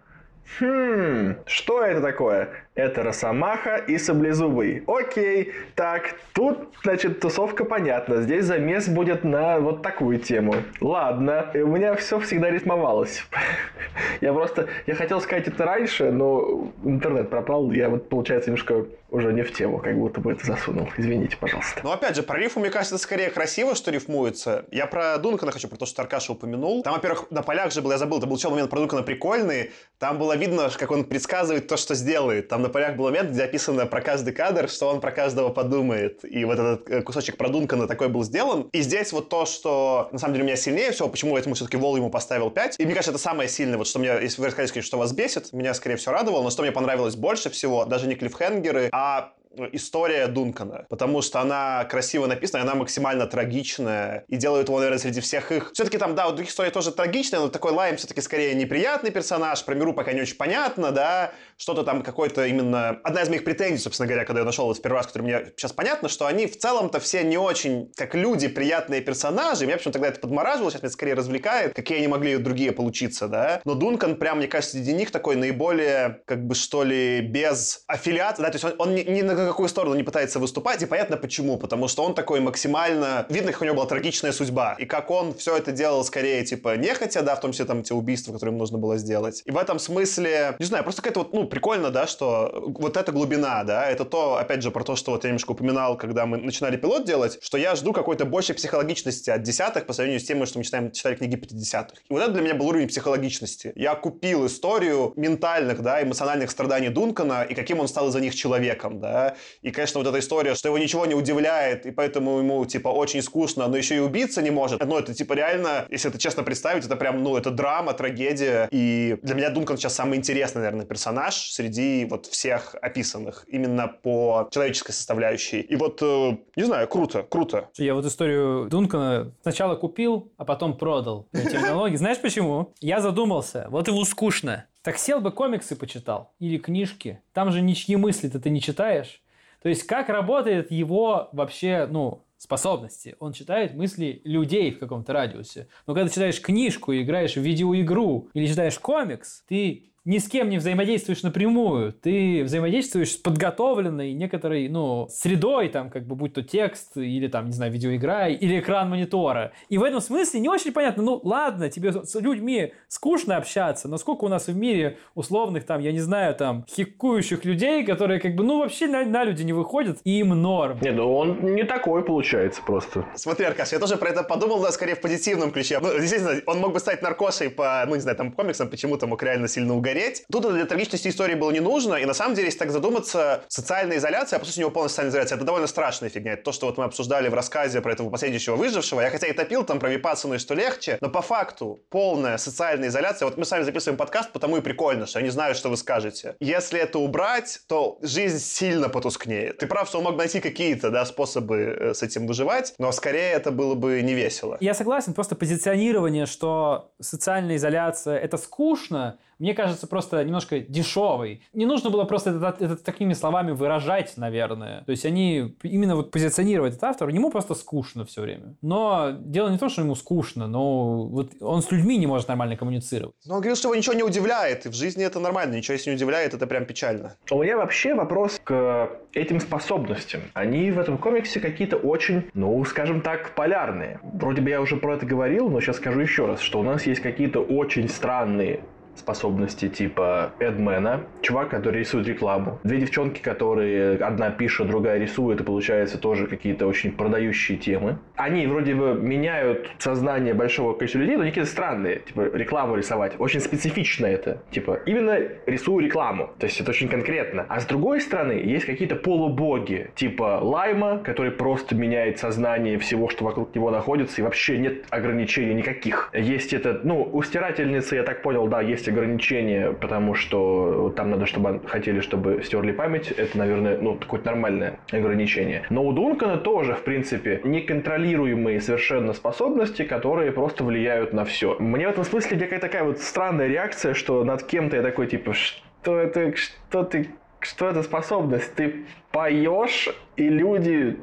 Хм, 0.59 1.35
что 1.45 1.83
это 1.83 2.01
такое? 2.01 2.49
Это 2.79 3.03
Росомаха 3.03 3.75
и 3.75 3.97
Саблезубый. 3.97 4.83
Окей, 4.87 5.51
так, 5.75 6.15
тут, 6.31 6.69
значит, 6.81 7.19
тусовка 7.19 7.65
понятна. 7.65 8.21
Здесь 8.21 8.45
замес 8.45 8.87
будет 8.87 9.25
на 9.25 9.59
вот 9.59 9.81
такую 9.81 10.17
тему. 10.17 10.55
Ладно, 10.79 11.51
у 11.55 11.67
меня 11.67 11.95
все 11.95 12.21
всегда 12.21 12.49
рифмовалось. 12.49 13.25
Я 14.21 14.31
просто, 14.33 14.67
я 14.85 14.95
хотел 14.95 15.19
сказать 15.21 15.47
это 15.47 15.65
раньше, 15.65 16.11
но 16.11 16.71
интернет 16.83 17.29
пропал. 17.29 17.71
Я 17.71 17.89
вот, 17.89 18.07
получается, 18.09 18.49
немножко 18.49 18.85
уже 19.11 19.33
не 19.33 19.43
в 19.43 19.53
тему, 19.53 19.79
как 19.79 19.97
будто 19.97 20.21
бы 20.21 20.31
это 20.31 20.45
засунул. 20.45 20.87
Извините, 20.97 21.35
пожалуйста. 21.37 21.81
Ну, 21.83 21.91
опять 21.91 22.15
же, 22.15 22.23
про 22.23 22.37
рифму, 22.37 22.61
мне 22.61 22.69
кажется, 22.69 22.95
это 22.95 23.03
скорее 23.03 23.29
красиво, 23.29 23.75
что 23.75 23.91
рифмуется. 23.91 24.65
Я 24.71 24.85
про 24.85 25.17
Дункана 25.17 25.51
хочу, 25.51 25.67
про 25.67 25.77
то, 25.77 25.85
что 25.85 26.01
Аркаша 26.01 26.33
упомянул. 26.33 26.83
Там, 26.83 26.93
во-первых, 26.93 27.31
на 27.31 27.41
полях 27.41 27.71
же 27.71 27.81
был, 27.81 27.91
я 27.91 27.97
забыл, 27.97 28.19
это 28.19 28.27
был 28.27 28.37
еще 28.37 28.49
момент 28.49 28.69
про 28.69 28.79
Дункана 28.79 29.03
прикольный. 29.03 29.71
Там 29.97 30.19
было 30.19 30.35
видно, 30.35 30.69
как 30.77 30.91
он 30.91 31.05
предсказывает 31.05 31.67
то, 31.67 31.77
что 31.77 31.95
сделает. 31.95 32.47
Там 32.49 32.65
на 32.69 32.73
полях 32.73 32.95
был 32.95 33.05
момент, 33.05 33.31
где 33.31 33.43
описано 33.43 33.85
про 33.87 34.01
каждый 34.01 34.31
кадр, 34.31 34.69
что 34.69 34.87
он 34.87 35.01
про 35.01 35.11
каждого 35.11 35.49
подумает. 35.49 36.23
И 36.23 36.45
вот 36.45 36.53
этот 36.59 36.89
э, 36.89 37.01
кусочек 37.01 37.35
про 37.35 37.49
Дункана 37.49 37.87
такой 37.87 38.09
был 38.09 38.23
сделан. 38.23 38.69
И 38.71 38.81
здесь 38.81 39.11
вот 39.11 39.29
то, 39.29 39.45
что 39.45 40.09
на 40.11 40.19
самом 40.19 40.35
деле 40.35 40.45
меня 40.45 40.55
сильнее 40.55 40.91
всего, 40.91 41.09
почему 41.09 41.33
я 41.33 41.39
этому 41.39 41.55
все-таки 41.55 41.77
Вол 41.77 41.97
ему 41.97 42.11
поставил 42.11 42.51
5. 42.51 42.75
И 42.79 42.85
мне 42.85 42.93
кажется, 42.93 43.11
это 43.11 43.19
самое 43.19 43.49
сильное, 43.49 43.77
вот 43.77 43.87
что 43.87 43.99
меня, 43.99 44.19
если 44.19 44.39
вы 44.39 44.47
расскажете, 44.47 44.81
что 44.81 44.97
вас 44.97 45.13
бесит, 45.13 45.51
меня 45.51 45.73
скорее 45.73 45.95
всего 45.95 46.13
радовало, 46.13 46.43
но 46.43 46.51
что 46.51 46.61
мне 46.61 46.71
понравилось 46.71 47.15
больше 47.15 47.49
всего, 47.49 47.85
даже 47.85 48.07
не 48.07 48.15
клиффхенгеры, 48.15 48.89
а 48.91 49.33
история 49.71 50.27
Дункана, 50.27 50.85
потому 50.89 51.21
что 51.21 51.41
она 51.41 51.83
красиво 51.85 52.27
написана, 52.27 52.63
она 52.63 52.75
максимально 52.75 53.25
трагичная, 53.25 54.23
и 54.27 54.37
делают 54.37 54.67
его, 54.67 54.77
наверное, 54.77 54.99
среди 54.99 55.21
всех 55.21 55.51
их. 55.51 55.71
Все-таки 55.73 55.97
там, 55.97 56.15
да, 56.15 56.27
у 56.27 56.31
других 56.31 56.49
историй 56.49 56.71
тоже 56.71 56.91
трагичная, 56.91 57.39
но 57.39 57.49
такой 57.49 57.71
Лайм 57.71 57.97
все-таки 57.97 58.21
скорее 58.21 58.53
неприятный 58.53 59.11
персонаж, 59.11 59.63
про 59.65 59.75
Миру 59.75 59.93
пока 59.93 60.13
не 60.13 60.21
очень 60.21 60.35
понятно, 60.35 60.91
да, 60.91 61.31
что-то 61.59 61.83
там 61.83 62.01
какой-то 62.01 62.45
именно... 62.45 62.99
Одна 63.03 63.21
из 63.21 63.29
моих 63.29 63.43
претензий, 63.43 63.83
собственно 63.83 64.07
говоря, 64.07 64.25
когда 64.25 64.39
я 64.39 64.45
нашел 64.45 64.73
в 64.73 64.81
первый 64.81 64.97
раз, 64.97 65.07
который 65.07 65.23
мне 65.23 65.51
сейчас 65.57 65.73
понятно, 65.73 66.07
что 66.07 66.25
они 66.25 66.47
в 66.47 66.57
целом-то 66.57 67.01
все 67.01 67.21
не 67.23 67.37
очень, 67.37 67.91
как 67.95 68.15
люди, 68.15 68.47
приятные 68.47 69.01
персонажи. 69.01 69.65
Меня 69.65 69.75
почему-то 69.75 69.99
тогда 69.99 70.07
это 70.07 70.21
подмораживало, 70.21 70.71
сейчас 70.71 70.83
меня 70.83 70.91
скорее 70.91 71.13
развлекает, 71.15 71.73
какие 71.73 71.97
они 71.97 72.07
могли 72.07 72.37
другие 72.37 72.71
получиться, 72.71 73.27
да. 73.27 73.61
Но 73.65 73.75
Дункан 73.75 74.15
прям, 74.15 74.37
мне 74.37 74.47
кажется, 74.47 74.77
среди 74.77 74.93
них 74.93 75.11
такой 75.11 75.35
наиболее, 75.35 76.21
как 76.25 76.47
бы, 76.47 76.55
что 76.55 76.83
ли, 76.83 77.19
без 77.19 77.83
аффилиации, 77.87 78.41
да, 78.41 78.49
то 78.51 78.55
есть 78.55 78.63
он, 78.63 78.75
он 78.77 78.95
ни, 78.95 79.01
ни 79.01 79.21
на 79.21 79.35
какую 79.35 79.67
сторону 79.67 79.95
не 79.95 80.03
пытается 80.03 80.39
выступать, 80.39 80.81
и 80.81 80.85
понятно 80.85 81.17
почему, 81.17 81.57
потому 81.57 81.89
что 81.89 82.03
он 82.03 82.15
такой 82.15 82.39
максимально... 82.39 83.25
Видно, 83.27 83.51
как 83.51 83.61
у 83.61 83.65
него 83.65 83.75
была 83.75 83.85
трагичная 83.85 84.31
судьба, 84.31 84.75
и 84.79 84.85
как 84.85 85.11
он 85.11 85.33
все 85.33 85.57
это 85.57 85.73
делал 85.73 86.05
скорее, 86.05 86.45
типа, 86.45 86.77
нехотя, 86.77 87.21
да, 87.21 87.35
в 87.35 87.41
том 87.41 87.51
числе 87.51 87.65
там 87.65 87.83
те 87.83 87.93
убийства, 87.93 88.31
которые 88.31 88.51
ему 88.51 88.59
нужно 88.59 88.77
было 88.77 88.97
сделать. 88.97 89.41
И 89.43 89.51
в 89.51 89.57
этом 89.57 89.77
смысле, 89.77 90.55
не 90.57 90.65
знаю, 90.65 90.85
просто 90.85 91.01
какая-то 91.01 91.19
вот, 91.19 91.33
ну, 91.33 91.48
прикольно, 91.49 91.91
да, 91.91 92.07
что 92.07 92.71
вот 92.77 92.97
эта 92.97 93.11
глубина, 93.11 93.63
да, 93.63 93.89
это 93.89 94.05
то, 94.05 94.37
опять 94.37 94.61
же, 94.61 94.71
про 94.71 94.83
то, 94.83 94.95
что 94.95 95.11
вот 95.11 95.23
я 95.23 95.29
немножко 95.29 95.51
упоминал, 95.51 95.97
когда 95.97 96.25
мы 96.25 96.37
начинали 96.37 96.77
пилот 96.77 97.05
делать, 97.05 97.39
что 97.41 97.57
я 97.57 97.75
жду 97.75 97.93
какой-то 97.93 98.25
большей 98.25 98.55
психологичности 98.55 99.29
от 99.29 99.43
десятых 99.43 99.85
по 99.85 99.93
сравнению 99.93 100.19
с 100.19 100.23
тем, 100.23 100.45
что 100.45 100.59
мы 100.59 100.63
читаем, 100.63 100.91
читали 100.91 101.15
книги 101.15 101.35
50-х. 101.35 101.95
И 102.09 102.13
вот 102.13 102.21
это 102.21 102.31
для 102.31 102.41
меня 102.41 102.55
был 102.55 102.67
уровень 102.67 102.87
психологичности. 102.87 103.73
Я 103.75 103.95
купил 103.95 104.45
историю 104.45 105.13
ментальных, 105.15 105.81
да, 105.81 106.01
эмоциональных 106.01 106.51
страданий 106.51 106.89
Дункана 106.89 107.43
и 107.43 107.53
каким 107.53 107.79
он 107.79 107.87
стал 107.87 108.09
из-за 108.09 108.21
них 108.21 108.35
человеком, 108.35 108.99
да. 108.99 109.35
И, 109.61 109.71
конечно, 109.71 109.99
вот 109.99 110.07
эта 110.07 110.19
история, 110.19 110.55
что 110.55 110.69
его 110.69 110.77
ничего 110.77 111.05
не 111.05 111.15
удивляет, 111.15 111.85
и 111.85 111.91
поэтому 111.91 112.39
ему, 112.39 112.65
типа, 112.65 112.89
очень 112.89 113.21
скучно, 113.21 113.67
но 113.67 113.77
еще 113.77 113.95
и 113.95 113.99
убиться 113.99 114.41
не 114.41 114.51
может. 114.51 114.83
Ну, 114.85 114.97
это, 114.97 115.13
типа, 115.13 115.33
реально, 115.33 115.85
если 115.89 116.09
это 116.09 116.19
честно 116.19 116.43
представить, 116.43 116.85
это 116.85 116.95
прям, 116.95 117.23
ну, 117.23 117.37
это 117.37 117.51
драма, 117.51 117.93
трагедия. 117.93 118.67
И 118.71 119.17
для 119.21 119.35
меня 119.35 119.49
Дункан 119.49 119.77
сейчас 119.77 119.95
самый 119.95 120.17
интересный, 120.17 120.61
наверное, 120.61 120.85
персонаж 120.85 121.38
среди 121.39 121.79
среди 121.79 122.05
вот 122.05 122.25
всех 122.25 122.75
описанных 122.81 123.45
именно 123.47 123.87
по 123.87 124.47
человеческой 124.51 124.91
составляющей. 124.91 125.61
И 125.61 125.75
вот, 125.75 126.01
э, 126.01 126.37
не 126.55 126.63
знаю, 126.63 126.87
круто, 126.87 127.23
круто. 127.23 127.69
Я 127.77 127.93
вот 127.93 128.05
историю 128.05 128.67
Дункана 128.69 129.31
сначала 129.41 129.75
купил, 129.75 130.31
а 130.37 130.45
потом 130.45 130.77
продал. 130.77 131.27
Терминологии. 131.31 131.95
Знаешь 131.95 132.19
почему? 132.19 132.73
Я 132.81 133.01
задумался, 133.01 133.67
вот 133.69 133.87
ему 133.87 134.03
скучно. 134.05 134.65
Так 134.81 134.97
сел 134.97 135.21
бы 135.21 135.31
комиксы 135.31 135.75
почитал 135.75 136.33
или 136.39 136.57
книжки. 136.57 137.21
Там 137.33 137.51
же 137.51 137.61
ничьи 137.61 137.95
мысли-то 137.95 138.39
ты 138.39 138.49
не 138.49 138.61
читаешь. 138.61 139.21
То 139.61 139.69
есть 139.69 139.83
как 139.83 140.09
работает 140.09 140.71
его 140.71 141.29
вообще, 141.33 141.87
ну, 141.89 142.23
способности. 142.37 143.17
Он 143.19 143.33
читает 143.33 143.73
мысли 143.73 144.21
людей 144.23 144.71
в 144.71 144.79
каком-то 144.79 145.11
радиусе. 145.11 145.67
Но 145.85 145.93
когда 145.93 146.07
ты 146.07 146.13
читаешь 146.13 146.41
книжку, 146.41 146.93
играешь 146.93 147.33
в 147.33 147.41
видеоигру 147.41 148.29
или 148.33 148.47
читаешь 148.47 148.79
комикс, 148.79 149.43
ты 149.49 149.89
ни 150.05 150.17
с 150.17 150.27
кем 150.27 150.49
не 150.49 150.57
взаимодействуешь 150.57 151.23
напрямую, 151.23 151.93
ты 151.93 152.43
взаимодействуешь 152.43 153.11
с 153.11 153.17
подготовленной 153.17 154.13
некоторой, 154.13 154.67
ну, 154.67 155.07
средой, 155.09 155.69
там, 155.69 155.89
как 155.89 156.07
бы, 156.07 156.15
будь 156.15 156.33
то 156.33 156.43
текст, 156.43 156.97
или 156.97 157.27
там, 157.27 157.47
не 157.47 157.53
знаю, 157.53 157.71
видеоигра, 157.71 158.29
или 158.29 158.59
экран 158.59 158.89
монитора. 158.89 159.51
И 159.69 159.77
в 159.77 159.83
этом 159.83 160.01
смысле 160.01 160.39
не 160.39 160.49
очень 160.49 160.71
понятно, 160.71 161.03
ну, 161.03 161.21
ладно, 161.23 161.69
тебе 161.69 161.91
с 161.91 162.15
людьми 162.15 162.73
скучно 162.87 163.37
общаться, 163.37 163.87
но 163.87 163.97
сколько 163.97 164.25
у 164.25 164.27
нас 164.27 164.47
в 164.47 164.55
мире 164.55 164.97
условных, 165.15 165.65
там, 165.65 165.81
я 165.81 165.91
не 165.91 165.99
знаю, 165.99 166.35
там, 166.35 166.65
хикующих 166.69 167.45
людей, 167.45 167.83
которые, 167.83 168.19
как 168.19 168.35
бы, 168.35 168.43
ну, 168.43 168.59
вообще 168.59 168.87
на, 168.87 169.05
на 169.05 169.23
люди 169.23 169.43
не 169.43 169.53
выходят, 169.53 169.99
и 170.03 170.19
им 170.19 170.29
норм. 170.29 170.79
Не, 170.81 170.91
ну, 170.91 171.15
он 171.15 171.55
не 171.55 171.63
такой 171.63 172.03
получается 172.03 172.61
просто. 172.65 173.05
Смотри, 173.15 173.45
Аркаш, 173.45 173.71
я 173.71 173.79
тоже 173.79 173.97
про 173.97 174.09
это 174.09 174.23
подумал, 174.23 174.61
да, 174.61 174.71
скорее 174.71 174.95
в 174.95 175.01
позитивном 175.01 175.51
ключе. 175.51 175.79
Ну, 175.79 175.93
действительно, 175.93 176.41
он 176.45 176.59
мог 176.59 176.73
бы 176.73 176.79
стать 176.79 177.01
наркошей 177.01 177.49
по, 177.49 177.83
ну, 177.87 177.95
не 177.95 178.01
знаю, 178.01 178.17
там, 178.17 178.31
комиксам, 178.31 178.69
почему-то 178.69 179.07
мог 179.07 179.21
реально 179.23 179.47
сильно 179.47 179.75
угореть, 179.75 179.88
умереть. 179.89 180.23
Тут 180.31 180.51
для 180.51 180.65
трагичности 180.65 181.07
истории 181.07 181.35
было 181.35 181.51
не 181.51 181.59
нужно, 181.59 181.95
и 181.95 182.05
на 182.05 182.13
самом 182.13 182.35
деле, 182.35 182.47
если 182.47 182.59
так 182.59 182.71
задуматься, 182.71 183.43
социальная 183.47 183.97
изоляция, 183.97 184.37
а 184.37 184.39
по 184.39 184.45
сути 184.45 184.59
у 184.59 184.61
него 184.61 184.71
полная 184.71 184.89
социальная 184.89 185.11
изоляция, 185.11 185.35
это 185.35 185.45
довольно 185.45 185.67
страшная 185.67 186.09
фигня. 186.09 186.33
Это 186.33 186.43
то, 186.43 186.51
что 186.51 186.67
вот 186.67 186.77
мы 186.77 186.83
обсуждали 186.83 187.27
в 187.29 187.33
рассказе 187.33 187.81
про 187.81 187.91
этого 187.91 188.09
последующего 188.09 188.55
выжившего. 188.55 189.01
Я 189.01 189.09
хотя 189.09 189.27
и 189.27 189.33
топил 189.33 189.63
там 189.63 189.79
про 189.79 189.89
Випассану 189.89 190.35
и 190.35 190.37
что 190.37 190.53
легче, 190.53 190.97
но 191.01 191.09
по 191.09 191.21
факту 191.21 191.81
полная 191.89 192.37
социальная 192.37 192.89
изоляция. 192.89 193.25
Вот 193.25 193.37
мы 193.37 193.45
с 193.45 193.51
вами 193.51 193.63
записываем 193.63 193.97
подкаст, 193.97 194.31
потому 194.31 194.57
и 194.57 194.61
прикольно, 194.61 195.05
что 195.05 195.19
они 195.19 195.29
знают, 195.29 195.57
что 195.57 195.69
вы 195.69 195.77
скажете. 195.77 196.35
Если 196.39 196.79
это 196.79 196.99
убрать, 196.99 197.61
то 197.67 197.97
жизнь 198.01 198.39
сильно 198.39 198.89
потускнеет. 198.89 199.57
Ты 199.57 199.67
прав, 199.67 199.87
что 199.87 199.99
он 199.99 200.05
мог 200.05 200.17
найти 200.17 200.39
какие-то 200.39 200.89
да, 200.89 201.05
способы 201.05 201.57
э, 201.57 201.93
с 201.93 202.03
этим 202.03 202.27
выживать, 202.27 202.73
но 202.77 202.91
скорее 202.91 203.31
это 203.31 203.51
было 203.51 203.75
бы 203.75 204.01
не 204.01 204.13
весело. 204.13 204.57
Я 204.59 204.73
согласен, 204.73 205.13
просто 205.13 205.35
позиционирование, 205.35 206.25
что 206.25 206.91
социальная 206.99 207.55
изоляция 207.55 208.17
это 208.17 208.37
скучно, 208.37 209.17
мне 209.39 209.53
кажется, 209.53 209.87
просто 209.87 210.23
немножко 210.23 210.59
дешевый. 210.59 211.41
Не 211.53 211.65
нужно 211.65 211.89
было 211.89 212.03
просто 212.03 212.31
это, 212.31 212.55
это 212.59 212.75
такими 212.75 213.13
словами 213.13 213.51
выражать, 213.51 214.13
наверное. 214.17 214.83
То 214.85 214.91
есть 214.91 215.05
они 215.05 215.55
именно 215.63 215.95
вот 215.95 216.11
позиционировать 216.11 216.73
этот 216.73 216.83
автор, 216.83 217.09
ему 217.09 217.31
просто 217.31 217.55
скучно 217.55 218.05
все 218.05 218.21
время. 218.21 218.55
Но 218.61 219.11
дело 219.19 219.49
не 219.49 219.57
то, 219.57 219.69
что 219.69 219.81
ему 219.81 219.95
скучно, 219.95 220.47
но 220.47 221.05
вот 221.05 221.31
он 221.41 221.61
с 221.61 221.71
людьми 221.71 221.97
не 221.97 222.07
может 222.07 222.27
нормально 222.27 222.57
коммуницировать. 222.57 223.15
Но 223.25 223.35
он 223.35 223.39
говорил, 223.41 223.55
что 223.55 223.69
его 223.69 223.75
ничего 223.75 223.95
не 223.95 224.03
удивляет, 224.03 224.65
и 224.65 224.69
в 224.69 224.73
жизни 224.73 225.03
это 225.03 225.19
нормально, 225.19 225.55
ничего 225.55 225.73
если 225.73 225.89
не 225.89 225.95
удивляет, 225.95 226.33
это 226.33 226.45
прям 226.45 226.65
печально. 226.65 227.15
У 227.31 227.41
меня 227.41 227.57
вообще 227.57 227.93
вопрос 227.93 228.39
к 228.43 228.89
этим 229.13 229.39
способностям. 229.39 230.21
Они 230.33 230.71
в 230.71 230.79
этом 230.79 230.97
комиксе 230.97 231.39
какие-то 231.39 231.77
очень, 231.77 232.29
ну, 232.33 232.63
скажем 232.65 233.01
так, 233.01 233.35
полярные. 233.35 233.99
Вроде 234.03 234.41
бы 234.41 234.49
я 234.49 234.61
уже 234.61 234.75
про 234.75 234.95
это 234.95 235.05
говорил, 235.05 235.49
но 235.49 235.61
сейчас 235.61 235.77
скажу 235.77 236.01
еще 236.01 236.25
раз, 236.25 236.41
что 236.41 236.59
у 236.59 236.63
нас 236.63 236.85
есть 236.85 237.01
какие-то 237.01 237.39
очень 237.39 237.87
странные 237.87 238.61
способности 238.99 239.67
типа 239.69 240.33
Эдмена, 240.39 241.01
чувак, 241.21 241.49
который 241.49 241.79
рисует 241.79 242.07
рекламу, 242.07 242.59
две 242.63 242.77
девчонки, 242.77 243.21
которые 243.21 243.95
одна 243.97 244.29
пишет, 244.31 244.67
другая 244.67 244.99
рисует, 244.99 245.41
и 245.41 245.43
получается 245.43 245.97
тоже 245.97 246.27
какие-то 246.27 246.67
очень 246.67 246.91
продающие 246.91 247.57
темы. 247.57 247.97
Они 248.15 248.45
вроде 248.47 248.75
бы 248.75 248.93
меняют 248.93 249.69
сознание 249.79 250.33
большого 250.33 250.73
количества 250.73 250.99
людей, 250.99 251.15
но 251.15 251.21
они 251.23 251.31
какие-то 251.31 251.49
странные, 251.49 251.99
типа 251.99 252.29
рекламу 252.33 252.75
рисовать. 252.75 253.13
Очень 253.19 253.39
специфично 253.39 254.05
это. 254.05 254.41
Типа 254.51 254.79
именно 254.85 255.17
рисую 255.45 255.85
рекламу. 255.85 256.31
То 256.39 256.45
есть 256.45 256.59
это 256.59 256.71
очень 256.71 256.89
конкретно. 256.89 257.45
А 257.47 257.59
с 257.59 257.65
другой 257.65 258.01
стороны, 258.01 258.33
есть 258.33 258.65
какие-то 258.65 258.95
полубоги, 258.95 259.91
типа 259.95 260.39
Лайма, 260.41 260.99
который 260.99 261.31
просто 261.31 261.75
меняет 261.75 262.19
сознание 262.19 262.77
всего, 262.77 263.09
что 263.09 263.25
вокруг 263.25 263.55
него 263.55 263.71
находится, 263.71 264.21
и 264.21 264.23
вообще 264.23 264.57
нет 264.57 264.85
ограничений 264.89 265.53
никаких. 265.53 266.09
Есть 266.13 266.53
это, 266.53 266.81
ну, 266.83 267.09
у 267.11 267.23
стирательницы, 267.23 267.95
я 267.95 268.03
так 268.03 268.21
понял, 268.21 268.47
да, 268.47 268.61
есть 268.61 268.88
ограничения, 268.89 269.71
потому 269.71 270.13
что 270.15 270.93
там 270.95 271.11
надо, 271.11 271.25
чтобы 271.25 271.61
хотели, 271.65 272.01
чтобы 272.01 272.41
стерли 272.43 272.71
память. 272.71 273.11
Это, 273.11 273.37
наверное, 273.37 273.77
ну, 273.77 273.95
какое-то 273.95 274.27
нормальное 274.27 274.79
ограничение. 274.91 275.63
Но 275.69 275.85
у 275.85 275.91
Дункана 275.93 276.37
тоже, 276.37 276.73
в 276.73 276.83
принципе, 276.83 277.41
неконтролируемые 277.43 278.61
совершенно 278.61 279.13
способности, 279.13 279.83
которые 279.83 280.31
просто 280.31 280.63
влияют 280.63 281.13
на 281.13 281.25
все. 281.25 281.55
Мне 281.59 281.87
в 281.87 281.91
этом 281.91 282.03
смысле 282.03 282.37
какая-то 282.37 282.67
такая 282.67 282.83
вот 282.83 282.99
странная 282.99 283.47
реакция, 283.47 283.93
что 283.93 284.23
над 284.23 284.43
кем-то 284.43 284.75
я 284.75 284.81
такой, 284.81 285.07
типа, 285.07 285.33
что 285.33 285.97
это, 285.97 286.35
что 286.35 286.83
ты, 286.83 287.09
что 287.39 287.69
это 287.69 287.83
способность? 287.83 288.53
Ты 288.55 288.85
поешь, 289.11 289.89
и 290.17 290.29
люди 290.29 290.97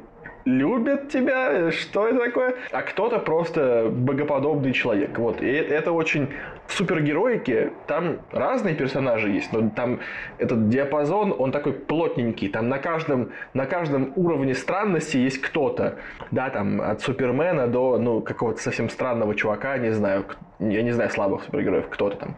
любят 0.47 1.11
тебя, 1.11 1.71
что 1.73 2.09
это 2.09 2.21
такое? 2.21 2.55
А 2.71 2.83
кто-то 2.83 3.19
просто 3.19 3.91
богоподобный 3.93 4.73
человек. 4.73 5.19
Вот. 5.19 5.43
И 5.43 5.47
это 5.47 5.93
очень 5.93 6.29
в 6.67 6.73
супергероике 6.73 7.73
там 7.87 8.21
разные 8.33 8.75
персонажи 8.75 9.29
есть, 9.29 9.53
но 9.53 9.69
там 9.71 10.01
этот 10.39 10.69
диапазон, 10.69 11.35
он 11.37 11.53
такой 11.53 11.73
плотненький. 11.73 12.49
Там 12.49 12.69
на 12.69 12.79
каждом, 12.79 13.33
на 13.55 13.67
каждом 13.67 14.13
уровне 14.17 14.55
странности 14.55 15.17
есть 15.17 15.41
кто-то. 15.41 15.97
Да, 16.31 16.49
там 16.49 16.81
от 16.81 17.03
Супермена 17.03 17.67
до 17.67 17.99
ну, 17.99 18.21
какого-то 18.21 18.63
совсем 18.63 18.89
странного 18.89 19.35
чувака, 19.35 19.77
не 19.79 19.91
знаю, 19.91 20.25
я 20.61 20.83
не 20.83 20.93
знаю 20.93 21.11
слабых 21.11 21.43
супергероев, 21.45 21.89
кто-то 21.89 22.17
там. 22.17 22.37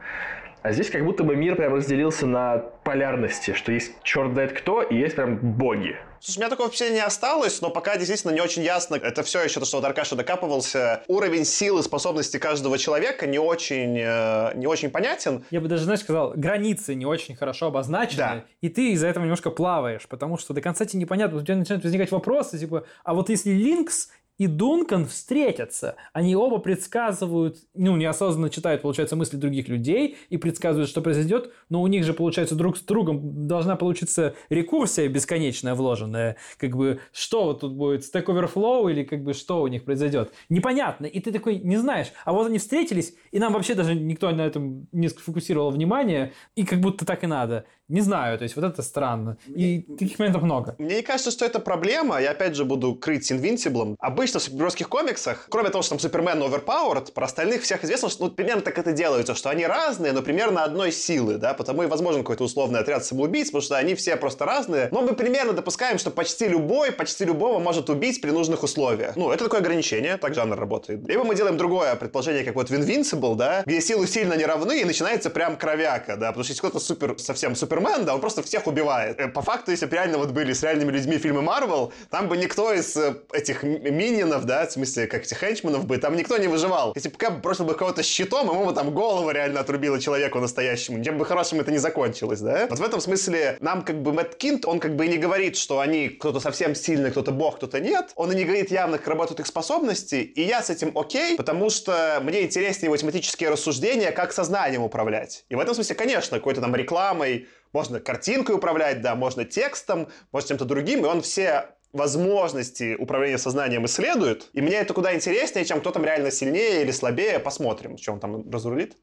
А 0.63 0.73
здесь 0.73 0.91
как 0.91 1.05
будто 1.05 1.25
бы 1.25 1.37
мир 1.37 1.55
прям 1.55 1.75
разделился 1.75 2.27
на 2.27 2.59
полярности, 2.85 3.53
что 3.53 3.71
есть 3.71 3.97
черт 4.03 4.33
знает 4.33 4.53
кто, 4.53 4.83
и 4.83 4.97
есть 4.97 5.15
прям 5.15 5.37
боги. 5.37 5.97
Слушай, 6.21 6.39
у 6.39 6.41
меня 6.41 6.51
такого 6.51 6.69
впечатления 6.69 6.97
не 6.97 7.05
осталось, 7.05 7.61
но 7.61 7.71
пока 7.71 7.97
действительно 7.97 8.33
не 8.33 8.41
очень 8.41 8.63
ясно. 8.63 8.97
Это 8.97 9.23
все 9.23 9.43
еще 9.43 9.61
то, 9.61 9.67
что 9.67 9.79
вот 9.79 9.85
Аркаша 9.87 10.17
докапывался. 10.17 11.03
Уровень 11.07 11.45
силы, 11.45 11.83
способности 11.83 12.39
каждого 12.39 12.79
человека 12.79 13.27
не 13.27 13.39
очень, 13.39 13.99
э, 13.99 14.53
не 14.55 14.67
очень 14.67 14.91
понятен. 14.91 15.45
Я 15.51 15.61
бы 15.61 15.69
даже, 15.69 15.85
знаешь, 15.85 16.01
сказал, 16.01 16.33
границы 16.35 16.95
не 16.95 17.07
очень 17.07 17.37
хорошо 17.37 17.67
обозначены, 17.67 18.17
да. 18.17 18.45
и 18.61 18.69
ты 18.69 18.93
из-за 18.93 19.07
этого 19.07 19.25
немножко 19.25 19.51
плаваешь, 19.51 20.07
потому 20.09 20.39
что 20.39 20.55
до 20.55 20.61
конца 20.61 20.85
тебе 20.85 21.01
непонятно, 21.01 21.39
у 21.39 21.43
тебя 21.43 21.57
начинают 21.57 21.85
возникать 21.85 22.11
вопросы, 22.11 22.59
типа, 22.59 22.85
а 23.05 23.15
вот 23.15 23.29
если 23.29 23.51
Линкс 23.51 24.09
и 24.39 24.47
Дункан 24.47 25.07
встретятся. 25.07 25.97
Они 26.13 26.35
оба 26.35 26.59
предсказывают, 26.59 27.59
ну, 27.75 27.97
неосознанно 27.97 28.51
читают, 28.51 28.83
получается, 28.83 29.17
мысли 29.17 29.37
других 29.37 29.69
людей 29.69 30.17
и 30.31 30.37
предсказывают, 30.37 30.89
что 30.89 31.03
произойдет, 31.03 31.53
но 31.69 31.83
у 31.83 31.87
них 31.89 32.05
же, 32.05 32.15
получается, 32.15 32.55
друг 32.55 32.79
с 32.79 32.81
другом 32.81 33.47
должна 33.47 33.77
получиться 33.77 34.35
рекурсия 34.49 35.09
бесконечная 35.09 35.75
вложенная. 35.75 36.37
Как 36.57 36.77
бы, 36.77 37.01
что 37.13 37.45
вот 37.45 37.61
тут 37.61 37.75
будет, 37.75 38.03
Stack 38.03 38.27
Overflow 38.27 38.91
или 38.91 39.03
как 39.03 39.23
бы 39.25 39.35
что 39.35 39.61
у 39.61 39.67
них 39.67 39.85
произойдет? 39.85 40.33
Непонятно. 40.49 41.07
И 41.07 41.21
ты 41.21 41.33
такой 41.33 41.59
не 41.59 41.77
знаешь. 41.77 42.13
А 42.25 42.33
вот 42.33 42.47
они 42.47 42.59
встретились, 42.59 43.15
и 43.33 43.39
нам 43.39 43.53
вообще 43.53 43.75
даже 43.75 43.95
никто 43.95 44.31
на 44.31 44.43
этом 44.43 44.87
не 44.93 45.09
сфокусировал 45.09 45.71
внимание, 45.71 46.33
и 46.55 46.65
как 46.65 46.81
будто 46.81 47.05
так 47.05 47.25
и 47.25 47.27
надо. 47.27 47.65
Не 47.89 48.03
знаю, 48.03 48.37
то 48.37 48.43
есть 48.43 48.55
вот 48.55 48.67
это 48.67 48.83
странно. 48.83 49.39
И 49.47 49.81
таких 49.99 50.19
моментов 50.19 50.43
много. 50.43 50.75
Мне 50.79 50.97
не 50.97 51.03
кажется, 51.03 51.31
что 51.31 51.47
это 51.47 51.59
проблема. 51.59 52.21
Я 52.21 52.33
опять 52.33 52.55
же 52.55 52.67
буду 52.67 52.95
крыть 52.95 53.33
Invincible. 53.33 53.97
Обычно 53.99 54.41
в 54.41 54.43
супергеройских 54.43 54.91
комиксах, 54.91 55.47
кроме 55.49 55.71
того, 55.71 55.81
что 55.81 55.91
там 55.91 55.99
Супермен 55.99 56.43
overpowered, 56.43 57.13
про 57.13 57.25
остальных 57.25 57.63
всех 57.63 57.85
известно, 57.85 58.11
что 58.11 58.27
ну, 58.27 58.31
примерно 58.31 58.61
так 58.61 58.77
это 58.77 58.93
делается, 58.93 59.35
что 59.35 59.49
они 59.49 59.67
разные, 59.67 60.13
но 60.13 60.21
примерно 60.21 60.65
одной 60.65 60.93
силы, 60.93 61.39
да, 61.39 61.55
потому 61.55 61.83
и 61.83 61.87
возможен 61.87 62.21
какой-то 62.23 62.45
условный 62.45 62.81
отряд 62.81 63.07
самоубийц, 63.07 63.47
потому 63.47 63.63
что 63.63 63.79
они 63.79 63.95
все 63.95 64.17
просто 64.17 64.45
разные. 64.45 64.89
Но 64.93 65.01
мы 65.01 65.15
примерно 65.15 65.55
допускаем, 65.55 65.99
что 65.99 66.11
почти 66.11 66.47
любой, 66.47 66.93
почти 66.93 67.25
любого 67.25 67.59
может 67.59 67.89
убить 67.89 68.21
при 68.21 68.33
нужных 68.33 68.65
условиях. 68.65 69.17
Ну, 69.17 69.31
это 69.31 69.45
такое 69.45 69.61
ограничение, 69.61 70.19
так 70.19 70.35
жанр 70.35 70.59
работает. 70.59 71.09
Либо 71.09 71.25
мы 71.25 71.35
делаем 71.35 71.57
другое 71.57 71.95
предположение, 71.97 72.45
как 72.45 72.55
вот 72.55 72.69
в 72.69 72.75
Invincible, 72.75 73.35
да, 73.35 73.63
где 73.65 73.81
силы 73.81 74.07
сильно 74.07 74.35
не 74.35 74.45
равны, 74.45 74.83
и 74.83 74.85
начинается 74.85 75.31
прям 75.31 75.57
кровяка, 75.57 76.17
да, 76.17 76.29
потому 76.29 76.45
что 76.45 76.53
если 76.53 76.61
кто-то 76.61 76.81
супер, 76.81 77.15
совсем 77.19 77.57
супер 77.57 77.78
Супермен, 77.79 78.05
да, 78.05 78.15
он 78.15 78.21
просто 78.21 78.43
всех 78.43 78.67
убивает. 78.67 79.19
Э, 79.21 79.29
по 79.29 79.43
факту, 79.43 79.71
если 79.71 79.87
бы 79.87 79.95
реально 79.95 80.19
вот 80.19 80.31
были 80.31 80.53
с 80.53 80.63
реальными 80.63 80.91
людьми 80.91 81.19
фильмы 81.19 81.43
Марвел, 81.43 81.93
там 82.11 82.29
бы 82.29 82.37
никто 82.37 82.73
из 82.73 82.97
э, 82.97 83.17
этих 83.33 83.63
миньонов, 83.63 84.45
да, 84.45 84.67
в 84.67 84.73
смысле, 84.73 85.07
как 85.07 85.23
этих 85.23 85.39
хенчманов 85.39 85.87
бы, 85.87 85.99
там 85.99 86.17
никто 86.17 86.37
не 86.39 86.49
выживал. 86.49 86.93
Если 86.95 87.09
бы 87.09 87.17
Кэп 87.17 87.35
бросил 87.41 87.65
бы 87.65 87.75
кого-то 87.75 88.03
щитом, 88.03 88.49
ему 88.49 88.67
бы 88.67 88.73
там 88.73 88.91
голову 88.91 89.31
реально 89.31 89.61
отрубило 89.61 90.01
человеку 90.01 90.41
настоящему. 90.41 91.03
Чем 91.05 91.19
бы 91.19 91.25
хорошим 91.25 91.61
это 91.61 91.71
не 91.71 91.79
закончилось, 91.79 92.41
да? 92.41 92.67
Вот 92.69 92.79
в 92.79 92.83
этом 92.83 93.01
смысле 93.01 93.57
нам 93.61 93.83
как 93.83 94.03
бы 94.03 94.13
Мэтт 94.13 94.37
Кинт, 94.37 94.67
он 94.67 94.81
как 94.81 94.97
бы 94.97 95.07
и 95.07 95.09
не 95.09 95.19
говорит, 95.19 95.57
что 95.57 95.81
они 95.81 96.09
кто-то 96.09 96.41
совсем 96.41 96.75
сильный, 96.75 97.11
кто-то 97.11 97.31
бог, 97.31 97.57
кто-то 97.57 97.81
нет. 97.81 98.13
Он 98.17 98.33
и 98.33 98.35
не 98.35 98.45
говорит 98.45 98.71
явно, 98.71 98.99
как 98.99 99.09
работают 99.09 99.41
их 99.41 99.47
способности, 99.47 100.17
и 100.17 100.43
я 100.43 100.63
с 100.63 100.71
этим 100.71 100.97
окей, 100.97 101.37
потому 101.37 101.71
что 101.71 102.21
мне 102.23 102.43
интереснее 102.43 102.91
математические 102.91 103.51
рассуждения, 103.51 104.11
как 104.11 104.33
сознанием 104.33 104.83
управлять. 104.83 105.45
И 105.49 105.55
в 105.55 105.61
этом 105.61 105.75
смысле, 105.75 105.95
конечно, 105.95 106.39
какой-то 106.39 106.61
там 106.61 106.75
рекламой, 106.75 107.47
можно 107.73 108.01
картинкой 108.01 108.57
управлять, 108.57 109.01
да, 109.01 109.15
можно 109.15 109.45
текстом, 109.45 110.09
можно 110.33 110.49
чем-то 110.49 110.65
другим, 110.65 111.05
и 111.05 111.09
он 111.09 111.23
все 111.23 111.71
возможности 111.93 112.97
управления 112.99 113.39
сознанием 113.39 113.87
исследует. 113.87 114.51
И 114.53 114.61
мне 114.61 114.77
это 114.77 114.95
куда 114.95 115.15
интереснее, 115.15 115.65
чем 115.65 115.81
кто 115.81 115.91
там 115.91 116.05
реально 116.05 116.31
сильнее 116.31 116.83
или 116.83 116.91
слабее. 116.91 117.39
Посмотрим, 117.39 117.97
что 117.99 118.13
он 118.13 118.21
там 118.21 118.51
разрулит. 118.51 118.97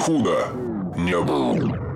худо 0.00 0.48
не 0.96 1.18
было. 1.20 1.89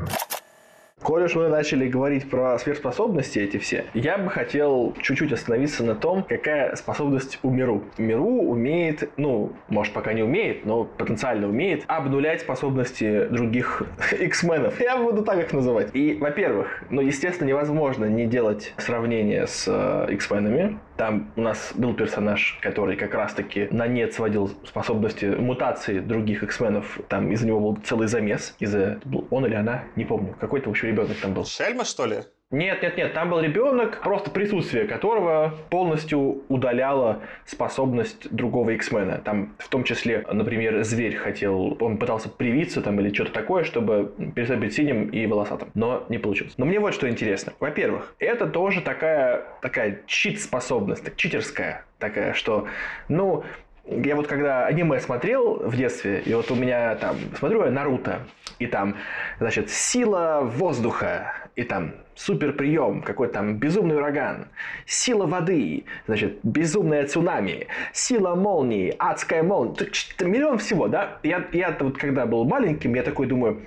Коль 1.04 1.24
уж 1.24 1.34
мы 1.34 1.48
начали 1.48 1.86
говорить 1.86 2.30
про 2.30 2.58
сверхспособности 2.58 3.38
эти 3.38 3.58
все, 3.58 3.84
я 3.92 4.16
бы 4.16 4.30
хотел 4.30 4.94
чуть-чуть 5.02 5.32
остановиться 5.32 5.84
на 5.84 5.94
том, 5.94 6.24
какая 6.26 6.74
способность 6.76 7.38
у 7.42 7.50
Миру. 7.50 7.84
Миру 7.98 8.40
умеет, 8.40 9.10
ну, 9.18 9.52
может, 9.68 9.92
пока 9.92 10.14
не 10.14 10.22
умеет, 10.22 10.64
но 10.64 10.84
потенциально 10.84 11.46
умеет 11.46 11.84
обнулять 11.88 12.40
способности 12.40 13.26
других 13.26 13.82
X-менов. 14.18 14.80
Я 14.80 14.96
буду 14.96 15.22
так 15.22 15.38
их 15.40 15.52
называть. 15.52 15.94
И, 15.94 16.14
во-первых, 16.18 16.82
ну, 16.88 17.02
естественно, 17.02 17.48
невозможно 17.48 18.06
не 18.06 18.24
делать 18.24 18.72
сравнение 18.78 19.46
с 19.46 19.66
э, 19.68 20.10
X-менами. 20.10 20.78
Там 20.96 21.32
у 21.36 21.40
нас 21.40 21.72
был 21.74 21.94
персонаж, 21.94 22.58
который 22.62 22.96
как 22.96 23.14
раз-таки 23.14 23.68
на 23.70 23.86
нет 23.86 24.14
сводил 24.14 24.48
способности 24.64 25.26
мутации 25.26 25.98
других 25.98 26.42
X-менов. 26.42 27.00
Там 27.08 27.32
из-за 27.32 27.46
него 27.46 27.60
был 27.60 27.76
целый 27.82 28.06
замес. 28.06 28.54
Из-за... 28.60 29.00
Он 29.30 29.44
или 29.46 29.54
она, 29.54 29.84
не 29.96 30.04
помню. 30.04 30.36
Какой-то 30.40 30.68
вообще 30.68 30.88
ребенок 30.88 31.16
там 31.20 31.34
был. 31.34 31.44
Шельма, 31.44 31.84
что 31.84 32.06
ли? 32.06 32.18
Нет, 32.54 32.82
нет, 32.82 32.96
нет, 32.96 33.14
там 33.14 33.30
был 33.30 33.40
ребенок, 33.40 34.00
просто 34.00 34.30
присутствие 34.30 34.86
которого 34.86 35.52
полностью 35.70 36.44
удаляло 36.48 37.20
способность 37.46 38.32
другого 38.32 38.70
X-мена. 38.70 39.18
Там 39.18 39.56
в 39.58 39.68
том 39.68 39.82
числе, 39.82 40.24
например, 40.30 40.84
зверь 40.84 41.16
хотел, 41.16 41.76
он 41.80 41.98
пытался 41.98 42.28
привиться 42.28 42.80
там 42.80 43.00
или 43.00 43.12
что-то 43.12 43.32
такое, 43.32 43.64
чтобы 43.64 44.14
перестать 44.36 44.60
быть 44.60 44.72
синим 44.72 45.08
и 45.08 45.26
волосатым, 45.26 45.70
но 45.74 46.06
не 46.08 46.18
получилось. 46.18 46.54
Но 46.56 46.64
мне 46.64 46.78
вот 46.78 46.94
что 46.94 47.08
интересно. 47.10 47.54
Во-первых, 47.58 48.14
это 48.20 48.46
тоже 48.46 48.82
такая, 48.82 49.42
такая 49.60 50.02
чит-способность, 50.06 51.16
читерская 51.16 51.84
такая, 51.98 52.34
что, 52.34 52.68
ну, 53.08 53.42
я 53.88 54.14
вот 54.14 54.28
когда 54.28 54.66
аниме 54.66 55.00
смотрел 55.00 55.56
в 55.56 55.76
детстве, 55.76 56.22
и 56.24 56.32
вот 56.34 56.48
у 56.52 56.54
меня 56.54 56.94
там, 56.94 57.16
смотрю 57.36 57.64
я 57.64 57.72
Наруто, 57.72 58.20
и 58.60 58.68
там, 58.68 58.96
значит, 59.40 59.70
сила 59.70 60.40
воздуха, 60.44 61.34
и 61.56 61.64
там 61.64 61.94
супер 62.16 62.52
прием, 62.52 63.02
какой-то 63.02 63.34
там 63.34 63.56
безумный 63.56 63.96
ураган, 63.96 64.48
сила 64.86 65.26
воды, 65.26 65.84
значит, 66.06 66.38
безумная 66.42 67.06
цунами, 67.06 67.66
сила 67.92 68.34
молнии, 68.34 68.94
адская 68.98 69.42
молния, 69.42 69.74
миллион 70.20 70.58
всего, 70.58 70.88
да? 70.88 71.18
Я, 71.22 71.44
я 71.52 71.76
вот 71.80 71.98
когда 71.98 72.26
был 72.26 72.44
маленьким, 72.44 72.94
я 72.94 73.02
такой 73.02 73.26
думаю, 73.26 73.62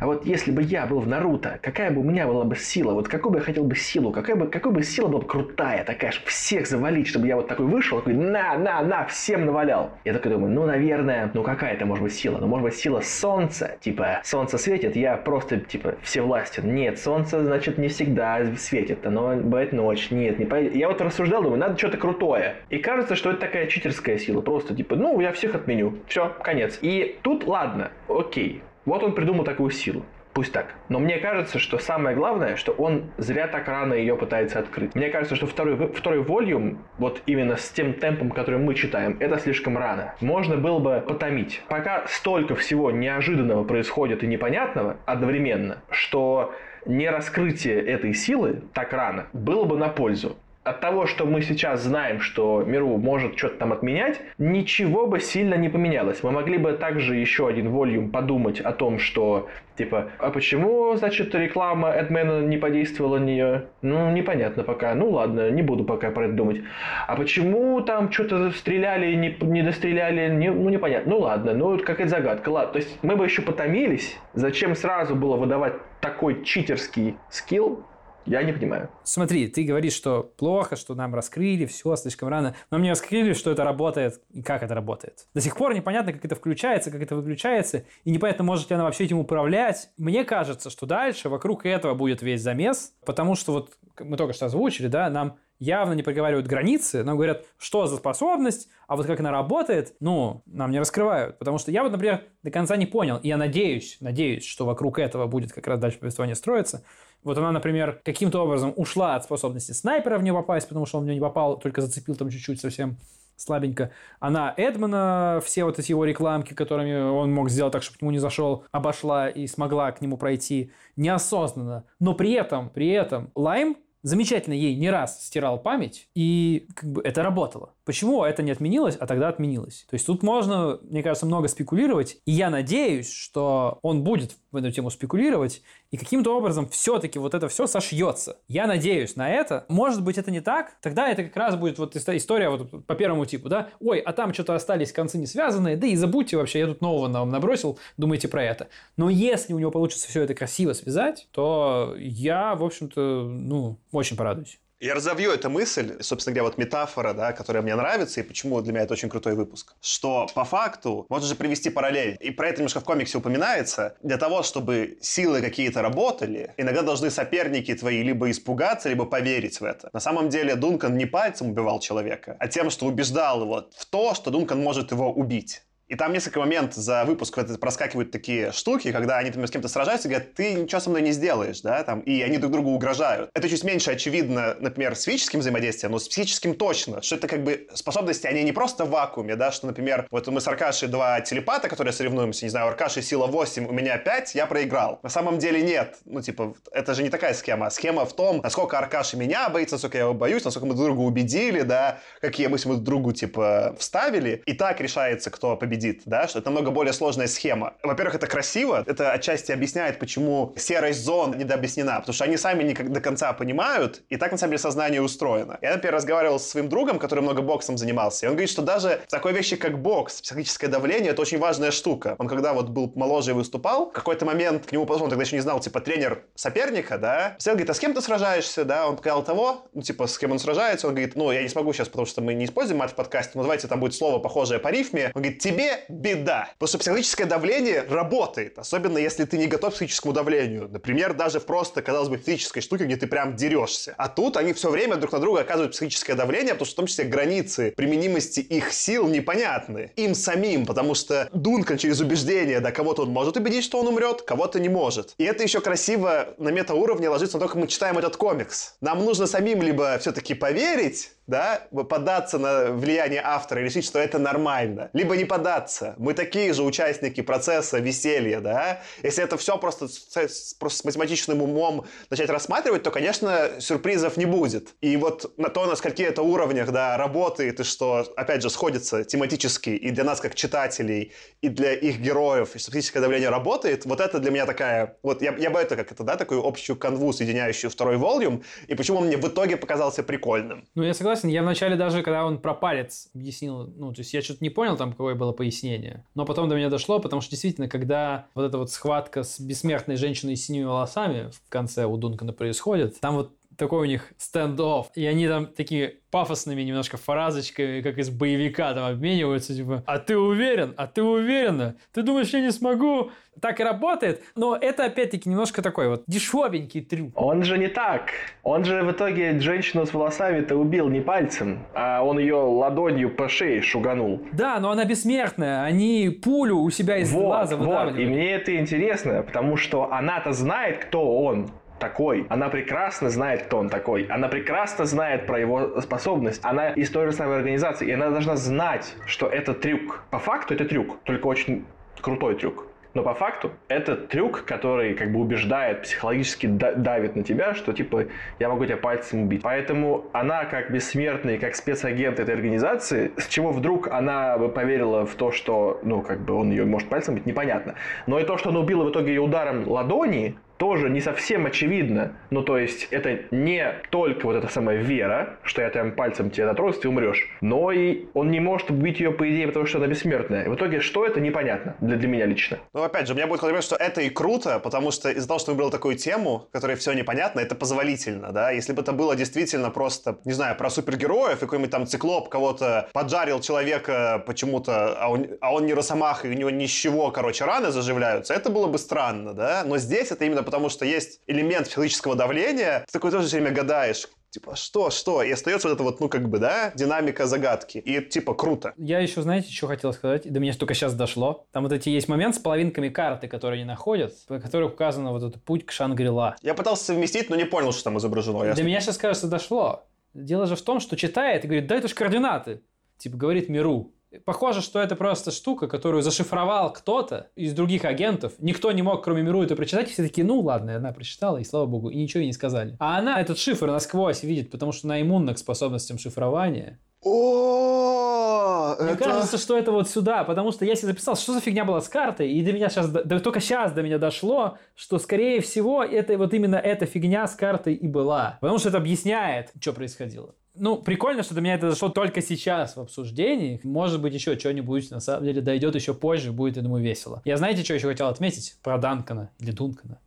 а 0.00 0.06
вот 0.06 0.26
если 0.26 0.50
бы 0.50 0.62
я 0.62 0.86
был 0.86 1.00
в 1.00 1.08
Наруто, 1.08 1.58
какая 1.62 1.90
бы 1.90 2.00
у 2.00 2.04
меня 2.04 2.26
была 2.26 2.44
бы 2.44 2.56
сила, 2.56 2.92
вот 2.92 3.08
какую 3.08 3.32
бы 3.32 3.38
я 3.38 3.44
хотел 3.44 3.64
бы 3.64 3.76
силу, 3.76 4.12
какая 4.12 4.36
бы, 4.36 4.46
какой 4.46 4.72
бы 4.72 4.82
сила 4.82 5.08
была 5.08 5.20
бы 5.20 5.26
крутая, 5.26 5.84
такая, 5.84 6.10
чтобы 6.10 6.28
всех 6.28 6.66
завалить, 6.66 7.06
чтобы 7.06 7.26
я 7.26 7.36
вот 7.36 7.48
такой 7.48 7.66
вышел, 7.66 7.98
такой, 7.98 8.14
на, 8.14 8.56
на, 8.56 8.82
на, 8.82 9.06
всем 9.06 9.46
навалял. 9.46 9.90
Я 10.04 10.12
такой 10.12 10.32
думаю, 10.32 10.52
ну, 10.52 10.66
наверное, 10.66 11.30
ну 11.34 11.42
какая 11.42 11.74
это 11.74 11.86
может 11.86 12.02
быть 12.02 12.14
сила? 12.14 12.38
Ну, 12.38 12.46
может 12.46 12.64
быть, 12.64 12.74
сила 12.74 13.00
солнца, 13.00 13.76
типа, 13.80 14.20
солнце 14.24 14.58
светит, 14.58 14.96
я 14.96 15.16
просто, 15.16 15.58
типа, 15.58 15.96
всевластен. 16.02 16.74
Нет, 16.74 16.98
солнце, 16.98 17.44
значит, 17.44 17.78
не 17.78 17.88
всегда 17.92 18.44
светит, 18.56 19.06
оно 19.06 19.36
бывает 19.36 19.72
ночь. 19.72 20.10
Нет, 20.10 20.38
не 20.38 20.46
по... 20.46 20.60
Я 20.60 20.88
вот 20.88 21.00
рассуждал, 21.00 21.42
думаю, 21.42 21.58
надо 21.58 21.78
что-то 21.78 21.96
крутое. 21.96 22.56
И 22.70 22.78
кажется, 22.78 23.14
что 23.14 23.30
это 23.30 23.40
такая 23.40 23.66
читерская 23.66 24.18
сила. 24.18 24.40
Просто 24.40 24.74
типа, 24.74 24.96
ну, 24.96 25.20
я 25.20 25.32
всех 25.32 25.54
отменю. 25.54 25.94
Все, 26.06 26.34
конец. 26.42 26.78
И 26.82 27.18
тут, 27.22 27.44
ладно, 27.44 27.92
окей. 28.08 28.62
Вот 28.84 29.02
он 29.02 29.14
придумал 29.14 29.44
такую 29.44 29.70
силу. 29.70 30.04
Пусть 30.34 30.52
так. 30.52 30.74
Но 30.88 30.98
мне 30.98 31.18
кажется, 31.18 31.58
что 31.58 31.78
самое 31.78 32.16
главное, 32.16 32.56
что 32.56 32.72
он 32.72 33.10
зря 33.18 33.48
так 33.48 33.68
рано 33.68 33.92
ее 33.92 34.16
пытается 34.16 34.58
открыть. 34.60 34.94
Мне 34.94 35.10
кажется, 35.10 35.36
что 35.36 35.46
второй, 35.46 35.92
второй 35.92 36.20
волюм, 36.22 36.78
вот 36.98 37.20
именно 37.26 37.56
с 37.56 37.68
тем 37.68 37.92
темпом, 37.92 38.30
который 38.30 38.58
мы 38.58 38.74
читаем, 38.74 39.18
это 39.20 39.38
слишком 39.38 39.76
рано. 39.76 40.14
Можно 40.22 40.56
было 40.56 40.78
бы 40.78 41.04
потомить. 41.06 41.62
Пока 41.68 42.06
столько 42.06 42.54
всего 42.54 42.90
неожиданного 42.90 43.64
происходит 43.64 44.24
и 44.24 44.26
непонятного 44.26 44.96
одновременно, 45.04 45.82
что 45.90 46.54
не 46.86 47.08
раскрытие 47.08 47.80
этой 47.80 48.14
силы 48.14 48.62
так 48.72 48.92
рано 48.92 49.26
было 49.32 49.64
бы 49.64 49.76
на 49.76 49.88
пользу. 49.88 50.36
От 50.64 50.80
того, 50.80 51.06
что 51.06 51.26
мы 51.26 51.42
сейчас 51.42 51.82
знаем, 51.82 52.20
что 52.20 52.62
Миру 52.62 52.96
может 52.96 53.36
что-то 53.36 53.56
там 53.56 53.72
отменять, 53.72 54.20
ничего 54.38 55.08
бы 55.08 55.18
сильно 55.18 55.54
не 55.54 55.68
поменялось. 55.68 56.22
Мы 56.22 56.30
могли 56.30 56.56
бы 56.56 56.74
также 56.74 57.16
еще 57.16 57.48
один 57.48 57.70
волюм 57.70 58.12
подумать 58.12 58.60
о 58.60 58.70
том, 58.70 59.00
что, 59.00 59.48
типа, 59.76 60.10
а 60.20 60.30
почему, 60.30 60.94
значит, 60.94 61.34
реклама 61.34 61.88
Эдмена 61.88 62.42
не 62.42 62.58
подействовала 62.58 63.18
на 63.18 63.24
нее? 63.24 63.64
Ну, 63.82 64.12
непонятно 64.12 64.62
пока. 64.62 64.94
Ну, 64.94 65.10
ладно, 65.10 65.50
не 65.50 65.62
буду 65.62 65.82
пока 65.82 66.12
про 66.12 66.26
это 66.26 66.34
думать. 66.34 66.60
А 67.08 67.16
почему 67.16 67.80
там 67.80 68.12
что-то 68.12 68.52
стреляли, 68.52 69.14
не, 69.16 69.36
не 69.40 69.62
достреляли? 69.62 70.32
Не, 70.32 70.52
ну, 70.52 70.68
непонятно. 70.68 71.10
Ну, 71.10 71.18
ладно, 71.22 71.54
ну, 71.54 71.76
какая-то 71.78 72.06
загадка. 72.08 72.50
Ладно, 72.50 72.74
то 72.74 72.78
есть 72.78 73.02
мы 73.02 73.16
бы 73.16 73.24
еще 73.24 73.42
потомились. 73.42 74.16
Зачем 74.34 74.76
сразу 74.76 75.16
было 75.16 75.36
выдавать 75.36 75.74
такой 76.00 76.44
читерский 76.44 77.16
скилл, 77.30 77.84
я 78.26 78.42
не 78.42 78.52
понимаю. 78.52 78.88
Смотри, 79.04 79.48
ты 79.48 79.64
говоришь, 79.64 79.94
что 79.94 80.22
плохо, 80.22 80.76
что 80.76 80.94
нам 80.94 81.14
раскрыли, 81.14 81.66
все 81.66 81.96
слишком 81.96 82.28
рано. 82.28 82.54
Но 82.70 82.78
мне 82.78 82.90
раскрыли, 82.90 83.32
что 83.32 83.50
это 83.50 83.64
работает 83.64 84.20
и 84.30 84.42
как 84.42 84.62
это 84.62 84.74
работает. 84.74 85.26
До 85.34 85.40
сих 85.40 85.56
пор 85.56 85.74
непонятно, 85.74 86.12
как 86.12 86.24
это 86.24 86.34
включается, 86.34 86.90
как 86.90 87.02
это 87.02 87.16
выключается, 87.16 87.84
и 88.04 88.10
непонятно, 88.10 88.44
может 88.44 88.70
ли 88.70 88.74
она 88.74 88.84
вообще 88.84 89.04
этим 89.04 89.18
управлять. 89.18 89.90
Мне 89.96 90.24
кажется, 90.24 90.70
что 90.70 90.86
дальше 90.86 91.28
вокруг 91.28 91.66
этого 91.66 91.94
будет 91.94 92.22
весь 92.22 92.42
замес, 92.42 92.94
потому 93.04 93.34
что 93.34 93.52
вот 93.52 93.70
мы 94.00 94.16
только 94.16 94.32
что 94.32 94.46
озвучили, 94.46 94.86
да, 94.86 95.10
нам 95.10 95.36
явно 95.62 95.92
не 95.92 96.02
проговаривают 96.02 96.48
границы, 96.48 97.04
нам 97.04 97.16
говорят, 97.16 97.44
что 97.56 97.86
за 97.86 97.96
способность, 97.96 98.68
а 98.88 98.96
вот 98.96 99.06
как 99.06 99.20
она 99.20 99.30
работает, 99.30 99.94
ну, 100.00 100.42
нам 100.46 100.72
не 100.72 100.80
раскрывают. 100.80 101.38
Потому 101.38 101.58
что 101.58 101.70
я 101.70 101.84
вот, 101.84 101.92
например, 101.92 102.24
до 102.42 102.50
конца 102.50 102.76
не 102.76 102.86
понял, 102.86 103.18
и 103.18 103.28
я 103.28 103.36
надеюсь, 103.36 103.96
надеюсь, 104.00 104.44
что 104.44 104.66
вокруг 104.66 104.98
этого 104.98 105.28
будет 105.28 105.52
как 105.52 105.68
раз 105.68 105.78
дальше 105.78 105.98
повествование 105.98 106.34
строиться, 106.34 106.84
вот 107.24 107.38
она, 107.38 107.52
например, 107.52 108.00
каким-то 108.04 108.42
образом 108.42 108.72
ушла 108.76 109.14
от 109.14 109.24
способности 109.24 109.72
снайпера 109.72 110.18
в 110.18 110.22
нее 110.22 110.34
попасть, 110.34 110.68
потому 110.68 110.86
что 110.86 110.98
он 110.98 111.04
в 111.04 111.06
нее 111.06 111.14
не 111.16 111.20
попал, 111.20 111.58
только 111.58 111.80
зацепил 111.80 112.16
там 112.16 112.30
чуть-чуть 112.30 112.60
совсем 112.60 112.96
слабенько. 113.36 113.90
Она 114.20 114.54
Эдмана, 114.56 115.40
все 115.44 115.64
вот 115.64 115.78
эти 115.78 115.90
его 115.90 116.04
рекламки, 116.04 116.54
которыми 116.54 117.10
он 117.10 117.32
мог 117.32 117.50
сделать 117.50 117.72
так, 117.72 117.82
чтобы 117.82 117.98
к 117.98 118.02
нему 118.02 118.10
не 118.12 118.18
зашел, 118.18 118.64
обошла 118.70 119.28
и 119.28 119.46
смогла 119.46 119.92
к 119.92 120.00
нему 120.00 120.16
пройти 120.16 120.70
неосознанно. 120.96 121.84
Но 121.98 122.14
при 122.14 122.32
этом, 122.32 122.70
при 122.70 122.90
этом 122.90 123.30
Лайм 123.34 123.76
замечательно 124.02 124.54
ей 124.54 124.74
не 124.74 124.90
раз 124.90 125.24
стирал 125.24 125.60
память, 125.60 126.08
и 126.14 126.66
как 126.74 126.90
бы 126.90 127.02
это 127.02 127.22
работало. 127.22 127.74
Почему 127.84 128.24
это 128.24 128.42
не 128.42 128.50
отменилось, 128.50 128.96
а 128.96 129.06
тогда 129.06 129.28
отменилось? 129.28 129.86
То 129.88 129.94
есть 129.94 130.06
тут 130.06 130.22
можно, 130.22 130.78
мне 130.82 131.02
кажется, 131.02 131.26
много 131.26 131.48
спекулировать, 131.48 132.18
и 132.26 132.32
я 132.32 132.50
надеюсь, 132.50 133.12
что 133.12 133.78
он 133.82 134.02
будет 134.02 134.36
в 134.50 134.56
эту 134.56 134.70
тему 134.72 134.90
спекулировать, 134.90 135.62
и 135.92 135.98
каким-то 135.98 136.36
образом 136.36 136.68
все-таки 136.68 137.18
вот 137.18 137.34
это 137.34 137.48
все 137.48 137.66
сошьется. 137.66 138.38
Я 138.48 138.66
надеюсь 138.66 139.14
на 139.14 139.30
это. 139.30 139.66
Может 139.68 140.02
быть, 140.02 140.18
это 140.18 140.30
не 140.30 140.40
так, 140.40 140.72
тогда 140.80 141.08
это 141.08 141.22
как 141.22 141.36
раз 141.36 141.54
будет 141.54 141.78
вот 141.78 141.94
история 141.94 142.48
вот 142.48 142.86
по 142.86 142.94
первому 142.94 143.26
типу, 143.26 143.48
да? 143.48 143.68
Ой, 143.78 143.98
а 143.98 144.12
там 144.12 144.32
что-то 144.32 144.54
остались 144.54 144.90
концы 144.90 145.18
не 145.18 145.26
связанные, 145.26 145.76
да 145.76 145.86
и 145.86 145.94
забудьте 145.94 146.38
вообще, 146.38 146.60
я 146.60 146.66
тут 146.66 146.80
нового 146.80 147.08
на 147.08 147.20
вам 147.20 147.30
набросил, 147.30 147.78
думайте 147.98 148.26
про 148.26 148.42
это. 148.42 148.68
Но 148.96 149.10
если 149.10 149.52
у 149.52 149.58
него 149.58 149.70
получится 149.70 150.08
все 150.08 150.22
это 150.22 150.34
красиво 150.34 150.72
связать, 150.72 151.28
то 151.30 151.94
я, 151.98 152.54
в 152.54 152.64
общем-то, 152.64 153.28
ну, 153.28 153.78
очень 153.92 154.16
порадуюсь. 154.16 154.58
Я 154.82 154.94
разовью 154.94 155.30
эту 155.30 155.48
мысль, 155.48 155.96
собственно 156.00 156.34
говоря, 156.34 156.50
вот 156.50 156.58
метафора, 156.58 157.12
да, 157.12 157.32
которая 157.32 157.62
мне 157.62 157.76
нравится, 157.76 158.18
и 158.18 158.24
почему 158.24 158.60
для 158.62 158.72
меня 158.72 158.82
это 158.82 158.94
очень 158.94 159.08
крутой 159.08 159.36
выпуск. 159.36 159.76
Что 159.80 160.26
по 160.34 160.44
факту 160.44 161.06
можно 161.08 161.28
же 161.28 161.36
привести 161.36 161.70
параллель, 161.70 162.16
и 162.18 162.32
про 162.32 162.48
это 162.48 162.56
немножко 162.56 162.80
в 162.80 162.84
комиксе 162.84 163.18
упоминается, 163.18 163.94
для 164.02 164.18
того, 164.18 164.42
чтобы 164.42 164.98
силы 165.00 165.40
какие-то 165.40 165.82
работали, 165.82 166.52
иногда 166.56 166.82
должны 166.82 167.10
соперники 167.10 167.72
твои 167.76 168.02
либо 168.02 168.28
испугаться, 168.28 168.88
либо 168.88 169.04
поверить 169.04 169.60
в 169.60 169.64
это. 169.64 169.88
На 169.92 170.00
самом 170.00 170.30
деле 170.30 170.56
Дункан 170.56 170.96
не 170.96 171.06
пальцем 171.06 171.50
убивал 171.50 171.78
человека, 171.78 172.36
а 172.40 172.48
тем, 172.48 172.68
что 172.68 172.86
убеждал 172.86 173.42
его 173.42 173.68
в 173.76 173.86
то, 173.86 174.14
что 174.14 174.32
Дункан 174.32 174.60
может 174.60 174.90
его 174.90 175.12
убить. 175.12 175.62
И 175.92 175.94
там 175.94 176.10
несколько 176.14 176.40
моментов 176.40 176.76
за 176.76 177.04
выпуск 177.04 177.38
проскакивают 177.60 178.10
такие 178.10 178.50
штуки, 178.52 178.90
когда 178.92 179.18
они 179.18 179.30
там 179.30 179.46
с 179.46 179.50
кем-то 179.50 179.68
сражаются 179.68 180.08
и 180.08 180.10
говорят, 180.10 180.32
ты 180.32 180.54
ничего 180.54 180.80
со 180.80 180.88
мной 180.88 181.02
не 181.02 181.12
сделаешь, 181.12 181.60
да, 181.60 181.82
там, 181.84 182.00
и 182.00 182.22
они 182.22 182.38
друг 182.38 182.50
другу 182.50 182.70
угрожают. 182.70 183.28
Это 183.34 183.46
чуть 183.46 183.62
меньше 183.62 183.90
очевидно, 183.90 184.56
например, 184.58 184.96
с 184.96 185.02
физическим 185.02 185.40
взаимодействием, 185.40 185.92
но 185.92 185.98
с 185.98 186.08
психическим 186.08 186.54
точно, 186.54 187.02
что 187.02 187.16
это 187.16 187.28
как 187.28 187.44
бы 187.44 187.68
способности, 187.74 188.26
они 188.26 188.42
не 188.42 188.52
просто 188.52 188.86
в 188.86 188.88
вакууме, 188.88 189.36
да, 189.36 189.52
что, 189.52 189.66
например, 189.66 190.06
вот 190.10 190.26
мы 190.28 190.40
с 190.40 190.48
Аркашей 190.48 190.88
два 190.88 191.20
телепата, 191.20 191.68
которые 191.68 191.92
соревнуемся, 191.92 192.46
не 192.46 192.48
знаю, 192.48 192.68
у 192.68 192.68
Аркаши 192.70 193.02
сила 193.02 193.26
8, 193.26 193.66
у 193.66 193.72
меня 193.72 193.98
5, 193.98 194.34
я 194.34 194.46
проиграл. 194.46 194.98
На 195.02 195.10
самом 195.10 195.38
деле 195.38 195.60
нет, 195.60 195.98
ну, 196.06 196.22
типа, 196.22 196.54
это 196.72 196.94
же 196.94 197.02
не 197.02 197.10
такая 197.10 197.34
схема, 197.34 197.68
схема 197.68 198.06
в 198.06 198.16
том, 198.16 198.40
насколько 198.42 198.78
Аркаша 198.78 199.18
меня 199.18 199.50
боится, 199.50 199.74
насколько 199.74 199.98
я 199.98 200.04
его 200.04 200.14
боюсь, 200.14 200.42
насколько 200.42 200.64
мы 200.64 200.74
друг 200.74 200.86
друга 200.86 201.00
убедили, 201.00 201.60
да, 201.60 201.98
какие 202.22 202.46
мысли 202.46 202.70
мы 202.70 202.76
друг 202.76 202.84
другу, 202.84 203.12
типа, 203.12 203.76
вставили, 203.78 204.42
и 204.46 204.54
так 204.54 204.80
решается, 204.80 205.30
кто 205.30 205.54
победит 205.54 205.81
победит, 205.82 206.02
да, 206.06 206.28
что 206.28 206.38
это 206.38 206.50
намного 206.50 206.70
более 206.70 206.92
сложная 206.92 207.26
схема. 207.26 207.74
Во-первых, 207.82 208.14
это 208.14 208.26
красиво, 208.26 208.84
это 208.86 209.12
отчасти 209.12 209.52
объясняет, 209.52 209.98
почему 209.98 210.54
серость 210.56 211.04
зон 211.04 211.36
недообъяснена, 211.36 212.00
потому 212.00 212.14
что 212.14 212.24
они 212.24 212.36
сами 212.36 212.62
не 212.62 212.74
до 212.74 213.00
конца 213.00 213.32
понимают, 213.32 214.02
и 214.08 214.16
так, 214.16 214.32
на 214.32 214.38
самом 214.38 214.52
деле, 214.52 214.58
сознание 214.58 215.02
устроено. 215.02 215.58
Я, 215.62 215.74
например, 215.74 215.94
разговаривал 215.94 216.38
со 216.38 216.48
своим 216.48 216.68
другом, 216.68 216.98
который 216.98 217.20
много 217.20 217.42
боксом 217.42 217.76
занимался, 217.76 218.26
и 218.26 218.28
он 218.28 218.34
говорит, 218.34 218.50
что 218.50 218.62
даже 218.62 219.00
в 219.06 219.10
такой 219.10 219.32
вещи, 219.32 219.56
как 219.56 219.80
бокс, 219.80 220.20
психологическое 220.20 220.68
давление, 220.68 221.10
это 221.10 221.22
очень 221.22 221.38
важная 221.38 221.70
штука. 221.70 222.14
Он 222.18 222.28
когда 222.28 222.52
вот 222.52 222.68
был 222.68 222.92
моложе 222.94 223.32
и 223.32 223.34
выступал, 223.34 223.90
в 223.90 223.92
какой-то 223.92 224.24
момент 224.24 224.66
к 224.66 224.72
нему 224.72 224.86
подошел, 224.86 225.04
он 225.04 225.10
тогда 225.10 225.24
еще 225.24 225.36
не 225.36 225.42
знал, 225.42 225.60
типа, 225.60 225.80
тренер 225.80 226.24
соперника, 226.34 226.98
да, 226.98 227.36
сел, 227.38 227.54
говорит, 227.54 227.70
а 227.70 227.74
с 227.74 227.80
кем 227.80 227.94
ты 227.94 228.00
сражаешься, 228.00 228.64
да, 228.64 228.88
он 228.88 228.96
показал 228.96 229.24
того, 229.24 229.66
ну, 229.74 229.82
типа, 229.82 230.06
с 230.06 230.18
кем 230.18 230.32
он 230.32 230.38
сражается, 230.38 230.86
он 230.86 230.94
говорит, 230.94 231.16
ну, 231.16 231.32
я 231.32 231.42
не 231.42 231.48
смогу 231.48 231.72
сейчас, 231.72 231.88
потому 231.88 232.06
что 232.06 232.20
мы 232.20 232.34
не 232.34 232.44
используем 232.44 232.78
мат 232.78 232.92
в 232.92 232.94
подкасте, 232.94 233.32
но 233.34 233.42
давайте 233.42 233.68
там 233.68 233.80
будет 233.80 233.94
слово, 233.94 234.18
похожее 234.18 234.60
по 234.60 234.68
рифме. 234.68 235.10
Он 235.14 235.22
говорит, 235.22 235.40
тебе 235.40 235.61
беда. 235.88 236.48
Потому 236.54 236.68
что 236.68 236.78
психологическое 236.78 237.24
давление 237.24 237.84
работает, 237.88 238.58
особенно 238.58 238.98
если 238.98 239.24
ты 239.24 239.38
не 239.38 239.46
готов 239.46 239.72
к 239.72 239.76
психическому 239.76 240.12
давлению. 240.12 240.68
Например, 240.68 241.14
даже 241.14 241.40
в 241.40 241.46
просто, 241.46 241.82
казалось 241.82 242.08
бы, 242.08 242.16
физической 242.16 242.60
штуке, 242.60 242.84
где 242.84 242.96
ты 242.96 243.06
прям 243.06 243.36
дерешься. 243.36 243.94
А 243.98 244.08
тут 244.08 244.36
они 244.36 244.52
все 244.52 244.70
время 244.70 244.96
друг 244.96 245.12
на 245.12 245.18
друга 245.18 245.40
оказывают 245.40 245.72
психическое 245.72 246.14
давление, 246.14 246.54
потому 246.54 246.66
что 246.66 246.72
в 246.72 246.76
том 246.76 246.86
числе 246.86 247.04
границы 247.04 247.72
применимости 247.76 248.40
их 248.40 248.72
сил 248.72 249.06
непонятны. 249.08 249.92
Им 249.96 250.14
самим, 250.14 250.66
потому 250.66 250.94
что 250.94 251.28
Дункан 251.32 251.76
через 251.76 252.00
убеждение, 252.00 252.60
да, 252.60 252.72
кого-то 252.72 253.02
он 253.02 253.10
может 253.10 253.36
убедить, 253.36 253.64
что 253.64 253.78
он 253.78 253.88
умрет, 253.88 254.22
кого-то 254.22 254.60
не 254.60 254.68
может. 254.68 255.14
И 255.18 255.24
это 255.24 255.42
еще 255.42 255.60
красиво 255.60 256.34
на 256.38 256.48
метауровне 256.48 257.08
ложится 257.08 257.36
на 257.36 257.42
то, 257.42 257.48
как 257.48 257.56
мы 257.56 257.68
читаем 257.68 257.98
этот 257.98 258.16
комикс. 258.16 258.76
Нам 258.80 259.04
нужно 259.04 259.26
самим 259.26 259.62
либо 259.62 259.98
все-таки 259.98 260.34
поверить, 260.34 261.12
да, 261.26 261.62
податься 261.88 262.38
на 262.38 262.72
влияние 262.72 263.22
автора 263.24 263.60
и 263.60 263.64
решить, 263.64 263.84
что 263.84 263.98
это 263.98 264.18
нормально. 264.18 264.90
Либо 264.92 265.16
не 265.16 265.24
податься. 265.24 265.94
Мы 265.98 266.14
такие 266.14 266.52
же 266.52 266.62
участники 266.62 267.20
процесса 267.20 267.78
веселья, 267.78 268.40
да. 268.40 268.82
Если 269.02 269.22
это 269.22 269.36
все 269.36 269.56
просто 269.58 269.88
с, 269.88 270.54
просто 270.58 270.78
с 270.78 270.84
математичным 270.84 271.42
умом 271.42 271.86
начать 272.10 272.28
рассматривать, 272.28 272.82
то, 272.82 272.90
конечно, 272.90 273.60
сюрпризов 273.60 274.16
не 274.16 274.26
будет. 274.26 274.74
И 274.80 274.96
вот 274.96 275.32
на 275.38 275.48
то, 275.48 275.66
на 275.66 275.76
скольких 275.76 276.08
это 276.08 276.22
уровнях, 276.22 276.70
да, 276.72 276.96
работает, 276.96 277.60
и 277.60 277.64
что, 277.64 278.06
опять 278.16 278.42
же, 278.42 278.50
сходится 278.50 279.04
тематически 279.04 279.70
и 279.70 279.90
для 279.90 280.04
нас, 280.04 280.20
как 280.20 280.34
читателей, 280.34 281.12
и 281.40 281.48
для 281.48 281.72
их 281.72 282.00
героев, 282.00 282.56
и 282.56 282.58
что 282.58 282.70
физическое 282.70 283.00
давление 283.00 283.30
работает, 283.30 283.84
вот 283.86 284.00
это 284.00 284.18
для 284.18 284.30
меня 284.30 284.46
такая, 284.46 284.96
вот 285.02 285.22
я, 285.22 285.34
я 285.36 285.50
бы 285.50 285.60
это, 285.60 285.76
как 285.76 285.92
это, 285.92 286.02
да, 286.02 286.16
такую 286.16 286.44
общую 286.44 286.76
канву, 286.76 287.12
соединяющую 287.12 287.70
второй 287.70 287.96
волюм, 287.96 288.42
и 288.66 288.74
почему 288.74 288.98
он 288.98 289.06
мне 289.06 289.16
в 289.16 289.26
итоге 289.28 289.56
показался 289.56 290.02
прикольным. 290.02 290.68
Ну, 290.74 290.82
я 290.82 290.94
согласен, 290.94 291.11
я 291.22 291.42
вначале 291.42 291.76
даже, 291.76 292.02
когда 292.02 292.24
он 292.24 292.38
про 292.38 292.54
палец 292.54 293.08
объяснил, 293.14 293.72
ну, 293.76 293.92
то 293.92 294.00
есть 294.00 294.12
я 294.14 294.22
что-то 294.22 294.42
не 294.42 294.50
понял 294.50 294.76
там, 294.76 294.92
какое 294.92 295.14
было 295.14 295.32
пояснение, 295.32 296.04
но 296.14 296.24
потом 296.24 296.48
до 296.48 296.56
меня 296.56 296.70
дошло, 296.70 296.98
потому 296.98 297.22
что 297.22 297.30
действительно, 297.30 297.68
когда 297.68 298.26
вот 298.34 298.44
эта 298.44 298.58
вот 298.58 298.70
схватка 298.70 299.22
с 299.22 299.40
бессмертной 299.40 299.96
женщиной 299.96 300.36
с 300.36 300.46
синими 300.46 300.64
волосами 300.64 301.30
в 301.30 301.48
конце 301.48 301.84
у 301.84 301.96
Дункана 301.96 302.32
происходит, 302.32 302.98
там 303.00 303.16
вот 303.16 303.32
такой 303.56 303.80
у 303.80 303.84
них 303.84 304.12
стенд-офф, 304.18 304.86
и 304.94 305.06
они 305.06 305.28
там 305.28 305.46
такие 305.46 305.96
пафосными 306.10 306.60
немножко 306.62 306.98
фразочками, 306.98 307.80
как 307.80 307.98
из 307.98 308.10
боевика 308.10 308.74
там 308.74 308.84
обмениваются, 308.84 309.54
типа, 309.54 309.82
а 309.86 309.98
ты 309.98 310.16
уверен? 310.16 310.74
А 310.76 310.86
ты 310.86 311.02
уверена? 311.02 311.76
Ты 311.92 312.02
думаешь, 312.02 312.28
я 312.28 312.40
не 312.40 312.52
смогу? 312.52 313.10
Так 313.40 313.60
и 313.60 313.64
работает, 313.64 314.22
но 314.36 314.54
это 314.54 314.84
опять-таки 314.84 315.30
немножко 315.30 315.62
такой 315.62 315.88
вот 315.88 316.02
дешевенький 316.06 316.82
трюк. 316.82 317.12
Он 317.14 317.42
же 317.42 317.56
не 317.56 317.68
так. 317.68 318.10
Он 318.42 318.62
же 318.62 318.82
в 318.82 318.92
итоге 318.92 319.40
женщину 319.40 319.86
с 319.86 319.94
волосами-то 319.94 320.54
убил 320.54 320.90
не 320.90 321.00
пальцем, 321.00 321.66
а 321.74 322.02
он 322.02 322.18
ее 322.18 322.34
ладонью 322.34 323.08
по 323.08 323.30
шее 323.30 323.62
шуганул. 323.62 324.20
Да, 324.32 324.60
но 324.60 324.70
она 324.70 324.84
бессмертная. 324.84 325.62
Они 325.62 326.10
пулю 326.10 326.58
у 326.58 326.68
себя 326.68 326.98
из 326.98 327.10
вот, 327.10 327.22
глаза 327.22 327.56
вот. 327.56 327.96
И 327.96 328.04
мне 328.04 328.32
это 328.32 328.54
интересно, 328.54 329.22
потому 329.22 329.56
что 329.56 329.90
она-то 329.90 330.34
знает, 330.34 330.84
кто 330.84 331.22
он 331.24 331.50
такой. 331.82 332.26
Она 332.28 332.48
прекрасно 332.48 333.10
знает, 333.10 333.42
кто 333.42 333.58
он 333.58 333.68
такой. 333.68 334.04
Она 334.04 334.28
прекрасно 334.28 334.84
знает 334.84 335.26
про 335.26 335.40
его 335.40 335.80
способность. 335.80 336.40
Она 336.44 336.70
из 336.70 336.90
той 336.90 337.06
же 337.06 337.12
самой 337.12 337.36
организации. 337.38 337.88
И 337.88 337.92
она 337.92 338.10
должна 338.10 338.36
знать, 338.36 338.94
что 339.04 339.26
это 339.26 339.52
трюк. 339.52 340.04
По 340.10 340.20
факту 340.20 340.54
это 340.54 340.64
трюк, 340.64 340.98
только 341.02 341.26
очень 341.26 341.64
крутой 342.00 342.36
трюк. 342.36 342.66
Но 342.94 343.02
по 343.02 343.14
факту 343.14 343.50
это 343.68 343.96
трюк, 343.96 344.44
который 344.44 344.94
как 344.94 345.12
бы 345.12 345.20
убеждает, 345.20 345.82
психологически 345.82 346.46
давит 346.46 347.16
на 347.16 347.22
тебя, 347.24 347.54
что 347.54 347.72
типа 347.72 348.04
я 348.38 348.48
могу 348.48 348.66
тебя 348.66 348.76
пальцем 348.76 349.22
убить. 349.22 349.42
Поэтому 349.42 350.04
она 350.12 350.44
как 350.44 350.70
бессмертный, 350.70 351.38
как 351.38 351.54
спецагент 351.54 352.20
этой 352.20 352.34
организации, 352.34 353.12
с 353.16 353.26
чего 353.28 353.50
вдруг 353.50 353.88
она 353.88 354.36
бы 354.36 354.50
поверила 354.50 355.06
в 355.06 355.14
то, 355.14 355.32
что 355.32 355.80
ну 355.82 356.02
как 356.02 356.20
бы 356.20 356.34
он 356.34 356.50
ее 356.50 356.64
может 356.64 356.88
пальцем 356.90 357.14
убить, 357.14 357.26
непонятно. 357.26 357.74
Но 358.06 358.18
и 358.20 358.24
то, 358.24 358.36
что 358.36 358.50
он 358.50 358.56
убил 358.58 358.84
в 358.84 358.90
итоге 358.90 359.14
ее 359.14 359.22
ударом 359.22 359.66
ладони, 359.66 360.36
тоже 360.62 360.90
не 360.90 361.00
совсем 361.00 361.46
очевидно. 361.46 362.12
Ну, 362.30 362.44
то 362.44 362.56
есть, 362.56 362.86
это 362.92 363.18
не 363.32 363.80
только 363.90 364.26
вот 364.26 364.36
эта 364.36 364.46
самая 364.46 364.76
вера, 364.76 365.40
что 365.42 365.60
я 365.60 365.68
там 365.70 365.90
пальцем 365.90 366.30
тебе 366.30 366.46
дотронусь, 366.46 366.78
ты 366.78 366.88
умрешь, 366.88 367.28
но 367.40 367.72
и 367.72 368.04
он 368.14 368.30
не 368.30 368.38
может 368.38 368.70
убить 368.70 369.00
ее, 369.00 369.10
по 369.10 369.28
идее, 369.28 369.48
потому 369.48 369.66
что 369.66 369.78
она 369.78 369.88
бессмертная. 369.88 370.48
В 370.48 370.54
итоге, 370.54 370.78
что 370.78 371.04
это, 371.04 371.18
непонятно 371.18 371.74
для, 371.80 371.96
для 371.96 372.06
меня 372.06 372.26
лично. 372.26 372.60
Ну, 372.74 372.84
опять 372.84 373.08
же, 373.08 373.12
у 373.12 373.16
меня 373.16 373.26
будет 373.26 373.40
говорить, 373.40 373.64
что 373.64 373.74
это 373.74 374.02
и 374.02 374.08
круто, 374.08 374.60
потому 374.60 374.92
что 374.92 375.10
из-за 375.10 375.26
того, 375.26 375.40
что 375.40 375.50
выбрал 375.50 375.70
такую 375.70 375.96
тему, 375.96 376.46
которой 376.52 376.76
все 376.76 376.92
непонятно, 376.92 377.40
это 377.40 377.56
позволительно, 377.56 378.30
да. 378.30 378.52
Если 378.52 378.72
бы 378.72 378.82
это 378.82 378.92
было 378.92 379.16
действительно 379.16 379.70
просто, 379.70 380.18
не 380.24 380.32
знаю, 380.32 380.56
про 380.56 380.70
супергероев, 380.70 381.38
и 381.38 381.40
какой-нибудь 381.40 381.72
там 381.72 381.88
циклоп 381.88 382.28
кого-то 382.28 382.88
поджарил 382.92 383.40
человека 383.40 384.22
почему-то, 384.28 384.94
а 384.96 385.08
он, 385.08 385.26
а 385.40 385.52
он 385.52 385.66
не 385.66 385.74
росомаха, 385.74 386.28
и 386.28 386.30
у 386.30 386.34
него 386.34 386.50
ни 386.50 386.66
с 386.66 386.70
чего, 386.70 387.10
короче, 387.10 387.46
раны 387.46 387.72
заживляются, 387.72 388.32
это 388.32 388.48
было 388.48 388.68
бы 388.68 388.78
странно, 388.78 389.34
да. 389.34 389.64
Но 389.66 389.78
здесь 389.78 390.12
это 390.12 390.24
именно 390.24 390.44
потому 390.52 390.68
что 390.68 390.84
есть 390.84 391.20
элемент 391.26 391.66
психологического 391.66 392.14
давления, 392.14 392.84
ты 392.86 392.92
такой 392.92 393.10
тоже 393.10 393.26
все 393.26 393.38
время 393.38 393.52
гадаешь, 393.52 394.06
типа, 394.28 394.54
что, 394.54 394.90
что? 394.90 395.22
И 395.22 395.30
остается 395.30 395.66
вот 395.66 395.74
это 395.74 395.82
вот, 395.82 395.98
ну, 395.98 396.10
как 396.10 396.28
бы, 396.28 396.38
да, 396.38 396.72
динамика 396.74 397.26
загадки. 397.26 397.78
И, 397.78 398.02
типа, 398.02 398.34
круто. 398.34 398.74
Я 398.76 398.98
еще, 398.98 399.22
знаете, 399.22 399.50
что 399.50 399.68
хотел 399.68 399.94
сказать? 399.94 400.30
До 400.30 400.40
меня 400.40 400.52
только 400.52 400.74
сейчас 400.74 400.92
дошло. 400.94 401.46
Там 401.52 401.62
вот 401.62 401.72
эти 401.72 401.88
есть 401.88 402.06
момент 402.06 402.34
с 402.34 402.38
половинками 402.38 402.90
карты, 402.90 403.28
которые 403.28 403.60
они 403.60 403.64
находят, 403.64 404.12
по 404.28 404.38
которых 404.40 404.74
указано 404.74 405.12
вот 405.12 405.22
этот 405.22 405.42
путь 405.42 405.64
к 405.64 405.72
Шангрила. 405.72 406.36
Я 406.42 406.52
пытался 406.52 406.84
совместить, 406.84 407.30
но 407.30 407.36
не 407.36 407.46
понял, 407.46 407.72
что 407.72 407.84
там 407.84 407.96
изображено. 407.96 408.44
Я... 408.44 408.54
До 408.54 408.62
меня 408.62 408.80
сейчас, 408.82 408.98
кажется, 408.98 409.28
дошло. 409.28 409.86
Дело 410.12 410.46
же 410.46 410.56
в 410.56 410.62
том, 410.62 410.80
что 410.80 410.96
читает 410.96 411.44
и 411.44 411.46
говорит, 411.46 411.66
да 411.66 411.76
это 411.76 411.88
же 411.88 411.94
координаты. 411.94 412.60
Типа, 412.98 413.16
говорит 413.16 413.48
Миру. 413.48 413.94
Похоже, 414.24 414.60
что 414.60 414.80
это 414.80 414.96
просто 414.96 415.30
штука, 415.30 415.68
которую 415.68 416.02
зашифровал 416.02 416.72
кто-то 416.72 417.30
из 417.34 417.52
других 417.54 417.84
агентов. 417.84 418.34
Никто 418.38 418.70
не 418.72 418.82
мог, 418.82 419.02
кроме 419.04 419.22
Миру, 419.22 419.42
это 419.42 419.56
прочитать. 419.56 419.88
И 419.88 419.92
все 419.92 420.02
такие, 420.02 420.26
ну 420.26 420.40
ладно, 420.40 420.76
она 420.76 420.92
прочитала, 420.92 421.38
и 421.38 421.44
слава 421.44 421.66
богу, 421.66 421.88
и 421.88 421.96
ничего 421.96 422.20
ей 422.20 422.26
не 422.26 422.32
сказали. 422.32 422.76
А 422.78 422.98
она 422.98 423.20
этот 423.20 423.38
шифр 423.38 423.66
насквозь 423.66 424.22
видит, 424.22 424.50
потому 424.50 424.72
что 424.72 424.86
она 424.86 425.00
иммунна 425.00 425.34
к 425.34 425.38
способностям 425.38 425.98
шифрования. 425.98 426.78
О, 427.04 428.76
Мне 428.78 428.92
это... 428.92 429.04
кажется, 429.04 429.36
что 429.36 429.58
это 429.58 429.72
вот 429.72 429.90
сюда, 429.90 430.22
потому 430.22 430.52
что 430.52 430.64
я 430.64 430.76
себе 430.76 430.88
записал, 430.88 431.16
что 431.16 431.32
за 431.32 431.40
фигня 431.40 431.64
была 431.64 431.80
с 431.80 431.88
картой, 431.88 432.30
и 432.30 432.44
до 432.44 432.52
меня 432.52 432.68
сейчас, 432.68 432.88
да, 432.88 433.18
только 433.18 433.40
сейчас 433.40 433.72
до 433.72 433.82
меня 433.82 433.98
дошло, 433.98 434.58
что, 434.76 434.98
скорее 434.98 435.40
всего, 435.40 435.82
это 435.82 436.16
вот 436.16 436.32
именно 436.32 436.56
эта 436.56 436.86
фигня 436.86 437.26
с 437.26 437.34
картой 437.34 437.74
и 437.74 437.88
была. 437.88 438.38
Потому 438.40 438.58
что 438.58 438.68
это 438.68 438.78
объясняет, 438.78 439.50
что 439.58 439.72
происходило. 439.72 440.34
Ну, 440.54 440.76
прикольно, 440.76 441.22
что 441.22 441.34
до 441.34 441.40
меня 441.40 441.54
это 441.54 441.70
дошло 441.70 441.88
только 441.88 442.20
сейчас 442.20 442.76
в 442.76 442.80
обсуждении. 442.80 443.58
Может 443.62 444.02
быть, 444.02 444.12
еще 444.12 444.38
что-нибудь, 444.38 444.90
на 444.90 445.00
самом 445.00 445.24
деле, 445.24 445.40
дойдет 445.40 445.74
еще 445.74 445.94
позже, 445.94 446.30
будет, 446.32 446.56
я 446.56 446.62
думаю, 446.62 446.84
весело. 446.84 447.22
Я 447.24 447.38
знаете, 447.38 447.64
что 447.64 447.74
еще 447.74 447.88
хотел 447.88 448.08
отметить? 448.08 448.56
Про 448.62 448.78
Данкана 448.78 449.30
или 449.38 449.50
Дункана. 449.50 449.98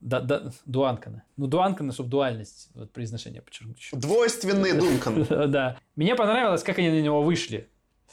Да, 0.00 0.20
да, 0.20 0.52
Дуанкана. 0.66 1.24
Ну, 1.38 1.46
Дуанкана, 1.46 1.92
чтобы 1.92 2.10
дуальность, 2.10 2.68
вот 2.74 2.92
произношение 2.92 3.40
подчеркнуть. 3.40 3.88
Двойственный 3.92 4.72
Дункан. 4.78 5.24
Да. 5.50 5.78
Мне 5.96 6.14
понравилось, 6.14 6.62
как 6.62 6.78
они 6.78 6.90
на 6.90 7.00
него 7.00 7.22
вышли. 7.22 7.68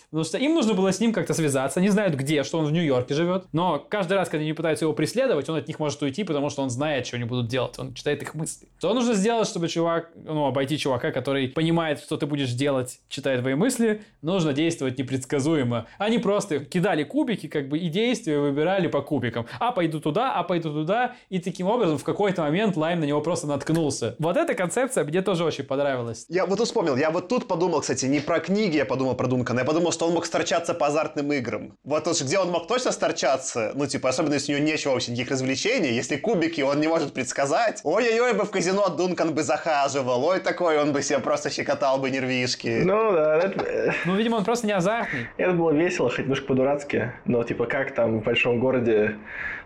Потому 0.10 0.24
что 0.24 0.38
им 0.38 0.54
нужно 0.54 0.74
было 0.74 0.92
с 0.92 1.00
ним 1.00 1.14
как-то 1.14 1.34
связаться. 1.34 1.80
Они 1.80 1.90
знают 1.90 2.16
где, 2.16 2.44
что 2.44 2.60
он 2.60 2.66
в 2.66 2.72
Нью-Йорке 2.72 3.14
живет. 3.14 3.46
Но 3.52 3.80
каждый 3.80 4.14
раз, 4.14 4.30
когда 4.30 4.44
они 4.44 4.54
пытаются 4.54 4.86
его 4.86 4.94
преследовать, 4.94 5.48
он 5.50 5.58
от 5.58 5.68
них 5.68 5.80
может 5.80 6.02
уйти, 6.02 6.24
потому 6.24 6.50
что 6.50 6.62
он 6.64 6.70
знает, 6.70 7.08
что 7.08 7.18
они 7.18 7.26
будут 7.26 7.48
делать. 7.48 7.78
Он 7.80 7.94
читает 7.94 8.22
их 8.22 8.34
мысли. 8.34 8.68
Что 8.78 8.94
нужно 8.94 9.14
сделать, 9.14 9.48
чтобы 9.48 9.68
чувак, 9.68 10.10
ну, 10.16 10.46
обойти 10.46 10.78
чувака, 10.78 11.12
который 11.12 11.48
понимает, 11.48 12.00
что 12.00 12.18
ты 12.18 12.26
будешь 12.26 12.52
делать, 12.52 13.00
читая 13.10 13.40
твои 13.40 13.56
мысли, 13.56 14.02
нужно 14.22 14.54
действовать 14.54 14.98
непредсказуемо. 14.98 15.88
Они 15.98 16.18
просто 16.18 16.60
кидали 16.60 17.04
кубики, 17.04 17.48
как 17.48 17.70
бы, 17.70 17.78
и 17.78 17.90
действия 17.90 18.40
выбирали 18.40 18.88
по 18.88 19.02
кубикам. 19.02 19.46
А 19.60 19.72
пойду 19.72 20.00
туда, 20.00 20.34
а 20.34 20.44
пойду 20.44 20.72
туда. 20.72 21.16
И 21.30 21.40
таким 21.40 21.68
образом 21.68 21.98
в 21.98 22.04
какой-то 22.04 22.42
момент 22.42 22.78
Лайм 22.78 23.00
на 23.00 23.06
него 23.06 23.22
просто 23.22 23.48
наткнулся. 23.48 24.16
Вот 24.20 24.38
эта 24.38 24.54
концепция 24.54 25.04
мне 25.04 25.22
тоже 25.22 25.44
очень 25.44 25.64
понравилась. 25.64 26.26
Я 26.30 26.46
вот 26.46 26.58
тут 26.58 26.68
вспомнил, 26.68 26.96
я 26.96 27.12
вот 27.12 27.28
тут 27.28 27.48
подумал, 27.48 27.82
кстати, 27.82 28.06
не 28.06 28.20
про 28.20 28.40
книги 28.40 28.78
я 28.78 28.86
подумал 28.86 29.16
про 29.16 29.28
Дункана, 29.28 29.60
я 29.60 29.66
подумал, 29.66 29.91
думал, 29.92 29.94
что 29.94 30.08
он 30.08 30.14
мог 30.14 30.26
сторчаться 30.26 30.74
по 30.74 30.88
азартным 30.88 31.32
играм. 31.34 31.78
Вот 31.84 32.08
уж 32.08 32.22
где 32.22 32.40
он 32.40 32.50
мог 32.50 32.68
точно 32.68 32.92
сторчаться, 32.92 33.72
ну, 33.76 33.88
типа, 33.88 34.10
особенно 34.10 34.36
если 34.36 34.54
у 34.54 34.58
него 34.58 34.68
нечего 34.68 34.94
вообще 34.94 35.12
никаких 35.12 35.32
развлечений, 35.32 35.92
если 35.92 36.18
кубики 36.18 36.62
он 36.62 36.80
не 36.80 36.88
может 36.88 37.14
предсказать, 37.14 37.82
ой-ой-ой, 37.84 38.34
бы 38.34 38.46
в 38.46 38.52
казино 38.52 38.90
Дункан 38.90 39.34
бы 39.34 39.44
захаживал, 39.44 40.24
ой, 40.24 40.40
такой 40.40 40.78
он 40.78 40.92
бы 40.94 41.02
себе 41.02 41.20
просто 41.20 41.50
щекотал 41.50 42.00
бы 42.00 42.10
нервишки. 42.10 42.82
Ну 42.84 43.12
да, 43.12 43.38
это, 43.38 43.94
Ну, 44.06 44.16
видимо, 44.16 44.38
он 44.38 44.44
просто 44.44 44.68
не 44.68 44.74
азартный. 44.74 45.28
это 45.38 45.52
было 45.52 45.72
весело, 45.72 46.10
хоть 46.10 46.20
немножко 46.20 46.48
по-дурацки, 46.48 47.12
но 47.26 47.44
типа 47.44 47.66
как 47.66 47.94
там 47.94 48.20
в 48.20 48.24
большом 48.24 48.60
городе 48.60 49.16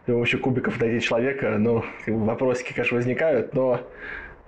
с 0.03 0.11
помощью 0.11 0.39
кубиков 0.39 0.79
найти 0.79 1.01
человека, 1.05 1.55
ну, 1.57 1.83
вопросики, 2.07 2.73
конечно, 2.73 2.95
возникают, 2.97 3.53
но 3.53 3.81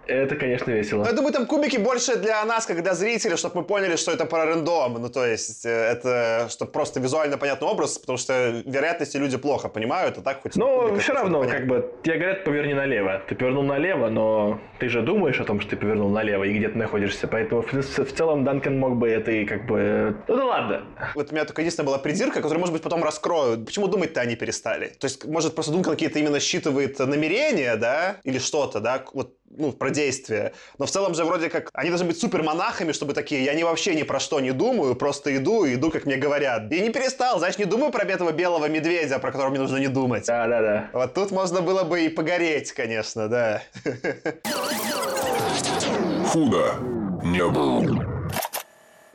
это, 0.07 0.35
конечно, 0.35 0.71
весело. 0.71 1.03
Ну, 1.03 1.09
я 1.09 1.13
думаю, 1.13 1.33
там 1.33 1.45
кубики 1.45 1.77
больше 1.77 2.15
для 2.15 2.43
нас, 2.45 2.65
как 2.65 2.81
для 2.81 2.93
зрителей, 2.93 3.37
чтобы 3.37 3.57
мы 3.57 3.63
поняли, 3.63 3.95
что 3.95 4.11
это 4.11 4.25
про 4.25 4.45
рандом. 4.45 4.93
Ну, 5.01 5.09
то 5.09 5.25
есть, 5.25 5.65
э, 5.65 5.69
это 5.69 6.47
чтобы 6.49 6.71
просто 6.71 6.99
визуально 6.99 7.37
понятный 7.37 7.67
образ, 7.67 7.97
потому 7.97 8.17
что 8.17 8.61
вероятности 8.65 9.17
люди 9.17 9.37
плохо 9.37 9.69
понимают, 9.69 10.17
а 10.17 10.21
так 10.21 10.41
хоть... 10.41 10.55
Ну, 10.55 10.95
все 10.97 11.13
равно, 11.13 11.39
понятно. 11.39 11.59
как 11.59 11.67
бы, 11.67 11.93
тебе 12.03 12.17
говорят, 12.17 12.43
поверни 12.43 12.73
налево. 12.73 13.21
Ты 13.27 13.35
повернул 13.35 13.63
налево, 13.63 14.09
но 14.09 14.59
ты 14.79 14.89
же 14.89 15.01
думаешь 15.01 15.39
о 15.39 15.43
том, 15.43 15.59
что 15.59 15.71
ты 15.71 15.77
повернул 15.77 16.09
налево 16.09 16.43
и 16.43 16.53
где 16.53 16.69
ты 16.69 16.77
находишься. 16.77 17.27
Поэтому 17.27 17.61
в, 17.61 17.73
в 17.73 18.11
целом 18.13 18.43
Данкан 18.43 18.79
мог 18.79 18.95
бы 18.95 19.09
это 19.09 19.31
и 19.31 19.45
как 19.45 19.65
бы... 19.65 20.15
Ну 20.27 20.35
да 20.35 20.45
ладно. 20.45 20.83
Вот 21.15 21.31
у 21.31 21.35
меня 21.35 21.45
только 21.45 21.61
единственная 21.61 21.87
была 21.87 21.97
придирка, 21.97 22.41
которую, 22.41 22.59
может 22.59 22.73
быть, 22.73 22.81
потом 22.81 23.03
раскрою. 23.03 23.63
Почему 23.65 23.87
думать-то 23.87 24.21
они 24.21 24.35
перестали? 24.35 24.87
То 24.87 25.05
есть, 25.05 25.25
может, 25.25 25.55
просто 25.55 25.71
Дункан 25.71 25.93
какие-то 25.93 26.19
именно 26.19 26.39
считывает 26.39 26.99
намерения, 26.99 27.75
да, 27.75 28.17
или 28.23 28.39
что-то, 28.39 28.79
да, 28.79 29.03
вот 29.13 29.36
ну, 29.49 29.71
про 29.71 29.89
действия. 29.89 30.53
Но 30.77 30.85
в 30.85 30.91
целом 30.91 31.13
же 31.13 31.23
вроде 31.23 31.49
как 31.49 31.69
они 31.73 31.89
должны 31.89 32.07
быть 32.07 32.19
супермонахами, 32.19 32.91
чтобы 32.91 33.13
такие, 33.13 33.43
я 33.43 33.53
не 33.53 33.63
вообще 33.63 33.95
ни 33.95 34.03
про 34.03 34.19
что 34.19 34.39
не 34.39 34.51
думаю, 34.51 34.95
просто 34.95 35.35
иду 35.35 35.65
и 35.65 35.75
иду, 35.75 35.91
как 35.91 36.05
мне 36.05 36.17
говорят. 36.17 36.71
И 36.71 36.81
не 36.81 36.89
перестал, 36.89 37.39
значит, 37.39 37.59
не 37.59 37.65
думаю 37.65 37.91
про 37.91 38.03
этого 38.03 38.31
белого 38.31 38.67
медведя, 38.67 39.19
про 39.19 39.31
которого 39.31 39.51
мне 39.51 39.59
нужно 39.59 39.77
не 39.77 39.87
думать. 39.87 40.25
Да-да-да. 40.25 40.89
Вот 40.93 41.13
тут 41.13 41.31
можно 41.31 41.61
было 41.61 41.83
бы 41.83 42.05
и 42.05 42.09
погореть, 42.09 42.71
конечно, 42.71 43.27
да. 43.27 43.61
Худо 46.31 46.75
не 47.23 47.45
было. 47.45 48.16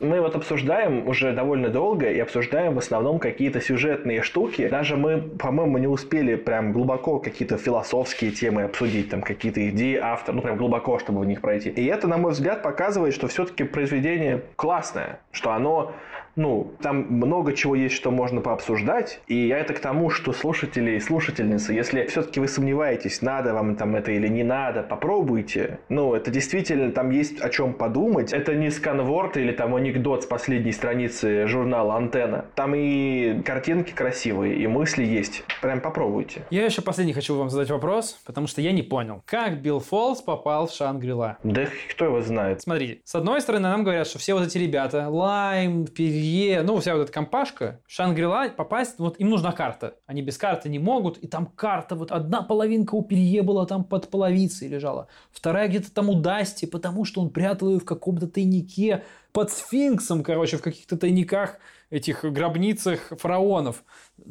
Мы 0.03 0.19
вот 0.19 0.35
обсуждаем 0.35 1.07
уже 1.07 1.31
довольно 1.31 1.69
долго 1.69 2.11
и 2.11 2.19
обсуждаем 2.19 2.75
в 2.75 2.77
основном 2.77 3.19
какие-то 3.19 3.61
сюжетные 3.61 4.21
штуки. 4.21 4.67
Даже 4.67 4.97
мы, 4.97 5.21
по-моему, 5.21 5.77
не 5.77 5.87
успели 5.87 6.35
прям 6.35 6.73
глубоко 6.73 7.19
какие-то 7.19 7.57
философские 7.57 8.31
темы 8.31 8.63
обсудить, 8.63 9.09
там 9.09 9.21
какие-то 9.21 9.69
идеи 9.69 9.95
автора, 9.95 10.35
ну 10.35 10.41
прям 10.41 10.57
глубоко, 10.57 10.99
чтобы 10.99 11.21
в 11.21 11.25
них 11.25 11.39
пройти. 11.39 11.69
И 11.69 11.85
это, 11.85 12.09
на 12.09 12.17
мой 12.17 12.33
взгляд, 12.33 12.63
показывает, 12.63 13.13
что 13.13 13.27
все-таки 13.29 13.63
произведение 13.63 14.43
классное, 14.57 15.21
что 15.31 15.51
оно 15.51 15.93
ну, 16.35 16.71
там 16.81 17.05
много 17.09 17.53
чего 17.53 17.75
есть, 17.75 17.95
что 17.95 18.11
можно 18.11 18.41
пообсуждать, 18.41 19.19
и 19.27 19.47
я 19.47 19.59
это 19.59 19.73
к 19.73 19.79
тому, 19.79 20.09
что 20.09 20.33
слушатели 20.33 20.91
и 20.91 20.99
слушательницы, 20.99 21.73
если 21.73 22.05
все-таки 22.05 22.39
вы 22.39 22.47
сомневаетесь, 22.47 23.21
надо 23.21 23.53
вам 23.53 23.75
там 23.75 23.95
это 23.95 24.11
или 24.11 24.27
не 24.27 24.43
надо, 24.43 24.83
попробуйте. 24.83 25.79
Ну, 25.89 26.13
это 26.13 26.31
действительно, 26.31 26.91
там 26.91 27.11
есть 27.11 27.39
о 27.41 27.49
чем 27.49 27.73
подумать. 27.73 28.33
Это 28.33 28.55
не 28.55 28.69
сканворд 28.69 29.37
или 29.37 29.51
там 29.51 29.75
анекдот 29.75 30.23
с 30.23 30.25
последней 30.25 30.71
страницы 30.71 31.47
журнала 31.47 31.95
«Антенна». 31.95 32.45
Там 32.55 32.73
и 32.75 33.41
картинки 33.43 33.91
красивые, 33.91 34.55
и 34.55 34.67
мысли 34.67 35.03
есть. 35.03 35.43
Прям 35.61 35.81
попробуйте. 35.81 36.43
Я 36.49 36.65
еще 36.65 36.81
последний 36.81 37.13
хочу 37.13 37.37
вам 37.37 37.49
задать 37.49 37.69
вопрос, 37.69 38.19
потому 38.25 38.47
что 38.47 38.61
я 38.61 38.71
не 38.71 38.83
понял. 38.83 39.21
Как 39.25 39.61
Билл 39.61 39.79
Фолс 39.79 40.21
попал 40.21 40.67
в 40.67 40.71
Шангрила? 40.71 41.37
Да 41.43 41.65
кто 41.89 42.05
его 42.05 42.21
знает. 42.21 42.61
Смотрите, 42.61 43.01
с 43.03 43.15
одной 43.15 43.41
стороны, 43.41 43.69
нам 43.69 43.83
говорят, 43.83 44.07
что 44.07 44.19
все 44.19 44.33
вот 44.33 44.45
эти 44.45 44.57
ребята, 44.57 45.09
Лайм, 45.09 45.85
Перье, 46.23 46.61
ну, 46.61 46.79
вся 46.79 46.95
вот 46.95 47.01
эта 47.01 47.11
компашка, 47.11 47.81
Шангрила 47.85 48.47
попасть, 48.47 48.97
вот 48.97 49.19
им 49.19 49.29
нужна 49.29 49.51
карта. 49.51 49.95
Они 50.05 50.21
без 50.21 50.37
карты 50.37 50.69
не 50.69 50.79
могут, 50.79 51.17
и 51.17 51.27
там 51.27 51.47
карта, 51.47 51.95
вот 51.95 52.13
одна 52.13 52.41
половинка 52.41 52.95
у 52.95 53.03
Перье 53.03 53.41
была 53.41 53.65
там 53.65 53.83
под 53.83 54.07
половицей 54.07 54.69
лежала, 54.69 55.09
вторая 55.33 55.67
где-то 55.67 55.93
там 55.93 56.07
у 56.07 56.13
Дасти, 56.13 56.65
потому 56.65 57.03
что 57.03 57.19
он 57.19 57.29
прятал 57.29 57.71
ее 57.71 57.79
в 57.79 57.83
каком-то 57.83 58.29
тайнике 58.29 59.03
под 59.33 59.51
сфинксом, 59.51 60.23
короче, 60.23 60.55
в 60.55 60.61
каких-то 60.61 60.97
тайниках, 60.97 61.57
этих 61.89 62.23
гробницах 62.23 63.11
фараонов. 63.19 63.83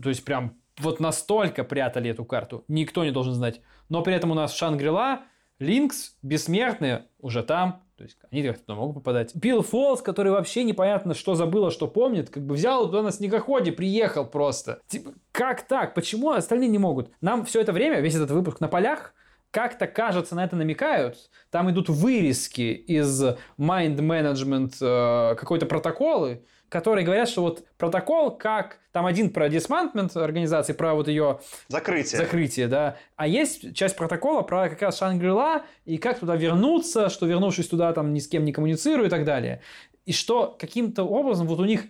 То 0.02 0.08
есть 0.08 0.24
прям 0.24 0.54
вот 0.78 0.98
настолько 0.98 1.62
прятали 1.62 2.08
эту 2.08 2.24
карту, 2.24 2.64
никто 2.68 3.04
не 3.04 3.10
должен 3.10 3.34
знать. 3.34 3.60
Но 3.90 4.00
при 4.02 4.14
этом 4.14 4.30
у 4.30 4.34
нас 4.34 4.54
Шангрила, 4.54 5.24
Линкс, 5.58 6.16
Бессмертные 6.22 7.04
уже 7.20 7.42
там, 7.42 7.81
то 7.96 8.04
есть 8.04 8.16
они 8.30 8.42
туда 8.42 8.74
могут 8.74 8.96
попадать. 8.96 9.34
Билл 9.34 9.62
Фолс, 9.62 10.02
который 10.02 10.32
вообще 10.32 10.64
непонятно, 10.64 11.14
что 11.14 11.34
забыл, 11.34 11.66
а 11.66 11.70
что 11.70 11.86
помнит, 11.86 12.30
как 12.30 12.44
бы 12.44 12.54
взял 12.54 12.86
туда 12.86 13.02
на 13.02 13.12
снегоходе, 13.12 13.72
приехал 13.72 14.24
просто. 14.24 14.80
Типа, 14.88 15.12
как 15.30 15.62
так? 15.62 15.94
Почему 15.94 16.30
остальные 16.30 16.68
не 16.68 16.78
могут? 16.78 17.10
Нам 17.20 17.44
все 17.44 17.60
это 17.60 17.72
время, 17.72 18.00
весь 18.00 18.14
этот 18.14 18.30
выпуск 18.30 18.60
на 18.60 18.68
полях, 18.68 19.14
как-то 19.50 19.86
кажется, 19.86 20.34
на 20.34 20.44
это 20.44 20.56
намекают. 20.56 21.30
Там 21.50 21.70
идут 21.70 21.88
вырезки 21.88 22.72
из 22.72 23.22
Mind 23.58 23.96
Management 23.96 24.76
э, 24.80 25.34
какой-то 25.36 25.66
протоколы, 25.66 26.44
которые 26.72 27.04
говорят, 27.04 27.28
что 27.28 27.42
вот 27.42 27.64
протокол, 27.76 28.30
как 28.30 28.78
там 28.92 29.04
один 29.04 29.28
про 29.28 29.48
dismantment 29.48 30.18
организации, 30.18 30.72
про 30.72 30.94
вот 30.94 31.06
ее 31.06 31.40
Закрытие. 31.68 32.18
закрытие, 32.18 32.66
да. 32.66 32.96
А 33.14 33.28
есть 33.28 33.74
часть 33.74 33.94
протокола 33.94 34.40
про 34.40 34.70
как 34.70 34.80
раз 34.80 34.96
Шангрила 34.96 35.62
и 35.84 35.98
как 35.98 36.18
туда 36.18 36.34
вернуться, 36.34 37.10
что 37.10 37.26
вернувшись 37.26 37.68
туда 37.68 37.92
там 37.92 38.14
ни 38.14 38.20
с 38.20 38.26
кем 38.26 38.46
не 38.46 38.52
коммуницирую 38.52 39.08
и 39.08 39.10
так 39.10 39.26
далее. 39.26 39.60
И 40.06 40.12
что 40.12 40.56
каким-то 40.58 41.04
образом 41.04 41.46
вот 41.46 41.60
у 41.60 41.66
них 41.66 41.84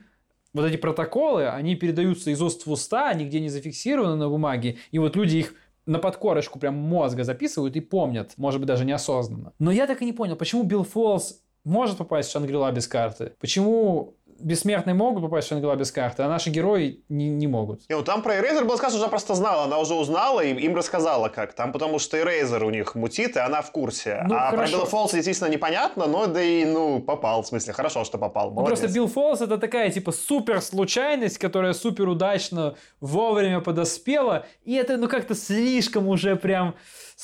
вот 0.53 0.67
эти 0.67 0.77
протоколы, 0.77 1.47
они 1.47 1.77
передаются 1.77 2.31
из 2.31 2.43
уст 2.43 2.67
в 2.67 2.73
уста, 2.73 3.15
нигде 3.15 3.39
не 3.39 3.51
зафиксированы 3.51 4.17
на 4.17 4.29
бумаге, 4.29 4.79
и 4.91 4.99
вот 4.99 5.15
люди 5.15 5.37
их 5.37 5.55
на 5.87 6.01
подкорочку 6.01 6.59
прям 6.59 6.75
мозга 6.75 7.23
записывают 7.23 7.77
и 7.77 7.81
помнят, 7.81 8.33
может 8.37 8.61
быть, 8.61 8.67
даже 8.67 8.85
неосознанно. 8.85 9.53
Но 9.61 9.71
я 9.71 9.87
так 9.87 10.03
и 10.03 10.05
не 10.05 10.13
понял, 10.13 10.35
почему 10.35 10.65
Билл 10.65 10.83
Фолс 10.83 11.41
может 11.65 11.99
попасть 11.99 12.29
в 12.29 12.33
Шангрила 12.33 12.71
без 12.73 12.89
карты? 12.89 13.33
Почему 13.41 14.15
бессмертные 14.43 14.95
могут 14.95 15.23
попасть 15.23 15.47
в 15.47 15.51
Шангрила 15.51 15.75
без 15.77 15.91
карты, 15.93 16.23
а 16.23 16.29
наши 16.29 16.51
герои 16.51 17.03
не, 17.09 17.29
не 17.29 17.47
могут? 17.47 17.89
Не, 17.89 17.97
ну 17.97 18.03
там 18.03 18.23
про 18.23 18.37
Эрейзер 18.37 18.65
было 18.65 18.77
сказано, 18.77 18.99
что 18.99 19.05
она 19.05 19.11
просто 19.11 19.35
знала, 19.35 19.65
она 19.65 19.79
уже 19.79 19.95
узнала 19.95 20.41
и 20.41 20.53
им 20.53 20.75
рассказала 20.75 21.29
как. 21.29 21.55
Там 21.55 21.73
потому 21.73 21.99
что 21.99 22.19
Эрейзер 22.19 22.65
у 22.65 22.71
них 22.71 22.95
мутит, 22.95 23.37
и 23.37 23.41
она 23.41 23.63
в 23.63 23.71
курсе. 23.73 24.25
Ну, 24.29 24.35
а 24.35 24.51
хорошо. 24.51 24.57
про 24.57 24.67
Билла 24.67 24.87
Фолса 24.87 25.17
действительно 25.17 25.49
непонятно, 25.49 26.07
но 26.07 26.27
да 26.27 26.43
и, 26.43 26.65
ну, 26.65 27.01
попал, 27.01 27.43
в 27.43 27.47
смысле, 27.47 27.73
хорошо, 27.73 28.05
что 28.05 28.19
попал. 28.19 28.51
Ну, 28.53 28.65
просто 28.65 28.89
Билл 28.89 29.09
Фолс 29.09 29.41
это 29.41 29.59
такая 29.59 29.91
типа 29.91 30.13
супер 30.13 30.61
случайность, 30.61 31.39
которая 31.39 31.73
супер 31.73 32.09
удачно 32.09 32.75
вовремя 33.01 33.61
подоспела, 33.61 34.47
и 34.65 34.75
это 34.75 34.97
ну 34.97 35.09
как-то 35.09 35.35
слишком 35.35 36.09
уже 36.09 36.37
прям 36.37 36.75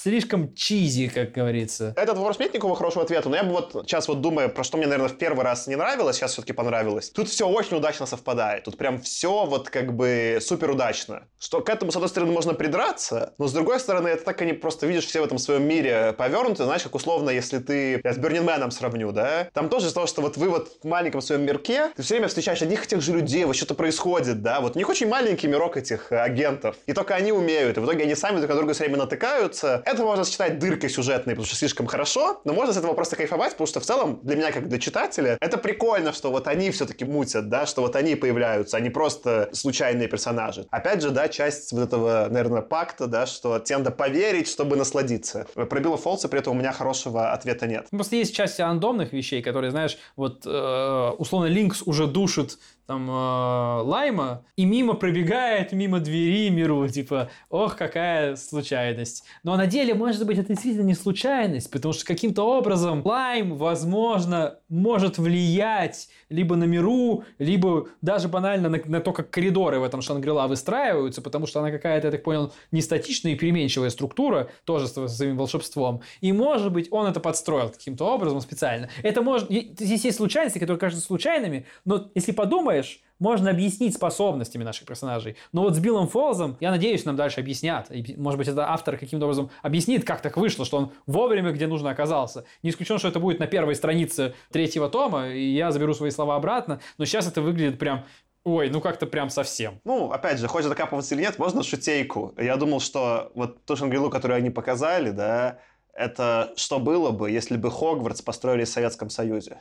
слишком 0.03 0.55
чизи, 0.55 1.09
как 1.09 1.32
говорится. 1.32 1.92
Этот 1.96 2.16
вопрос 2.16 2.38
нет 2.38 2.55
никакого 2.55 2.76
хорошего 2.76 3.05
ответа, 3.05 3.28
но 3.28 3.36
я 3.36 3.42
бы 3.42 3.51
вот 3.51 3.72
сейчас 3.86 4.09
вот 4.09 4.20
думаю, 4.20 4.51
про 4.51 4.64
что 4.64 4.76
мне, 4.76 4.86
наверное, 4.86 5.09
в 5.09 5.18
первый 5.18 5.44
раз 5.44 5.66
не 5.66 5.76
нравилось, 5.76 6.16
сейчас 6.16 6.32
все-таки 6.32 6.53
понравилось. 6.53 7.11
Тут 7.11 7.28
все 7.28 7.49
очень 7.49 7.76
удачно 7.76 8.07
совпадает. 8.07 8.64
Тут 8.64 8.76
прям 8.76 9.01
все 9.01 9.44
вот 9.46 9.70
как 9.70 9.94
бы 9.94 10.38
супер 10.40 10.70
удачно. 10.70 11.24
Что 11.40 11.61
к 11.61 11.68
этому, 11.68 11.90
с 11.90 11.96
одной 11.96 12.09
стороны, 12.09 12.32
можно 12.32 12.55
придраться, 12.55 13.34
но 13.38 13.49
с 13.49 13.53
другой 13.53 13.80
стороны, 13.80 14.09
это 14.09 14.24
так 14.24 14.40
они 14.42 14.53
просто 14.53 14.86
видишь 14.86 15.07
все 15.07 15.20
в 15.20 15.24
этом 15.24 15.38
своем 15.38 15.64
мире 15.66 16.14
повернуты, 16.16 16.64
знаешь, 16.64 16.82
как 16.82 16.94
условно, 16.94 17.30
если 17.30 17.59
ты, 17.59 18.01
я 18.03 18.12
с 18.12 18.18
Бернинменом 18.18 18.70
сравню, 18.70 19.12
да, 19.12 19.49
там 19.53 19.68
тоже 19.68 19.86
из-за 19.86 19.94
того, 19.94 20.07
что 20.07 20.22
вот 20.22 20.36
вы 20.36 20.49
вот 20.49 20.78
в 20.82 20.86
маленьком 20.86 21.20
своем 21.20 21.42
мирке, 21.42 21.90
ты 21.96 22.03
все 22.03 22.14
время 22.14 22.28
встречаешь 22.28 22.62
одних 22.62 22.84
и 22.84 22.88
тех 22.88 23.01
же 23.01 23.12
людей, 23.12 23.44
вот 23.44 23.57
что-то 23.57 23.74
происходит, 23.74 24.42
да, 24.42 24.61
вот 24.61 24.76
у 24.76 24.78
них 24.78 24.88
очень 24.88 25.09
маленький 25.09 25.49
мирок 25.49 25.76
этих 25.76 26.12
агентов, 26.12 26.76
и 26.86 26.92
только 26.92 27.14
они 27.14 27.32
умеют, 27.32 27.76
и 27.76 27.80
в 27.80 27.84
итоге 27.84 28.05
они 28.05 28.14
сами 28.14 28.38
друг 28.38 28.51
на 28.51 28.57
друга 28.57 28.74
все 28.74 28.84
время 28.84 28.99
натыкаются. 28.99 29.82
Это 29.89 30.05
можно 30.05 30.22
считать 30.26 30.59
дыркой 30.59 30.91
сюжетной, 30.91 31.32
потому 31.32 31.47
что 31.47 31.57
слишком 31.57 31.86
хорошо, 31.86 32.43
но 32.45 32.53
можно 32.53 32.74
с 32.74 32.76
этого 32.76 32.93
просто 32.93 33.16
кайфовать, 33.16 33.53
потому 33.53 33.66
что 33.66 33.80
в 33.80 33.84
целом 33.84 34.20
для 34.22 34.36
меня, 34.36 34.53
как 34.53 34.68
для 34.68 34.78
читателя, 34.78 35.39
это 35.41 35.57
прикольно, 35.57 36.12
что 36.12 36.30
вот 36.30 36.47
они 36.47 36.70
все-таки 36.72 37.07
мутят, 37.07 37.49
да, 37.49 37.64
что 37.64 37.80
вот 37.80 37.97
они 37.97 38.14
появляются, 38.14 38.76
они 38.76 38.91
просто 38.91 39.49
случайные 39.55 40.07
персонажи. 40.07 40.66
Опять 40.70 41.01
же, 41.01 41.09
да, 41.09 41.28
часть 41.28 41.72
вот 41.72 41.80
этого, 41.80 42.26
наверное, 42.28 42.61
пакта, 42.61 43.07
да, 43.07 43.24
что 43.24 43.61
тебе 43.61 43.78
надо 43.78 43.91
поверить, 43.91 44.47
чтобы 44.47 44.76
насладиться. 44.76 45.47
Про 45.55 45.80
Билла 45.80 45.97
Фолса 45.97 46.28
при 46.28 46.41
этом 46.41 46.55
у 46.55 46.61
меня 46.61 46.72
хорошего 46.72 47.32
ответа 47.32 47.66
нет. 47.66 47.86
Просто 47.91 48.16
есть 48.16 48.36
часть 48.36 48.61
рандомных 48.61 49.14
вещей, 49.14 49.41
которые, 49.41 49.70
знаешь, 49.70 49.97
вот 50.16 50.43
э, 50.45 51.11
условно 51.16 51.47
Линкс 51.47 51.80
уже 51.86 52.07
душит 52.07 52.59
там 52.89 53.07
э, 53.11 53.82
Лайма 53.82 54.47
и 54.57 54.64
мимо 54.64 54.95
пробегает 54.95 55.72
мимо 55.72 56.01
двери 56.01 56.49
миру, 56.49 56.89
типа, 56.89 57.28
ох, 57.51 57.76
какая 57.76 58.34
случайность. 58.36 59.24
Но 59.43 59.57
на 59.57 59.66
деле, 59.66 59.93
может 59.93 60.26
быть, 60.26 60.39
это 60.39 60.49
действительно 60.49 60.86
не 60.86 60.95
случайность, 60.95 61.70
потому 61.70 61.93
что 61.93 62.07
каким-то 62.07 62.45
образом 62.45 63.03
Лайм, 63.05 63.59
возможно, 63.59 64.59
может 64.70 65.18
влиять 65.18 66.09
либо 66.31 66.57
на 66.57 66.64
миру, 66.64 67.24
либо 67.39 67.89
даже 68.03 68.29
банально 68.29 68.68
на, 68.68 68.81
на 68.85 69.01
то, 69.01 69.12
как 69.12 69.31
коридоры 69.31 69.79
в 69.79 69.85
этом 69.85 70.03
Шангрила 70.03 70.47
выстраиваются, 70.47 71.22
потому 71.22 71.47
что 71.47 71.61
она 71.61 71.70
какая-то, 71.70 72.09
я 72.09 72.12
так 72.12 72.22
понял, 72.22 72.53
не 72.70 72.83
статичная 72.83 73.33
и 73.33 73.35
переменчивая 73.35 73.90
структура, 73.90 74.48
тоже 74.65 74.89
со 74.89 75.09
своим 75.09 75.36
волшебством. 75.36 76.02
И, 76.20 76.32
может 76.32 76.73
быть, 76.73 76.89
он 76.90 77.07
это 77.07 77.20
подстроил 77.20 77.70
каким-то 77.70 78.05
образом 78.07 78.40
специально. 78.40 78.89
Это 79.02 79.23
может... 79.23 79.51
Здесь 79.51 80.05
есть 80.05 80.16
случайности, 80.16 80.59
которые 80.59 80.78
кажутся 80.78 81.05
случайными, 81.05 81.66
но 81.85 82.11
если 82.15 82.32
подумаешь, 82.32 83.01
можно 83.19 83.51
объяснить 83.51 83.95
способностями 83.95 84.65
наших 84.65 84.86
персонажей. 84.86 85.36
Но 85.53 85.62
вот 85.62 85.74
с 85.74 85.78
Биллом 85.78 86.09
Фолзом, 86.09 86.57
я 86.61 86.70
надеюсь, 86.70 87.05
нам 87.05 87.16
дальше 87.16 87.40
объяснят. 87.40 87.90
И, 87.90 88.15
может 88.16 88.39
быть, 88.39 88.49
это 88.49 88.70
автор 88.70 88.97
каким-то 88.97 89.27
образом 89.27 89.51
объяснит, 89.62 90.05
как 90.05 90.20
так 90.23 90.36
вышло, 90.36 90.65
что 90.65 90.78
он 90.78 90.93
вовремя 91.07 91.53
где 91.53 91.66
нужно 91.66 91.90
оказался. 91.90 92.45
Не 92.62 92.70
исключено, 92.70 92.99
что 92.99 93.09
это 93.09 93.20
будет 93.20 93.39
на 93.39 93.47
первой 93.47 93.74
странице 93.74 94.35
третьего 94.51 94.89
тома, 94.89 95.28
и 95.28 95.53
я 95.53 95.70
заберу 95.70 95.95
свои 95.95 96.11
слова 96.11 96.36
обратно. 96.36 96.81
Но 96.99 97.05
сейчас 97.05 97.27
это 97.27 97.43
выглядит 97.43 97.78
прям 97.78 98.05
Ой, 98.45 98.70
ну 98.70 98.81
как-то 98.81 99.07
прям 99.07 99.28
совсем. 99.28 99.81
Ну, 99.85 100.11
опять 100.11 100.39
же, 100.39 100.49
хочешь 100.49 100.70
докапываться 100.70 101.15
или 101.15 101.23
нет, 101.23 101.39
можно 101.39 101.62
шутейку. 101.62 102.35
Я 102.39 102.57
думал, 102.57 102.81
что 102.81 103.31
вот 103.35 103.62
ту 103.66 103.77
Шангрилу, 103.77 104.09
которую 104.09 104.39
они 104.39 104.49
показали, 104.49 105.11
да, 105.11 105.59
это 105.99 106.53
что 106.57 106.79
было 106.79 107.11
бы, 107.11 107.31
если 107.31 107.57
бы 107.57 107.70
Хогвартс 107.70 108.23
построили 108.23 108.65
в 108.65 108.69
Советском 108.69 109.11
Союзе? 109.11 109.59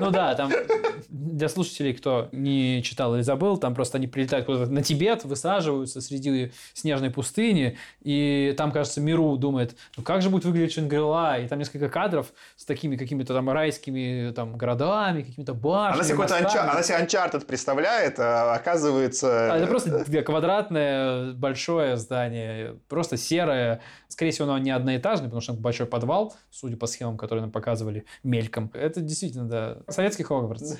Ну 0.00 0.10
да, 0.10 0.34
там 0.34 0.50
для 1.08 1.48
слушателей, 1.48 1.94
кто 1.94 2.28
не 2.32 2.82
читал 2.82 3.14
или 3.14 3.22
забыл, 3.22 3.56
там 3.56 3.74
просто 3.74 3.98
они 3.98 4.06
прилетают 4.06 4.46
куда-то 4.46 4.70
на 4.70 4.82
Тибет, 4.82 5.24
высаживаются 5.24 6.00
среди 6.00 6.52
снежной 6.74 7.10
пустыни, 7.10 7.78
и 8.02 8.54
там, 8.56 8.72
кажется, 8.72 9.00
Миру 9.00 9.36
думает, 9.36 9.76
ну 9.96 10.02
как 10.02 10.22
же 10.22 10.30
будет 10.30 10.44
выглядеть 10.44 10.74
Шангрила, 10.74 11.38
и 11.38 11.46
там 11.48 11.58
несколько 11.58 11.88
кадров 11.88 12.32
с 12.56 12.64
такими 12.64 12.96
какими-то 12.96 13.34
там 13.34 13.48
райскими 13.50 14.32
там 14.34 14.56
городами, 14.56 15.22
какими-то 15.22 15.54
башнями. 15.54 16.12
Она 16.12 16.28
себе, 16.28 16.46
анчар... 16.46 16.68
Она 16.68 16.82
себе 16.82 16.98
Uncharted 16.98 17.46
представляет, 17.46 18.18
а 18.18 18.54
оказывается... 18.54 19.52
А 19.52 19.56
это 19.56 19.66
просто 19.66 20.04
квадратное 20.22 21.32
большое 21.32 21.96
здание, 21.96 22.76
просто 22.88 23.16
серое, 23.16 23.80
скорее 24.08 24.32
всего, 24.32 24.48
оно 24.48 24.58
не 24.58 24.70
одноэтажное, 24.70 25.27
потому 25.28 25.40
что 25.40 25.52
большой 25.54 25.86
подвал, 25.86 26.34
судя 26.50 26.76
по 26.76 26.86
схемам, 26.86 27.16
которые 27.16 27.42
нам 27.42 27.52
показывали 27.52 28.04
мельком. 28.22 28.70
Это 28.74 29.00
действительно, 29.00 29.48
да, 29.48 29.78
советский 29.88 30.24
Хогвартс. 30.24 30.76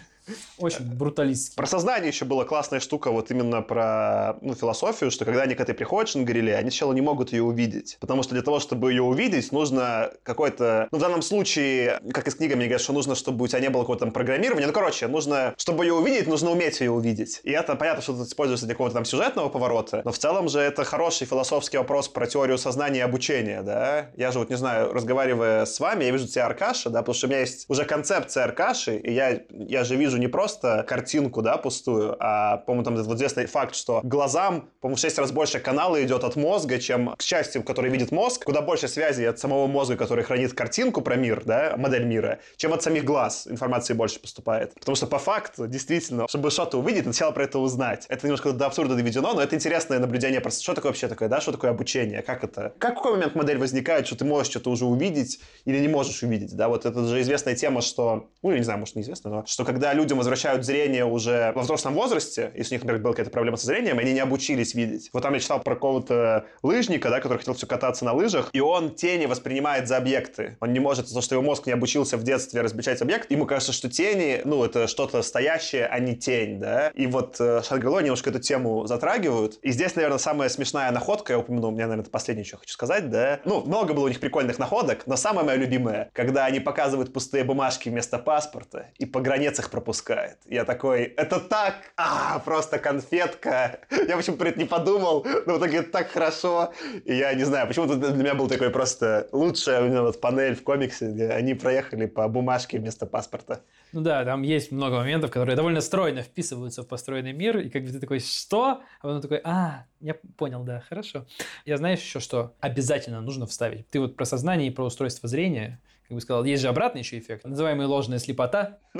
Очень 0.58 0.94
бруталистский. 0.94 1.56
Про 1.56 1.66
сознание 1.66 2.08
еще 2.08 2.24
была 2.24 2.44
классная 2.44 2.80
штука, 2.80 3.10
вот 3.10 3.30
именно 3.30 3.62
про 3.62 4.36
ну, 4.40 4.54
философию, 4.54 5.10
что 5.10 5.24
когда 5.24 5.42
они 5.42 5.54
к 5.54 5.60
этой 5.60 5.74
приходят 5.74 6.08
Шангриле, 6.08 6.56
они 6.56 6.70
сначала 6.70 6.92
не 6.92 7.00
могут 7.00 7.32
ее 7.32 7.42
увидеть. 7.42 7.96
Потому 8.00 8.22
что 8.22 8.34
для 8.34 8.42
того, 8.42 8.60
чтобы 8.60 8.90
ее 8.90 9.02
увидеть, 9.02 9.52
нужно 9.52 10.10
какой-то... 10.22 10.88
Ну, 10.90 10.98
в 10.98 11.00
данном 11.00 11.22
случае, 11.22 12.00
как 12.12 12.28
из 12.28 12.34
книги 12.34 12.54
мне 12.54 12.66
говорят, 12.66 12.80
что 12.80 12.92
нужно, 12.92 13.14
чтобы 13.14 13.44
у 13.44 13.48
тебя 13.48 13.60
не 13.60 13.70
было 13.70 13.82
какого-то 13.82 14.04
там 14.04 14.12
программирования. 14.12 14.66
Ну, 14.66 14.72
короче, 14.72 15.06
нужно, 15.06 15.54
чтобы 15.56 15.84
ее 15.84 15.94
увидеть, 15.94 16.26
нужно 16.26 16.50
уметь 16.50 16.80
ее 16.80 16.90
увидеть. 16.90 17.40
И 17.44 17.50
это 17.50 17.74
понятно, 17.76 18.02
что 18.02 18.14
это 18.14 18.24
используется 18.24 18.66
для 18.66 18.74
какого-то 18.74 18.94
там 18.94 19.04
сюжетного 19.04 19.48
поворота, 19.48 20.02
но 20.04 20.12
в 20.12 20.18
целом 20.18 20.48
же 20.48 20.60
это 20.60 20.84
хороший 20.84 21.26
философский 21.26 21.78
вопрос 21.78 22.08
про 22.08 22.26
теорию 22.26 22.58
сознания 22.58 23.00
и 23.00 23.02
обучения, 23.02 23.62
да? 23.62 24.10
Я 24.16 24.30
же 24.32 24.38
вот, 24.38 24.50
не 24.50 24.56
знаю, 24.56 24.92
разговаривая 24.92 25.64
с 25.64 25.80
вами, 25.80 26.04
я 26.04 26.10
вижу 26.10 26.26
тебя 26.26 26.46
Аркаша, 26.46 26.90
да, 26.90 27.00
потому 27.00 27.14
что 27.14 27.26
у 27.26 27.30
меня 27.30 27.40
есть 27.40 27.64
уже 27.68 27.84
концепция 27.84 28.44
Аркаши, 28.44 28.96
и 28.96 29.12
я, 29.12 29.40
я 29.50 29.84
же 29.84 29.96
вижу 29.96 30.17
не 30.18 30.28
просто 30.28 30.84
картинку, 30.86 31.42
да, 31.42 31.56
пустую, 31.56 32.16
а, 32.20 32.58
по-моему, 32.58 32.84
там 32.84 32.96
вот 32.96 33.16
известный 33.16 33.46
факт, 33.46 33.74
что 33.74 34.00
глазам, 34.02 34.68
по-моему, 34.80 34.96
в 34.96 35.00
6 35.00 35.18
раз 35.18 35.32
больше 35.32 35.60
канала 35.60 36.02
идет 36.02 36.24
от 36.24 36.36
мозга, 36.36 36.78
чем 36.78 37.14
к 37.16 37.22
части, 37.22 37.60
который 37.60 37.90
видит 37.90 38.12
мозг, 38.12 38.44
куда 38.44 38.60
больше 38.60 38.88
связи 38.88 39.24
от 39.24 39.38
самого 39.38 39.66
мозга, 39.66 39.96
который 39.96 40.24
хранит 40.24 40.52
картинку 40.52 41.00
про 41.00 41.16
мир, 41.16 41.42
да, 41.44 41.74
модель 41.76 42.04
мира, 42.04 42.38
чем 42.56 42.72
от 42.72 42.82
самих 42.82 43.04
глаз 43.04 43.46
информации 43.48 43.94
больше 43.94 44.20
поступает. 44.20 44.74
Потому 44.74 44.96
что 44.96 45.06
по 45.06 45.18
факту, 45.18 45.66
действительно, 45.66 46.26
чтобы 46.28 46.50
что-то 46.50 46.78
увидеть, 46.78 47.04
сначала 47.04 47.32
про 47.32 47.44
это 47.44 47.58
узнать. 47.58 48.06
Это 48.08 48.26
немножко 48.26 48.52
до 48.52 48.66
абсурда 48.66 48.94
доведено, 48.94 49.34
но 49.34 49.42
это 49.42 49.54
интересное 49.54 49.98
наблюдение 49.98 50.40
просто, 50.40 50.62
что 50.62 50.74
такое 50.74 50.90
вообще 50.90 51.08
такое, 51.08 51.28
да, 51.28 51.40
что 51.40 51.52
такое 51.52 51.70
обучение, 51.70 52.22
как 52.22 52.44
это, 52.44 52.72
как 52.78 52.94
в 52.94 52.96
какой 52.96 53.12
момент 53.12 53.34
модель 53.34 53.58
возникает, 53.58 54.06
что 54.06 54.16
ты 54.16 54.24
можешь 54.24 54.50
что-то 54.50 54.70
уже 54.70 54.84
увидеть 54.84 55.40
или 55.64 55.78
не 55.78 55.88
можешь 55.88 56.22
увидеть, 56.22 56.56
да, 56.56 56.68
вот 56.68 56.86
это 56.86 57.06
же 57.06 57.20
известная 57.20 57.54
тема, 57.54 57.80
что, 57.80 58.28
ну, 58.42 58.50
я 58.50 58.58
не 58.58 58.64
знаю, 58.64 58.80
может, 58.80 58.96
неизвестно, 58.96 59.30
но 59.30 59.46
что 59.46 59.64
когда 59.64 59.92
людям 60.08 60.16
возвращают 60.16 60.64
зрение 60.64 61.04
уже 61.04 61.52
во 61.54 61.60
взрослом 61.60 61.92
возрасте, 61.92 62.50
если 62.56 62.74
у 62.74 62.76
них, 62.76 62.82
например, 62.82 63.02
была 63.02 63.12
какая-то 63.12 63.30
проблема 63.30 63.58
со 63.58 63.66
зрением, 63.66 63.98
они 63.98 64.14
не 64.14 64.20
обучились 64.20 64.72
видеть. 64.72 65.10
Вот 65.12 65.22
там 65.22 65.34
я 65.34 65.40
читал 65.40 65.60
про 65.60 65.74
какого-то 65.74 66.46
лыжника, 66.62 67.10
да, 67.10 67.20
который 67.20 67.36
хотел 67.36 67.52
все 67.52 67.66
кататься 67.66 68.06
на 68.06 68.14
лыжах, 68.14 68.48
и 68.54 68.60
он 68.60 68.94
тени 68.94 69.26
воспринимает 69.26 69.86
за 69.86 69.98
объекты. 69.98 70.56
Он 70.60 70.72
не 70.72 70.80
может, 70.80 71.08
за 71.08 71.20
что 71.20 71.34
его 71.34 71.44
мозг 71.44 71.66
не 71.66 71.72
обучился 71.72 72.16
в 72.16 72.22
детстве 72.22 72.62
различать 72.62 73.02
объект, 73.02 73.30
ему 73.30 73.44
кажется, 73.44 73.74
что 73.74 73.90
тени, 73.90 74.40
ну, 74.46 74.64
это 74.64 74.86
что-то 74.86 75.20
стоящее, 75.20 75.86
а 75.86 75.98
не 75.98 76.16
тень, 76.16 76.58
да. 76.58 76.88
И 76.94 77.06
вот 77.06 77.36
э, 77.38 77.60
Шангрило 77.68 78.00
немножко 78.00 78.30
эту 78.30 78.38
тему 78.38 78.86
затрагивают. 78.86 79.58
И 79.60 79.72
здесь, 79.72 79.94
наверное, 79.94 80.16
самая 80.16 80.48
смешная 80.48 80.90
находка, 80.90 81.34
я 81.34 81.38
упомяну, 81.38 81.68
у 81.68 81.70
меня, 81.70 81.84
наверное, 81.84 82.04
это 82.04 82.10
последнее, 82.10 82.46
что 82.46 82.56
хочу 82.56 82.72
сказать, 82.72 83.10
да. 83.10 83.40
Ну, 83.44 83.60
много 83.60 83.92
было 83.92 84.06
у 84.06 84.08
них 84.08 84.20
прикольных 84.20 84.58
находок, 84.58 85.06
но 85.06 85.16
самая 85.16 85.44
моя 85.44 85.58
любимая, 85.58 86.08
когда 86.14 86.46
они 86.46 86.60
показывают 86.60 87.12
пустые 87.12 87.44
бумажки 87.44 87.90
вместо 87.90 88.18
паспорта 88.18 88.86
и 88.96 89.04
по 89.04 89.20
границах 89.20 89.68
их 89.68 89.70
пропускает. 89.98 90.38
Я 90.46 90.64
такой, 90.64 91.02
это 91.02 91.40
так, 91.40 91.74
а, 91.96 92.38
просто 92.40 92.78
конфетка. 92.78 93.80
Я 93.90 94.16
почему-то 94.16 94.40
про 94.40 94.48
это 94.48 94.58
не 94.58 94.64
подумал, 94.64 95.26
но 95.46 95.54
в 95.54 95.58
итоге 95.58 95.78
это 95.78 95.90
так 95.90 96.10
хорошо. 96.10 96.72
И 97.04 97.14
я 97.14 97.34
не 97.34 97.44
знаю, 97.44 97.66
почему-то 97.66 97.96
для 97.96 98.10
меня 98.10 98.34
был 98.34 98.48
такой 98.48 98.70
просто 98.70 99.28
лучшая 99.32 99.82
у 99.82 100.02
вот 100.02 100.20
панель 100.20 100.54
в 100.54 100.62
комиксе, 100.62 101.10
где 101.10 101.28
они 101.28 101.54
проехали 101.54 102.06
по 102.06 102.28
бумажке 102.28 102.78
вместо 102.78 103.06
паспорта. 103.06 103.60
Ну 103.92 104.02
да, 104.02 104.24
там 104.24 104.42
есть 104.42 104.72
много 104.72 104.96
моментов, 104.96 105.30
которые 105.30 105.56
довольно 105.56 105.80
стройно 105.80 106.22
вписываются 106.22 106.82
в 106.82 106.86
построенный 106.86 107.32
мир, 107.32 107.58
и 107.58 107.70
как 107.70 107.84
бы 107.84 107.90
ты 107.90 108.00
такой, 108.00 108.20
что? 108.20 108.82
А 109.00 109.02
потом 109.02 109.22
такой, 109.22 109.40
а, 109.44 109.84
я 110.00 110.14
понял, 110.36 110.62
да, 110.62 110.82
хорошо. 110.88 111.26
Я 111.64 111.76
знаешь 111.78 112.00
еще, 112.00 112.20
что 112.20 112.54
обязательно 112.60 113.20
нужно 113.20 113.46
вставить. 113.46 113.88
Ты 113.88 114.00
вот 114.00 114.16
про 114.16 114.26
сознание 114.26 114.68
и 114.68 114.70
про 114.70 114.84
устройство 114.84 115.28
зрения, 115.28 115.80
как 116.08 116.14
бы 116.14 116.20
сказал, 116.22 116.44
есть 116.44 116.62
же 116.62 116.68
обратный 116.68 117.02
еще 117.02 117.18
эффект, 117.18 117.44
называемый 117.44 117.86
ложная 117.86 118.18
слепота. 118.18 118.78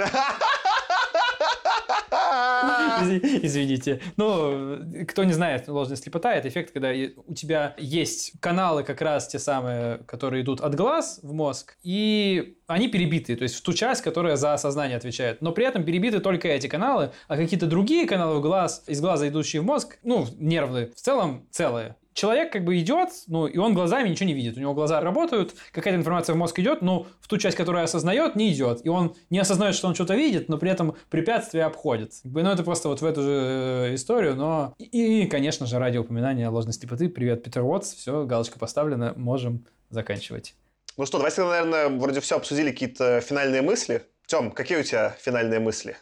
Извините. 3.43 4.01
Ну, 4.17 4.79
кто 5.07 5.25
не 5.25 5.33
знает, 5.33 5.69
ложная 5.69 5.97
слепота– 5.97 6.35
это 6.35 6.49
эффект, 6.49 6.73
когда 6.73 6.93
у 7.27 7.35
тебя 7.35 7.75
есть 7.79 8.33
каналы 8.41 8.83
как 8.83 9.01
раз 9.01 9.29
те 9.29 9.39
самые, 9.39 9.99
которые 10.07 10.43
идут 10.43 10.61
от 10.61 10.75
глаз 10.75 11.21
в 11.23 11.33
мозг, 11.33 11.77
и 11.83 12.57
они 12.67 12.89
перебиты, 12.89 13.37
то 13.37 13.43
есть 13.43 13.57
в 13.57 13.63
ту 13.63 13.73
часть, 13.73 14.03
которая 14.03 14.37
за 14.37 14.57
сознание 14.57 14.97
отвечает. 14.97 15.41
Но 15.41 15.53
при 15.53 15.67
этом 15.67 15.85
перебиты 15.85 16.21
только 16.21 16.49
эти 16.49 16.67
каналы, 16.67 17.13
а 17.29 17.37
какие-то 17.37 17.67
другие 17.67 18.07
каналы 18.07 18.39
в 18.39 18.43
глаз, 18.43 18.85
из 18.87 19.01
глаза 19.01 19.29
идущие 19.29 19.63
в 19.63 19.65
мозг, 19.65 19.99
ну, 20.03 20.27
нервные, 20.39 20.89
в 20.89 21.01
целом 21.01 21.47
целые 21.51 21.97
человек 22.19 22.53
как 22.53 22.65
бы 22.65 22.79
идет, 22.81 23.11
ну, 23.29 23.47
и 23.47 23.59
он 23.59 23.75
глазами 23.75 24.09
ничего 24.09 24.27
не 24.27 24.35
видит. 24.35 24.57
У 24.57 24.61
него 24.61 24.75
глаза 24.75 25.01
работают, 25.01 25.55
какая-то 25.71 25.97
информация 25.97 26.35
в 26.35 26.37
мозг 26.37 26.59
идет, 26.59 26.83
но 26.83 27.07
в 27.21 27.29
ту 27.29 27.39
часть, 27.39 27.57
которая 27.57 27.85
осознает, 27.85 28.35
не 28.35 28.53
идет. 28.53 28.85
И 28.85 28.89
он 28.89 29.15
не 29.31 29.39
осознает, 29.39 29.77
что 29.77 29.87
он 29.87 29.95
что-то 29.95 30.17
видит, 30.17 30.49
но 30.49 30.59
при 30.59 30.71
этом 30.71 30.97
препятствия 31.11 31.63
обходит. 31.65 32.15
Ну, 32.25 32.41
это 32.41 32.65
просто 32.65 32.89
вот 32.89 33.01
в 33.01 33.05
эту 33.05 33.23
же 33.23 33.31
э, 33.31 33.95
историю, 33.95 34.35
но... 34.35 34.75
И, 34.79 35.27
конечно 35.27 35.67
же, 35.67 35.79
ради 35.79 35.99
упоминания 35.99 36.49
ложной 36.49 36.73
слепоты. 36.73 37.09
Привет, 37.09 37.45
Питер 37.45 37.63
Уотс. 37.63 37.95
Все, 37.95 38.25
галочка 38.25 38.59
поставлена, 38.59 39.15
можем 39.17 39.65
заканчивать. 39.91 40.57
Ну 40.97 41.07
что, 41.07 41.19
давайте, 41.19 41.45
наверное, 41.45 41.89
вроде 41.89 42.21
все 42.21 42.37
обсудили, 42.37 42.73
какие-то 42.73 43.21
финальные 43.21 43.63
мысли. 43.63 44.03
Тем, 44.27 44.51
какие 44.51 44.79
у 44.79 44.83
тебя 44.83 45.15
финальные 45.21 45.61
мысли? 45.61 45.97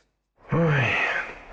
Ой, 0.51 0.86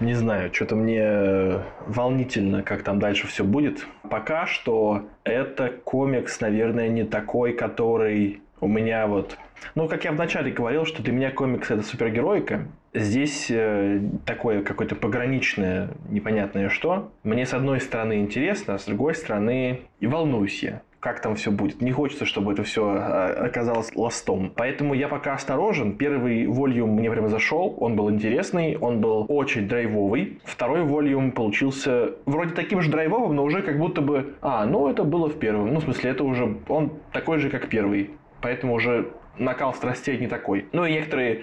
не 0.04 0.14
знаю, 0.14 0.54
что-то 0.54 0.76
мне 0.76 1.02
э, 1.02 1.60
волнительно, 1.88 2.64
как 2.64 2.84
там 2.84 3.00
дальше 3.00 3.28
все 3.28 3.44
будет. 3.44 3.86
Пока 4.10 4.46
что 4.46 5.08
это 5.24 5.70
комикс, 5.70 6.40
наверное, 6.40 6.90
не 6.90 7.04
такой, 7.04 7.54
который 7.54 8.42
у 8.60 8.68
меня 8.68 9.08
вот... 9.08 9.38
Ну, 9.76 9.88
как 9.88 10.04
я 10.04 10.12
вначале 10.12 10.52
говорил, 10.52 10.86
что 10.86 11.02
для 11.02 11.14
меня 11.14 11.32
комикс 11.32 11.72
это 11.72 11.84
супергероика. 11.84 12.68
Здесь 12.94 13.48
э, 13.50 14.02
такое 14.26 14.62
какое-то 14.62 14.96
пограничное, 14.96 15.90
непонятное 16.10 16.70
что. 16.70 17.12
Мне 17.24 17.46
с 17.46 17.54
одной 17.54 17.82
стороны 17.82 18.20
интересно, 18.20 18.76
а 18.76 18.80
с 18.80 18.86
другой 18.86 19.16
стороны 19.16 19.82
и 20.00 20.08
волнуюсь 20.08 20.64
я 20.64 20.82
как 21.04 21.20
там 21.20 21.36
все 21.36 21.52
будет. 21.52 21.82
Не 21.82 21.92
хочется, 21.92 22.24
чтобы 22.24 22.54
это 22.54 22.64
все 22.64 22.86
а, 22.86 23.48
оказалось 23.48 23.94
ластом. 23.94 24.54
Поэтому 24.56 24.94
я 24.94 25.10
пока 25.10 25.34
осторожен. 25.34 25.98
Первый 25.98 26.48
вольюм 26.48 26.92
мне 26.92 27.12
прямо 27.12 27.28
зашел, 27.28 27.76
он 27.78 27.98
был 27.98 28.10
интересный, 28.10 28.78
он 28.78 29.02
был 29.02 29.26
очень 29.28 29.68
драйвовый. 29.68 30.40
Второй 30.46 30.84
вольюм 30.84 31.34
получился 31.34 32.12
вроде 32.26 32.56
таким 32.56 32.82
же 32.82 32.90
драйвовым, 32.90 33.36
но 33.36 33.44
уже 33.44 33.62
как 33.62 33.80
будто 33.80 34.02
бы, 34.02 34.36
а, 34.42 34.66
ну 34.66 34.88
это 34.88 35.04
было 35.04 35.28
в 35.28 35.38
первом. 35.38 35.74
Ну, 35.74 35.82
в 35.82 35.84
смысле, 35.84 36.12
это 36.12 36.24
уже, 36.24 36.56
он 36.70 36.94
такой 37.12 37.40
же, 37.40 37.50
как 37.50 37.68
первый. 37.68 38.12
Поэтому 38.40 38.74
уже 38.74 39.12
накал 39.38 39.74
страстей 39.74 40.18
не 40.18 40.28
такой. 40.28 40.68
Ну 40.72 40.86
и 40.86 40.94
некоторые 40.94 41.42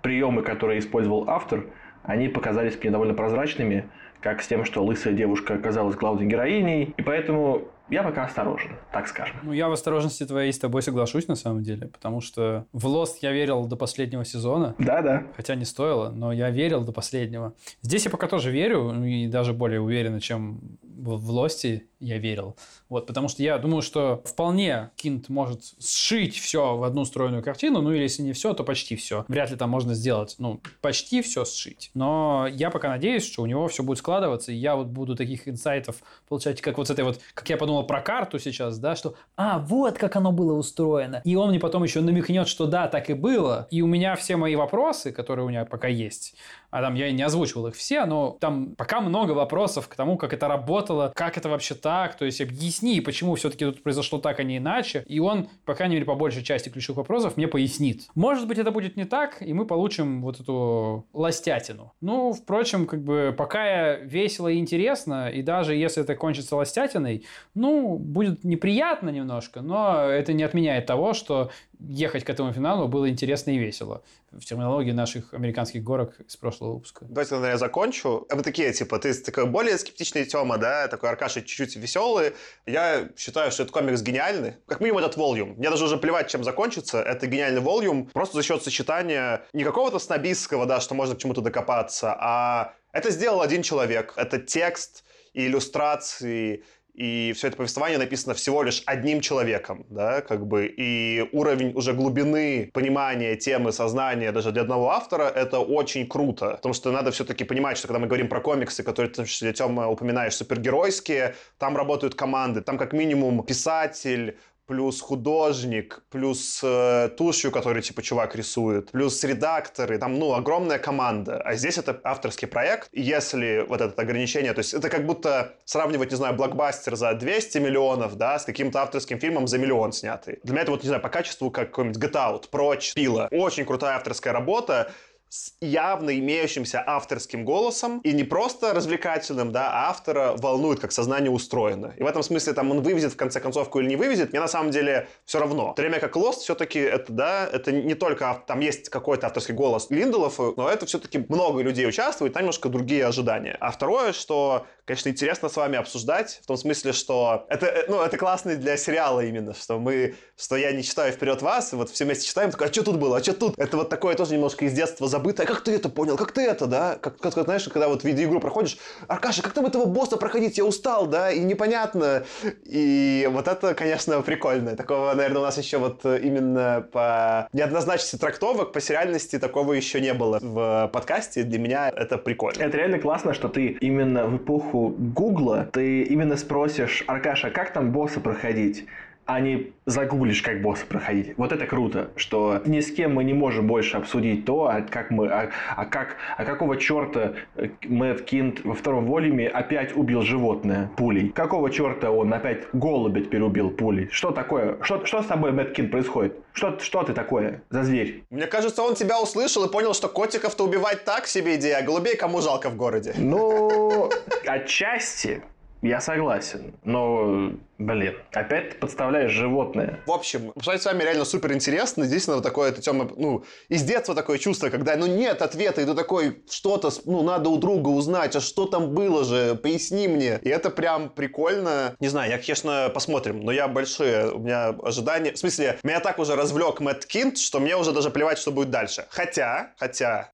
приемы, 0.00 0.40
которые 0.40 0.78
использовал 0.78 1.28
автор, 1.28 1.66
они 2.04 2.28
показались 2.28 2.78
мне 2.80 2.90
довольно 2.90 3.12
прозрачными, 3.12 3.84
как 4.22 4.40
с 4.40 4.46
тем, 4.46 4.64
что 4.64 4.82
лысая 4.82 5.12
девушка 5.12 5.56
оказалась 5.56 5.94
главной 5.94 6.24
героиней. 6.24 6.94
И 6.96 7.02
поэтому 7.02 7.68
я 7.90 8.02
пока 8.02 8.24
осторожен, 8.24 8.72
так 8.92 9.08
скажем. 9.08 9.36
Ну, 9.42 9.52
я 9.52 9.68
в 9.68 9.72
осторожности 9.72 10.24
твоей 10.24 10.52
с 10.52 10.58
тобой 10.58 10.82
соглашусь, 10.82 11.28
на 11.28 11.34
самом 11.34 11.62
деле, 11.62 11.88
потому 11.88 12.20
что 12.20 12.66
в 12.72 12.86
Lost 12.86 13.16
я 13.20 13.32
верил 13.32 13.66
до 13.66 13.76
последнего 13.76 14.24
сезона. 14.24 14.74
Да-да. 14.78 15.24
Хотя 15.36 15.54
не 15.54 15.64
стоило, 15.64 16.10
но 16.10 16.32
я 16.32 16.50
верил 16.50 16.82
до 16.82 16.92
последнего. 16.92 17.54
Здесь 17.82 18.04
я 18.06 18.10
пока 18.10 18.26
тоже 18.26 18.50
верю, 18.50 19.04
и 19.04 19.26
даже 19.26 19.52
более 19.52 19.80
уверенно, 19.80 20.20
чем 20.20 20.78
в, 20.82 21.16
в 21.16 21.30
Лости 21.30 21.88
я 22.04 22.18
верил. 22.18 22.56
Вот, 22.88 23.06
потому 23.06 23.28
что 23.28 23.42
я 23.42 23.58
думаю, 23.58 23.82
что 23.82 24.22
вполне 24.24 24.90
Кинт 24.96 25.28
может 25.28 25.62
сшить 25.80 26.38
все 26.38 26.76
в 26.76 26.84
одну 26.84 27.04
стройную 27.04 27.42
картину, 27.42 27.80
ну 27.80 27.92
или 27.92 28.02
если 28.02 28.22
не 28.22 28.32
все, 28.32 28.52
то 28.54 28.62
почти 28.62 28.94
все. 28.96 29.24
Вряд 29.28 29.50
ли 29.50 29.56
там 29.56 29.70
можно 29.70 29.94
сделать, 29.94 30.36
ну, 30.38 30.60
почти 30.80 31.22
все 31.22 31.44
сшить. 31.44 31.90
Но 31.94 32.46
я 32.50 32.70
пока 32.70 32.88
надеюсь, 32.88 33.24
что 33.24 33.42
у 33.42 33.46
него 33.46 33.66
все 33.68 33.82
будет 33.82 33.98
складываться, 33.98 34.52
и 34.52 34.56
я 34.56 34.76
вот 34.76 34.88
буду 34.88 35.16
таких 35.16 35.48
инсайтов 35.48 35.96
получать, 36.28 36.60
как 36.60 36.78
вот 36.78 36.88
с 36.88 36.90
этой 36.90 37.04
вот, 37.04 37.20
как 37.32 37.48
я 37.48 37.56
подумал 37.56 37.86
про 37.86 38.00
карту 38.00 38.38
сейчас, 38.38 38.78
да, 38.78 38.96
что, 38.96 39.14
а, 39.36 39.58
вот 39.58 39.96
как 39.98 40.16
оно 40.16 40.32
было 40.32 40.52
устроено. 40.52 41.22
И 41.24 41.36
он 41.36 41.50
мне 41.50 41.58
потом 41.58 41.82
еще 41.82 42.00
намекнет, 42.00 42.48
что 42.48 42.66
да, 42.66 42.88
так 42.88 43.10
и 43.10 43.14
было. 43.14 43.66
И 43.70 43.82
у 43.82 43.86
меня 43.86 44.14
все 44.16 44.36
мои 44.36 44.56
вопросы, 44.56 45.10
которые 45.10 45.46
у 45.46 45.48
меня 45.48 45.64
пока 45.64 45.88
есть, 45.88 46.34
а 46.70 46.82
там 46.82 46.94
я 46.94 47.10
не 47.12 47.22
озвучивал 47.22 47.68
их 47.68 47.76
все, 47.76 48.04
но 48.04 48.36
там 48.40 48.74
пока 48.74 49.00
много 49.00 49.32
вопросов 49.32 49.88
к 49.88 49.94
тому, 49.94 50.16
как 50.16 50.32
это 50.32 50.48
работало, 50.48 51.12
как 51.14 51.38
это 51.38 51.48
вообще 51.48 51.74
так, 51.74 51.93
то 52.18 52.24
есть 52.24 52.40
объясни, 52.40 53.00
почему 53.00 53.34
все-таки 53.34 53.64
тут 53.64 53.82
произошло 53.82 54.18
так, 54.18 54.40
а 54.40 54.42
не 54.42 54.58
иначе, 54.58 55.04
и 55.06 55.18
он, 55.20 55.48
по 55.64 55.74
крайней 55.74 55.94
мере, 55.94 56.06
по 56.06 56.14
большей 56.14 56.42
части 56.42 56.68
ключевых 56.68 56.98
вопросов 56.98 57.36
мне 57.36 57.48
пояснит. 57.48 58.08
Может 58.14 58.48
быть, 58.48 58.58
это 58.58 58.70
будет 58.70 58.96
не 58.96 59.04
так, 59.04 59.40
и 59.40 59.52
мы 59.52 59.66
получим 59.66 60.22
вот 60.22 60.40
эту 60.40 61.06
ластятину. 61.12 61.92
Ну, 62.00 62.32
впрочем, 62.32 62.86
как 62.86 63.02
бы 63.02 63.34
пока 63.36 63.94
весело 63.96 64.48
и 64.48 64.58
интересно, 64.58 65.28
и 65.28 65.42
даже 65.42 65.74
если 65.74 66.02
это 66.02 66.14
кончится 66.14 66.56
ластятиной, 66.56 67.24
ну, 67.54 67.98
будет 67.98 68.44
неприятно 68.44 69.10
немножко, 69.10 69.62
но 69.62 70.00
это 70.00 70.32
не 70.32 70.42
отменяет 70.42 70.86
того, 70.86 71.14
что 71.14 71.50
ехать 71.80 72.24
к 72.24 72.30
этому 72.30 72.52
финалу 72.52 72.88
было 72.88 73.08
интересно 73.08 73.50
и 73.50 73.58
весело. 73.58 74.02
В 74.30 74.44
терминологии 74.44 74.92
наших 74.92 75.34
американских 75.34 75.82
горок 75.82 76.20
из 76.20 76.36
прошлого 76.36 76.74
выпуска. 76.74 77.04
Давайте, 77.08 77.34
наверное, 77.34 77.52
я 77.52 77.58
закончу. 77.58 78.26
Вы 78.30 78.42
такие, 78.42 78.72
типа, 78.72 78.98
ты 78.98 79.14
такой 79.14 79.46
более 79.46 79.78
скептичный 79.78 80.24
Тёма, 80.24 80.58
да, 80.58 80.88
такой 80.88 81.10
Аркаша 81.10 81.40
чуть-чуть 81.42 81.76
веселый. 81.76 82.32
Я 82.66 83.08
считаю, 83.16 83.50
что 83.50 83.62
этот 83.62 83.72
комикс 83.72 84.02
гениальный. 84.02 84.54
Как 84.66 84.80
минимум 84.80 85.00
этот 85.00 85.16
волюм. 85.16 85.54
Мне 85.56 85.70
даже 85.70 85.84
уже 85.84 85.96
плевать, 85.96 86.28
чем 86.28 86.44
закончится. 86.44 87.00
Это 87.00 87.26
гениальный 87.26 87.60
волюм. 87.60 88.06
Просто 88.12 88.36
за 88.36 88.42
счет 88.42 88.62
сочетания 88.62 89.44
не 89.52 89.64
какого-то 89.64 89.98
снобистского, 89.98 90.66
да, 90.66 90.80
что 90.80 90.94
можно 90.94 91.14
к 91.14 91.18
чему-то 91.18 91.40
докопаться, 91.40 92.14
а 92.18 92.74
это 92.92 93.10
сделал 93.10 93.40
один 93.40 93.62
человек. 93.62 94.14
Это 94.16 94.38
текст 94.38 95.04
и 95.32 95.46
иллюстрации, 95.46 96.64
и 96.94 97.32
все 97.34 97.48
это 97.48 97.56
повествование 97.56 97.98
написано 97.98 98.34
всего 98.34 98.62
лишь 98.62 98.82
одним 98.86 99.20
человеком, 99.20 99.84
да, 99.90 100.20
как 100.20 100.46
бы, 100.46 100.66
и 100.66 101.28
уровень 101.32 101.72
уже 101.74 101.92
глубины 101.92 102.70
понимания 102.72 103.36
темы, 103.36 103.72
сознания 103.72 104.30
даже 104.32 104.52
для 104.52 104.62
одного 104.62 104.90
автора, 104.90 105.24
это 105.24 105.58
очень 105.58 106.06
круто, 106.08 106.50
потому 106.50 106.72
что 106.72 106.92
надо 106.92 107.10
все-таки 107.10 107.44
понимать, 107.44 107.78
что 107.78 107.88
когда 107.88 107.98
мы 107.98 108.06
говорим 108.06 108.28
про 108.28 108.40
комиксы, 108.40 108.82
которые 108.84 109.10
ты, 109.10 109.24
Тёма, 109.52 109.88
упоминаешь, 109.88 110.34
супергеройские, 110.34 111.34
там 111.58 111.76
работают 111.76 112.14
команды, 112.14 112.60
там 112.60 112.78
как 112.78 112.92
минимум 112.92 113.44
писатель, 113.44 114.38
плюс 114.66 115.00
художник, 115.00 116.02
плюс 116.10 116.60
э, 116.62 117.10
тушью, 117.16 117.50
который 117.50 117.82
типа 117.82 118.02
чувак 118.02 118.34
рисует, 118.34 118.90
плюс 118.90 119.22
редакторы, 119.24 119.98
там, 119.98 120.18
ну, 120.18 120.34
огромная 120.34 120.78
команда. 120.78 121.40
А 121.42 121.54
здесь 121.54 121.78
это 121.78 122.00
авторский 122.04 122.48
проект, 122.48 122.88
и 122.92 123.02
если 123.02 123.64
вот 123.68 123.80
это 123.80 124.00
ограничение, 124.00 124.52
то 124.54 124.60
есть 124.60 124.74
это 124.74 124.88
как 124.88 125.06
будто 125.06 125.54
сравнивать, 125.64 126.10
не 126.10 126.16
знаю, 126.16 126.34
блокбастер 126.34 126.96
за 126.96 127.14
200 127.14 127.58
миллионов, 127.58 128.16
да, 128.16 128.38
с 128.38 128.44
каким-то 128.44 128.82
авторским 128.82 129.18
фильмом 129.18 129.46
за 129.46 129.58
миллион 129.58 129.92
снятый. 129.92 130.38
Для 130.42 130.52
меня 130.52 130.62
это 130.62 130.72
вот, 130.72 130.82
не 130.82 130.88
знаю, 130.88 131.02
по 131.02 131.08
качеству 131.08 131.50
как 131.50 131.70
какой-нибудь 131.70 132.02
Get 132.02 132.12
Out, 132.12 132.48
Прочь, 132.50 132.94
Пила. 132.94 133.28
Очень 133.30 133.64
крутая 133.64 133.96
авторская 133.96 134.32
работа, 134.32 134.92
с 135.34 135.52
явно 135.60 136.16
имеющимся 136.16 136.84
авторским 136.86 137.44
голосом 137.44 137.98
и 138.04 138.12
не 138.12 138.22
просто 138.22 138.72
развлекательным, 138.72 139.50
да, 139.50 139.68
а 139.72 139.90
автора 139.90 140.36
волнует, 140.38 140.78
как 140.78 140.92
сознание 140.92 141.28
устроено. 141.28 141.92
И 141.96 142.04
в 142.04 142.06
этом 142.06 142.22
смысле 142.22 142.52
там 142.52 142.70
он 142.70 142.82
вывезет 142.82 143.14
в 143.14 143.16
конце 143.16 143.40
концовку 143.40 143.80
или 143.80 143.88
не 143.88 143.96
вывезет, 143.96 144.30
мне 144.30 144.40
на 144.40 144.46
самом 144.46 144.70
деле 144.70 145.08
все 145.24 145.40
равно. 145.40 145.72
В 145.72 145.74
то 145.74 145.82
время 145.82 145.98
как 145.98 146.14
Lost 146.14 146.38
все-таки 146.42 146.78
это, 146.78 147.12
да, 147.12 147.48
это 147.52 147.72
не 147.72 147.94
только, 147.94 148.44
там 148.46 148.60
есть 148.60 148.90
какой-то 148.90 149.26
авторский 149.26 149.54
голос 149.54 149.90
Линделофа, 149.90 150.52
но 150.56 150.68
это 150.68 150.86
все-таки 150.86 151.26
много 151.28 151.62
людей 151.62 151.88
участвует, 151.88 152.32
там 152.32 152.44
немножко 152.44 152.68
другие 152.68 153.04
ожидания. 153.04 153.56
А 153.58 153.72
второе, 153.72 154.12
что, 154.12 154.66
конечно, 154.84 155.08
интересно 155.08 155.48
с 155.48 155.56
вами 155.56 155.76
обсуждать, 155.76 156.40
в 156.42 156.46
том 156.46 156.56
смысле, 156.56 156.92
что 156.92 157.46
это, 157.48 157.66
э, 157.66 157.84
ну, 157.88 158.02
это 158.02 158.16
классно 158.16 158.56
для 158.56 158.76
сериала 158.76 159.20
именно, 159.20 159.54
что 159.54 159.78
мы, 159.78 160.14
что 160.36 160.56
я 160.56 160.72
не 160.72 160.82
читаю 160.82 161.12
вперед 161.12 161.42
вас, 161.42 161.72
вот 161.72 161.90
все 161.90 162.04
вместе 162.04 162.26
читаем, 162.26 162.50
такой, 162.50 162.68
а 162.68 162.72
что 162.72 162.84
тут 162.84 162.96
было, 162.96 163.18
а 163.18 163.22
что 163.22 163.34
тут? 163.34 163.58
Это 163.58 163.76
вот 163.76 163.88
такое 163.88 164.14
тоже 164.14 164.34
немножко 164.34 164.64
из 164.64 164.72
детства 164.72 165.08
забыто 165.08 165.24
забытое. 165.24 165.46
Как 165.46 165.64
ты 165.64 165.74
это 165.74 165.88
понял? 165.88 166.16
Как 166.16 166.32
ты 166.32 166.42
это, 166.42 166.66
да? 166.66 166.98
Как, 167.00 167.18
как 167.18 167.32
знаешь, 167.32 167.64
когда 167.64 167.88
вот 167.88 168.04
видеоигру 168.04 168.40
проходишь, 168.40 168.78
Аркаша, 169.08 169.42
как 169.42 169.52
там 169.52 169.66
этого 169.66 169.86
босса 169.86 170.16
проходить? 170.16 170.58
Я 170.58 170.64
устал, 170.64 171.06
да? 171.06 171.30
И 171.30 171.40
непонятно. 171.40 172.24
И 172.64 173.28
вот 173.30 173.48
это, 173.48 173.74
конечно, 173.74 174.20
прикольно. 174.22 174.76
Такого, 174.76 175.12
наверное, 175.14 175.40
у 175.40 175.44
нас 175.44 175.58
еще 175.58 175.78
вот 175.78 176.04
именно 176.04 176.86
по 176.92 177.48
неоднозначности 177.52 178.16
трактовок, 178.16 178.72
по 178.72 178.80
сериальности 178.80 179.38
такого 179.38 179.72
еще 179.72 180.00
не 180.00 180.14
было 180.14 180.38
в 180.40 180.90
подкасте. 180.92 181.42
Для 181.42 181.58
меня 181.58 181.88
это 181.88 182.18
прикольно. 182.18 182.62
Это 182.62 182.76
реально 182.76 182.98
классно, 182.98 183.34
что 183.34 183.48
ты 183.48 183.76
именно 183.80 184.26
в 184.26 184.36
эпоху 184.36 184.73
Гугла, 184.74 185.68
ты 185.72 186.02
именно 186.02 186.36
спросишь, 186.36 187.04
Аркаша, 187.06 187.50
как 187.50 187.72
там 187.72 187.92
босса 187.92 188.20
проходить? 188.20 188.86
А 189.26 189.40
не 189.40 189.72
загуглишь, 189.86 190.42
как 190.42 190.60
босса 190.62 190.86
проходить. 190.86 191.34
Вот 191.36 191.52
это 191.52 191.66
круто, 191.66 192.10
что 192.16 192.60
ни 192.66 192.80
с 192.80 192.92
кем 192.92 193.14
мы 193.14 193.24
не 193.24 193.32
можем 193.32 193.66
больше 193.66 193.96
обсудить 193.96 194.44
то, 194.44 194.68
а 194.68 194.82
как 194.82 195.10
мы, 195.10 195.28
а, 195.28 195.50
а 195.76 195.84
как, 195.86 196.16
а 196.36 196.44
какого 196.44 196.76
черта 196.76 197.34
э, 197.56 197.68
Мэтт 197.84 198.24
Кинт 198.24 198.64
во 198.64 198.74
втором 198.74 199.06
волюме 199.06 199.48
опять 199.48 199.96
убил 199.96 200.22
животное 200.22 200.90
пулей? 200.96 201.30
Какого 201.30 201.70
черта 201.70 202.10
он 202.10 202.32
опять 202.32 202.64
голубя 202.72 203.22
теперь 203.22 203.42
убил 203.42 203.70
пулей? 203.70 204.08
Что 204.10 204.30
такое? 204.30 204.78
Что, 204.82 205.04
что 205.06 205.22
с 205.22 205.26
тобой, 205.26 205.52
Мэтт 205.52 205.72
Кинт, 205.72 205.90
происходит? 205.90 206.36
Что, 206.52 206.78
что 206.78 207.02
ты 207.02 207.14
такое 207.14 207.62
за 207.70 207.82
зверь? 207.82 208.24
Мне 208.30 208.46
кажется, 208.46 208.82
он 208.82 208.94
тебя 208.94 209.20
услышал 209.20 209.64
и 209.64 209.72
понял, 209.72 209.94
что 209.94 210.08
котиков-то 210.08 210.64
убивать 210.64 211.04
так 211.04 211.26
себе 211.26 211.56
идея, 211.56 211.78
а 211.78 211.82
голубей 211.82 212.16
кому 212.16 212.40
жалко 212.40 212.70
в 212.70 212.76
городе? 212.76 213.14
Ну, 213.16 214.10
отчасти. 214.46 215.42
Я 215.84 216.00
согласен, 216.00 216.74
но, 216.82 217.52
блин, 217.76 218.14
опять 218.32 218.70
ты 218.70 218.78
подставляешь 218.78 219.30
животное. 219.30 220.00
В 220.06 220.12
общем, 220.12 220.50
обсуждать 220.56 220.80
с 220.80 220.86
вами 220.86 221.02
реально 221.02 221.26
супер 221.26 221.52
интересно. 221.52 222.04
Действительно, 222.04 222.36
вот 222.36 222.42
такое, 222.42 222.70
это 222.70 222.80
тема, 222.80 223.10
ну, 223.14 223.44
из 223.68 223.82
детства 223.82 224.14
такое 224.14 224.38
чувство, 224.38 224.70
когда, 224.70 224.96
ну, 224.96 225.06
нет 225.06 225.42
ответа, 225.42 225.82
и 225.82 225.84
ты 225.84 225.92
такой, 225.92 226.42
что-то, 226.50 226.88
ну, 227.04 227.22
надо 227.22 227.50
у 227.50 227.58
друга 227.58 227.90
узнать, 227.90 228.34
а 228.34 228.40
что 228.40 228.64
там 228.64 228.94
было 228.94 229.24
же, 229.24 229.56
поясни 229.56 230.08
мне. 230.08 230.38
И 230.40 230.48
это 230.48 230.70
прям 230.70 231.10
прикольно. 231.10 231.94
Не 232.00 232.08
знаю, 232.08 232.30
я, 232.30 232.38
конечно, 232.38 232.90
посмотрим, 232.94 233.40
но 233.40 233.52
я 233.52 233.68
большие, 233.68 234.32
у 234.32 234.38
меня 234.38 234.68
ожидания, 234.68 235.32
в 235.32 235.38
смысле, 235.38 235.78
меня 235.82 236.00
так 236.00 236.18
уже 236.18 236.34
развлек 236.34 236.80
Мэтт 236.80 237.04
Кинт, 237.04 237.36
что 237.36 237.60
мне 237.60 237.76
уже 237.76 237.92
даже 237.92 238.08
плевать, 238.08 238.38
что 238.38 238.52
будет 238.52 238.70
дальше. 238.70 239.04
Хотя, 239.10 239.74
хотя, 239.76 240.30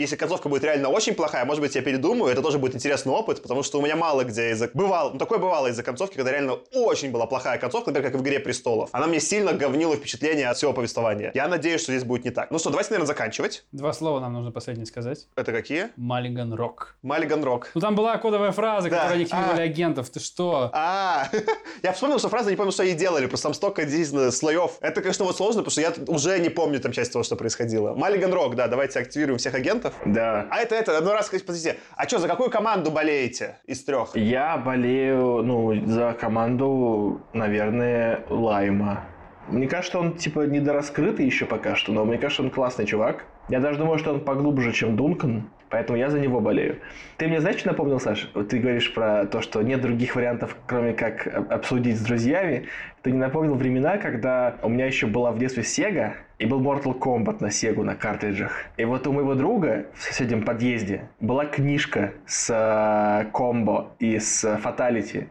если 0.00 0.16
концовка 0.16 0.48
будет 0.48 0.64
реально 0.64 0.88
очень 0.88 1.14
плохая, 1.14 1.44
может 1.44 1.62
быть, 1.62 1.74
я 1.74 1.82
передумаю, 1.82 2.32
это 2.32 2.42
тоже 2.42 2.58
будет 2.58 2.74
интересный 2.74 3.12
опыт, 3.12 3.42
потому 3.42 3.62
что 3.62 3.78
у 3.78 3.82
меня 3.82 3.96
мало 3.96 4.24
где 4.24 4.50
из-за... 4.50 4.70
Бывал, 4.74 5.12
ну, 5.12 5.18
такое 5.18 5.38
бывало 5.38 5.68
из-за 5.68 5.82
концовки, 5.82 6.16
когда 6.16 6.30
реально 6.32 6.54
очень 6.72 7.10
была 7.10 7.26
плохая 7.26 7.58
концовка, 7.58 7.90
например, 7.90 8.10
как 8.10 8.20
в 8.20 8.22
«Игре 8.24 8.40
престолов». 8.40 8.88
Она 8.92 9.06
мне 9.06 9.20
сильно 9.20 9.52
говнила 9.52 9.96
впечатление 9.96 10.48
от 10.48 10.56
всего 10.56 10.72
повествования. 10.72 11.30
Я 11.34 11.48
надеюсь, 11.48 11.82
что 11.82 11.92
здесь 11.92 12.04
будет 12.04 12.24
не 12.24 12.30
так. 12.30 12.50
Ну 12.50 12.58
что, 12.58 12.70
давайте, 12.70 12.90
наверное, 12.90 13.06
заканчивать. 13.06 13.64
Два 13.72 13.92
слова 13.92 14.20
нам 14.20 14.32
нужно 14.32 14.52
последнее 14.52 14.86
сказать. 14.86 15.26
Это 15.36 15.52
какие? 15.52 15.88
Маллиган 15.96 16.54
Рок. 16.54 16.96
Маллиган 17.02 17.44
Рок. 17.44 17.70
Ну 17.74 17.80
там 17.80 17.94
была 17.94 18.16
кодовая 18.18 18.52
фраза, 18.52 18.88
Да. 18.88 18.96
которая 18.96 19.18
ликвидировали 19.18 19.60
А. 19.60 19.64
агентов. 19.64 20.10
Ты 20.10 20.20
что? 20.20 20.70
А, 20.72 21.28
я 21.82 21.92
вспомнил, 21.92 22.18
что 22.18 22.28
фраза, 22.28 22.50
не 22.50 22.56
помню, 22.56 22.72
что 22.72 22.82
они 22.82 22.92
делали, 22.92 23.26
просто 23.26 23.44
там 23.48 23.54
столько 23.54 23.84
действительно 23.84 24.30
слоев. 24.30 24.72
Это, 24.80 25.00
конечно, 25.00 25.24
вот 25.24 25.36
сложно, 25.36 25.62
потому 25.62 25.72
что 25.72 25.80
я 25.80 25.92
уже 26.06 26.38
не 26.38 26.48
помню 26.48 26.80
там 26.80 26.92
часть 26.92 27.12
того, 27.12 27.22
что 27.22 27.36
происходило. 27.36 27.94
Маллиган 27.94 28.32
Рок, 28.32 28.54
да, 28.56 28.66
давайте 28.68 28.98
активируем 29.00 29.38
всех 29.38 29.54
агентов. 29.54 29.89
Да. 30.04 30.46
А 30.50 30.58
это, 30.58 30.74
это, 30.74 31.00
ну 31.00 31.12
раз, 31.12 31.28
подождите, 31.28 31.78
а 31.96 32.06
что, 32.06 32.18
за 32.18 32.28
какую 32.28 32.50
команду 32.50 32.90
болеете 32.90 33.58
из 33.66 33.82
трех? 33.84 34.16
Я 34.16 34.56
болею, 34.56 35.42
ну, 35.42 35.86
за 35.86 36.12
команду, 36.12 37.20
наверное, 37.32 38.24
Лайма. 38.28 39.04
Мне 39.48 39.66
кажется, 39.66 39.98
он, 39.98 40.14
типа, 40.14 40.46
недораскрытый 40.46 41.26
еще 41.26 41.44
пока 41.44 41.74
что, 41.74 41.92
но 41.92 42.04
мне 42.04 42.18
кажется, 42.18 42.42
он 42.42 42.50
классный 42.50 42.86
чувак. 42.86 43.24
Я 43.48 43.58
даже 43.60 43.78
думаю, 43.78 43.98
что 43.98 44.12
он 44.12 44.20
поглубже, 44.20 44.72
чем 44.72 44.96
Дункан, 44.96 45.50
поэтому 45.70 45.98
я 45.98 46.10
за 46.10 46.20
него 46.20 46.40
болею. 46.40 46.76
Ты 47.16 47.28
мне, 47.28 47.40
знаешь, 47.40 47.58
что 47.58 47.68
напомнил, 47.68 48.00
Саш? 48.00 48.30
Вот 48.34 48.48
Ты 48.48 48.58
говоришь 48.58 48.92
про 48.92 49.24
то, 49.26 49.40
что 49.40 49.62
нет 49.62 49.80
других 49.80 50.16
вариантов, 50.16 50.56
кроме 50.66 50.92
как 50.92 51.26
об- 51.26 51.52
обсудить 51.52 51.96
с 51.96 52.00
друзьями. 52.00 52.66
Ты 53.02 53.12
не 53.12 53.18
напомнил 53.18 53.54
времена, 53.54 53.96
когда 53.96 54.56
у 54.62 54.68
меня 54.68 54.86
еще 54.86 55.06
была 55.06 55.30
в 55.30 55.38
детстве 55.38 55.62
Sega, 55.62 56.12
и 56.38 56.46
был 56.46 56.60
Mortal 56.60 56.98
Kombat 56.98 57.36
на 57.40 57.50
Сегу 57.50 57.82
на 57.84 57.94
картриджах. 57.94 58.52
И 58.76 58.84
вот 58.84 59.06
у 59.06 59.12
моего 59.12 59.34
друга 59.34 59.86
в 59.94 60.02
соседнем 60.02 60.42
подъезде 60.42 61.08
была 61.20 61.46
книжка 61.46 62.12
с 62.26 62.50
э, 62.50 63.30
комбо 63.30 63.92
и 63.98 64.18
с 64.18 64.56
фаталити. 64.58 65.28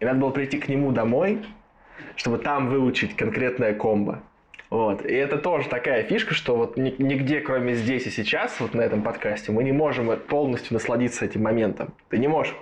И 0.00 0.04
надо 0.04 0.18
было 0.18 0.30
прийти 0.30 0.58
к 0.58 0.68
нему 0.68 0.92
домой, 0.92 1.44
чтобы 2.16 2.38
там 2.38 2.68
выучить 2.68 3.16
конкретное 3.16 3.74
комбо. 3.74 4.20
Вот. 4.76 5.06
И 5.06 5.14
это 5.14 5.38
тоже 5.38 5.70
такая 5.70 6.02
фишка, 6.02 6.34
что 6.34 6.54
вот 6.54 6.76
нигде, 6.76 7.40
кроме 7.40 7.72
здесь 7.72 8.06
и 8.06 8.10
сейчас, 8.10 8.60
вот 8.60 8.74
на 8.74 8.82
этом 8.82 9.00
подкасте, 9.00 9.50
мы 9.50 9.64
не 9.64 9.72
можем 9.72 10.14
полностью 10.18 10.74
насладиться 10.74 11.24
этим 11.24 11.44
моментом. 11.44 11.94
Ты 12.10 12.18
не 12.18 12.28
можешь 12.28 12.54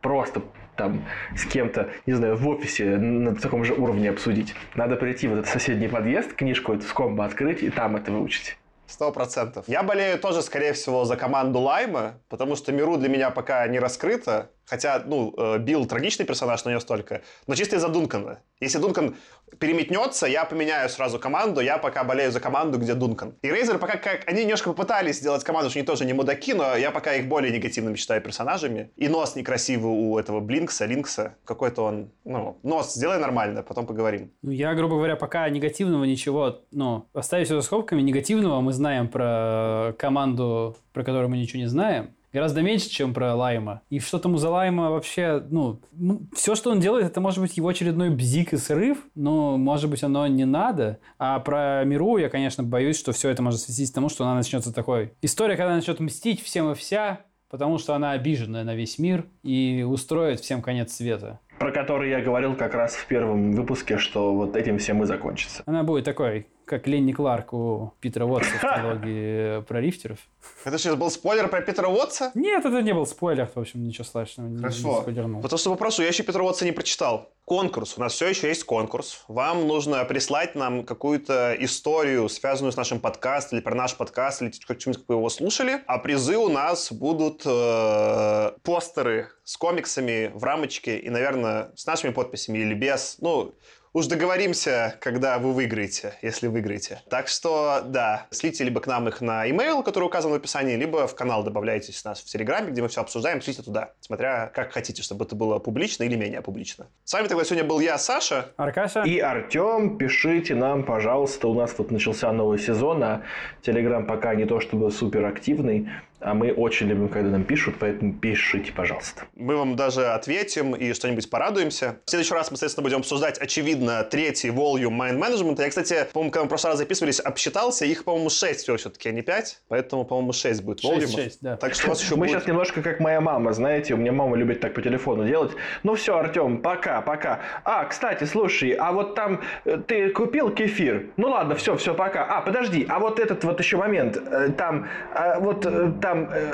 просто 0.00 0.42
там 0.76 1.04
с 1.34 1.44
кем-то, 1.46 1.90
не 2.06 2.12
знаю, 2.12 2.36
в 2.36 2.48
офисе 2.48 2.98
на 2.98 3.34
таком 3.34 3.64
же 3.64 3.74
уровне 3.74 4.10
обсудить. 4.10 4.54
Надо 4.76 4.94
прийти 4.94 5.26
в 5.26 5.32
этот 5.32 5.48
соседний 5.48 5.88
подъезд, 5.88 6.34
книжку 6.34 6.72
эту 6.72 6.84
с 6.84 6.92
комбо 6.92 7.24
открыть 7.24 7.64
и 7.64 7.70
там 7.70 7.96
это 7.96 8.12
выучить. 8.12 8.56
Сто 8.86 9.10
процентов. 9.10 9.64
Я 9.66 9.82
болею 9.82 10.20
тоже, 10.20 10.42
скорее 10.42 10.72
всего, 10.72 11.04
за 11.04 11.16
команду 11.16 11.58
Лайма, 11.58 12.20
потому 12.28 12.54
что 12.54 12.70
Миру 12.70 12.96
для 12.96 13.08
меня 13.08 13.30
пока 13.30 13.66
не 13.66 13.80
раскрыта. 13.80 14.50
Хотя, 14.66 15.02
ну, 15.04 15.34
э, 15.36 15.58
Билл 15.58 15.86
трагичный 15.86 16.24
персонаж, 16.24 16.64
но 16.64 16.70
не 16.70 16.80
столько. 16.80 17.22
Но 17.46 17.54
чисто 17.54 17.76
из-за 17.76 17.88
Дункана. 17.88 18.40
Если 18.60 18.78
Дункан 18.78 19.16
переметнется, 19.58 20.26
я 20.26 20.44
поменяю 20.44 20.88
сразу 20.88 21.18
команду. 21.18 21.60
Я 21.60 21.78
пока 21.78 22.04
болею 22.04 22.30
за 22.30 22.40
команду, 22.40 22.78
где 22.78 22.94
Дункан. 22.94 23.34
И 23.42 23.50
Рейзер 23.50 23.78
пока 23.78 23.96
как... 23.96 24.28
Они 24.28 24.42
немножко 24.42 24.70
попытались 24.70 25.18
сделать 25.18 25.42
команду, 25.42 25.70
что 25.70 25.78
они 25.80 25.86
тоже 25.86 26.04
не 26.04 26.12
мудаки, 26.12 26.54
но 26.54 26.76
я 26.76 26.92
пока 26.92 27.14
их 27.14 27.26
более 27.26 27.52
негативными 27.52 27.96
считаю 27.96 28.22
персонажами. 28.22 28.90
И 28.96 29.08
нос 29.08 29.34
некрасивый 29.34 29.90
у 29.90 30.18
этого 30.18 30.40
Блинкса, 30.40 30.86
Линкса. 30.86 31.34
Какой-то 31.44 31.82
он... 31.82 32.10
Ну, 32.24 32.58
нос 32.62 32.94
сделай 32.94 33.18
нормально, 33.18 33.62
потом 33.62 33.86
поговорим. 33.86 34.30
Ну, 34.42 34.52
я, 34.52 34.74
грубо 34.74 34.96
говоря, 34.96 35.16
пока 35.16 35.48
негативного 35.48 36.04
ничего... 36.04 36.60
Ну, 36.70 37.08
оставив 37.12 37.46
все 37.46 37.56
за 37.56 37.62
скобками, 37.62 38.02
негативного 38.02 38.60
мы 38.60 38.72
знаем 38.72 39.08
про 39.08 39.94
команду, 39.98 40.76
про 40.92 41.02
которую 41.02 41.28
мы 41.28 41.38
ничего 41.38 41.58
не 41.58 41.66
знаем 41.66 42.14
гораздо 42.32 42.62
меньше, 42.62 42.88
чем 42.88 43.14
про 43.14 43.34
Лайма. 43.34 43.82
И 43.90 43.98
что 43.98 44.18
там 44.18 44.38
за 44.38 44.50
Лайма 44.50 44.90
вообще, 44.90 45.42
ну, 45.50 45.80
ну, 45.92 46.22
все, 46.34 46.54
что 46.54 46.70
он 46.70 46.80
делает, 46.80 47.06
это 47.06 47.20
может 47.20 47.40
быть 47.40 47.56
его 47.56 47.68
очередной 47.68 48.10
бзик 48.10 48.52
и 48.52 48.56
срыв, 48.56 48.98
но, 49.14 49.56
может 49.56 49.90
быть, 49.90 50.02
оно 50.02 50.26
не 50.26 50.44
надо. 50.44 50.98
А 51.18 51.38
про 51.40 51.84
Миру 51.84 52.16
я, 52.18 52.28
конечно, 52.28 52.62
боюсь, 52.62 52.98
что 52.98 53.12
все 53.12 53.30
это 53.30 53.42
может 53.42 53.60
свести 53.60 53.86
к 53.86 53.94
тому, 53.94 54.08
что 54.08 54.24
она 54.24 54.34
начнется 54.34 54.72
такой... 54.72 55.12
История, 55.22 55.56
когда 55.56 55.68
она 55.68 55.76
начнет 55.76 56.00
мстить 56.00 56.42
всем 56.42 56.70
и 56.70 56.74
вся, 56.74 57.20
потому 57.50 57.78
что 57.78 57.94
она 57.94 58.12
обиженная 58.12 58.64
на 58.64 58.74
весь 58.74 58.98
мир 58.98 59.26
и 59.42 59.84
устроит 59.86 60.40
всем 60.40 60.62
конец 60.62 60.92
света. 60.92 61.40
Про 61.58 61.72
который 61.72 62.08
я 62.08 62.22
говорил 62.22 62.54
как 62.54 62.74
раз 62.74 62.94
в 62.94 63.06
первом 63.06 63.52
выпуске, 63.52 63.98
что 63.98 64.34
вот 64.34 64.56
этим 64.56 64.78
всем 64.78 65.02
и 65.02 65.06
закончится. 65.06 65.62
Она 65.66 65.82
будет 65.82 66.04
такой 66.04 66.46
как 66.70 66.86
Ленни 66.86 67.10
Кларк 67.10 67.52
у 67.52 67.92
Питера 67.98 68.26
Уотса 68.26 68.52
в 68.52 68.60
трилогии 68.60 69.60
про 69.62 69.80
рифтеров. 69.80 70.18
Это 70.64 70.78
сейчас 70.78 70.94
был 70.94 71.10
спойлер 71.10 71.48
про 71.48 71.60
Питера 71.62 71.88
Уотса? 71.88 72.30
Нет, 72.34 72.64
это 72.64 72.80
не 72.80 72.94
был 72.94 73.06
спойлер, 73.06 73.50
в 73.52 73.58
общем, 73.58 73.84
ничего 73.84 74.04
страшного. 74.04 74.56
Хорошо. 74.56 75.04
Не 75.08 75.40
Потому 75.42 75.58
что 75.58 75.70
попрошу, 75.70 76.02
я 76.02 76.08
еще 76.08 76.22
Питера 76.22 76.44
Уотса 76.44 76.64
не 76.64 76.70
прочитал. 76.70 77.32
Конкурс. 77.44 77.94
У 77.96 78.00
нас 78.00 78.12
все 78.12 78.28
еще 78.28 78.46
есть 78.46 78.62
конкурс. 78.62 79.24
Вам 79.26 79.66
нужно 79.66 80.04
прислать 80.04 80.54
нам 80.54 80.84
какую-то 80.84 81.56
историю, 81.58 82.28
связанную 82.28 82.70
с 82.70 82.76
нашим 82.76 83.00
подкастом, 83.00 83.58
или 83.58 83.64
про 83.64 83.74
наш 83.74 83.96
подкаст, 83.96 84.40
или 84.40 84.52
что-нибудь, 84.52 84.98
как 84.98 85.08
вы 85.08 85.16
его 85.16 85.28
слушали. 85.28 85.80
А 85.88 85.98
призы 85.98 86.36
у 86.36 86.48
нас 86.48 86.92
будут 86.92 87.42
э, 87.44 88.52
постеры 88.62 89.30
с 89.42 89.56
комиксами 89.56 90.30
в 90.32 90.44
рамочке 90.44 90.98
и, 90.98 91.10
наверное, 91.10 91.72
с 91.74 91.84
нашими 91.84 92.12
подписями 92.12 92.58
или 92.58 92.74
без. 92.74 93.16
Ну, 93.20 93.54
Уж 93.92 94.06
договоримся, 94.06 94.94
когда 95.00 95.40
вы 95.40 95.52
выиграете, 95.52 96.14
если 96.22 96.46
выиграете. 96.46 97.02
Так 97.10 97.26
что, 97.26 97.82
да, 97.84 98.28
слите 98.30 98.62
либо 98.62 98.80
к 98.80 98.86
нам 98.86 99.08
их 99.08 99.20
на 99.20 99.44
e-mail, 99.44 99.82
который 99.82 100.04
указан 100.04 100.30
в 100.30 100.34
описании, 100.34 100.76
либо 100.76 101.08
в 101.08 101.16
канал 101.16 101.42
добавляйтесь 101.42 101.98
с 101.98 102.04
нас 102.04 102.20
в 102.20 102.26
Телеграме, 102.26 102.70
где 102.70 102.82
мы 102.82 102.88
все 102.88 103.00
обсуждаем, 103.00 103.42
слите 103.42 103.62
туда, 103.62 103.90
смотря 103.98 104.46
как 104.54 104.70
хотите, 104.70 105.02
чтобы 105.02 105.24
это 105.24 105.34
было 105.34 105.58
публично 105.58 106.04
или 106.04 106.14
менее 106.14 106.40
публично. 106.40 106.86
С 107.02 107.12
вами 107.12 107.26
тогда 107.26 107.42
сегодня 107.42 107.64
был 107.64 107.80
я, 107.80 107.98
Саша. 107.98 108.52
Аркаша. 108.56 109.02
И 109.02 109.18
Артем. 109.18 109.98
Пишите 109.98 110.54
нам, 110.54 110.84
пожалуйста, 110.84 111.48
у 111.48 111.54
нас 111.54 111.74
вот 111.76 111.90
начался 111.90 112.32
новый 112.32 112.60
сезон, 112.60 113.02
а 113.02 113.22
Телеграм 113.60 114.06
пока 114.06 114.36
не 114.36 114.44
то 114.44 114.60
чтобы 114.60 114.92
супер 114.92 115.24
активный. 115.24 115.88
А 116.20 116.34
мы 116.34 116.52
очень 116.52 116.86
любим, 116.86 117.08
когда 117.08 117.30
нам 117.30 117.44
пишут, 117.44 117.76
поэтому 117.78 118.12
пишите, 118.12 118.72
пожалуйста. 118.72 119.22
Мы 119.34 119.56
вам 119.56 119.74
даже 119.74 120.06
ответим 120.08 120.74
и 120.74 120.92
что-нибудь 120.92 121.30
порадуемся. 121.30 121.96
В 122.04 122.10
следующий 122.10 122.34
раз 122.34 122.50
мы, 122.50 122.58
соответственно, 122.58 122.84
будем 122.84 122.98
обсуждать, 122.98 123.38
очевидно, 123.38 124.04
третий 124.04 124.48
volume 124.48 124.98
Mind 124.98 125.18
Management. 125.18 125.60
Я, 125.62 125.68
кстати, 125.70 126.06
по-моему, 126.12 126.30
когда 126.30 126.42
мы 126.42 126.46
в 126.46 126.48
прошлый 126.50 126.72
раз 126.72 126.78
записывались, 126.78 127.20
обсчитался, 127.20 127.86
их, 127.86 128.04
по-моему, 128.04 128.28
6 128.28 128.60
всего 128.60 128.76
все-таки, 128.76 129.08
а 129.08 129.12
не 129.12 129.22
5. 129.22 129.62
Поэтому, 129.68 130.04
по-моему, 130.04 130.32
6 130.32 130.62
будет 130.62 130.80
6, 130.80 131.14
6, 131.14 131.38
да. 131.40 131.56
Так 131.56 131.74
что 131.74 131.86
у 131.86 131.90
вас 131.90 132.02
еще 132.02 132.16
Мы 132.16 132.26
будет... 132.26 132.30
сейчас 132.32 132.46
немножко 132.46 132.82
как 132.82 133.00
моя 133.00 133.20
мама, 133.20 133.52
знаете, 133.52 133.94
у 133.94 133.96
меня 133.96 134.12
мама 134.12 134.36
любит 134.36 134.60
так 134.60 134.74
по 134.74 134.82
телефону 134.82 135.26
делать. 135.26 135.52
Ну 135.82 135.94
все, 135.94 136.18
Артем, 136.18 136.58
пока, 136.58 137.00
пока. 137.00 137.40
А, 137.64 137.84
кстати, 137.84 138.24
слушай, 138.24 138.72
а 138.72 138.92
вот 138.92 139.14
там 139.14 139.40
э, 139.64 139.78
ты 139.86 140.10
купил 140.10 140.50
кефир? 140.50 141.06
Ну 141.16 141.30
ладно, 141.30 141.54
все, 141.54 141.76
все, 141.76 141.94
пока. 141.94 142.24
А, 142.24 142.42
подожди, 142.42 142.84
а 142.88 142.98
вот 142.98 143.18
этот 143.18 143.42
вот 143.44 143.58
еще 143.58 143.78
момент, 143.78 144.16
э, 144.16 144.50
там, 144.50 144.86
а 145.14 145.40
вот 145.40 145.66
там, 146.00 146.09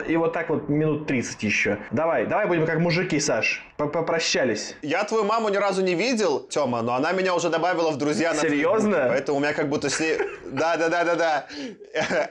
и 0.09 0.17
вот 0.17 0.33
так 0.33 0.49
вот 0.51 0.69
минут 0.69 1.07
30 1.07 1.43
еще. 1.43 1.79
Давай, 1.91 2.27
давай 2.27 2.47
будем 2.47 2.67
как 2.67 2.79
мужики, 2.79 3.21
Саш. 3.21 3.65
Попрощались. 3.77 4.75
Я 4.83 5.05
твою 5.05 5.25
маму 5.25 5.49
ни 5.51 5.57
разу 5.57 5.83
не 5.83 5.95
видел, 5.95 6.41
Тёма, 6.41 6.83
но 6.83 6.95
она 6.95 7.13
меня 7.13 7.35
уже 7.35 7.51
добавила 7.51 7.91
в 7.91 7.99
друзья 7.99 8.33
на 8.33 8.41
Серьезно? 8.41 8.91
Фейсбуке, 8.91 9.09
поэтому 9.09 9.39
у 9.39 9.41
меня 9.41 9.53
как 9.53 9.69
будто 9.69 9.91
с 9.91 10.01
ней... 10.01 10.19
Да, 10.47 10.77
да, 10.77 10.89
да, 10.89 11.05
да, 11.05 11.15
да. 11.15 11.47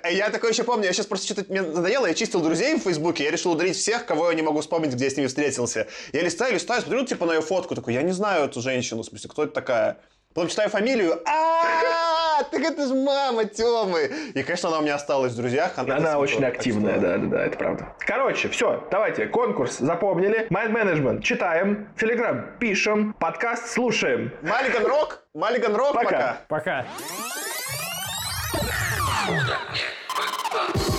Я 0.10 0.30
такой 0.30 0.52
еще 0.52 0.64
помню, 0.64 0.85
я 0.85 0.93
сейчас 0.93 1.06
просто 1.06 1.26
что-то 1.26 1.52
мне 1.52 1.61
надоело, 1.61 2.06
я 2.06 2.14
чистил 2.14 2.41
друзей 2.41 2.76
в 2.76 2.84
Фейсбуке, 2.84 3.26
я 3.26 3.31
решил 3.31 3.52
удалить 3.52 3.76
всех, 3.76 4.06
кого 4.06 4.30
я 4.30 4.35
не 4.35 4.41
могу 4.41 4.61
вспомнить, 4.61 4.93
где 4.93 5.06
я 5.06 5.11
с 5.11 5.18
ними 5.18 5.27
встретился. 5.27 5.88
Я 6.14 6.22
листаю, 6.22 6.53
листаю, 6.53 6.81
смотрю, 6.81 7.06
типа, 7.06 7.26
на 7.26 7.34
ее 7.34 7.41
фотку, 7.41 7.76
такой, 7.76 7.93
я 7.93 8.02
не 8.02 8.11
знаю 8.11 8.45
эту 8.45 8.61
женщину, 8.61 9.02
в 9.03 9.06
смысле, 9.06 9.30
кто 9.30 9.43
это 9.43 9.53
такая? 9.53 9.97
Потом 10.36 10.49
читаю 10.49 10.70
фамилию, 10.70 11.22
а 11.26 12.44
так 12.52 12.60
это 12.60 12.86
же 12.86 12.94
мама 12.94 13.45
Тёмы. 13.45 14.12
И, 14.34 14.44
конечно, 14.44 14.68
она 14.68 14.80
у 14.80 14.82
меня 14.82 14.95
осталась 14.95 15.32
в 15.32 15.38
друзьях. 15.38 15.72
Она 15.78 16.20
очень 16.20 16.44
активная, 16.44 16.99
да, 16.99 17.18
да, 17.18 17.26
да, 17.26 17.45
это 17.45 17.57
правда. 17.57 17.88
Короче, 17.99 18.49
все, 18.49 18.86
давайте, 18.91 19.28
конкурс 19.28 19.78
запомнили. 19.78 20.45
Mind 20.49 20.74
Management 20.74 21.22
читаем, 21.22 21.88
Телеграм 21.98 22.48
пишем, 22.60 23.14
подкаст 23.18 23.68
слушаем. 23.68 24.34
Маллиган 24.41 24.86
Рок, 24.86 25.24
Маллиган 25.34 25.74
Рок, 25.74 25.94
пока. 25.94 26.41
Пока. 26.49 26.86
пока. 30.52 30.94